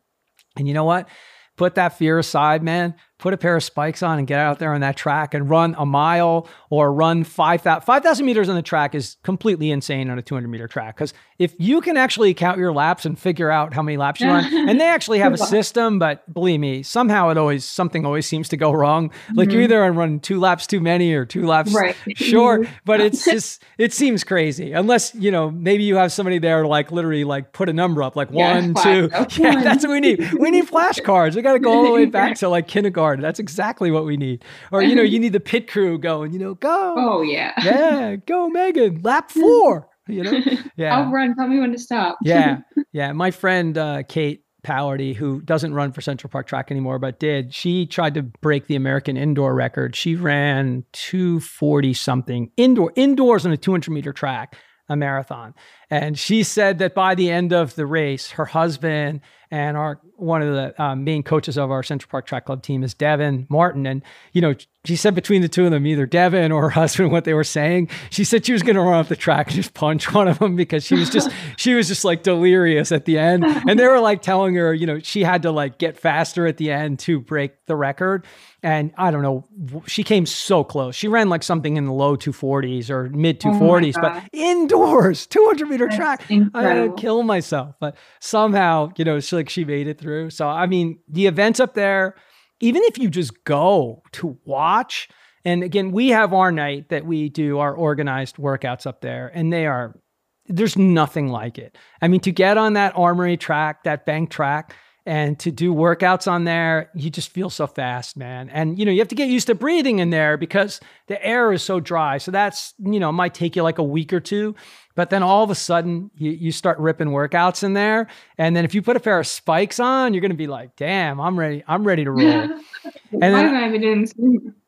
And 0.55 0.65
you 0.65 0.73
know 0.73 0.85
what? 0.85 1.09
Put 1.57 1.75
that 1.75 1.97
fear 1.97 2.17
aside, 2.17 2.63
man 2.63 2.95
put 3.23 3.33
a 3.33 3.37
pair 3.37 3.55
of 3.55 3.63
spikes 3.63 4.03
on 4.03 4.19
and 4.19 4.27
get 4.27 4.37
out 4.37 4.59
there 4.59 4.73
on 4.73 4.81
that 4.81 4.97
track 4.97 5.33
and 5.33 5.49
run 5.49 5.73
a 5.77 5.85
mile 5.85 6.45
or 6.69 6.91
run 6.91 7.23
5,000 7.23 7.81
5, 7.81 8.19
meters 8.19 8.49
on 8.49 8.55
the 8.55 8.61
track 8.61 8.93
is 8.93 9.15
completely 9.23 9.71
insane 9.71 10.09
on 10.09 10.19
a 10.19 10.21
200 10.21 10.49
meter 10.49 10.67
track. 10.67 10.97
Because 10.97 11.13
if 11.39 11.53
you 11.57 11.79
can 11.79 11.95
actually 11.95 12.33
count 12.33 12.57
your 12.57 12.73
laps 12.73 13.05
and 13.05 13.17
figure 13.17 13.49
out 13.49 13.73
how 13.73 13.81
many 13.81 13.95
laps 13.95 14.19
you 14.19 14.27
run, 14.27 14.43
and 14.69 14.77
they 14.77 14.87
actually 14.87 15.19
have 15.19 15.31
a 15.31 15.37
system, 15.37 15.99
but 15.99 16.31
believe 16.33 16.59
me, 16.59 16.83
somehow 16.83 17.29
it 17.29 17.37
always, 17.37 17.63
something 17.63 18.05
always 18.05 18.25
seems 18.25 18.49
to 18.49 18.57
go 18.57 18.73
wrong. 18.73 19.09
Like 19.33 19.47
mm-hmm. 19.47 19.53
you're 19.53 19.61
either 19.63 19.91
running 19.93 20.19
two 20.19 20.41
laps 20.41 20.67
too 20.67 20.81
many 20.81 21.13
or 21.13 21.23
two 21.23 21.47
laps 21.47 21.73
right. 21.73 21.95
short, 22.17 22.67
but 22.85 22.99
it's 22.99 23.23
just, 23.23 23.63
it 23.77 23.93
seems 23.93 24.25
crazy. 24.25 24.73
Unless, 24.73 25.15
you 25.15 25.31
know, 25.31 25.49
maybe 25.49 25.85
you 25.85 25.95
have 25.95 26.11
somebody 26.11 26.39
there 26.39 26.67
like 26.67 26.91
literally 26.91 27.23
like 27.23 27.53
put 27.53 27.69
a 27.69 27.73
number 27.73 28.03
up, 28.03 28.17
like 28.17 28.31
yeah, 28.31 28.53
one, 28.55 28.73
two. 28.73 29.09
Yeah, 29.43 29.63
that's 29.63 29.85
what 29.85 29.93
we 29.93 30.01
need. 30.01 30.33
We 30.33 30.51
need 30.51 30.67
flashcards. 30.67 31.35
We 31.35 31.41
got 31.41 31.53
to 31.53 31.59
go 31.59 31.71
all 31.71 31.83
the 31.85 31.91
way 31.91 32.05
back 32.05 32.35
to 32.39 32.49
like 32.49 32.67
kindergarten 32.67 33.12
that's 33.21 33.39
exactly 33.39 33.91
what 33.91 34.05
we 34.05 34.17
need. 34.17 34.43
Or, 34.71 34.81
you 34.81 34.95
know, 34.95 35.01
you 35.01 35.19
need 35.19 35.33
the 35.33 35.39
pit 35.39 35.69
crew 35.69 35.97
going, 35.97 36.33
you 36.33 36.39
know, 36.39 36.55
go. 36.55 36.95
Oh, 36.97 37.21
yeah. 37.21 37.53
Yeah, 37.63 38.15
go, 38.15 38.49
Megan. 38.49 39.01
Lap 39.01 39.31
four. 39.31 39.87
You 40.07 40.23
know? 40.23 40.39
Yeah. 40.75 40.97
I'll 40.97 41.11
run. 41.11 41.35
Tell 41.35 41.47
me 41.47 41.59
when 41.59 41.71
to 41.71 41.79
stop. 41.79 42.17
yeah. 42.23 42.57
Yeah. 42.91 43.11
My 43.13 43.31
friend, 43.31 43.77
uh, 43.77 44.03
Kate 44.07 44.43
Powerty, 44.63 45.15
who 45.15 45.41
doesn't 45.41 45.73
run 45.73 45.91
for 45.91 46.01
Central 46.01 46.29
Park 46.29 46.47
Track 46.47 46.69
anymore, 46.71 46.99
but 46.99 47.19
did, 47.19 47.53
she 47.53 47.85
tried 47.85 48.13
to 48.13 48.23
break 48.23 48.67
the 48.67 48.75
American 48.75 49.17
indoor 49.17 49.53
record. 49.55 49.95
She 49.95 50.15
ran 50.15 50.83
240 50.93 51.93
something 51.93 52.51
indoor, 52.55 52.93
indoors 52.95 53.45
on 53.45 53.51
a 53.51 53.57
200 53.57 53.91
meter 53.91 54.13
track 54.13 54.55
a 54.89 54.95
marathon. 54.95 55.53
And 55.89 56.17
she 56.17 56.43
said 56.43 56.79
that 56.79 56.93
by 56.93 57.15
the 57.15 57.29
end 57.31 57.53
of 57.53 57.75
the 57.75 57.85
race, 57.85 58.31
her 58.31 58.45
husband 58.45 59.21
and 59.53 59.77
our 59.77 59.99
one 60.15 60.41
of 60.41 60.51
the 60.51 60.81
um, 60.81 61.03
main 61.03 61.21
coaches 61.21 61.59
of 61.59 61.69
our 61.69 61.83
Central 61.83 62.09
Park 62.09 62.25
Track 62.25 62.45
Club 62.45 62.63
team 62.63 62.83
is 62.83 62.95
Devin 62.95 63.45
Martin. 63.49 63.85
And, 63.85 64.01
you 64.31 64.41
know, 64.41 64.55
she 64.83 64.95
said 64.95 65.13
between 65.13 65.43
the 65.43 65.47
two 65.47 65.65
of 65.65 65.71
them, 65.71 65.85
either 65.85 66.07
Devin 66.07 66.51
or 66.51 66.61
her 66.63 66.69
husband, 66.71 67.11
what 67.11 67.25
they 67.25 67.35
were 67.35 67.43
saying, 67.43 67.89
she 68.09 68.23
said 68.23 68.47
she 68.47 68.53
was 68.53 68.63
going 68.63 68.75
to 68.75 68.81
run 68.81 68.93
off 68.93 69.09
the 69.09 69.15
track 69.15 69.47
and 69.47 69.55
just 69.55 69.75
punch 69.75 70.11
one 70.11 70.27
of 70.27 70.39
them 70.39 70.55
because 70.55 70.83
she 70.83 70.95
was 70.95 71.11
just, 71.11 71.29
she 71.57 71.75
was 71.75 71.87
just 71.87 72.03
like 72.03 72.23
delirious 72.23 72.91
at 72.91 73.05
the 73.05 73.19
end. 73.19 73.45
And 73.45 73.79
they 73.79 73.85
were 73.85 73.99
like 73.99 74.23
telling 74.23 74.55
her, 74.55 74.73
you 74.73 74.87
know, 74.87 74.97
she 74.99 75.23
had 75.23 75.43
to 75.43 75.51
like 75.51 75.77
get 75.77 75.99
faster 75.99 76.47
at 76.47 76.57
the 76.57 76.71
end 76.71 76.97
to 76.99 77.19
break 77.19 77.67
the 77.67 77.75
record. 77.75 78.25
And 78.63 78.93
I 78.97 79.11
don't 79.11 79.21
know, 79.21 79.83
she 79.85 80.03
came 80.03 80.25
so 80.25 80.63
close. 80.63 80.95
She 80.95 81.09
ran 81.09 81.27
like 81.27 81.43
something 81.43 81.75
in 81.75 81.85
the 81.85 81.91
low 81.91 82.15
240s 82.15 82.89
or 82.89 83.09
mid 83.09 83.41
240s, 83.41 83.95
oh 83.97 84.01
but 84.01 84.23
indoors, 84.31 85.27
200 85.27 85.67
meter 85.67 85.85
That's 85.87 85.97
track. 85.97 86.31
Incredible. 86.31 86.93
I'd 86.93 86.97
kill 86.97 87.23
myself. 87.23 87.75
But 87.81 87.97
somehow, 88.21 88.91
you 88.95 89.03
know, 89.03 89.19
she 89.19 89.35
like 89.35 89.49
she 89.49 89.65
made 89.65 89.87
it 89.87 89.99
through. 89.99 90.29
So 90.29 90.47
I 90.47 90.65
mean, 90.65 90.99
the 91.09 91.27
events 91.27 91.59
up 91.59 91.73
there, 91.73 92.15
even 92.61 92.81
if 92.83 92.97
you 92.97 93.09
just 93.09 93.43
go 93.43 94.01
to 94.13 94.39
watch, 94.45 95.09
and 95.43 95.61
again, 95.61 95.91
we 95.91 96.09
have 96.09 96.33
our 96.33 96.51
night 96.51 96.87
that 96.87 97.05
we 97.05 97.27
do 97.27 97.59
our 97.59 97.73
organized 97.73 98.37
workouts 98.37 98.87
up 98.87 99.01
there, 99.01 99.29
and 99.33 99.51
they 99.51 99.65
are 99.67 99.99
there's 100.47 100.77
nothing 100.77 101.27
like 101.27 101.57
it. 101.57 101.77
I 102.01 102.07
mean, 102.07 102.19
to 102.21 102.31
get 102.31 102.57
on 102.57 102.73
that 102.73 102.93
armory 102.95 103.37
track, 103.37 103.83
that 103.83 104.05
bank 104.05 104.29
track, 104.29 104.75
and 105.05 105.37
to 105.39 105.51
do 105.51 105.73
workouts 105.73 106.31
on 106.31 106.45
there, 106.45 106.89
you 106.95 107.09
just 107.09 107.29
feel 107.31 107.49
so 107.49 107.67
fast, 107.67 108.15
man. 108.15 108.49
And 108.49 108.79
you 108.79 108.85
know, 108.85 108.91
you 108.91 108.99
have 108.99 109.09
to 109.09 109.15
get 109.15 109.27
used 109.27 109.47
to 109.47 109.55
breathing 109.55 109.99
in 109.99 110.09
there 110.11 110.37
because 110.37 110.79
the 111.07 111.23
air 111.25 111.51
is 111.51 111.61
so 111.61 111.79
dry. 111.79 112.17
So 112.17 112.31
that's, 112.31 112.73
you 112.79 112.99
know, 112.99 113.11
might 113.11 113.33
take 113.33 113.55
you 113.55 113.63
like 113.63 113.77
a 113.79 113.83
week 113.83 114.13
or 114.13 114.19
two. 114.19 114.55
But 114.95 115.09
then 115.09 115.21
all 115.23 115.43
of 115.43 115.49
a 115.49 115.55
sudden 115.55 116.09
you, 116.15 116.31
you 116.31 116.51
start 116.51 116.79
ripping 116.79 117.09
workouts 117.09 117.63
in 117.63 117.73
there. 117.73 118.07
And 118.37 118.55
then 118.55 118.63
if 118.63 118.73
you 118.73 118.81
put 118.81 118.95
a 118.95 118.99
pair 118.99 119.19
of 119.19 119.27
spikes 119.27 119.79
on, 119.79 120.13
you're 120.13 120.21
gonna 120.21 120.35
be 120.35 120.47
like, 120.47 120.75
damn, 120.77 121.19
I'm 121.19 121.37
ready, 121.37 121.63
I'm 121.67 121.83
ready 121.83 122.05
to 122.05 122.11
roll. 122.11 122.23
and 123.11 123.21
then, 123.21 123.53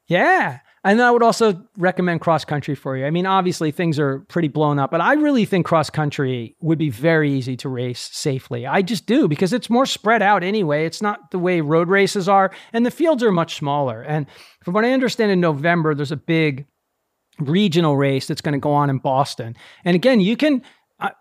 Yeah. 0.07 0.59
And 0.85 0.99
then 0.99 1.07
I 1.07 1.09
would 1.09 1.23
also 1.23 1.59
recommend 1.77 2.21
cross 2.21 2.45
country 2.45 2.75
for 2.75 2.95
you. 2.95 3.07
I 3.07 3.09
mean, 3.09 3.25
obviously 3.25 3.71
things 3.71 3.97
are 3.97 4.19
pretty 4.19 4.49
blown 4.49 4.77
up, 4.77 4.91
but 4.91 5.01
I 5.01 5.13
really 5.13 5.43
think 5.43 5.65
cross 5.65 5.89
country 5.89 6.55
would 6.61 6.77
be 6.77 6.91
very 6.91 7.31
easy 7.31 7.57
to 7.57 7.69
race 7.69 8.07
safely. 8.13 8.67
I 8.67 8.83
just 8.83 9.07
do 9.07 9.27
because 9.27 9.51
it's 9.51 9.67
more 9.67 9.87
spread 9.87 10.21
out 10.21 10.43
anyway. 10.43 10.85
It's 10.85 11.01
not 11.01 11.31
the 11.31 11.39
way 11.39 11.59
road 11.59 11.89
races 11.89 12.29
are, 12.29 12.51
and 12.71 12.85
the 12.85 12.91
fields 12.91 13.23
are 13.23 13.31
much 13.31 13.55
smaller. 13.55 14.03
And 14.03 14.27
from 14.63 14.75
what 14.75 14.85
I 14.85 14.91
understand, 14.93 15.31
in 15.31 15.39
November, 15.39 15.95
there's 15.95 16.11
a 16.11 16.17
big 16.17 16.67
regional 17.39 17.97
race 17.97 18.27
that's 18.27 18.41
going 18.41 18.53
to 18.53 18.59
go 18.59 18.71
on 18.71 18.91
in 18.91 18.99
Boston. 18.99 19.55
And 19.85 19.95
again, 19.95 20.19
you 20.19 20.37
can 20.37 20.61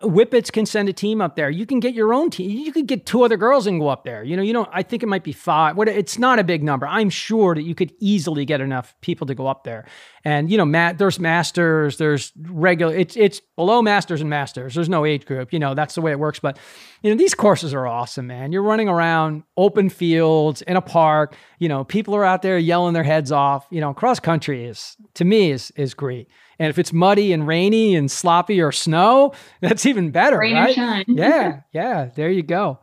Whippets 0.02 0.50
can 0.50 0.66
send 0.66 0.88
a 0.88 0.92
team 0.92 1.20
up 1.20 1.36
there. 1.36 1.50
You 1.50 1.66
can 1.66 1.80
get 1.80 1.94
your 1.94 2.14
own 2.14 2.30
team. 2.30 2.50
You 2.50 2.72
could 2.72 2.86
get 2.86 3.06
two 3.06 3.24
other 3.24 3.36
girls 3.36 3.66
and 3.66 3.80
go 3.80 3.88
up 3.88 4.04
there. 4.04 4.22
You 4.22 4.36
know, 4.36 4.42
you 4.42 4.52
know. 4.52 4.68
I 4.72 4.82
think 4.82 5.02
it 5.02 5.06
might 5.06 5.24
be 5.24 5.32
five. 5.32 5.76
What? 5.76 5.88
It's 5.88 6.18
not 6.18 6.38
a 6.38 6.44
big 6.44 6.62
number. 6.62 6.86
I'm 6.86 7.10
sure 7.10 7.54
that 7.54 7.62
you 7.62 7.74
could 7.74 7.92
easily 7.98 8.44
get 8.44 8.60
enough 8.60 8.94
people 9.00 9.26
to 9.26 9.34
go 9.34 9.46
up 9.46 9.64
there. 9.64 9.86
And 10.24 10.50
you 10.50 10.56
know, 10.56 10.64
Matt, 10.64 10.98
there's 10.98 11.18
masters, 11.18 11.98
there's 11.98 12.32
regular. 12.36 12.94
It's 12.94 13.16
it's 13.16 13.40
below 13.56 13.82
masters 13.82 14.20
and 14.20 14.30
masters. 14.30 14.74
There's 14.74 14.88
no 14.88 15.04
age 15.04 15.26
group. 15.26 15.52
You 15.52 15.58
know, 15.58 15.74
that's 15.74 15.94
the 15.94 16.00
way 16.00 16.12
it 16.12 16.18
works. 16.18 16.38
But 16.38 16.58
you 17.02 17.10
know, 17.10 17.16
these 17.16 17.34
courses 17.34 17.74
are 17.74 17.86
awesome, 17.86 18.26
man. 18.26 18.52
You're 18.52 18.62
running 18.62 18.88
around 18.88 19.42
open 19.56 19.90
fields 19.90 20.62
in 20.62 20.76
a 20.76 20.82
park. 20.82 21.36
You 21.58 21.68
know, 21.68 21.84
people 21.84 22.14
are 22.16 22.24
out 22.24 22.42
there 22.42 22.58
yelling 22.58 22.94
their 22.94 23.02
heads 23.02 23.32
off. 23.32 23.66
You 23.70 23.80
know, 23.80 23.92
cross 23.92 24.20
country 24.20 24.64
is 24.64 24.96
to 25.14 25.24
me 25.24 25.50
is 25.50 25.70
is 25.76 25.94
great. 25.94 26.28
And 26.58 26.68
if 26.70 26.78
it's 26.78 26.92
muddy 26.92 27.32
and 27.32 27.46
rainy 27.46 27.94
and 27.94 28.10
sloppy 28.10 28.60
or 28.60 28.72
snow, 28.72 29.32
that's 29.60 29.86
even 29.86 30.10
better, 30.10 30.38
Rain 30.38 30.54
right? 30.54 30.70
or 30.70 30.74
shine. 30.74 31.04
yeah, 31.08 31.60
yeah. 31.72 32.10
There 32.14 32.30
you 32.30 32.42
go. 32.42 32.80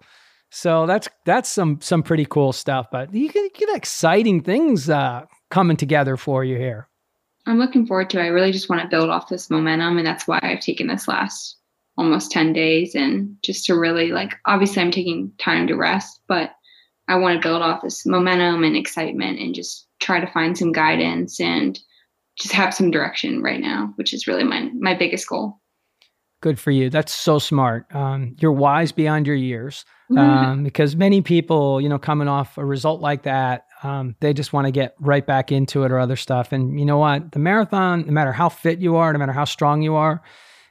So 0.50 0.86
that's 0.86 1.08
that's 1.26 1.50
some 1.50 1.80
some 1.82 2.04
pretty 2.04 2.26
cool 2.26 2.52
stuff. 2.54 2.88
But 2.92 3.14
you 3.14 3.30
get, 3.32 3.54
get 3.54 3.76
exciting 3.76 4.42
things 4.42 4.90
uh, 4.90 5.26
coming 5.50 5.78
together 5.78 6.18
for 6.18 6.44
you 6.44 6.58
here. 6.58 6.88
I'm 7.48 7.58
looking 7.58 7.88
forward 7.88 8.10
to 8.12 8.20
it. 8.20 8.24
I 8.24 8.28
really 8.28 8.52
just 8.52 8.70
want 8.70 8.82
to 8.82 8.88
build 8.88 9.10
off 9.10 9.30
this 9.30 9.50
momentum, 9.50 9.98
and 9.98 10.06
that's 10.06 10.28
why 10.28 10.40
I've 10.44 10.60
taken 10.60 10.88
this 10.88 11.08
last 11.08 11.58
almost 11.98 12.32
10 12.32 12.54
days 12.54 12.96
and 12.96 13.36
just 13.44 13.66
to 13.66 13.78
really 13.78 14.12
like 14.12 14.36
obviously 14.46 14.82
I'm 14.82 14.92
taking 14.92 15.34
time 15.38 15.68
to 15.68 15.76
rest, 15.76 16.22
but 16.28 16.52
I 17.08 17.16
want 17.16 17.42
to 17.42 17.48
build 17.48 17.62
off 17.62 17.82
this 17.82 18.06
momentum 18.06 18.64
and 18.64 18.76
excitement 18.78 19.40
and 19.40 19.54
just 19.54 19.88
try 20.00 20.20
to 20.20 20.32
find 20.32 20.58
some 20.58 20.72
guidance 20.72 21.40
and 21.40 21.78
just 22.38 22.54
have 22.54 22.74
some 22.74 22.92
direction 22.92 23.42
right 23.42 23.60
now, 23.60 23.94
which 23.96 24.14
is 24.14 24.28
really 24.28 24.44
my 24.44 24.70
my 24.80 24.94
biggest 24.94 25.28
goal. 25.28 25.60
Good 26.42 26.60
for 26.60 26.72
you. 26.72 26.90
That's 26.90 27.14
so 27.14 27.38
smart. 27.38 27.86
Um, 27.94 28.36
you're 28.40 28.52
wise 28.52 28.92
beyond 28.92 29.28
your 29.28 29.36
years 29.36 29.86
um, 30.18 30.64
because 30.64 30.96
many 30.96 31.22
people, 31.22 31.80
you 31.80 31.88
know, 31.88 32.00
coming 32.00 32.28
off 32.28 32.58
a 32.58 32.66
result 32.66 33.00
like 33.00 33.24
that, 33.24 33.68
um, 33.84 34.16
they 34.22 34.34
just 34.34 34.52
want 34.52 34.66
to 34.66 34.72
get 34.72 34.96
right 35.00 35.26
back 35.26 35.52
into 35.52 35.84
it 35.84 35.92
or 35.92 36.00
other 36.00 36.16
stuff. 36.16 36.52
And 36.52 36.80
you 36.80 36.86
know 36.86 36.98
what? 36.98 37.32
The 37.32 37.40
marathon, 37.40 38.06
no 38.08 38.12
matter 38.12 38.32
how 38.32 38.50
fit 38.50 38.80
you 38.80 38.96
are, 38.96 39.14
no 39.14 39.20
matter 39.20 39.32
how 39.34 39.46
strong 39.46 39.84
you 39.84 39.96
are, 39.96 40.24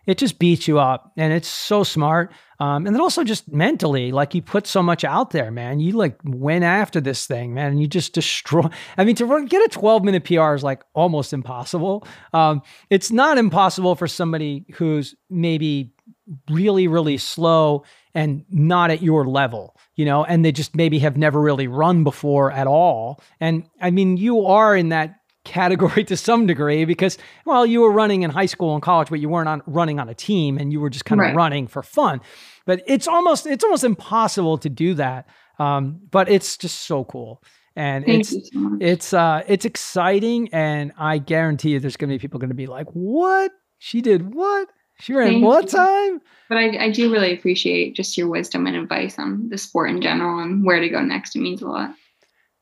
it 0.07 0.18
just 0.18 0.38
beats 0.38 0.66
you 0.66 0.78
up 0.78 1.12
and 1.16 1.32
it's 1.32 1.48
so 1.48 1.82
smart. 1.82 2.32
Um, 2.59 2.86
and 2.86 2.94
then 2.94 3.01
also 3.01 3.24
just 3.24 3.51
mentally 3.51 4.12
like 4.12 4.34
you 4.34 4.42
put 4.42 4.66
so 4.66 4.82
much 4.82 5.05
out 5.05 5.30
there 5.30 5.51
man. 5.51 5.80
You 5.80 5.92
like 5.92 6.18
went 6.24 6.64
after 6.64 7.01
this 7.01 7.26
thing 7.26 7.55
man 7.55 7.72
and 7.72 7.80
you 7.80 7.86
just 7.86 8.12
destroy 8.12 8.68
i 8.98 9.05
mean 9.05 9.16
to 9.16 9.26
run, 9.26 9.46
get 9.46 9.64
a 9.64 9.68
12 9.68 10.05
minute 10.05 10.24
pr 10.24 10.55
is 10.55 10.62
like 10.62 10.82
almost 10.94 11.32
impossible. 11.32 12.07
Um, 12.32 12.62
it's 12.90 13.11
not 13.11 13.38
impossible 13.38 13.94
for 13.94 14.09
somebody 14.09 14.66
who's 14.74 15.14
maybe 15.28 15.92
really 16.48 16.86
really 16.86 17.18
slow 17.18 17.84
and 18.14 18.44
not 18.51 18.90
at 18.90 19.03
your 19.03 19.26
level 19.26 19.76
you 19.96 20.05
know 20.05 20.24
and 20.24 20.44
they 20.44 20.53
just 20.53 20.76
maybe 20.76 21.01
have 21.01 21.16
never 21.16 21.40
really 21.40 21.66
run 21.66 22.05
before 22.05 22.53
at 22.53 22.66
all. 22.66 23.20
And 23.40 23.68
i 23.80 23.90
mean 23.90 24.16
you 24.16 24.46
are 24.46 24.76
in 24.76 24.90
that 24.90 25.20
category 25.51 26.05
to 26.11 26.16
some 26.16 26.46
degree 26.46 26.84
because 26.84 27.18
well 27.44 27.66
you 27.66 27.80
were 27.80 27.90
running 27.92 28.22
in 28.22 28.30
high 28.30 28.46
school 28.46 28.72
and 28.74 28.82
college 28.82 29.09
but 29.11 29.20
you 29.20 29.28
weren't 29.28 29.48
on 29.48 29.61
running 29.66 29.98
on 30.01 30.09
a 30.09 30.14
team 30.14 30.57
and 30.59 30.72
you 30.72 30.80
were 30.80 30.90
just 30.90 31.05
kind 31.05 31.20
of 31.20 31.26
Right. 31.26 31.34
running 31.34 31.66
for 31.66 31.82
fun 31.82 32.20
but 32.66 32.82
it's 32.86 33.07
almost 33.09 33.46
it's 33.46 33.64
almost 33.64 33.84
impossible 33.84 34.57
to 34.59 34.68
do 34.68 34.94
that 34.94 35.26
um, 35.59 36.01
but 36.11 36.28
it's 36.30 36.57
just 36.57 36.78
so 36.86 37.05
cool 37.05 37.42
and 37.76 38.05
Thank 38.05 38.20
it's 38.20 38.30
so 38.53 38.78
it's 38.80 39.12
uh 39.12 39.42
it's 39.46 39.64
exciting 39.64 40.48
and 40.53 40.92
i 40.98 41.18
guarantee 41.18 41.70
you 41.70 41.80
there's 41.80 41.96
gonna 41.96 42.12
be 42.14 42.18
people 42.18 42.38
gonna 42.40 42.55
be 42.55 42.66
like 42.66 42.86
what 42.92 43.51
she 43.78 44.01
did 44.01 44.34
what 44.34 44.68
she 45.01 45.14
ran 45.14 45.28
Thank 45.28 45.44
what 45.44 45.64
you. 45.64 45.78
time 45.78 46.20
But 46.48 46.59
I, 46.59 46.84
I 46.86 46.90
do 46.90 47.11
really 47.12 47.32
appreciate 47.32 47.94
just 47.96 48.16
your 48.18 48.28
wisdom 48.28 48.66
and 48.66 48.76
advice 48.76 49.18
on 49.18 49.48
the 49.48 49.57
sport 49.59 49.90
in 49.90 50.01
general 50.03 50.40
and 50.42 50.64
where 50.64 50.80
to 50.80 50.88
go 50.88 51.01
next. 51.01 51.36
It 51.36 51.40
means 51.40 51.62
a 51.62 51.68
lot. 51.68 51.94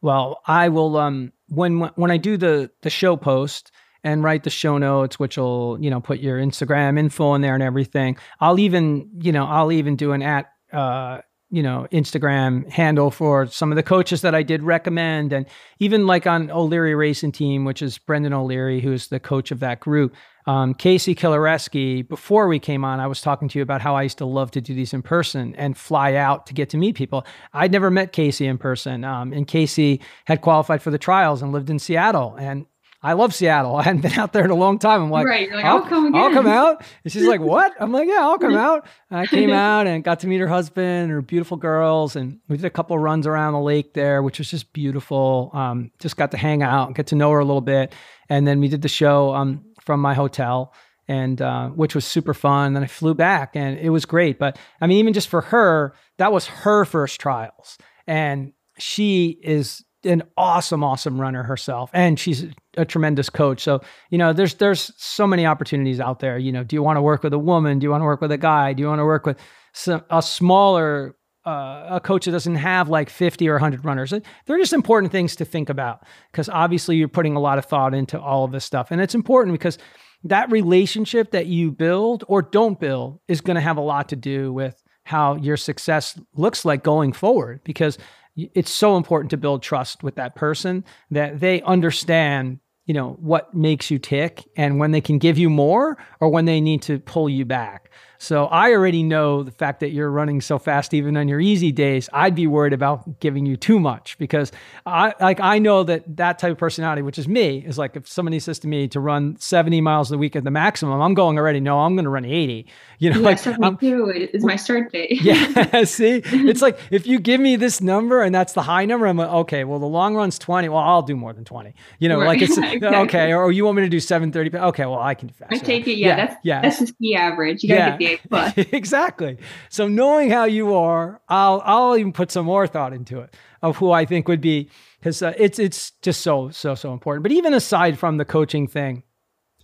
Well, 0.01 0.41
I 0.47 0.69
will 0.69 0.97
um 0.97 1.33
when 1.49 1.81
when 1.81 2.11
I 2.11 2.17
do 2.17 2.37
the 2.37 2.71
the 2.83 2.91
show 2.91 3.17
post 3.17 3.73
and 4.05 4.23
write 4.23 4.45
the 4.45 4.51
show 4.51 4.79
notes, 4.79 5.19
which 5.19 5.37
will 5.37 5.79
you 5.81 5.91
know 5.91 6.01
put 6.01 6.21
your 6.21 6.39
Instagram 6.39 6.99
info 6.99 7.35
in 7.35 7.41
there 7.41 7.55
and 7.55 7.63
everything. 7.63 8.17
I'll 8.41 8.59
even 8.59 9.11
you 9.21 9.33
know 9.33 9.47
I'll 9.47 9.73
even 9.73 9.97
do 9.97 10.13
an 10.13 10.23
at 10.23 10.47
uh 10.73 11.21
you 11.51 11.63
know 11.63 11.87
Instagram 11.91 12.69
handle 12.71 13.11
for 13.11 13.47
some 13.47 13.73
of 13.73 13.77
the 13.77 13.83
coaches 13.83 14.23
that 14.23 14.35
I 14.35 14.43
did 14.43 14.63
recommend, 14.63 15.33
and 15.33 15.47
even 15.79 16.07
like 16.07 16.27
on 16.27 16.51
O'Leary 16.51 16.95
Racing 16.95 17.33
Team, 17.33 17.65
which 17.65 17.83
is 17.83 17.99
Brendan 17.99 18.33
O'Leary, 18.33 18.81
who's 18.81 19.09
the 19.09 19.21
coach 19.21 19.51
of 19.51 19.61
that 19.61 19.81
group. 19.81 20.15
Um, 20.49 20.73
Casey 20.73 21.15
Kilareski, 21.15 22.09
before 22.09 22.49
we 22.49 22.59
came 22.59 22.83
on, 22.83 23.01
I 23.01 23.07
was 23.07 23.21
talking 23.21 23.49
to 23.51 23.59
you 23.59 23.63
about 23.63 23.83
how 23.83 23.95
I 23.95 24.03
used 24.05 24.17
to 24.17 24.25
love 24.25 24.51
to 24.53 24.63
do 24.63 24.73
these 24.73 24.95
in 24.95 25.03
person 25.03 25.55
and 25.57 25.77
fly 25.77 26.15
out 26.15 26.47
to 26.47 26.55
get 26.55 26.71
to 26.71 26.79
meet 26.79 26.97
people. 26.97 27.27
I'd 27.53 27.71
never 27.71 27.91
met 27.91 28.15
Casey 28.15 28.47
in 28.47 28.57
person. 28.57 29.05
Um, 29.05 29.35
and 29.35 29.47
Casey 29.47 30.01
had 30.25 30.41
qualified 30.41 30.81
for 30.81 30.91
the 30.91 30.97
trials 30.97 31.43
and 31.43 31.53
lived 31.53 31.69
in 31.69 31.79
Seattle. 31.79 32.35
And 32.39 32.65
I 33.03 33.13
love 33.13 33.35
Seattle. 33.35 33.77
I 33.77 33.83
hadn't 33.83 34.01
been 34.01 34.15
out 34.15 34.33
there 34.33 34.43
in 34.43 34.51
a 34.51 34.55
long 34.55 34.79
time. 34.79 35.03
I'm 35.03 35.11
like, 35.11 35.27
right. 35.27 35.49
You're 35.49 35.57
like, 35.57 35.67
I'll, 35.67 35.83
I'll, 35.83 35.85
come. 35.85 36.15
I'll 36.15 36.33
come 36.33 36.47
out. 36.47 36.83
And 37.05 37.13
she's 37.13 37.27
like, 37.27 37.41
What? 37.41 37.75
I'm 37.79 37.93
like, 37.93 38.09
Yeah, 38.09 38.21
I'll 38.21 38.39
come 38.39 38.57
out. 38.57 38.87
And 39.11 39.21
I 39.21 39.27
came 39.27 39.51
out 39.51 39.87
and 39.87 40.03
got 40.03 40.21
to 40.21 40.27
meet 40.27 40.41
her 40.41 40.49
husband 40.49 41.05
and 41.05 41.11
her 41.11 41.21
beautiful 41.21 41.59
girls. 41.59 42.17
And 42.17 42.41
we 42.49 42.57
did 42.57 42.65
a 42.65 42.71
couple 42.71 42.97
of 42.97 43.03
runs 43.03 43.27
around 43.27 43.53
the 43.53 43.61
lake 43.61 43.93
there, 43.93 44.23
which 44.23 44.39
was 44.39 44.51
just 44.51 44.73
beautiful. 44.73 45.51
Um, 45.53 45.91
just 45.99 46.17
got 46.17 46.31
to 46.31 46.39
hang 46.39 46.63
out 46.63 46.87
and 46.87 46.97
get 46.97 47.09
to 47.09 47.17
know 47.17 47.31
her 47.33 47.39
a 47.39 47.45
little 47.45 47.61
bit. 47.61 47.93
And 48.31 48.47
then 48.47 48.61
we 48.61 48.69
did 48.69 48.83
the 48.83 48.89
show 48.89 49.35
um, 49.35 49.65
from 49.89 50.01
my 50.01 50.13
hotel. 50.13 50.75
And 51.11 51.41
uh, 51.41 51.69
which 51.71 51.95
was 51.95 52.05
super 52.05 52.35
fun. 52.35 52.75
Then 52.75 52.85
I 52.85 52.87
flew 52.87 53.15
back 53.15 53.57
and 53.57 53.79
it 53.79 53.89
was 53.89 54.05
great. 54.05 54.39
But 54.39 54.59
I 54.83 54.87
mean, 54.87 54.99
even 54.99 55.15
just 55.15 55.29
for 55.29 55.41
her, 55.41 55.95
that 56.19 56.33
was 56.33 56.47
her 56.49 56.85
first 56.85 57.19
trials. 57.19 57.79
And 58.07 58.53
she 58.79 59.39
is 59.43 59.83
an 60.05 60.23
awesome, 60.37 60.85
awesome 60.85 61.19
runner 61.19 61.43
herself, 61.43 61.91
and 61.95 62.21
she's 62.21 62.45
a 62.77 62.85
tremendous 62.85 63.31
coach. 63.31 63.63
So 63.63 63.81
you 64.11 64.19
know, 64.19 64.35
there's 64.35 64.57
there's 64.57 64.93
so 64.99 65.27
many 65.27 65.47
opportunities 65.47 65.99
out 65.99 66.21
there. 66.21 66.37
You 66.37 66.53
know, 66.53 66.63
do 66.63 66.77
you 66.77 66.83
want 66.83 66.99
to 66.99 67.03
work 67.03 67.23
with 67.23 67.33
a 67.33 67.39
woman? 67.39 67.79
Do 67.79 67.85
you 67.85 67.91
want 67.91 68.03
to 68.03 68.05
work 68.05 68.21
with 68.21 68.33
a 68.33 68.39
guy? 68.39 68.75
Do 68.75 68.83
you 68.83 68.89
want 68.89 69.01
to 69.01 69.07
work 69.07 69.27
with 69.27 69.39
some, 69.73 70.05
a 70.11 70.21
smaller 70.23 71.17
uh, 71.47 71.87
a 71.91 72.01
coach 72.03 72.25
that 72.27 72.33
doesn't 72.33 72.57
have 72.57 72.89
like 72.89 73.11
50 73.11 73.49
or 73.49 73.55
100 73.55 73.85
runners? 73.85 74.13
They're 74.47 74.59
just 74.59 74.73
important 74.73 75.13
things 75.13 75.37
to 75.37 75.45
think 75.45 75.69
about 75.69 76.05
because 76.33 76.49
obviously 76.49 76.97
you're 76.97 77.09
putting 77.09 77.37
a 77.37 77.41
lot 77.41 77.59
of 77.59 77.65
thought 77.65 77.95
into 77.95 78.21
all 78.21 78.45
of 78.45 78.53
this 78.53 78.65
stuff, 78.65 78.91
and 78.91 79.01
it's 79.01 79.15
important 79.15 79.55
because 79.55 79.79
that 80.25 80.51
relationship 80.51 81.31
that 81.31 81.47
you 81.47 81.71
build 81.71 82.25
or 82.27 82.43
don't 82.43 82.81
build 82.81 83.21
is 83.29 83.41
going 83.41 83.55
to 83.55 83.61
have 83.61 83.77
a 83.77 83.83
lot 83.83 84.09
to 84.09 84.17
do 84.17 84.53
with 84.53 84.83
how 85.05 85.37
your 85.37 85.57
success 85.57 86.21
looks 86.35 86.65
like 86.65 86.83
going 86.83 87.13
forward 87.13 87.61
because 87.65 87.99
it's 88.37 88.71
so 88.71 88.97
important 88.97 89.31
to 89.31 89.37
build 89.37 89.63
trust 89.63 90.03
with 90.03 90.17
that 90.17 90.35
person 90.35 90.85
that 91.11 91.41
they 91.41 91.63
understand 91.63 92.59
you 92.85 92.95
know 92.95 93.17
what 93.21 93.55
makes 93.55 93.91
you 93.91 93.99
tick 93.99 94.49
and 94.57 94.79
when 94.79 94.91
they 94.91 95.01
can 95.01 95.19
give 95.19 95.39
you 95.39 95.51
more 95.51 95.97
or 96.21 96.29
when 96.29 96.47
they 96.47 96.61
need 96.61 96.83
to 96.83 96.99
pull 96.99 97.29
you 97.29 97.45
back 97.45 97.91
so 98.19 98.47
i 98.47 98.73
already 98.73 99.03
know 99.03 99.43
the 99.43 99.51
fact 99.51 99.81
that 99.81 99.91
you're 99.91 100.11
running 100.11 100.41
so 100.41 100.59
fast 100.59 100.93
even 100.93 101.17
on 101.17 101.29
your 101.29 101.41
easy 101.41 101.73
days 101.73 102.09
i'd 102.13 102.35
be 102.35 102.47
worried 102.47 102.73
about 102.73 103.21
giving 103.21 103.47
you 103.47 103.57
too 103.57 103.79
much 103.79 104.19
because 104.19 104.53
i 104.87 105.15
like 105.21 105.41
i 105.41 105.59
know 105.59 105.83
that 105.85 106.03
that 106.17 106.39
type 106.39 106.53
of 106.53 106.59
personality 106.59 107.01
which 107.03 107.19
is 107.19 107.27
me 107.29 107.59
is 107.67 107.79
like 107.79 107.97
if 107.97 108.07
somebody 108.09 108.39
says 108.41 108.59
to 108.59 108.67
me 108.69 108.89
to 108.89 109.01
run 109.01 109.37
70 109.39 109.81
miles 109.81 110.11
a 110.13 110.19
week 110.19 110.35
at 110.37 110.45
the 110.45 110.51
maximum 110.51 111.01
i'm 111.01 111.15
going 111.15 111.39
already 111.39 111.61
no 111.61 111.79
i'm 111.81 111.95
going 111.95 112.05
to 112.05 112.11
run 112.11 112.25
80 112.25 112.67
you 112.99 113.11
know 113.11 113.19
Yeah, 113.21 113.25
like 113.25 113.39
72 113.39 114.29
is 114.33 114.45
my 114.45 114.57
start 114.57 114.91
date. 114.93 115.23
yeah, 115.23 115.85
see, 115.85 116.21
it's 116.25 116.61
like 116.61 116.79
if 116.91 117.07
you 117.07 117.21
give 117.21 117.41
me 117.41 117.55
this 117.55 117.81
number 117.81 118.23
and 118.23 118.35
that's 118.35 118.55
the 118.55 118.63
high 118.63 118.85
number, 118.87 119.07
I'm 119.07 119.17
like, 119.17 119.29
okay, 119.31 119.63
well, 119.63 119.79
the 119.79 119.87
long 119.87 120.17
run's 120.17 120.37
20. 120.37 120.69
Well, 120.69 120.79
I'll 120.79 121.03
do 121.03 121.15
more 121.15 121.33
than 121.33 121.45
20. 121.45 121.75
You 122.01 122.09
know, 122.09 122.19
Right. 122.19 122.27
like 122.27 122.43
it's 122.43 122.59
Exactly. 122.59 122.89
okay. 122.89 123.33
Or 123.33 123.53
you 123.53 123.65
want 123.65 123.77
me 123.77 123.83
to 123.85 123.89
do 123.89 124.01
730? 124.01 124.59
Okay, 124.71 124.85
well, 124.85 124.99
I 124.99 125.15
can 125.15 125.29
do 125.29 125.35
faster. 125.35 125.55
I 125.55 125.59
take 125.59 125.87
it. 125.87 125.97
Yeah, 125.97 126.17
that's 126.17 126.37
yeah. 126.43 126.61
that's 126.61 126.93
the 126.99 127.15
average. 127.15 127.63
You 127.63 127.69
gotta 127.69 127.79
Yeah. 127.81 127.91
get 127.91 127.99
the 127.99 128.07
Exactly. 128.73 129.39
So 129.69 129.89
knowing 129.89 130.31
how 130.31 130.45
you 130.45 130.75
are, 130.75 131.21
I'll 131.29 131.63
I'll 131.65 131.97
even 131.97 132.13
put 132.13 132.31
some 132.31 132.47
more 132.47 132.67
thought 132.67 132.93
into 132.93 133.21
it 133.21 133.35
of 133.63 133.77
who 133.77 133.91
I 133.91 134.05
think 134.05 134.29
would 134.29 134.41
be 134.41 134.71
because 135.01 135.23
uh, 135.23 135.35
it's 135.37 135.59
it's 135.59 135.93
just 136.03 136.21
so 136.23 136.51
so 136.51 136.75
so 136.75 136.93
important. 136.93 137.23
But 137.23 137.33
even 137.33 137.55
aside 137.55 137.99
from 137.99 138.17
the 138.17 138.25
coaching 138.25 138.67
thing, 138.67 139.03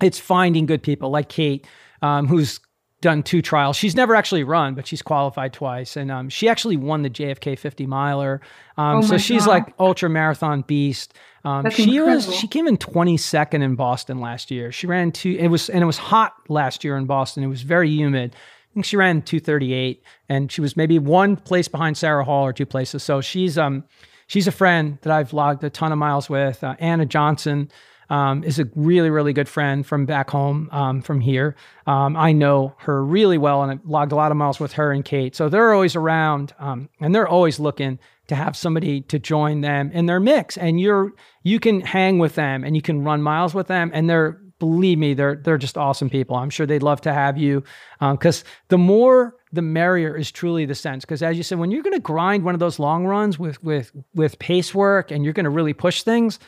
it's 0.02 0.18
finding 0.18 0.66
good 0.66 0.82
people 0.82 1.10
like 1.10 1.28
Kate, 1.28 1.66
um, 2.02 2.26
who's 2.26 2.60
done 3.04 3.22
two 3.22 3.40
trials. 3.40 3.76
She's 3.76 3.94
never 3.94 4.16
actually 4.16 4.42
run, 4.42 4.74
but 4.74 4.86
she's 4.86 5.02
qualified 5.02 5.52
twice, 5.52 5.96
and 5.96 6.10
um, 6.10 6.28
she 6.28 6.48
actually 6.48 6.76
won 6.76 7.02
the 7.02 7.10
JFK 7.10 7.56
50 7.56 7.86
miler. 7.86 8.40
Um, 8.76 8.96
Oh 8.96 9.02
so 9.02 9.18
she's 9.18 9.46
God. 9.46 9.50
like 9.50 9.74
ultra 9.78 10.10
marathon 10.10 10.62
beast. 10.62 11.14
Um, 11.44 11.70
she 11.70 12.00
was 12.00 12.34
she 12.34 12.48
came 12.48 12.66
in 12.66 12.76
22nd 12.78 13.62
in 13.62 13.76
Boston 13.76 14.18
last 14.20 14.50
year. 14.50 14.72
She 14.72 14.86
ran 14.88 15.12
two. 15.12 15.36
It 15.38 15.48
was 15.48 15.68
and 15.70 15.82
it 15.82 15.86
was 15.86 15.98
hot 15.98 16.32
last 16.48 16.82
year 16.82 16.96
in 16.96 17.04
Boston. 17.04 17.44
It 17.44 17.48
was 17.48 17.62
very 17.62 17.90
humid. 17.90 18.34
I 18.34 18.74
think 18.74 18.86
she 18.86 18.96
ran 18.96 19.22
238, 19.22 20.02
and 20.28 20.50
she 20.50 20.60
was 20.60 20.76
maybe 20.76 20.98
one 20.98 21.36
place 21.36 21.68
behind 21.68 21.96
Sarah 21.96 22.24
Hall 22.24 22.44
or 22.44 22.52
two 22.52 22.66
places. 22.66 23.02
So 23.04 23.20
she's 23.20 23.56
um 23.58 23.84
she's 24.26 24.48
a 24.48 24.52
friend 24.52 24.98
that 25.02 25.12
I've 25.12 25.32
logged 25.32 25.62
a 25.62 25.70
ton 25.70 25.92
of 25.92 25.98
miles 25.98 26.28
with. 26.28 26.64
Uh, 26.64 26.74
Anna 26.80 27.06
Johnson. 27.06 27.70
Um, 28.10 28.44
is 28.44 28.58
a 28.58 28.68
really, 28.74 29.10
really 29.10 29.32
good 29.32 29.48
friend 29.48 29.86
from 29.86 30.06
back 30.06 30.30
home, 30.30 30.68
um, 30.72 31.02
from 31.02 31.20
here. 31.20 31.56
Um, 31.86 32.16
I 32.16 32.32
know 32.32 32.74
her 32.78 33.04
really 33.04 33.38
well, 33.38 33.62
and 33.62 33.72
I 33.72 33.82
logged 33.84 34.12
a 34.12 34.16
lot 34.16 34.30
of 34.30 34.36
miles 34.36 34.60
with 34.60 34.72
her 34.74 34.92
and 34.92 35.04
Kate. 35.04 35.34
So 35.34 35.48
they're 35.48 35.72
always 35.72 35.96
around, 35.96 36.54
um, 36.58 36.88
and 37.00 37.14
they're 37.14 37.28
always 37.28 37.58
looking 37.58 37.98
to 38.26 38.34
have 38.34 38.56
somebody 38.56 39.02
to 39.02 39.18
join 39.18 39.60
them 39.60 39.90
in 39.92 40.06
their 40.06 40.20
mix. 40.20 40.56
And 40.56 40.80
you're 40.80 41.12
you 41.42 41.60
can 41.60 41.80
hang 41.80 42.18
with 42.18 42.34
them, 42.34 42.64
and 42.64 42.76
you 42.76 42.82
can 42.82 43.04
run 43.04 43.22
miles 43.22 43.54
with 43.54 43.66
them, 43.66 43.90
and 43.94 44.08
they're 44.08 44.40
believe 44.58 44.98
me, 44.98 45.14
they're 45.14 45.36
they're 45.36 45.58
just 45.58 45.76
awesome 45.76 46.08
people. 46.08 46.36
I'm 46.36 46.50
sure 46.50 46.66
they'd 46.66 46.82
love 46.82 47.00
to 47.02 47.12
have 47.12 47.36
you 47.36 47.64
because 48.00 48.42
um, 48.42 48.48
the 48.68 48.78
more 48.78 49.36
the 49.52 49.62
merrier 49.62 50.16
is 50.16 50.32
truly 50.32 50.64
the 50.64 50.74
sense. 50.74 51.04
Because 51.04 51.22
as 51.22 51.36
you 51.36 51.42
said, 51.42 51.58
when 51.58 51.70
you're 51.70 51.82
going 51.82 51.94
to 51.94 52.00
grind 52.00 52.44
one 52.44 52.54
of 52.54 52.60
those 52.60 52.78
long 52.78 53.06
runs 53.06 53.38
with 53.38 53.62
with 53.62 53.92
with 54.14 54.38
pace 54.38 54.74
work 54.74 55.10
and 55.10 55.24
you're 55.24 55.32
going 55.32 55.44
to 55.44 55.50
really 55.50 55.74
push 55.74 56.02
things, 56.02 56.38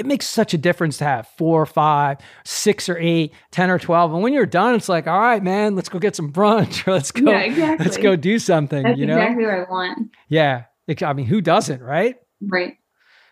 it 0.00 0.06
makes 0.06 0.26
such 0.26 0.54
a 0.54 0.58
difference 0.58 0.96
to 0.96 1.04
have 1.04 1.28
four 1.36 1.60
or 1.60 1.66
five, 1.66 2.16
six 2.42 2.88
or 2.88 2.96
eight, 2.98 3.34
10 3.50 3.68
or 3.68 3.78
12. 3.78 4.14
And 4.14 4.22
when 4.22 4.32
you're 4.32 4.46
done, 4.46 4.74
it's 4.74 4.88
like, 4.88 5.06
all 5.06 5.20
right, 5.20 5.42
man, 5.42 5.76
let's 5.76 5.90
go 5.90 5.98
get 5.98 6.16
some 6.16 6.32
brunch 6.32 6.86
or 6.88 6.92
let's 6.92 7.12
go, 7.12 7.30
yeah, 7.30 7.40
exactly. 7.40 7.84
let's 7.84 7.98
go 7.98 8.16
do 8.16 8.38
something. 8.38 8.82
That's 8.82 8.98
you 8.98 9.04
know? 9.04 9.18
exactly 9.18 9.44
what 9.44 9.54
I 9.54 9.70
want. 9.70 10.10
Yeah. 10.28 10.64
I 11.02 11.12
mean, 11.12 11.26
who 11.26 11.42
doesn't, 11.42 11.82
right? 11.82 12.16
Right. 12.40 12.78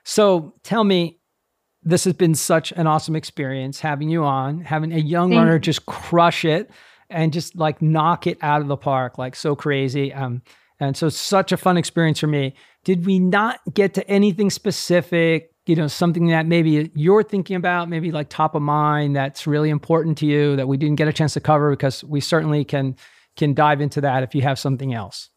So 0.04 0.54
tell 0.62 0.84
me, 0.84 1.18
this 1.82 2.04
has 2.04 2.12
been 2.12 2.34
such 2.34 2.70
an 2.72 2.86
awesome 2.86 3.16
experience 3.16 3.80
having 3.80 4.10
you 4.10 4.24
on, 4.24 4.60
having 4.60 4.92
a 4.92 4.98
young 4.98 5.30
Thank 5.30 5.38
runner 5.38 5.54
you. 5.54 5.60
just 5.60 5.86
crush 5.86 6.44
it 6.44 6.70
and 7.08 7.32
just 7.32 7.56
like 7.56 7.80
knock 7.80 8.26
it 8.26 8.36
out 8.42 8.60
of 8.60 8.68
the 8.68 8.76
park, 8.76 9.16
like 9.16 9.34
so 9.34 9.56
crazy. 9.56 10.12
Um, 10.12 10.42
and 10.80 10.94
so 10.96 11.08
such 11.08 11.50
a 11.50 11.56
fun 11.56 11.78
experience 11.78 12.20
for 12.20 12.26
me. 12.26 12.54
Did 12.84 13.06
we 13.06 13.18
not 13.18 13.60
get 13.72 13.94
to 13.94 14.06
anything 14.06 14.50
specific? 14.50 15.50
You 15.68 15.76
know, 15.76 15.86
something 15.86 16.28
that 16.28 16.46
maybe 16.46 16.90
you're 16.94 17.22
thinking 17.22 17.56
about, 17.56 17.88
maybe 17.88 18.10
like 18.10 18.30
top 18.30 18.54
of 18.54 18.62
mind 18.62 19.14
that's 19.14 19.46
really 19.46 19.68
important 19.68 20.16
to 20.18 20.26
you 20.26 20.56
that 20.56 20.66
we 20.66 20.78
didn't 20.78 20.96
get 20.96 21.08
a 21.08 21.12
chance 21.12 21.34
to 21.34 21.40
cover 21.40 21.70
because 21.70 22.02
we 22.02 22.20
certainly 22.20 22.64
can 22.64 22.96
can 23.36 23.54
dive 23.54 23.80
into 23.80 24.00
that 24.00 24.22
if 24.22 24.34
you 24.34 24.42
have 24.42 24.58
something 24.58 24.94
else. 24.94 25.30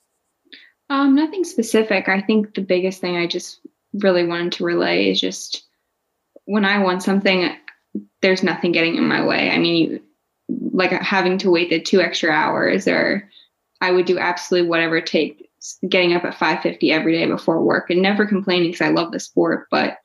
Um, 0.89 1.15
nothing 1.15 1.43
specific. 1.43 2.09
I 2.09 2.21
think 2.21 2.53
the 2.53 2.61
biggest 2.61 2.99
thing 2.99 3.15
I 3.15 3.27
just 3.27 3.59
really 3.93 4.25
wanted 4.25 4.53
to 4.53 4.65
relay 4.65 5.09
is 5.09 5.21
just 5.21 5.63
when 6.45 6.65
I 6.65 6.79
want 6.79 7.03
something, 7.03 7.55
there's 8.21 8.43
nothing 8.43 8.71
getting 8.71 8.95
in 8.95 9.07
my 9.07 9.25
way. 9.25 9.49
I 9.51 9.57
mean, 9.57 10.01
like 10.49 10.91
having 10.91 11.37
to 11.39 11.51
wait 11.51 11.69
the 11.69 11.79
two 11.79 12.01
extra 12.01 12.31
hours, 12.31 12.87
or 12.87 13.29
I 13.79 13.91
would 13.91 14.05
do 14.05 14.17
absolutely 14.17 14.69
whatever 14.69 14.97
it 14.97 15.05
takes. 15.05 15.43
Getting 15.87 16.13
up 16.13 16.23
at 16.23 16.35
5:50 16.35 16.91
every 16.91 17.13
day 17.13 17.27
before 17.27 17.63
work 17.63 17.89
and 17.89 18.01
never 18.01 18.25
complaining 18.25 18.71
because 18.71 18.87
I 18.87 18.91
love 18.91 19.11
the 19.11 19.19
sport, 19.19 19.67
but 19.69 19.97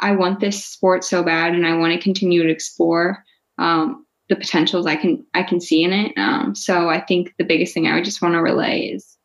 I 0.00 0.12
want 0.12 0.40
this 0.40 0.64
sport 0.64 1.04
so 1.04 1.22
bad, 1.22 1.54
and 1.54 1.66
I 1.66 1.76
want 1.76 1.94
to 1.94 2.02
continue 2.02 2.42
to 2.42 2.52
explore 2.52 3.24
um, 3.58 4.04
the 4.28 4.36
potentials 4.36 4.86
I 4.86 4.96
can 4.96 5.26
I 5.32 5.42
can 5.42 5.60
see 5.60 5.82
in 5.82 5.92
it. 5.92 6.18
Um, 6.18 6.54
so 6.54 6.88
I 6.88 7.00
think 7.00 7.34
the 7.38 7.44
biggest 7.44 7.74
thing 7.74 7.86
I 7.86 7.94
would 7.94 8.04
just 8.04 8.22
want 8.22 8.34
to 8.34 8.42
relay 8.42 8.88
is 8.88 9.16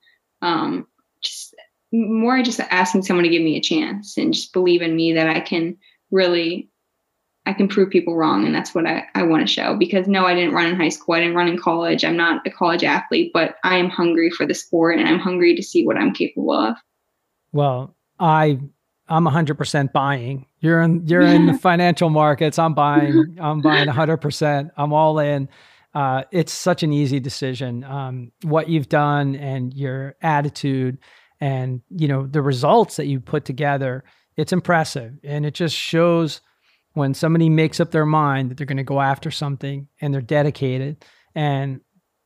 um, 0.42 0.88
just 1.22 1.56
more 1.92 2.42
just 2.44 2.60
asking 2.60 3.04
someone 3.04 3.24
to 3.24 3.30
give 3.30 3.42
me 3.42 3.58
a 3.58 3.62
chance 3.62 4.18
and 4.18 4.34
just 4.34 4.54
believe 4.54 4.82
in 4.82 4.96
me 4.96 5.14
that 5.14 5.28
I 5.28 5.40
can 5.40 5.78
really 6.12 6.69
I 7.50 7.54
can 7.54 7.68
prove 7.68 7.90
people 7.90 8.16
wrong 8.16 8.46
and 8.46 8.54
that's 8.54 8.76
what 8.76 8.86
I, 8.86 9.08
I 9.16 9.24
want 9.24 9.42
to 9.42 9.52
show 9.52 9.76
because 9.76 10.08
no 10.08 10.24
I 10.24 10.36
didn't 10.36 10.54
run 10.54 10.68
in 10.68 10.76
high 10.76 10.90
school 10.90 11.16
I 11.16 11.20
didn't 11.20 11.34
run 11.34 11.48
in 11.48 11.58
college 11.58 12.06
I'm 12.06 12.16
not 12.16 12.46
a 12.46 12.52
college 12.52 12.84
athlete 12.84 13.32
but 13.34 13.56
I 13.64 13.78
am 13.78 13.90
hungry 13.90 14.30
for 14.30 14.46
the 14.46 14.54
sport 14.54 15.00
and 15.00 15.10
I'm 15.10 15.18
hungry 15.18 15.56
to 15.56 15.64
see 15.64 15.84
what 15.84 15.98
I'm 15.98 16.14
capable 16.14 16.52
of. 16.52 16.78
Well 17.52 17.96
I 18.20 18.60
I'm 19.12 19.26
100% 19.26 19.92
buying. 19.92 20.46
You're 20.60 20.82
in 20.82 21.08
you're 21.08 21.24
in 21.24 21.48
the 21.48 21.54
financial 21.58 22.12
markets 22.12 22.60
I'm 22.60 22.76
buying 22.76 23.38
I'm 23.42 23.62
buying 23.62 23.88
100% 23.88 24.70
I'm 24.78 24.94
all 24.94 25.18
in. 25.18 25.50
Uh, 25.96 26.22
it's 26.32 26.54
such 26.54 26.84
an 26.84 26.94
easy 26.94 27.20
decision. 27.20 27.84
Um, 27.84 28.32
what 28.44 28.70
you've 28.70 28.90
done 28.90 29.36
and 29.36 29.74
your 29.74 30.16
attitude 30.22 31.00
and 31.42 31.82
you 31.90 32.08
know 32.08 32.28
the 32.28 32.44
results 32.44 32.98
that 32.98 33.08
you 33.08 33.20
put 33.20 33.44
together, 33.44 34.04
it's 34.38 34.54
impressive, 34.54 35.14
and 35.24 35.48
it 35.48 35.56
just 35.56 35.76
shows 35.76 36.42
when 37.00 37.14
somebody 37.14 37.50
makes 37.50 37.80
up 37.80 37.92
their 37.92 38.06
mind 38.06 38.52
that 38.52 38.58
they're 38.58 38.68
going 38.68 38.78
to 38.78 38.84
go 38.84 39.00
after 39.00 39.32
something 39.32 39.88
and 40.02 40.14
they're 40.14 40.22
dedicated 40.22 41.04
and 41.34 41.80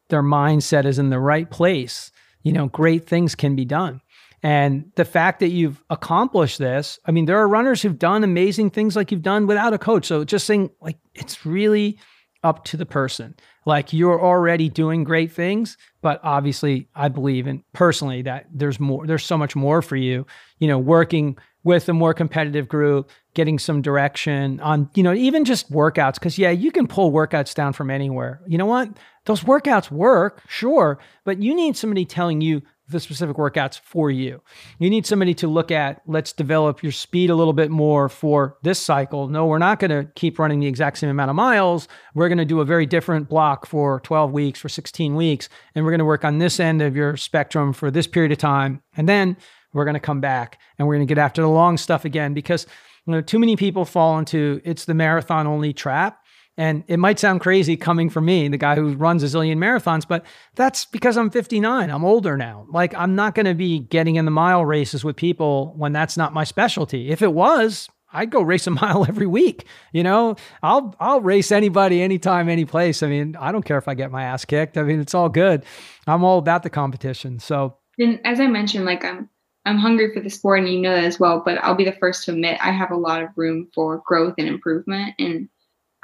their 0.10 0.24
mindset 0.24 0.86
is 0.86 0.98
in 0.98 1.12
the 1.12 1.20
right 1.20 1.50
place. 1.50 2.12
You 2.42 2.54
know, 2.54 2.68
great 2.68 3.08
things 3.08 3.36
can 3.36 3.56
be 3.56 3.66
done. 3.66 4.02
And 4.42 4.92
the 4.96 5.06
fact 5.06 5.40
that 5.40 5.50
you've 5.50 5.82
accomplished 5.90 6.58
this, 6.58 7.00
I 7.06 7.12
mean, 7.12 7.26
there 7.26 7.38
are 7.38 7.48
runners 7.48 7.82
who've 7.82 7.98
done 7.98 8.24
amazing 8.24 8.72
things 8.72 8.96
like 8.96 9.12
you've 9.12 9.22
done 9.22 9.48
without 9.48 9.74
a 9.74 9.78
coach. 9.78 10.08
So 10.08 10.26
just 10.26 10.48
saying, 10.48 10.72
like, 10.82 10.98
it's 11.14 11.46
really 11.46 12.00
up 12.44 12.66
to 12.66 12.78
the 12.78 12.86
person. 12.86 13.36
Like 13.66 13.94
you're 13.94 14.22
already 14.22 14.68
doing 14.70 15.04
great 15.04 15.32
things, 15.32 15.78
but 16.02 16.20
obviously 16.24 16.90
I 16.94 17.08
believe 17.08 17.48
in 17.48 17.64
personally 17.74 18.24
that 18.24 18.48
there's 18.52 18.80
more 18.80 19.08
there's 19.08 19.24
so 19.24 19.38
much 19.38 19.56
more 19.56 19.82
for 19.82 19.96
you, 19.96 20.26
you 20.60 20.68
know, 20.68 20.78
working 20.78 21.38
with 21.64 21.88
a 21.90 21.94
more 21.94 22.14
competitive 22.14 22.68
group, 22.68 23.10
getting 23.34 23.58
some 23.58 23.82
direction 23.82 24.60
on, 24.60 24.90
you 24.96 25.04
know, 25.04 25.14
even 25.14 25.46
just 25.46 25.72
workouts 25.72 26.20
cuz 26.20 26.38
yeah, 26.38 26.52
you 26.52 26.72
can 26.72 26.88
pull 26.88 27.12
workouts 27.12 27.54
down 27.56 27.74
from 27.74 27.90
anywhere. 27.90 28.42
You 28.48 28.58
know 28.58 28.66
what? 28.66 28.90
Those 29.26 29.42
workouts 29.42 29.90
work, 29.90 30.44
sure, 30.48 31.00
but 31.24 31.42
you 31.42 31.56
need 31.56 31.78
somebody 31.78 32.06
telling 32.06 32.42
you 32.42 32.62
the 32.90 33.00
specific 33.00 33.38
workouts 33.38 33.80
for 33.80 34.12
you. 34.12 34.42
You 34.80 34.90
need 34.90 35.06
somebody 35.06 35.34
to 35.36 35.48
look 35.48 35.72
at, 35.72 36.02
let's 36.06 36.34
develop 36.34 36.84
your 36.84 36.92
speed 36.92 37.30
a 37.30 37.36
little 37.36 37.54
bit 37.54 37.72
more 37.72 38.10
for 38.10 38.58
this 38.64 38.80
cycle. 38.80 39.28
No, 39.28 39.46
we're 39.46 39.58
not 39.58 39.80
going 39.80 39.92
to 39.92 40.10
keep 40.16 40.38
running 40.38 40.60
the 40.60 40.68
exact 40.68 40.98
same 40.98 41.10
amount 41.10 41.30
of 41.30 41.36
miles. 41.36 41.88
We're 42.14 42.28
going 42.30 42.40
to 42.40 42.46
do 42.46 42.60
a 42.60 42.66
very 42.66 42.86
different 42.86 43.30
block 43.30 43.66
for 43.66 44.02
12 44.02 44.32
weeks, 44.32 44.60
for 44.60 44.70
16 44.70 45.16
weeks, 45.16 45.48
and 45.76 45.86
we're 45.86 45.92
going 45.92 46.00
to 46.00 46.06
work 46.06 46.26
on 46.26 46.40
this 46.40 46.60
end 46.60 46.82
of 46.82 46.96
your 46.96 47.16
spectrum 47.16 47.74
for 47.74 47.90
this 47.90 48.08
period 48.08 48.32
of 48.32 48.38
time. 48.38 48.82
And 48.98 49.08
then 49.08 49.38
we're 49.74 49.86
going 49.86 49.96
to 49.96 50.00
come 50.00 50.22
back 50.22 50.60
and 50.78 50.88
we're 50.88 50.96
going 50.96 51.08
to 51.08 51.12
get 51.12 51.20
after 51.20 51.42
the 51.42 51.50
long 51.50 51.78
stuff 51.78 52.06
again 52.06 52.34
because 52.34 52.66
you 53.06 53.14
know, 53.14 53.22
too 53.22 53.40
many 53.40 53.56
people 53.56 53.86
fall 53.86 54.18
into 54.18 54.62
it's 54.64 54.86
the 54.86 54.94
marathon 54.94 55.48
only 55.48 55.74
trap 55.74 56.24
and 56.58 56.84
it 56.88 56.98
might 56.98 57.18
sound 57.18 57.42
crazy 57.42 57.76
coming 57.76 58.10
from 58.10 58.26
me, 58.26 58.48
the 58.48 58.58
guy 58.58 58.76
who 58.76 58.94
runs 58.94 59.24
a 59.24 59.26
zillion 59.26 59.58
marathons, 59.58 60.08
but 60.08 60.24
that's 60.56 60.86
because 60.86 61.18
I'm 61.18 61.32
59. 61.32 61.90
I'm 61.90 62.06
older 62.06 62.38
now. 62.38 62.68
Like, 62.70 62.94
I'm 62.94 63.16
not 63.16 63.34
going 63.34 63.48
to 63.48 63.56
be 63.56 63.80
getting 63.80 64.18
in 64.18 64.26
the 64.26 64.32
mile 64.32 64.64
races 64.64 65.04
with 65.04 65.16
people 65.16 65.74
when 65.76 65.94
that's 65.94 66.16
not 66.16 66.32
my 66.32 66.44
specialty. 66.44 67.10
If 67.10 67.24
it 67.24 67.34
was, 67.34 67.90
I'd 68.12 68.30
go 68.30 68.44
race 68.44 68.68
a 68.68 68.72
mile 68.72 69.04
every 69.08 69.26
week. 69.26 69.66
You 69.92 70.04
know, 70.04 70.36
I'll 70.62 70.96
I'll 71.00 71.22
race 71.22 71.52
anybody, 71.52 72.04
anytime, 72.04 72.48
any 72.48 72.66
place. 72.66 73.02
I 73.02 73.08
mean, 73.08 73.36
I 73.36 73.52
don't 73.52 73.66
care 73.66 73.80
if 73.80 73.88
I 73.88 73.96
get 73.96 74.12
my 74.12 74.24
ass 74.24 74.46
kicked. 74.46 74.78
I 74.78 74.84
mean, 74.84 75.00
it's 75.00 75.16
all 75.16 75.30
good. 75.30 75.66
I'm 76.06 76.24
all 76.24 76.38
about 76.38 76.62
the 76.62 76.70
competition. 76.70 77.40
So, 77.40 77.78
and 77.98 78.20
as 78.24 78.40
I 78.40 78.46
mentioned, 78.46 78.86
like 78.86 79.04
I'm 79.04 79.30
I'm 79.66 79.78
hungry 79.78 80.14
for 80.14 80.20
the 80.20 80.30
sport, 80.30 80.60
and 80.60 80.70
you 80.70 80.80
know 80.80 80.94
that 80.94 81.06
as 81.06 81.20
well. 81.20 81.42
But 81.44 81.64
I'll 81.64 81.76
be 81.76 81.86
the 81.86 81.94
first 81.94 82.26
to 82.26 82.32
admit 82.32 82.60
I 82.62 82.72
have 82.72 82.92
a 82.92 82.98
lot 82.98 83.24
of 83.24 83.30
room 83.36 83.70
for 83.74 84.02
growth 84.06 84.36
and 84.38 84.48
improvement, 84.48 85.16
and 85.20 85.50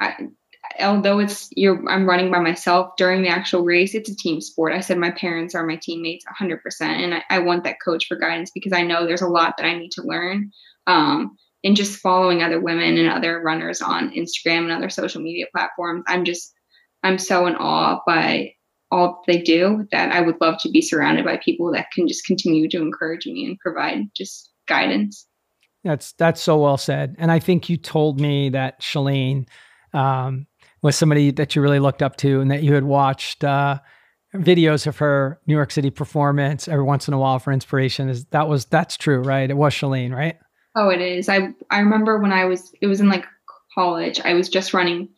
I, 0.00 0.28
although 0.80 1.18
it's 1.18 1.48
you're 1.54 1.88
I'm 1.88 2.08
running 2.08 2.30
by 2.30 2.40
myself 2.40 2.92
during 2.96 3.22
the 3.22 3.28
actual 3.28 3.62
race, 3.62 3.94
it's 3.94 4.10
a 4.10 4.16
team 4.16 4.40
sport. 4.40 4.72
I 4.72 4.80
said 4.80 4.98
my 4.98 5.10
parents 5.10 5.54
are 5.54 5.66
my 5.66 5.76
teammates 5.76 6.24
100%, 6.40 6.60
and 6.80 7.14
I, 7.14 7.22
I 7.28 7.38
want 7.40 7.64
that 7.64 7.80
coach 7.84 8.06
for 8.06 8.16
guidance 8.16 8.50
because 8.52 8.72
I 8.72 8.82
know 8.82 9.06
there's 9.06 9.22
a 9.22 9.28
lot 9.28 9.56
that 9.58 9.66
I 9.66 9.76
need 9.76 9.92
to 9.92 10.02
learn. 10.02 10.52
Um, 10.86 11.36
and 11.62 11.76
just 11.76 12.00
following 12.00 12.42
other 12.42 12.60
women 12.60 12.96
and 12.96 13.10
other 13.10 13.40
runners 13.40 13.82
on 13.82 14.12
Instagram 14.12 14.64
and 14.64 14.72
other 14.72 14.88
social 14.88 15.20
media 15.20 15.46
platforms, 15.52 16.04
I'm 16.06 16.24
just 16.24 16.54
I'm 17.02 17.18
so 17.18 17.46
in 17.46 17.56
awe 17.56 18.00
by 18.06 18.54
all 18.90 19.22
they 19.26 19.40
do 19.40 19.86
that 19.92 20.12
I 20.12 20.20
would 20.20 20.40
love 20.40 20.56
to 20.62 20.70
be 20.70 20.82
surrounded 20.82 21.24
by 21.24 21.40
people 21.44 21.72
that 21.72 21.90
can 21.92 22.08
just 22.08 22.24
continue 22.24 22.68
to 22.70 22.78
encourage 22.78 23.26
me 23.26 23.44
and 23.46 23.58
provide 23.58 24.10
just 24.16 24.50
guidance. 24.66 25.26
That's 25.84 26.12
that's 26.12 26.42
so 26.42 26.58
well 26.58 26.76
said. 26.76 27.16
And 27.18 27.30
I 27.30 27.38
think 27.38 27.68
you 27.68 27.76
told 27.76 28.20
me 28.20 28.50
that 28.50 28.80
Shalane 28.80 29.46
um, 29.94 30.46
was 30.82 30.96
somebody 30.96 31.30
that 31.32 31.54
you 31.54 31.62
really 31.62 31.78
looked 31.78 32.02
up 32.02 32.16
to 32.16 32.40
and 32.40 32.50
that 32.50 32.62
you 32.62 32.74
had 32.74 32.84
watched 32.84 33.44
uh, 33.44 33.78
videos 34.34 34.86
of 34.86 34.98
her 34.98 35.40
New 35.46 35.54
York 35.54 35.70
City 35.70 35.90
performance 35.90 36.68
every 36.68 36.84
once 36.84 37.08
in 37.08 37.14
a 37.14 37.18
while 37.18 37.38
for 37.38 37.52
inspiration. 37.52 38.08
Is 38.08 38.26
that 38.26 38.48
was 38.48 38.66
that's 38.66 38.96
true, 38.96 39.20
right? 39.20 39.48
It 39.48 39.56
was 39.56 39.72
Shalane, 39.72 40.14
right? 40.14 40.36
Oh, 40.76 40.88
it 40.88 41.00
is. 41.00 41.28
I 41.28 41.54
I 41.70 41.80
remember 41.80 42.18
when 42.18 42.32
I 42.32 42.44
was 42.44 42.72
it 42.80 42.86
was 42.86 43.00
in 43.00 43.08
like 43.08 43.24
college. 43.74 44.20
I 44.20 44.34
was 44.34 44.48
just 44.48 44.74
running 44.74 45.08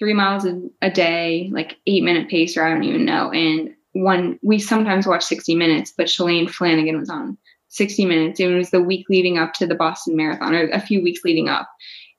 three 0.00 0.14
miles 0.14 0.44
a, 0.82 0.90
day, 0.90 1.48
like 1.52 1.76
eight 1.86 2.02
minute 2.02 2.28
pace, 2.28 2.56
or 2.56 2.64
I 2.64 2.70
don't 2.70 2.82
even 2.82 3.04
know. 3.04 3.30
And 3.30 3.70
one 3.92 4.38
we 4.42 4.58
sometimes 4.58 5.06
watch 5.06 5.24
60 5.24 5.54
minutes, 5.54 5.92
but 5.96 6.06
Shalane 6.06 6.50
Flanagan 6.50 6.98
was 6.98 7.10
on 7.10 7.38
60 7.68 8.06
minutes. 8.06 8.40
It 8.40 8.48
was 8.48 8.70
the 8.70 8.82
week 8.82 9.06
leading 9.08 9.38
up 9.38 9.52
to 9.54 9.66
the 9.66 9.74
Boston 9.76 10.16
Marathon, 10.16 10.54
or 10.54 10.68
a 10.70 10.80
few 10.80 11.02
weeks 11.02 11.20
leading 11.24 11.48
up 11.48 11.68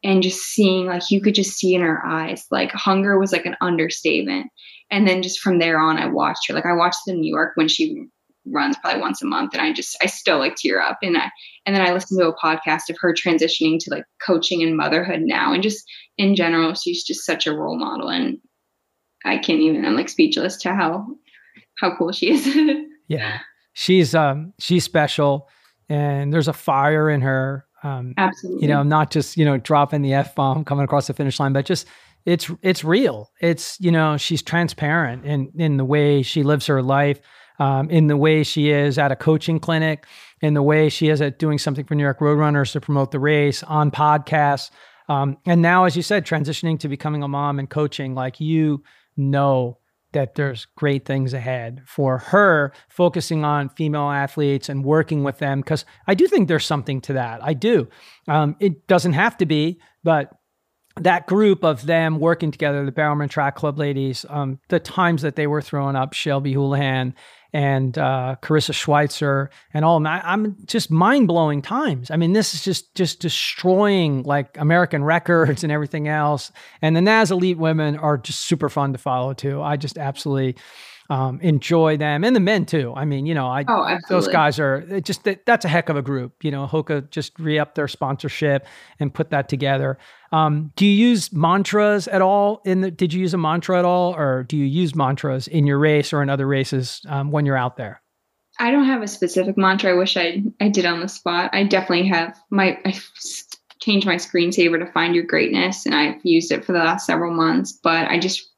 and 0.04 0.24
just 0.24 0.40
seeing 0.40 0.86
like 0.86 1.12
you 1.12 1.22
could 1.22 1.36
just 1.36 1.58
see 1.58 1.76
in 1.76 1.82
her 1.82 2.04
eyes 2.06 2.46
like 2.52 2.72
hunger 2.72 3.20
was 3.20 3.32
like 3.32 3.46
an 3.46 3.58
understatement 3.62 4.52
and 4.90 5.08
then 5.08 5.22
just 5.22 5.40
from 5.40 5.60
there 5.60 5.80
on 5.80 5.98
i 5.98 6.08
watched 6.08 6.48
her 6.48 6.54
like 6.54 6.66
i 6.66 6.74
watched 6.74 7.00
the 7.06 7.14
new 7.14 7.32
york 7.32 7.52
when 7.56 7.68
she 7.68 8.08
runs 8.46 8.78
probably 8.78 9.02
once 9.02 9.22
a 9.22 9.26
month 9.26 9.54
and 9.54 9.62
I 9.62 9.72
just 9.72 9.96
I 10.02 10.08
still 10.08 10.40
like 10.40 10.56
tear 10.56 10.82
up 10.82 11.00
and 11.04 11.18
I 11.18 11.30
and 11.66 11.76
then 11.76 11.86
I 11.86 11.94
listen 11.94 12.18
to 12.18 12.28
a 12.28 12.36
podcast 12.36 12.90
of 12.90 12.98
her 13.02 13.14
transitioning 13.14 13.78
to 13.80 13.92
like 13.92 14.04
coaching 14.26 14.64
and 14.64 14.76
motherhood 14.76 15.22
now 15.22 15.54
and 15.54 15.62
just 15.62 15.84
in 16.18 16.36
general 16.36 16.74
she's 16.74 17.04
just 17.04 17.26
such 17.26 17.46
a 17.46 17.56
role 17.56 17.78
model 17.78 18.10
and 18.10 18.40
I 19.24 19.38
can't 19.38 19.60
even 19.60 19.86
I'm 19.86 19.96
like 19.96 20.10
speechless 20.10 20.58
to 20.58 20.74
how 20.74 21.08
how 21.78 21.96
cool 21.96 22.12
she 22.12 22.32
is. 22.32 22.48
yeah. 23.08 23.40
She's 23.74 24.16
um 24.16 24.54
she's 24.60 24.84
special 24.84 25.48
and 25.88 26.34
there's 26.34 26.48
a 26.48 26.54
fire 26.54 27.10
in 27.10 27.22
her. 27.22 27.66
Um 27.84 28.16
Absolutely. 28.18 28.64
You 28.64 28.68
know, 28.70 28.82
not 28.82 29.12
just, 29.12 29.38
you 29.38 29.46
know, 29.46 29.58
dropping 29.58 30.02
the 30.02 30.14
F 30.14 30.34
bomb 30.34 30.66
coming 30.66 30.84
across 30.84 31.08
the 31.08 31.14
finish 31.14 31.40
line, 31.40 31.54
but 31.54 31.66
just 31.66 31.88
it's 32.26 32.50
it's 32.64 32.84
real. 32.84 33.30
It's, 33.40 33.80
you 33.80 33.92
know, 33.92 34.18
she's 34.18 34.42
transparent 34.42 35.26
in 35.26 35.52
in 35.58 35.78
the 35.78 35.86
way 35.86 36.24
she 36.24 36.42
lives 36.42 36.66
her 36.66 36.82
life 36.82 37.20
um, 37.60 37.90
in 37.90 38.08
the 38.08 38.18
way 38.18 38.44
she 38.44 38.70
is 38.70 38.98
at 38.98 39.12
a 39.12 39.16
coaching 39.16 39.60
clinic, 39.60 40.06
in 40.42 40.54
the 40.54 40.64
way 40.64 40.90
she 40.90 41.10
is 41.10 41.22
at 41.22 41.40
doing 41.40 41.58
something 41.58 41.86
for 41.86 41.96
New 41.96 42.04
York 42.04 42.20
Roadrunners 42.20 42.72
to 42.74 42.82
promote 42.82 43.12
the 43.12 43.20
race 43.20 43.64
on 43.64 43.92
podcasts. 43.92 44.72
Um, 45.10 45.38
and 45.46 45.62
now, 45.62 45.86
as 45.86 45.96
you 45.96 46.02
said, 46.02 46.26
transitioning 46.26 46.80
to 46.80 46.88
becoming 46.88 47.24
a 47.24 47.28
mom 47.28 47.60
and 47.60 47.70
coaching, 47.70 48.16
like 48.16 48.40
you 48.40 48.84
know 49.18 49.78
that 50.14 50.36
there's 50.36 50.68
great 50.76 51.06
things 51.06 51.34
ahead 51.34 51.82
for 51.86 52.18
her 52.18 52.74
focusing 52.90 53.46
on 53.46 53.70
female 53.70 54.10
athletes 54.10 54.70
and 54.70 54.84
working 54.84 55.24
with 55.24 55.38
them 55.40 55.62
because 55.62 55.86
i 56.08 56.14
do 56.14 56.28
think 56.28 56.48
there's 56.48 56.66
something 56.66 57.02
to 57.02 57.14
that 57.14 57.44
i 57.44 57.54
do 57.54 57.88
um, 58.28 58.56
it 58.60 58.88
doesn't 58.88 59.14
have 59.14 59.38
to 59.38 59.46
be 59.46 59.80
but 60.04 60.38
that 60.98 61.26
group 61.26 61.64
of 61.64 61.86
them 61.86 62.20
working 62.20 62.52
together 62.52 62.84
the 62.86 62.92
bowerman 62.92 63.30
track 63.30 63.56
club 63.56 63.80
ladies 63.80 64.26
um, 64.30 64.60
the 64.68 64.80
times 64.80 65.22
that 65.22 65.36
they 65.36 65.48
were 65.48 65.62
throwing 65.62 65.96
up 65.96 66.14
shelby 66.14 66.54
houlihan 66.54 67.16
and 67.54 67.98
uh, 67.98 68.36
Karissa 68.42 68.74
Schweizer 68.74 69.50
and 69.74 69.84
all. 69.84 70.06
I, 70.08 70.22
I'm 70.24 70.56
just 70.66 70.90
mind 70.92 71.28
blowing 71.28 71.62
times. 71.62 72.12
I 72.12 72.18
mean, 72.18 72.34
this 72.34 72.54
is 72.54 72.64
just 72.64 72.96
just 72.96 73.20
destroying 73.20 74.24
like 74.24 74.58
American 74.58 75.04
records 75.04 75.64
and 75.64 75.72
everything 75.72 76.08
else. 76.08 76.52
And 76.82 76.96
the 76.96 77.02
NAZ 77.02 77.32
elite 77.32 77.58
women 77.58 77.98
are 77.98 78.18
just 78.18 78.42
super 78.42 78.70
fun 78.70 78.94
to 78.94 79.00
follow 79.00 79.34
too. 79.34 79.62
I 79.62 79.78
just 79.78 79.98
absolutely 79.98 80.56
um, 81.12 81.42
enjoy 81.42 81.98
them 81.98 82.24
and 82.24 82.34
the 82.34 82.40
men 82.40 82.66
too. 82.66 82.94
I 82.96 83.04
mean, 83.04 83.26
you 83.26 83.34
know, 83.34 83.46
I 83.46 83.66
oh, 83.68 83.98
those 84.08 84.30
guys 84.30 84.60
are 84.60 85.02
just 85.02 85.28
that's 85.46 85.66
a 85.66 85.68
heck 85.68 85.90
of 85.90 85.98
a 85.98 86.02
group. 86.02 86.42
You 86.42 86.52
know, 86.52 86.66
Hoka 86.66 87.10
just 87.10 87.38
re 87.38 87.60
upped 87.60 87.76
their 87.76 87.90
sponsorship 87.90 88.66
and 88.98 89.14
put 89.14 89.30
that 89.32 89.50
together. 89.50 89.98
Um, 90.32 90.72
do 90.78 90.86
you 90.86 91.10
use 91.10 91.34
mantras 91.34 92.08
at 92.08 92.22
all? 92.22 92.62
In 92.64 92.80
the 92.80 92.90
did 92.90 93.12
you 93.12 93.20
use 93.20 93.34
a 93.34 93.38
mantra 93.38 93.78
at 93.78 93.84
all, 93.84 94.16
or 94.16 94.44
do 94.44 94.56
you 94.56 94.64
use 94.64 94.96
mantras 94.96 95.50
in 95.50 95.68
your 95.68 95.80
race 95.80 96.14
or 96.14 96.24
in 96.24 96.30
other 96.30 96.48
races 96.48 97.02
um, 97.10 97.30
when 97.30 97.46
you're 97.46 97.58
out 97.58 97.76
there? 97.76 98.02
I 98.58 98.72
don't 98.72 98.86
have 98.86 99.02
a 99.02 99.08
specific 99.10 99.58
mantra. 99.58 99.92
I 99.92 99.96
wish 99.96 100.16
I 100.16 100.42
I 100.62 100.70
did 100.70 100.86
on 100.86 101.02
the 101.02 101.10
spot. 101.10 101.50
I 101.52 101.66
definitely 101.66 102.08
have 102.08 102.38
my 102.50 102.80
I 102.86 102.98
changed 103.82 104.08
my 104.08 104.16
screensaver 104.16 104.80
to 104.80 104.90
find 104.94 105.14
your 105.14 105.26
greatness, 105.26 105.86
and 105.86 105.94
I've 105.94 106.24
used 106.24 106.54
it 106.54 106.64
for 106.64 106.72
the 106.72 106.80
last 106.80 107.06
several 107.06 107.34
months. 107.34 107.74
But 107.74 108.08
I 108.08 108.18
just 108.18 108.51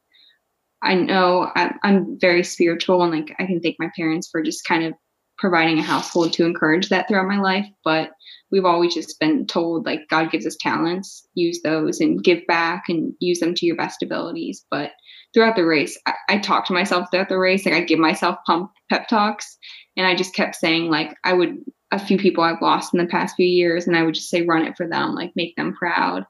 I 0.84 0.96
know 0.96 1.50
I'm, 1.56 1.80
I'm 1.82 2.20
very 2.20 2.44
spiritual 2.44 3.02
and 3.04 3.12
like 3.12 3.36
I 3.40 3.46
can 3.46 3.62
thank 3.62 3.78
my 3.80 3.90
parents 3.96 4.30
for 4.30 4.44
just 4.44 4.66
kind 4.66 4.84
of 4.84 4.94
providing 5.38 5.80
a 5.80 5.84
household 5.84 6.34
to 6.34 6.46
encourage 6.46 6.90
that 6.90 7.08
throughout 7.08 7.28
my 7.28 7.40
life. 7.40 7.66
But 7.84 8.12
we've 8.52 8.66
always 8.66 8.94
just 8.94 9.20
been 9.20 9.48
told 9.48 9.86
like 9.86 10.02
God 10.10 10.32
gives 10.32 10.46
us 10.46 10.58
talents, 10.60 11.28
use 11.34 11.62
those 11.64 12.00
and 12.02 12.24
give 12.24 12.46
back 12.48 12.84
and 12.90 13.14
use 13.20 13.40
them 13.40 13.56
to 13.56 13.66
your 13.66 13.76
best 13.76 14.04
abilities. 14.04 14.66
But 14.70 14.92
throughout 15.34 15.56
the 15.56 15.66
race, 15.66 15.98
I, 16.06 16.14
I 16.30 16.38
talk 16.38 16.68
to 16.68 16.74
myself 16.74 17.08
throughout 17.10 17.30
the 17.30 17.38
race. 17.38 17.66
Like 17.66 17.76
I 17.76 17.82
give 17.82 18.00
myself 18.00 18.38
pump 18.46 18.72
pep 18.90 19.08
talks 19.08 19.58
and 19.98 20.06
I 20.06 20.16
just 20.16 20.36
kept 20.36 20.56
saying 20.56 20.90
like 20.90 21.16
I 21.24 21.34
would 21.34 21.58
a 21.92 22.00
few 22.00 22.18
people 22.18 22.44
I've 22.44 22.62
lost 22.62 22.94
in 22.94 23.00
the 23.00 23.08
past 23.08 23.36
few 23.36 23.46
years 23.46 23.88
and 23.88 23.96
I 23.96 24.04
would 24.04 24.16
just 24.16 24.30
say 24.30 24.42
run 24.42 24.66
it 24.66 24.76
for 24.76 24.88
them, 24.88 25.14
like 25.14 25.32
make 25.36 25.56
them 25.56 25.74
proud. 25.74 26.26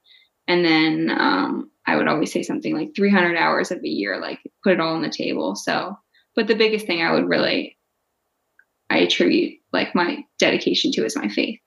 And 0.48 0.64
then 0.66 1.10
um, 1.10 1.72
I 1.86 1.96
would 1.96 2.08
always 2.08 2.32
say 2.32 2.44
something 2.44 2.76
like 2.76 2.96
300 2.96 3.36
hours 3.38 3.72
of 3.72 3.80
a 3.84 3.88
year, 3.88 4.20
like 4.20 4.40
put 4.64 4.74
it 4.74 4.80
all 4.80 4.96
on 4.96 5.02
the 5.02 5.10
table. 5.10 5.56
So, 5.56 5.98
but 6.36 6.48
the 6.48 6.56
biggest 6.56 6.88
thing 6.88 7.02
I 7.02 7.12
would 7.12 7.28
really, 7.28 7.78
I 8.90 9.00
attribute 9.00 9.60
like 9.72 9.94
my 9.96 10.24
dedication 10.40 10.92
to 10.94 11.06
is 11.06 11.16
my 11.16 11.28
faith. 11.28 11.60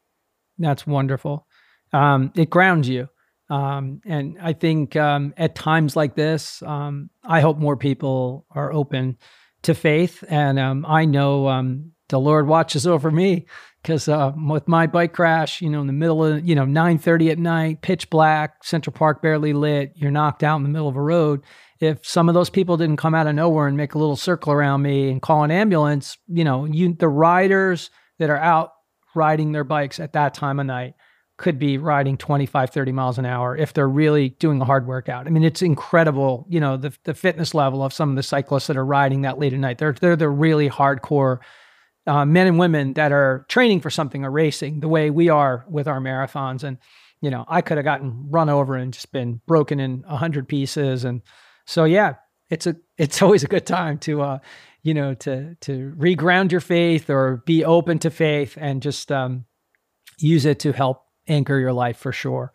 That's 0.59 0.87
wonderful. 0.87 1.47
Um, 1.93 2.33
it 2.35 2.51
grounds 2.51 2.89
you. 2.89 3.09
Um, 3.49 4.01
and 4.05 4.39
I 4.41 4.55
think 4.55 4.97
um, 4.97 5.35
at 5.37 5.55
times 5.55 5.95
like 5.95 6.17
this, 6.17 6.63
um, 6.63 7.11
I 7.25 7.41
hope 7.41 7.59
more 7.59 7.77
people 7.77 8.47
are 8.51 8.73
open 8.73 9.19
to 9.63 9.75
faith. 9.75 10.25
And 10.29 10.59
um, 10.59 10.85
I 10.89 11.05
know 11.05 11.49
um, 11.49 11.93
the 12.09 12.21
Lord 12.21 12.47
watches 12.47 12.87
over 12.87 13.11
me 13.11 13.47
because 13.83 14.09
uh, 14.09 14.33
with 14.49 14.67
my 14.67 14.87
bike 14.87 15.13
crash, 15.13 15.63
you 15.63 15.71
know, 15.71 15.81
in 15.81 15.87
the 15.87 15.93
middle 15.93 16.25
of 16.25 16.47
you 16.47 16.55
know 16.55 16.65
nine 16.65 16.99
thirty 16.99 17.31
at 17.31 17.39
night, 17.39 17.83
pitch 17.83 18.11
black, 18.11 18.65
Central 18.65 18.93
Park 18.93 19.23
barely 19.23 19.53
lit, 19.53 19.93
you're 19.95 20.11
knocked 20.11 20.43
out 20.43 20.57
in 20.57 20.63
the 20.63 20.69
middle 20.69 20.89
of 20.89 20.97
a 20.97 21.03
road. 21.03 21.43
If 21.79 22.07
some 22.07 22.29
of 22.29 22.35
those 22.35 22.51
people 22.51 22.77
didn't 22.77 22.97
come 22.97 23.15
out 23.15 23.27
of 23.27 23.35
nowhere 23.35 23.69
and 23.69 23.77
make 23.77 23.95
a 23.95 23.99
little 23.99 24.17
circle 24.17 24.53
around 24.53 24.83
me 24.83 25.11
and 25.11 25.21
call 25.21 25.45
an 25.45 25.51
ambulance, 25.51 26.17
you 26.27 26.43
know, 26.43 26.65
you 26.65 26.95
the 26.95 27.09
riders 27.09 27.91
that 28.19 28.31
are 28.31 28.39
out 28.39 28.73
riding 29.15 29.53
their 29.53 29.65
bikes 29.65 30.01
at 30.01 30.13
that 30.13 30.35
time 30.35 30.59
of 30.61 30.67
night 30.67 30.95
could 31.39 31.59
be 31.59 31.77
riding 31.77 32.17
25 32.17 32.71
30 32.71 32.93
miles 32.93 33.19
an 33.19 33.27
hour 33.27 33.57
if 33.57 33.75
they're 33.75 33.89
really 33.89 34.31
doing 34.31 34.61
a 34.61 34.65
hard 34.65 34.87
workout 34.87 35.27
i 35.27 35.31
mean 35.31 35.45
it's 35.45 35.61
incredible 35.61 36.47
you 36.49 36.61
know 36.61 36.77
the, 36.79 36.97
the 37.05 37.13
fitness 37.13 37.55
level 37.55 37.83
of 37.83 37.93
some 37.93 38.09
of 38.09 38.17
the 38.17 38.23
cyclists 38.23 38.69
that 38.69 38.77
are 38.77 38.85
riding 38.85 39.23
that 39.23 39.39
late 39.39 39.53
at 39.53 39.59
night 39.59 39.77
they're 39.77 39.93
they're 39.93 40.17
the 40.17 40.29
really 40.29 40.71
hardcore 40.71 41.39
uh, 42.07 42.25
men 42.25 42.47
and 42.47 42.59
women 42.59 42.93
that 42.95 43.13
are 43.13 43.45
training 43.49 43.81
for 43.81 43.91
something 43.91 44.25
or 44.25 44.31
racing 44.31 44.81
the 44.81 44.89
way 44.89 45.11
we 45.11 45.29
are 45.29 45.65
with 45.69 45.89
our 45.89 46.01
marathons. 46.01 46.63
And, 46.63 46.79
you 47.21 47.31
know, 47.31 47.45
I 47.49 47.61
could 47.61 47.79
have 47.79 47.85
gotten 47.85 48.29
run 48.31 48.49
over 48.49 48.77
and 48.77 48.93
just 48.93 49.13
been 49.13 49.41
broken 49.47 49.81
in 49.81 50.05
a 50.07 50.17
hundred 50.17 50.49
pieces. 50.49 51.05
And 51.05 51.23
so, 51.67 51.85
yeah, 51.85 52.15
it's 52.51 52.67
a, 52.67 52.77
it's 52.97 53.23
always 53.23 53.45
a 53.45 53.49
good 53.49 53.67
time 53.67 53.99
to, 53.99 54.23
uh, 54.23 54.39
you 54.83 54.95
know, 54.95 55.15
to, 55.15 55.57
to 55.63 55.95
reground 55.99 56.53
your 56.53 56.61
faith 56.61 57.11
or 57.11 57.43
be 57.45 57.65
open 57.65 57.99
to 58.01 58.11
faith 58.11 58.57
and 58.61 58.83
just, 58.83 59.11
um, 59.11 59.45
use 60.19 60.47
it 60.47 60.61
to 60.61 60.73
help 60.73 61.03
anchor 61.29 61.59
your 61.59 61.73
life 61.73 61.99
for 61.99 62.13
sure. 62.13 62.53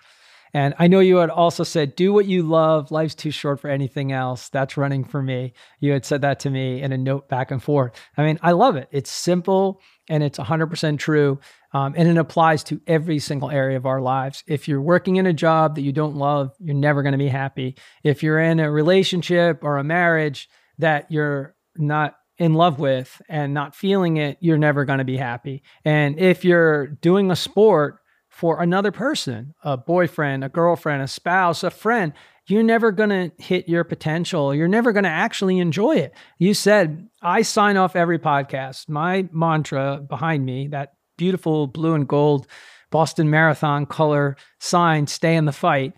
And 0.53 0.73
I 0.77 0.87
know 0.87 0.99
you 0.99 1.17
had 1.17 1.29
also 1.29 1.63
said, 1.63 1.95
do 1.95 2.11
what 2.11 2.25
you 2.25 2.43
love. 2.43 2.91
Life's 2.91 3.15
too 3.15 3.31
short 3.31 3.59
for 3.59 3.69
anything 3.69 4.11
else. 4.11 4.49
That's 4.49 4.77
running 4.77 5.03
for 5.03 5.21
me. 5.21 5.53
You 5.79 5.93
had 5.93 6.05
said 6.05 6.21
that 6.21 6.39
to 6.41 6.49
me 6.49 6.81
in 6.81 6.91
a 6.91 6.97
note 6.97 7.29
back 7.29 7.51
and 7.51 7.63
forth. 7.63 7.93
I 8.17 8.23
mean, 8.23 8.39
I 8.41 8.51
love 8.51 8.75
it. 8.75 8.89
It's 8.91 9.11
simple 9.11 9.81
and 10.09 10.23
it's 10.23 10.37
100% 10.37 10.99
true. 10.99 11.39
Um, 11.73 11.93
and 11.95 12.09
it 12.09 12.17
applies 12.17 12.63
to 12.65 12.81
every 12.85 13.19
single 13.19 13.49
area 13.49 13.77
of 13.77 13.85
our 13.85 14.01
lives. 14.01 14.43
If 14.45 14.67
you're 14.67 14.81
working 14.81 15.15
in 15.15 15.25
a 15.25 15.33
job 15.33 15.75
that 15.75 15.83
you 15.83 15.93
don't 15.93 16.17
love, 16.17 16.53
you're 16.59 16.75
never 16.75 17.01
going 17.01 17.13
to 17.13 17.17
be 17.17 17.29
happy. 17.29 17.77
If 18.03 18.21
you're 18.21 18.39
in 18.39 18.59
a 18.59 18.69
relationship 18.69 19.63
or 19.63 19.77
a 19.77 19.83
marriage 19.83 20.49
that 20.79 21.09
you're 21.09 21.55
not 21.77 22.15
in 22.37 22.55
love 22.55 22.79
with 22.79 23.21
and 23.29 23.53
not 23.53 23.75
feeling 23.75 24.17
it, 24.17 24.37
you're 24.41 24.57
never 24.57 24.83
going 24.83 24.97
to 24.97 25.05
be 25.05 25.15
happy. 25.15 25.63
And 25.85 26.19
if 26.19 26.43
you're 26.43 26.87
doing 26.87 27.31
a 27.31 27.35
sport 27.35 28.00
for 28.31 28.61
another 28.61 28.91
person, 28.91 29.53
a 29.63 29.77
boyfriend, 29.77 30.43
a 30.43 30.49
girlfriend, 30.49 31.03
a 31.03 31.07
spouse, 31.07 31.63
a 31.63 31.69
friend, 31.69 32.13
you're 32.47 32.63
never 32.63 32.91
going 32.91 33.09
to 33.09 33.31
hit 33.43 33.69
your 33.69 33.83
potential. 33.83 34.55
You're 34.55 34.67
never 34.67 34.93
going 34.93 35.03
to 35.03 35.09
actually 35.09 35.59
enjoy 35.59 35.97
it. 35.97 36.13
You 36.39 36.53
said, 36.53 37.07
I 37.21 37.43
sign 37.43 37.77
off 37.77 37.95
every 37.95 38.19
podcast. 38.19 38.89
My 38.89 39.27
mantra 39.31 39.99
behind 40.07 40.45
me, 40.45 40.69
that 40.69 40.93
beautiful 41.17 41.67
blue 41.67 41.93
and 41.93 42.07
gold 42.07 42.47
Boston 42.89 43.29
Marathon 43.29 43.85
color 43.85 44.37
sign, 44.59 45.07
stay 45.07 45.35
in 45.35 45.45
the 45.45 45.51
fight. 45.51 45.93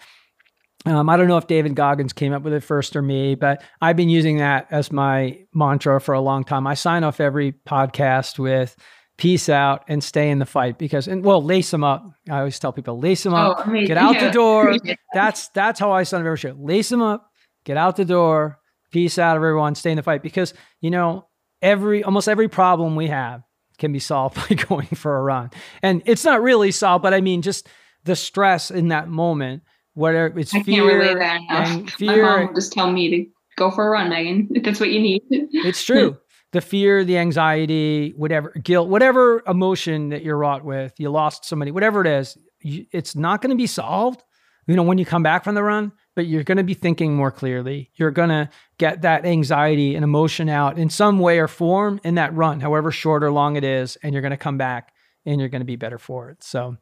Um, 0.85 1.09
I 1.09 1.17
don't 1.17 1.27
know 1.27 1.37
if 1.37 1.47
David 1.47 1.75
Goggins 1.75 2.13
came 2.13 2.33
up 2.33 2.41
with 2.41 2.53
it 2.53 2.63
first 2.63 2.95
or 2.95 3.01
me, 3.01 3.35
but 3.35 3.63
I've 3.79 3.95
been 3.95 4.09
using 4.09 4.37
that 4.37 4.67
as 4.69 4.91
my 4.91 5.39
mantra 5.53 6.01
for 6.01 6.13
a 6.13 6.19
long 6.19 6.43
time. 6.43 6.67
I 6.67 6.73
sign 6.73 7.03
off 7.03 7.21
every 7.21 7.53
podcast 7.53 8.37
with 8.37 8.75
peace 9.17 9.47
out 9.47 9.83
and 9.87 10.03
stay 10.03 10.29
in 10.29 10.39
the 10.39 10.45
fight 10.45 10.77
because 10.77 11.07
and 11.07 11.23
well 11.23 11.41
lace 11.43 11.69
them 11.71 11.83
up. 11.83 12.03
I 12.29 12.39
always 12.39 12.57
tell 12.57 12.73
people 12.73 12.99
lace 12.99 13.23
them 13.23 13.33
up 13.33 13.63
oh, 13.67 13.71
get 13.85 13.97
out 13.97 14.15
yeah. 14.15 14.27
the 14.27 14.31
door 14.31 14.75
that's 15.13 15.49
that's 15.49 15.79
how 15.79 15.91
i 15.91 16.03
son 16.03 16.21
of 16.21 16.25
every 16.25 16.37
show 16.37 16.55
lace 16.57 16.89
them 16.89 17.01
up 17.01 17.29
get 17.63 17.77
out 17.77 17.95
the 17.95 18.05
door 18.05 18.59
peace 18.91 19.19
out 19.19 19.35
everyone 19.35 19.75
stay 19.75 19.91
in 19.91 19.97
the 19.97 20.03
fight 20.03 20.23
because 20.23 20.53
you 20.81 20.89
know 20.89 21.27
every 21.61 22.03
almost 22.03 22.27
every 22.27 22.49
problem 22.49 22.95
we 22.95 23.07
have 23.07 23.43
can 23.77 23.91
be 23.91 23.99
solved 23.99 24.35
by 24.49 24.55
going 24.55 24.87
for 24.87 25.17
a 25.17 25.21
run. 25.21 25.49
And 25.81 26.03
it's 26.05 26.23
not 26.23 26.41
really 26.41 26.71
solved 26.71 27.03
but 27.03 27.13
i 27.13 27.21
mean 27.21 27.41
just 27.43 27.67
the 28.05 28.15
stress 28.15 28.71
in 28.71 28.87
that 28.89 29.09
moment 29.09 29.63
whether 29.93 30.25
it's 30.25 30.55
I 30.55 30.63
fear 30.63 31.01
and 31.49 31.91
fear 31.91 32.23
My 32.23 32.45
mom 32.45 32.55
just 32.55 32.73
tell 32.73 32.91
me 32.91 33.09
to 33.11 33.31
go 33.55 33.69
for 33.69 33.85
a 33.85 33.91
run 33.91 34.09
megan. 34.09 34.47
If 34.49 34.63
that's 34.65 34.79
what 34.79 34.89
you 34.89 34.99
need. 34.99 35.21
It's 35.29 35.83
true 35.83 36.17
the 36.53 36.61
fear, 36.61 37.03
the 37.03 37.17
anxiety, 37.17 38.13
whatever, 38.15 38.51
guilt, 38.51 38.87
whatever 38.87 39.43
emotion 39.47 40.09
that 40.09 40.23
you're 40.23 40.37
wrought 40.37 40.63
with, 40.63 40.93
you 40.99 41.09
lost 41.09 41.45
somebody, 41.45 41.71
whatever 41.71 41.99
it 42.01 42.07
is, 42.07 42.37
you, 42.61 42.85
it's 42.91 43.15
not 43.15 43.41
going 43.41 43.49
to 43.49 43.57
be 43.57 43.67
solved. 43.67 44.23
You 44.67 44.75
know, 44.77 44.83
when 44.83 44.97
you 44.97 45.05
come 45.05 45.23
back 45.23 45.43
from 45.43 45.55
the 45.55 45.63
run, 45.63 45.91
but 46.15 46.25
you're 46.27 46.43
going 46.43 46.59
to 46.59 46.63
be 46.63 46.75
thinking 46.75 47.15
more 47.15 47.31
clearly. 47.31 47.89
You're 47.95 48.11
going 48.11 48.29
to 48.29 48.49
get 48.77 49.01
that 49.01 49.25
anxiety 49.25 49.95
and 49.95 50.05
emotion 50.05 50.47
out 50.47 50.77
in 50.77 50.89
some 50.89 51.19
way 51.19 51.39
or 51.39 51.49
form 51.49 51.99
in 52.03 52.15
that 52.15 52.33
run, 52.33 52.61
however 52.61 52.91
short 52.91 53.23
or 53.23 53.31
long 53.31 53.57
it 53.57 53.65
is, 53.65 53.97
and 54.03 54.13
you're 54.13 54.21
going 54.21 54.31
to 54.31 54.37
come 54.37 54.57
back 54.57 54.93
and 55.25 55.41
you're 55.41 55.49
going 55.49 55.61
to 55.61 55.65
be 55.65 55.75
better 55.75 55.97
for 55.97 56.29
it. 56.29 56.43
So, 56.43 56.77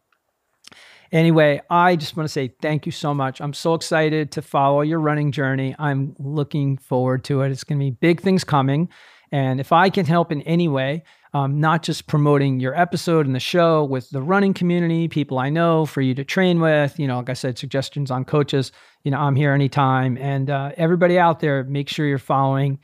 anyway, 1.12 1.62
I 1.70 1.96
just 1.96 2.16
want 2.16 2.26
to 2.26 2.32
say 2.32 2.54
thank 2.62 2.86
you 2.86 2.92
so 2.92 3.14
much. 3.14 3.40
I'm 3.40 3.54
so 3.54 3.74
excited 3.74 4.34
to 4.34 4.42
follow 4.42 4.82
your 4.82 5.00
running 5.00 5.32
journey. 5.32 5.76
I'm 5.80 6.16
looking 6.20 6.78
forward 6.78 7.24
to 7.26 7.42
it. 7.42 7.52
It's 7.52 7.64
going 7.64 7.80
to 7.80 7.86
be 7.86 7.92
big 7.92 8.22
things 8.22 8.44
coming. 8.44 8.90
And 9.32 9.60
if 9.60 9.72
I 9.72 9.90
can 9.90 10.06
help 10.06 10.32
in 10.32 10.42
any 10.44 10.68
way, 10.68 11.04
um, 11.34 11.60
not 11.60 11.84
just 11.84 12.08
promoting 12.08 12.60
your 12.60 12.78
episode 12.78 13.26
and 13.26 13.34
the 13.34 13.40
show 13.40 13.86
with 13.86 14.10
the 14.10 14.22
running 14.22 14.54
community, 14.54 15.08
people 15.08 15.40
I 15.40 15.50
know 15.50 15.86
for 15.86 16.02
you 16.02 16.14
to 16.16 16.26
train 16.26 16.60
with, 16.60 17.00
you 17.00 17.08
know, 17.08 17.18
like 17.18 17.30
I 17.30 17.34
said, 17.34 17.58
suggestions 17.58 18.12
on 18.12 18.26
coaches, 18.26 18.72
you 19.04 19.12
know, 19.12 19.18
I'm 19.18 19.36
here 19.36 19.54
anytime. 19.54 20.18
And 20.18 20.50
uh, 20.50 20.72
everybody 20.76 21.18
out 21.18 21.40
there, 21.40 21.64
make 21.64 21.88
sure 21.88 22.06
you're 22.06 22.18
following 22.18 22.80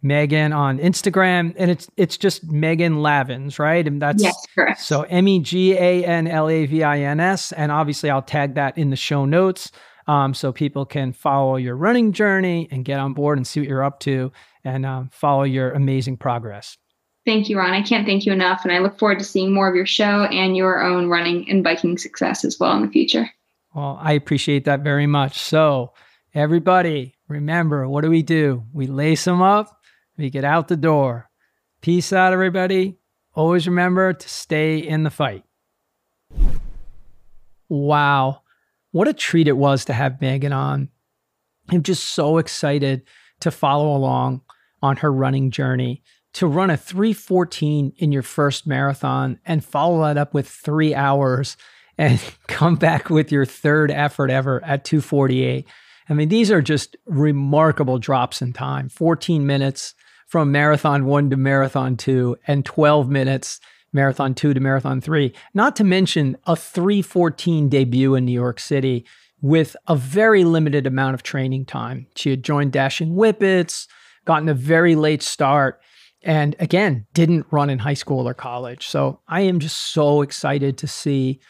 Megan 0.00 0.52
on 0.52 0.78
Instagram, 0.78 1.54
and 1.56 1.70
it's 1.70 1.88
it's 1.96 2.16
just 2.16 2.44
Megan 2.44 2.98
Lavins, 2.98 3.58
right? 3.58 3.84
And 3.86 4.00
that's 4.00 4.22
yes, 4.22 4.46
correct. 4.54 4.80
So 4.80 5.02
M 5.02 5.26
E 5.26 5.40
G 5.40 5.72
A 5.72 6.04
N 6.04 6.28
L 6.28 6.48
A 6.48 6.66
V 6.66 6.84
I 6.84 7.00
N 7.00 7.18
S, 7.18 7.50
and 7.50 7.72
obviously 7.72 8.08
I'll 8.08 8.22
tag 8.22 8.54
that 8.54 8.78
in 8.78 8.90
the 8.90 8.96
show 8.96 9.24
notes, 9.24 9.72
um, 10.08 10.32
so 10.34 10.50
people 10.50 10.86
can 10.86 11.12
follow 11.12 11.56
your 11.56 11.76
running 11.76 12.12
journey 12.12 12.66
and 12.70 12.84
get 12.84 12.98
on 12.98 13.12
board 13.12 13.38
and 13.38 13.46
see 13.46 13.60
what 13.60 13.68
you're 13.68 13.84
up 13.84 14.00
to, 14.00 14.32
and 14.64 14.84
um, 14.84 15.10
follow 15.12 15.44
your 15.44 15.70
amazing 15.72 16.16
progress. 16.16 16.76
Thank 17.26 17.50
you, 17.50 17.58
Ron. 17.58 17.74
I 17.74 17.82
can't 17.82 18.06
thank 18.06 18.24
you 18.24 18.32
enough. 18.32 18.64
And 18.64 18.72
I 18.72 18.78
look 18.78 18.98
forward 18.98 19.18
to 19.18 19.24
seeing 19.24 19.52
more 19.52 19.68
of 19.68 19.76
your 19.76 19.86
show 19.86 20.24
and 20.24 20.56
your 20.56 20.82
own 20.82 21.08
running 21.08 21.48
and 21.50 21.62
biking 21.62 21.98
success 21.98 22.42
as 22.42 22.58
well 22.58 22.74
in 22.74 22.82
the 22.82 22.90
future. 22.90 23.28
Well, 23.74 23.98
I 24.00 24.14
appreciate 24.14 24.64
that 24.64 24.80
very 24.80 25.06
much. 25.06 25.38
So, 25.38 25.92
everybody, 26.34 27.16
remember 27.28 27.86
what 27.86 28.00
do 28.00 28.08
we 28.08 28.22
do? 28.22 28.64
We 28.72 28.86
lace 28.86 29.24
them 29.24 29.42
up, 29.42 29.78
we 30.16 30.30
get 30.30 30.44
out 30.44 30.68
the 30.68 30.76
door. 30.76 31.28
Peace 31.82 32.12
out, 32.12 32.32
everybody. 32.32 32.96
Always 33.34 33.68
remember 33.68 34.14
to 34.14 34.28
stay 34.28 34.78
in 34.78 35.04
the 35.04 35.10
fight. 35.10 35.44
Wow. 37.68 38.40
What 38.98 39.06
a 39.06 39.12
treat 39.12 39.46
it 39.46 39.56
was 39.56 39.84
to 39.84 39.92
have 39.92 40.20
Megan 40.20 40.52
on. 40.52 40.88
I'm 41.68 41.84
just 41.84 42.02
so 42.02 42.38
excited 42.38 43.04
to 43.38 43.52
follow 43.52 43.96
along 43.96 44.40
on 44.82 44.96
her 44.96 45.12
running 45.12 45.52
journey 45.52 46.02
to 46.32 46.48
run 46.48 46.68
a 46.68 46.76
314 46.76 47.92
in 47.96 48.10
your 48.10 48.24
first 48.24 48.66
marathon 48.66 49.38
and 49.46 49.64
follow 49.64 50.02
that 50.02 50.18
up 50.18 50.34
with 50.34 50.48
three 50.48 50.96
hours 50.96 51.56
and 51.96 52.20
come 52.48 52.74
back 52.74 53.08
with 53.08 53.30
your 53.30 53.44
third 53.46 53.92
effort 53.92 54.32
ever 54.32 54.64
at 54.64 54.84
248. 54.84 55.64
I 56.08 56.12
mean, 56.12 56.28
these 56.28 56.50
are 56.50 56.60
just 56.60 56.96
remarkable 57.06 58.00
drops 58.00 58.42
in 58.42 58.52
time 58.52 58.88
14 58.88 59.46
minutes 59.46 59.94
from 60.26 60.50
marathon 60.50 61.04
one 61.04 61.30
to 61.30 61.36
marathon 61.36 61.96
two, 61.96 62.36
and 62.48 62.64
12 62.64 63.08
minutes 63.08 63.60
marathon 63.92 64.34
two 64.34 64.54
to 64.54 64.60
marathon 64.60 65.00
three. 65.00 65.32
Not 65.54 65.76
to 65.76 65.84
mention 65.84 66.36
a 66.46 66.56
314 66.56 67.68
debut 67.68 68.14
in 68.14 68.24
New 68.24 68.32
York 68.32 68.60
City 68.60 69.04
with 69.40 69.76
a 69.86 69.96
very 69.96 70.44
limited 70.44 70.86
amount 70.86 71.14
of 71.14 71.22
training 71.22 71.64
time. 71.64 72.06
She 72.16 72.30
had 72.30 72.42
joined 72.42 72.72
Dashing 72.72 73.14
Whippets, 73.14 73.86
gotten 74.24 74.48
a 74.48 74.54
very 74.54 74.94
late 74.94 75.22
start, 75.22 75.80
and 76.22 76.56
again, 76.58 77.06
didn't 77.14 77.46
run 77.50 77.70
in 77.70 77.78
high 77.78 77.94
school 77.94 78.28
or 78.28 78.34
college. 78.34 78.86
So 78.86 79.20
I 79.28 79.42
am 79.42 79.60
just 79.60 79.92
so 79.92 80.22
excited 80.22 80.76
to 80.78 80.88
see 80.88 81.40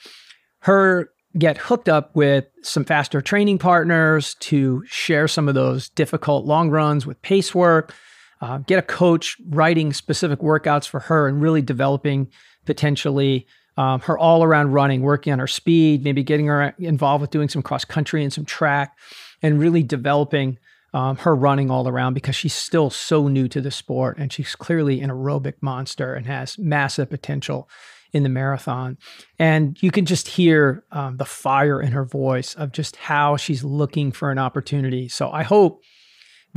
her 0.60 1.10
get 1.36 1.56
hooked 1.56 1.88
up 1.88 2.14
with 2.14 2.46
some 2.62 2.84
faster 2.84 3.20
training 3.20 3.58
partners 3.58 4.34
to 4.40 4.82
share 4.86 5.28
some 5.28 5.48
of 5.48 5.54
those 5.54 5.88
difficult 5.90 6.44
long 6.44 6.70
runs 6.70 7.06
with 7.06 7.20
pace 7.22 7.54
work, 7.54 7.94
uh, 8.40 8.58
get 8.58 8.78
a 8.78 8.82
coach 8.82 9.36
writing 9.48 9.92
specific 9.92 10.40
workouts 10.40 10.86
for 10.86 11.00
her 11.00 11.28
and 11.28 11.40
really 11.40 11.62
developing 11.62 12.28
potentially 12.66 13.46
um, 13.76 14.00
her 14.00 14.18
all 14.18 14.42
around 14.42 14.72
running, 14.72 15.02
working 15.02 15.32
on 15.32 15.38
her 15.38 15.46
speed, 15.46 16.02
maybe 16.02 16.22
getting 16.22 16.46
her 16.46 16.74
involved 16.78 17.20
with 17.22 17.30
doing 17.30 17.48
some 17.48 17.62
cross 17.62 17.84
country 17.84 18.22
and 18.22 18.32
some 18.32 18.44
track, 18.44 18.96
and 19.42 19.60
really 19.60 19.82
developing 19.82 20.58
um, 20.94 21.16
her 21.18 21.34
running 21.34 21.70
all 21.70 21.86
around 21.86 22.14
because 22.14 22.34
she's 22.34 22.54
still 22.54 22.90
so 22.90 23.28
new 23.28 23.46
to 23.48 23.60
the 23.60 23.70
sport 23.70 24.16
and 24.18 24.32
she's 24.32 24.54
clearly 24.56 25.00
an 25.00 25.10
aerobic 25.10 25.54
monster 25.60 26.14
and 26.14 26.26
has 26.26 26.58
massive 26.58 27.10
potential 27.10 27.68
in 28.12 28.22
the 28.22 28.28
marathon. 28.28 28.96
And 29.38 29.80
you 29.82 29.90
can 29.90 30.06
just 30.06 30.28
hear 30.28 30.84
um, 30.90 31.18
the 31.18 31.26
fire 31.26 31.80
in 31.80 31.92
her 31.92 32.04
voice 32.04 32.54
of 32.54 32.72
just 32.72 32.96
how 32.96 33.36
she's 33.36 33.62
looking 33.62 34.12
for 34.12 34.30
an 34.30 34.38
opportunity. 34.38 35.08
So 35.08 35.30
I 35.30 35.42
hope 35.42 35.82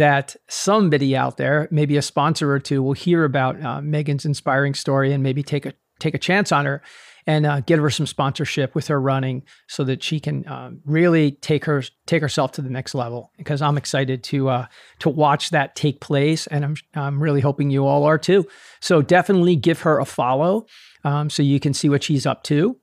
that 0.02 0.36
somebody 0.48 1.16
out 1.16 1.38
there, 1.38 1.68
maybe 1.70 1.96
a 1.96 2.02
sponsor 2.02 2.52
or 2.52 2.58
two, 2.58 2.82
will 2.82 2.94
hear 2.94 3.24
about 3.24 3.64
uh, 3.64 3.80
Megan's 3.82 4.26
inspiring 4.26 4.74
story 4.74 5.14
and 5.14 5.22
maybe 5.22 5.44
take 5.44 5.64
a 5.68 5.74
take 6.00 6.16
a 6.16 6.18
chance 6.18 6.52
on 6.52 6.66
her 6.66 6.82
and 7.28 7.46
uh, 7.46 7.60
get 7.60 7.78
her 7.78 7.92
some 7.92 8.08
sponsorship 8.08 8.74
with 8.74 8.88
her 8.88 9.00
running 9.00 9.44
so 9.68 9.84
that 9.84 10.02
she 10.02 10.20
can 10.20 10.48
um, 10.48 10.82
really 10.86 11.34
take 11.34 11.66
her 11.66 11.84
take 12.08 12.24
herself 12.24 12.52
to 12.54 12.64
the 12.64 12.70
next 12.72 12.96
level. 12.96 13.32
Because 13.38 13.62
I'm 13.62 13.78
excited 13.78 14.24
to 14.24 14.50
uh, 14.50 14.66
to 15.02 15.10
watch 15.10 15.52
that 15.52 15.76
take 15.76 16.02
place 16.02 16.48
and 16.48 16.66
I'm 16.66 16.76
I'm 16.96 17.22
really 17.22 17.42
hoping 17.42 17.70
you 17.70 17.86
all 17.86 18.04
are 18.06 18.18
too. 18.18 18.48
So 18.80 19.04
definitely 19.04 19.56
give 19.56 19.82
her 19.82 20.00
a 20.00 20.06
follow 20.06 20.66
um, 21.04 21.30
so 21.30 21.44
you 21.44 21.60
can 21.60 21.76
see 21.76 21.90
what 21.90 22.02
she's 22.02 22.26
up 22.26 22.42
to. 22.46 22.76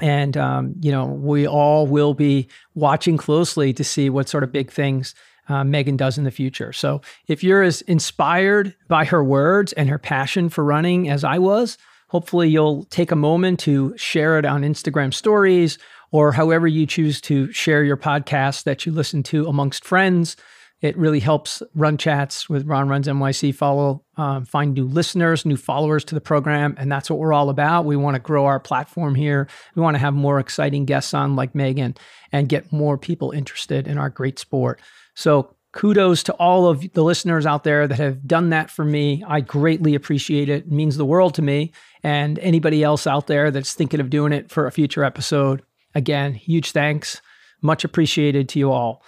And 0.00 0.36
um, 0.36 0.74
you 0.80 0.92
know 0.92 1.06
we 1.06 1.44
all 1.44 1.88
will 1.88 2.14
be 2.14 2.46
watching 2.76 3.16
closely 3.16 3.72
to 3.72 3.82
see 3.82 4.08
what 4.10 4.28
sort 4.28 4.44
of 4.44 4.52
big 4.52 4.70
things 4.70 5.16
uh, 5.52 5.64
Megan 5.64 5.96
does 5.96 6.18
in 6.18 6.24
the 6.24 6.30
future. 6.30 6.72
So 6.72 7.00
if 7.28 7.44
you're 7.44 7.62
as 7.62 7.82
inspired 7.82 8.74
by 8.88 9.04
her 9.04 9.22
words 9.22 9.72
and 9.74 9.88
her 9.88 9.98
passion 9.98 10.48
for 10.48 10.64
running 10.64 11.08
as 11.08 11.24
I 11.24 11.38
was, 11.38 11.76
Hopefully, 12.12 12.50
you'll 12.50 12.84
take 12.84 13.10
a 13.10 13.16
moment 13.16 13.58
to 13.60 13.96
share 13.96 14.38
it 14.38 14.44
on 14.44 14.60
Instagram 14.60 15.14
stories 15.14 15.78
or 16.10 16.30
however 16.30 16.68
you 16.68 16.84
choose 16.84 17.22
to 17.22 17.50
share 17.52 17.84
your 17.84 17.96
podcast 17.96 18.64
that 18.64 18.84
you 18.84 18.92
listen 18.92 19.22
to 19.22 19.46
amongst 19.46 19.82
friends. 19.82 20.36
It 20.82 20.94
really 20.98 21.20
helps 21.20 21.62
Run 21.74 21.96
Chats 21.96 22.50
with 22.50 22.66
Ron 22.66 22.90
Runs 22.90 23.08
NYC 23.08 23.54
follow, 23.54 24.04
um, 24.18 24.44
find 24.44 24.74
new 24.74 24.84
listeners, 24.84 25.46
new 25.46 25.56
followers 25.56 26.04
to 26.04 26.14
the 26.14 26.20
program. 26.20 26.74
And 26.76 26.92
that's 26.92 27.08
what 27.08 27.18
we're 27.18 27.32
all 27.32 27.48
about. 27.48 27.86
We 27.86 27.96
want 27.96 28.16
to 28.16 28.20
grow 28.20 28.44
our 28.44 28.60
platform 28.60 29.14
here. 29.14 29.48
We 29.74 29.80
want 29.80 29.94
to 29.94 30.00
have 30.00 30.12
more 30.12 30.38
exciting 30.38 30.84
guests 30.84 31.14
on 31.14 31.34
like 31.34 31.54
Megan 31.54 31.94
and 32.30 32.46
get 32.46 32.70
more 32.70 32.98
people 32.98 33.30
interested 33.30 33.88
in 33.88 33.96
our 33.96 34.10
great 34.10 34.38
sport. 34.38 34.82
So 35.14 35.54
kudos 35.72 36.22
to 36.24 36.32
all 36.34 36.66
of 36.66 36.92
the 36.92 37.02
listeners 37.02 37.46
out 37.46 37.64
there 37.64 37.88
that 37.88 37.98
have 37.98 38.26
done 38.26 38.50
that 38.50 38.70
for 38.70 38.84
me. 38.84 39.24
I 39.26 39.40
greatly 39.40 39.94
appreciate 39.94 40.48
it. 40.48 40.66
It 40.66 40.72
means 40.72 40.96
the 40.96 41.04
world 41.04 41.34
to 41.34 41.42
me. 41.42 41.72
And 42.02 42.38
anybody 42.40 42.82
else 42.82 43.06
out 43.06 43.26
there 43.26 43.50
that's 43.50 43.74
thinking 43.74 44.00
of 44.00 44.10
doing 44.10 44.32
it 44.32 44.50
for 44.50 44.66
a 44.66 44.72
future 44.72 45.04
episode, 45.04 45.62
again, 45.94 46.34
huge 46.34 46.72
thanks. 46.72 47.20
Much 47.62 47.84
appreciated 47.84 48.48
to 48.50 48.58
you 48.58 48.70
all. 48.70 49.02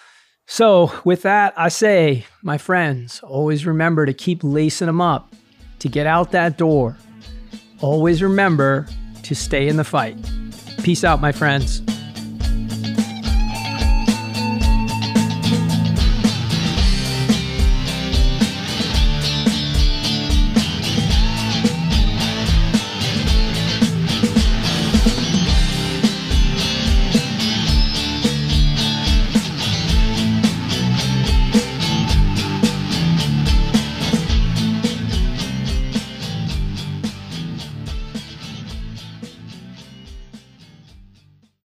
So, 0.47 0.93
with 1.05 1.23
that, 1.23 1.55
I 1.57 1.71
say, 1.71 2.27
my 2.43 2.59
friends, 2.59 3.21
always 3.21 3.65
remember 3.65 4.05
to 4.05 4.13
keep 4.13 4.45
lacing 4.45 4.87
them 4.87 5.01
up 5.01 5.35
to 5.79 5.89
get 5.89 6.07
out 6.07 6.33
that 6.33 6.59
door. 6.59 6.97
Always 7.81 8.23
remember 8.23 8.87
to 9.23 9.35
stay 9.35 9.69
in 9.69 9.77
the 9.77 9.85
fight. 9.85 10.17
Peace 10.83 11.03
out, 11.03 11.21
my 11.21 11.33
friends. 11.33 11.83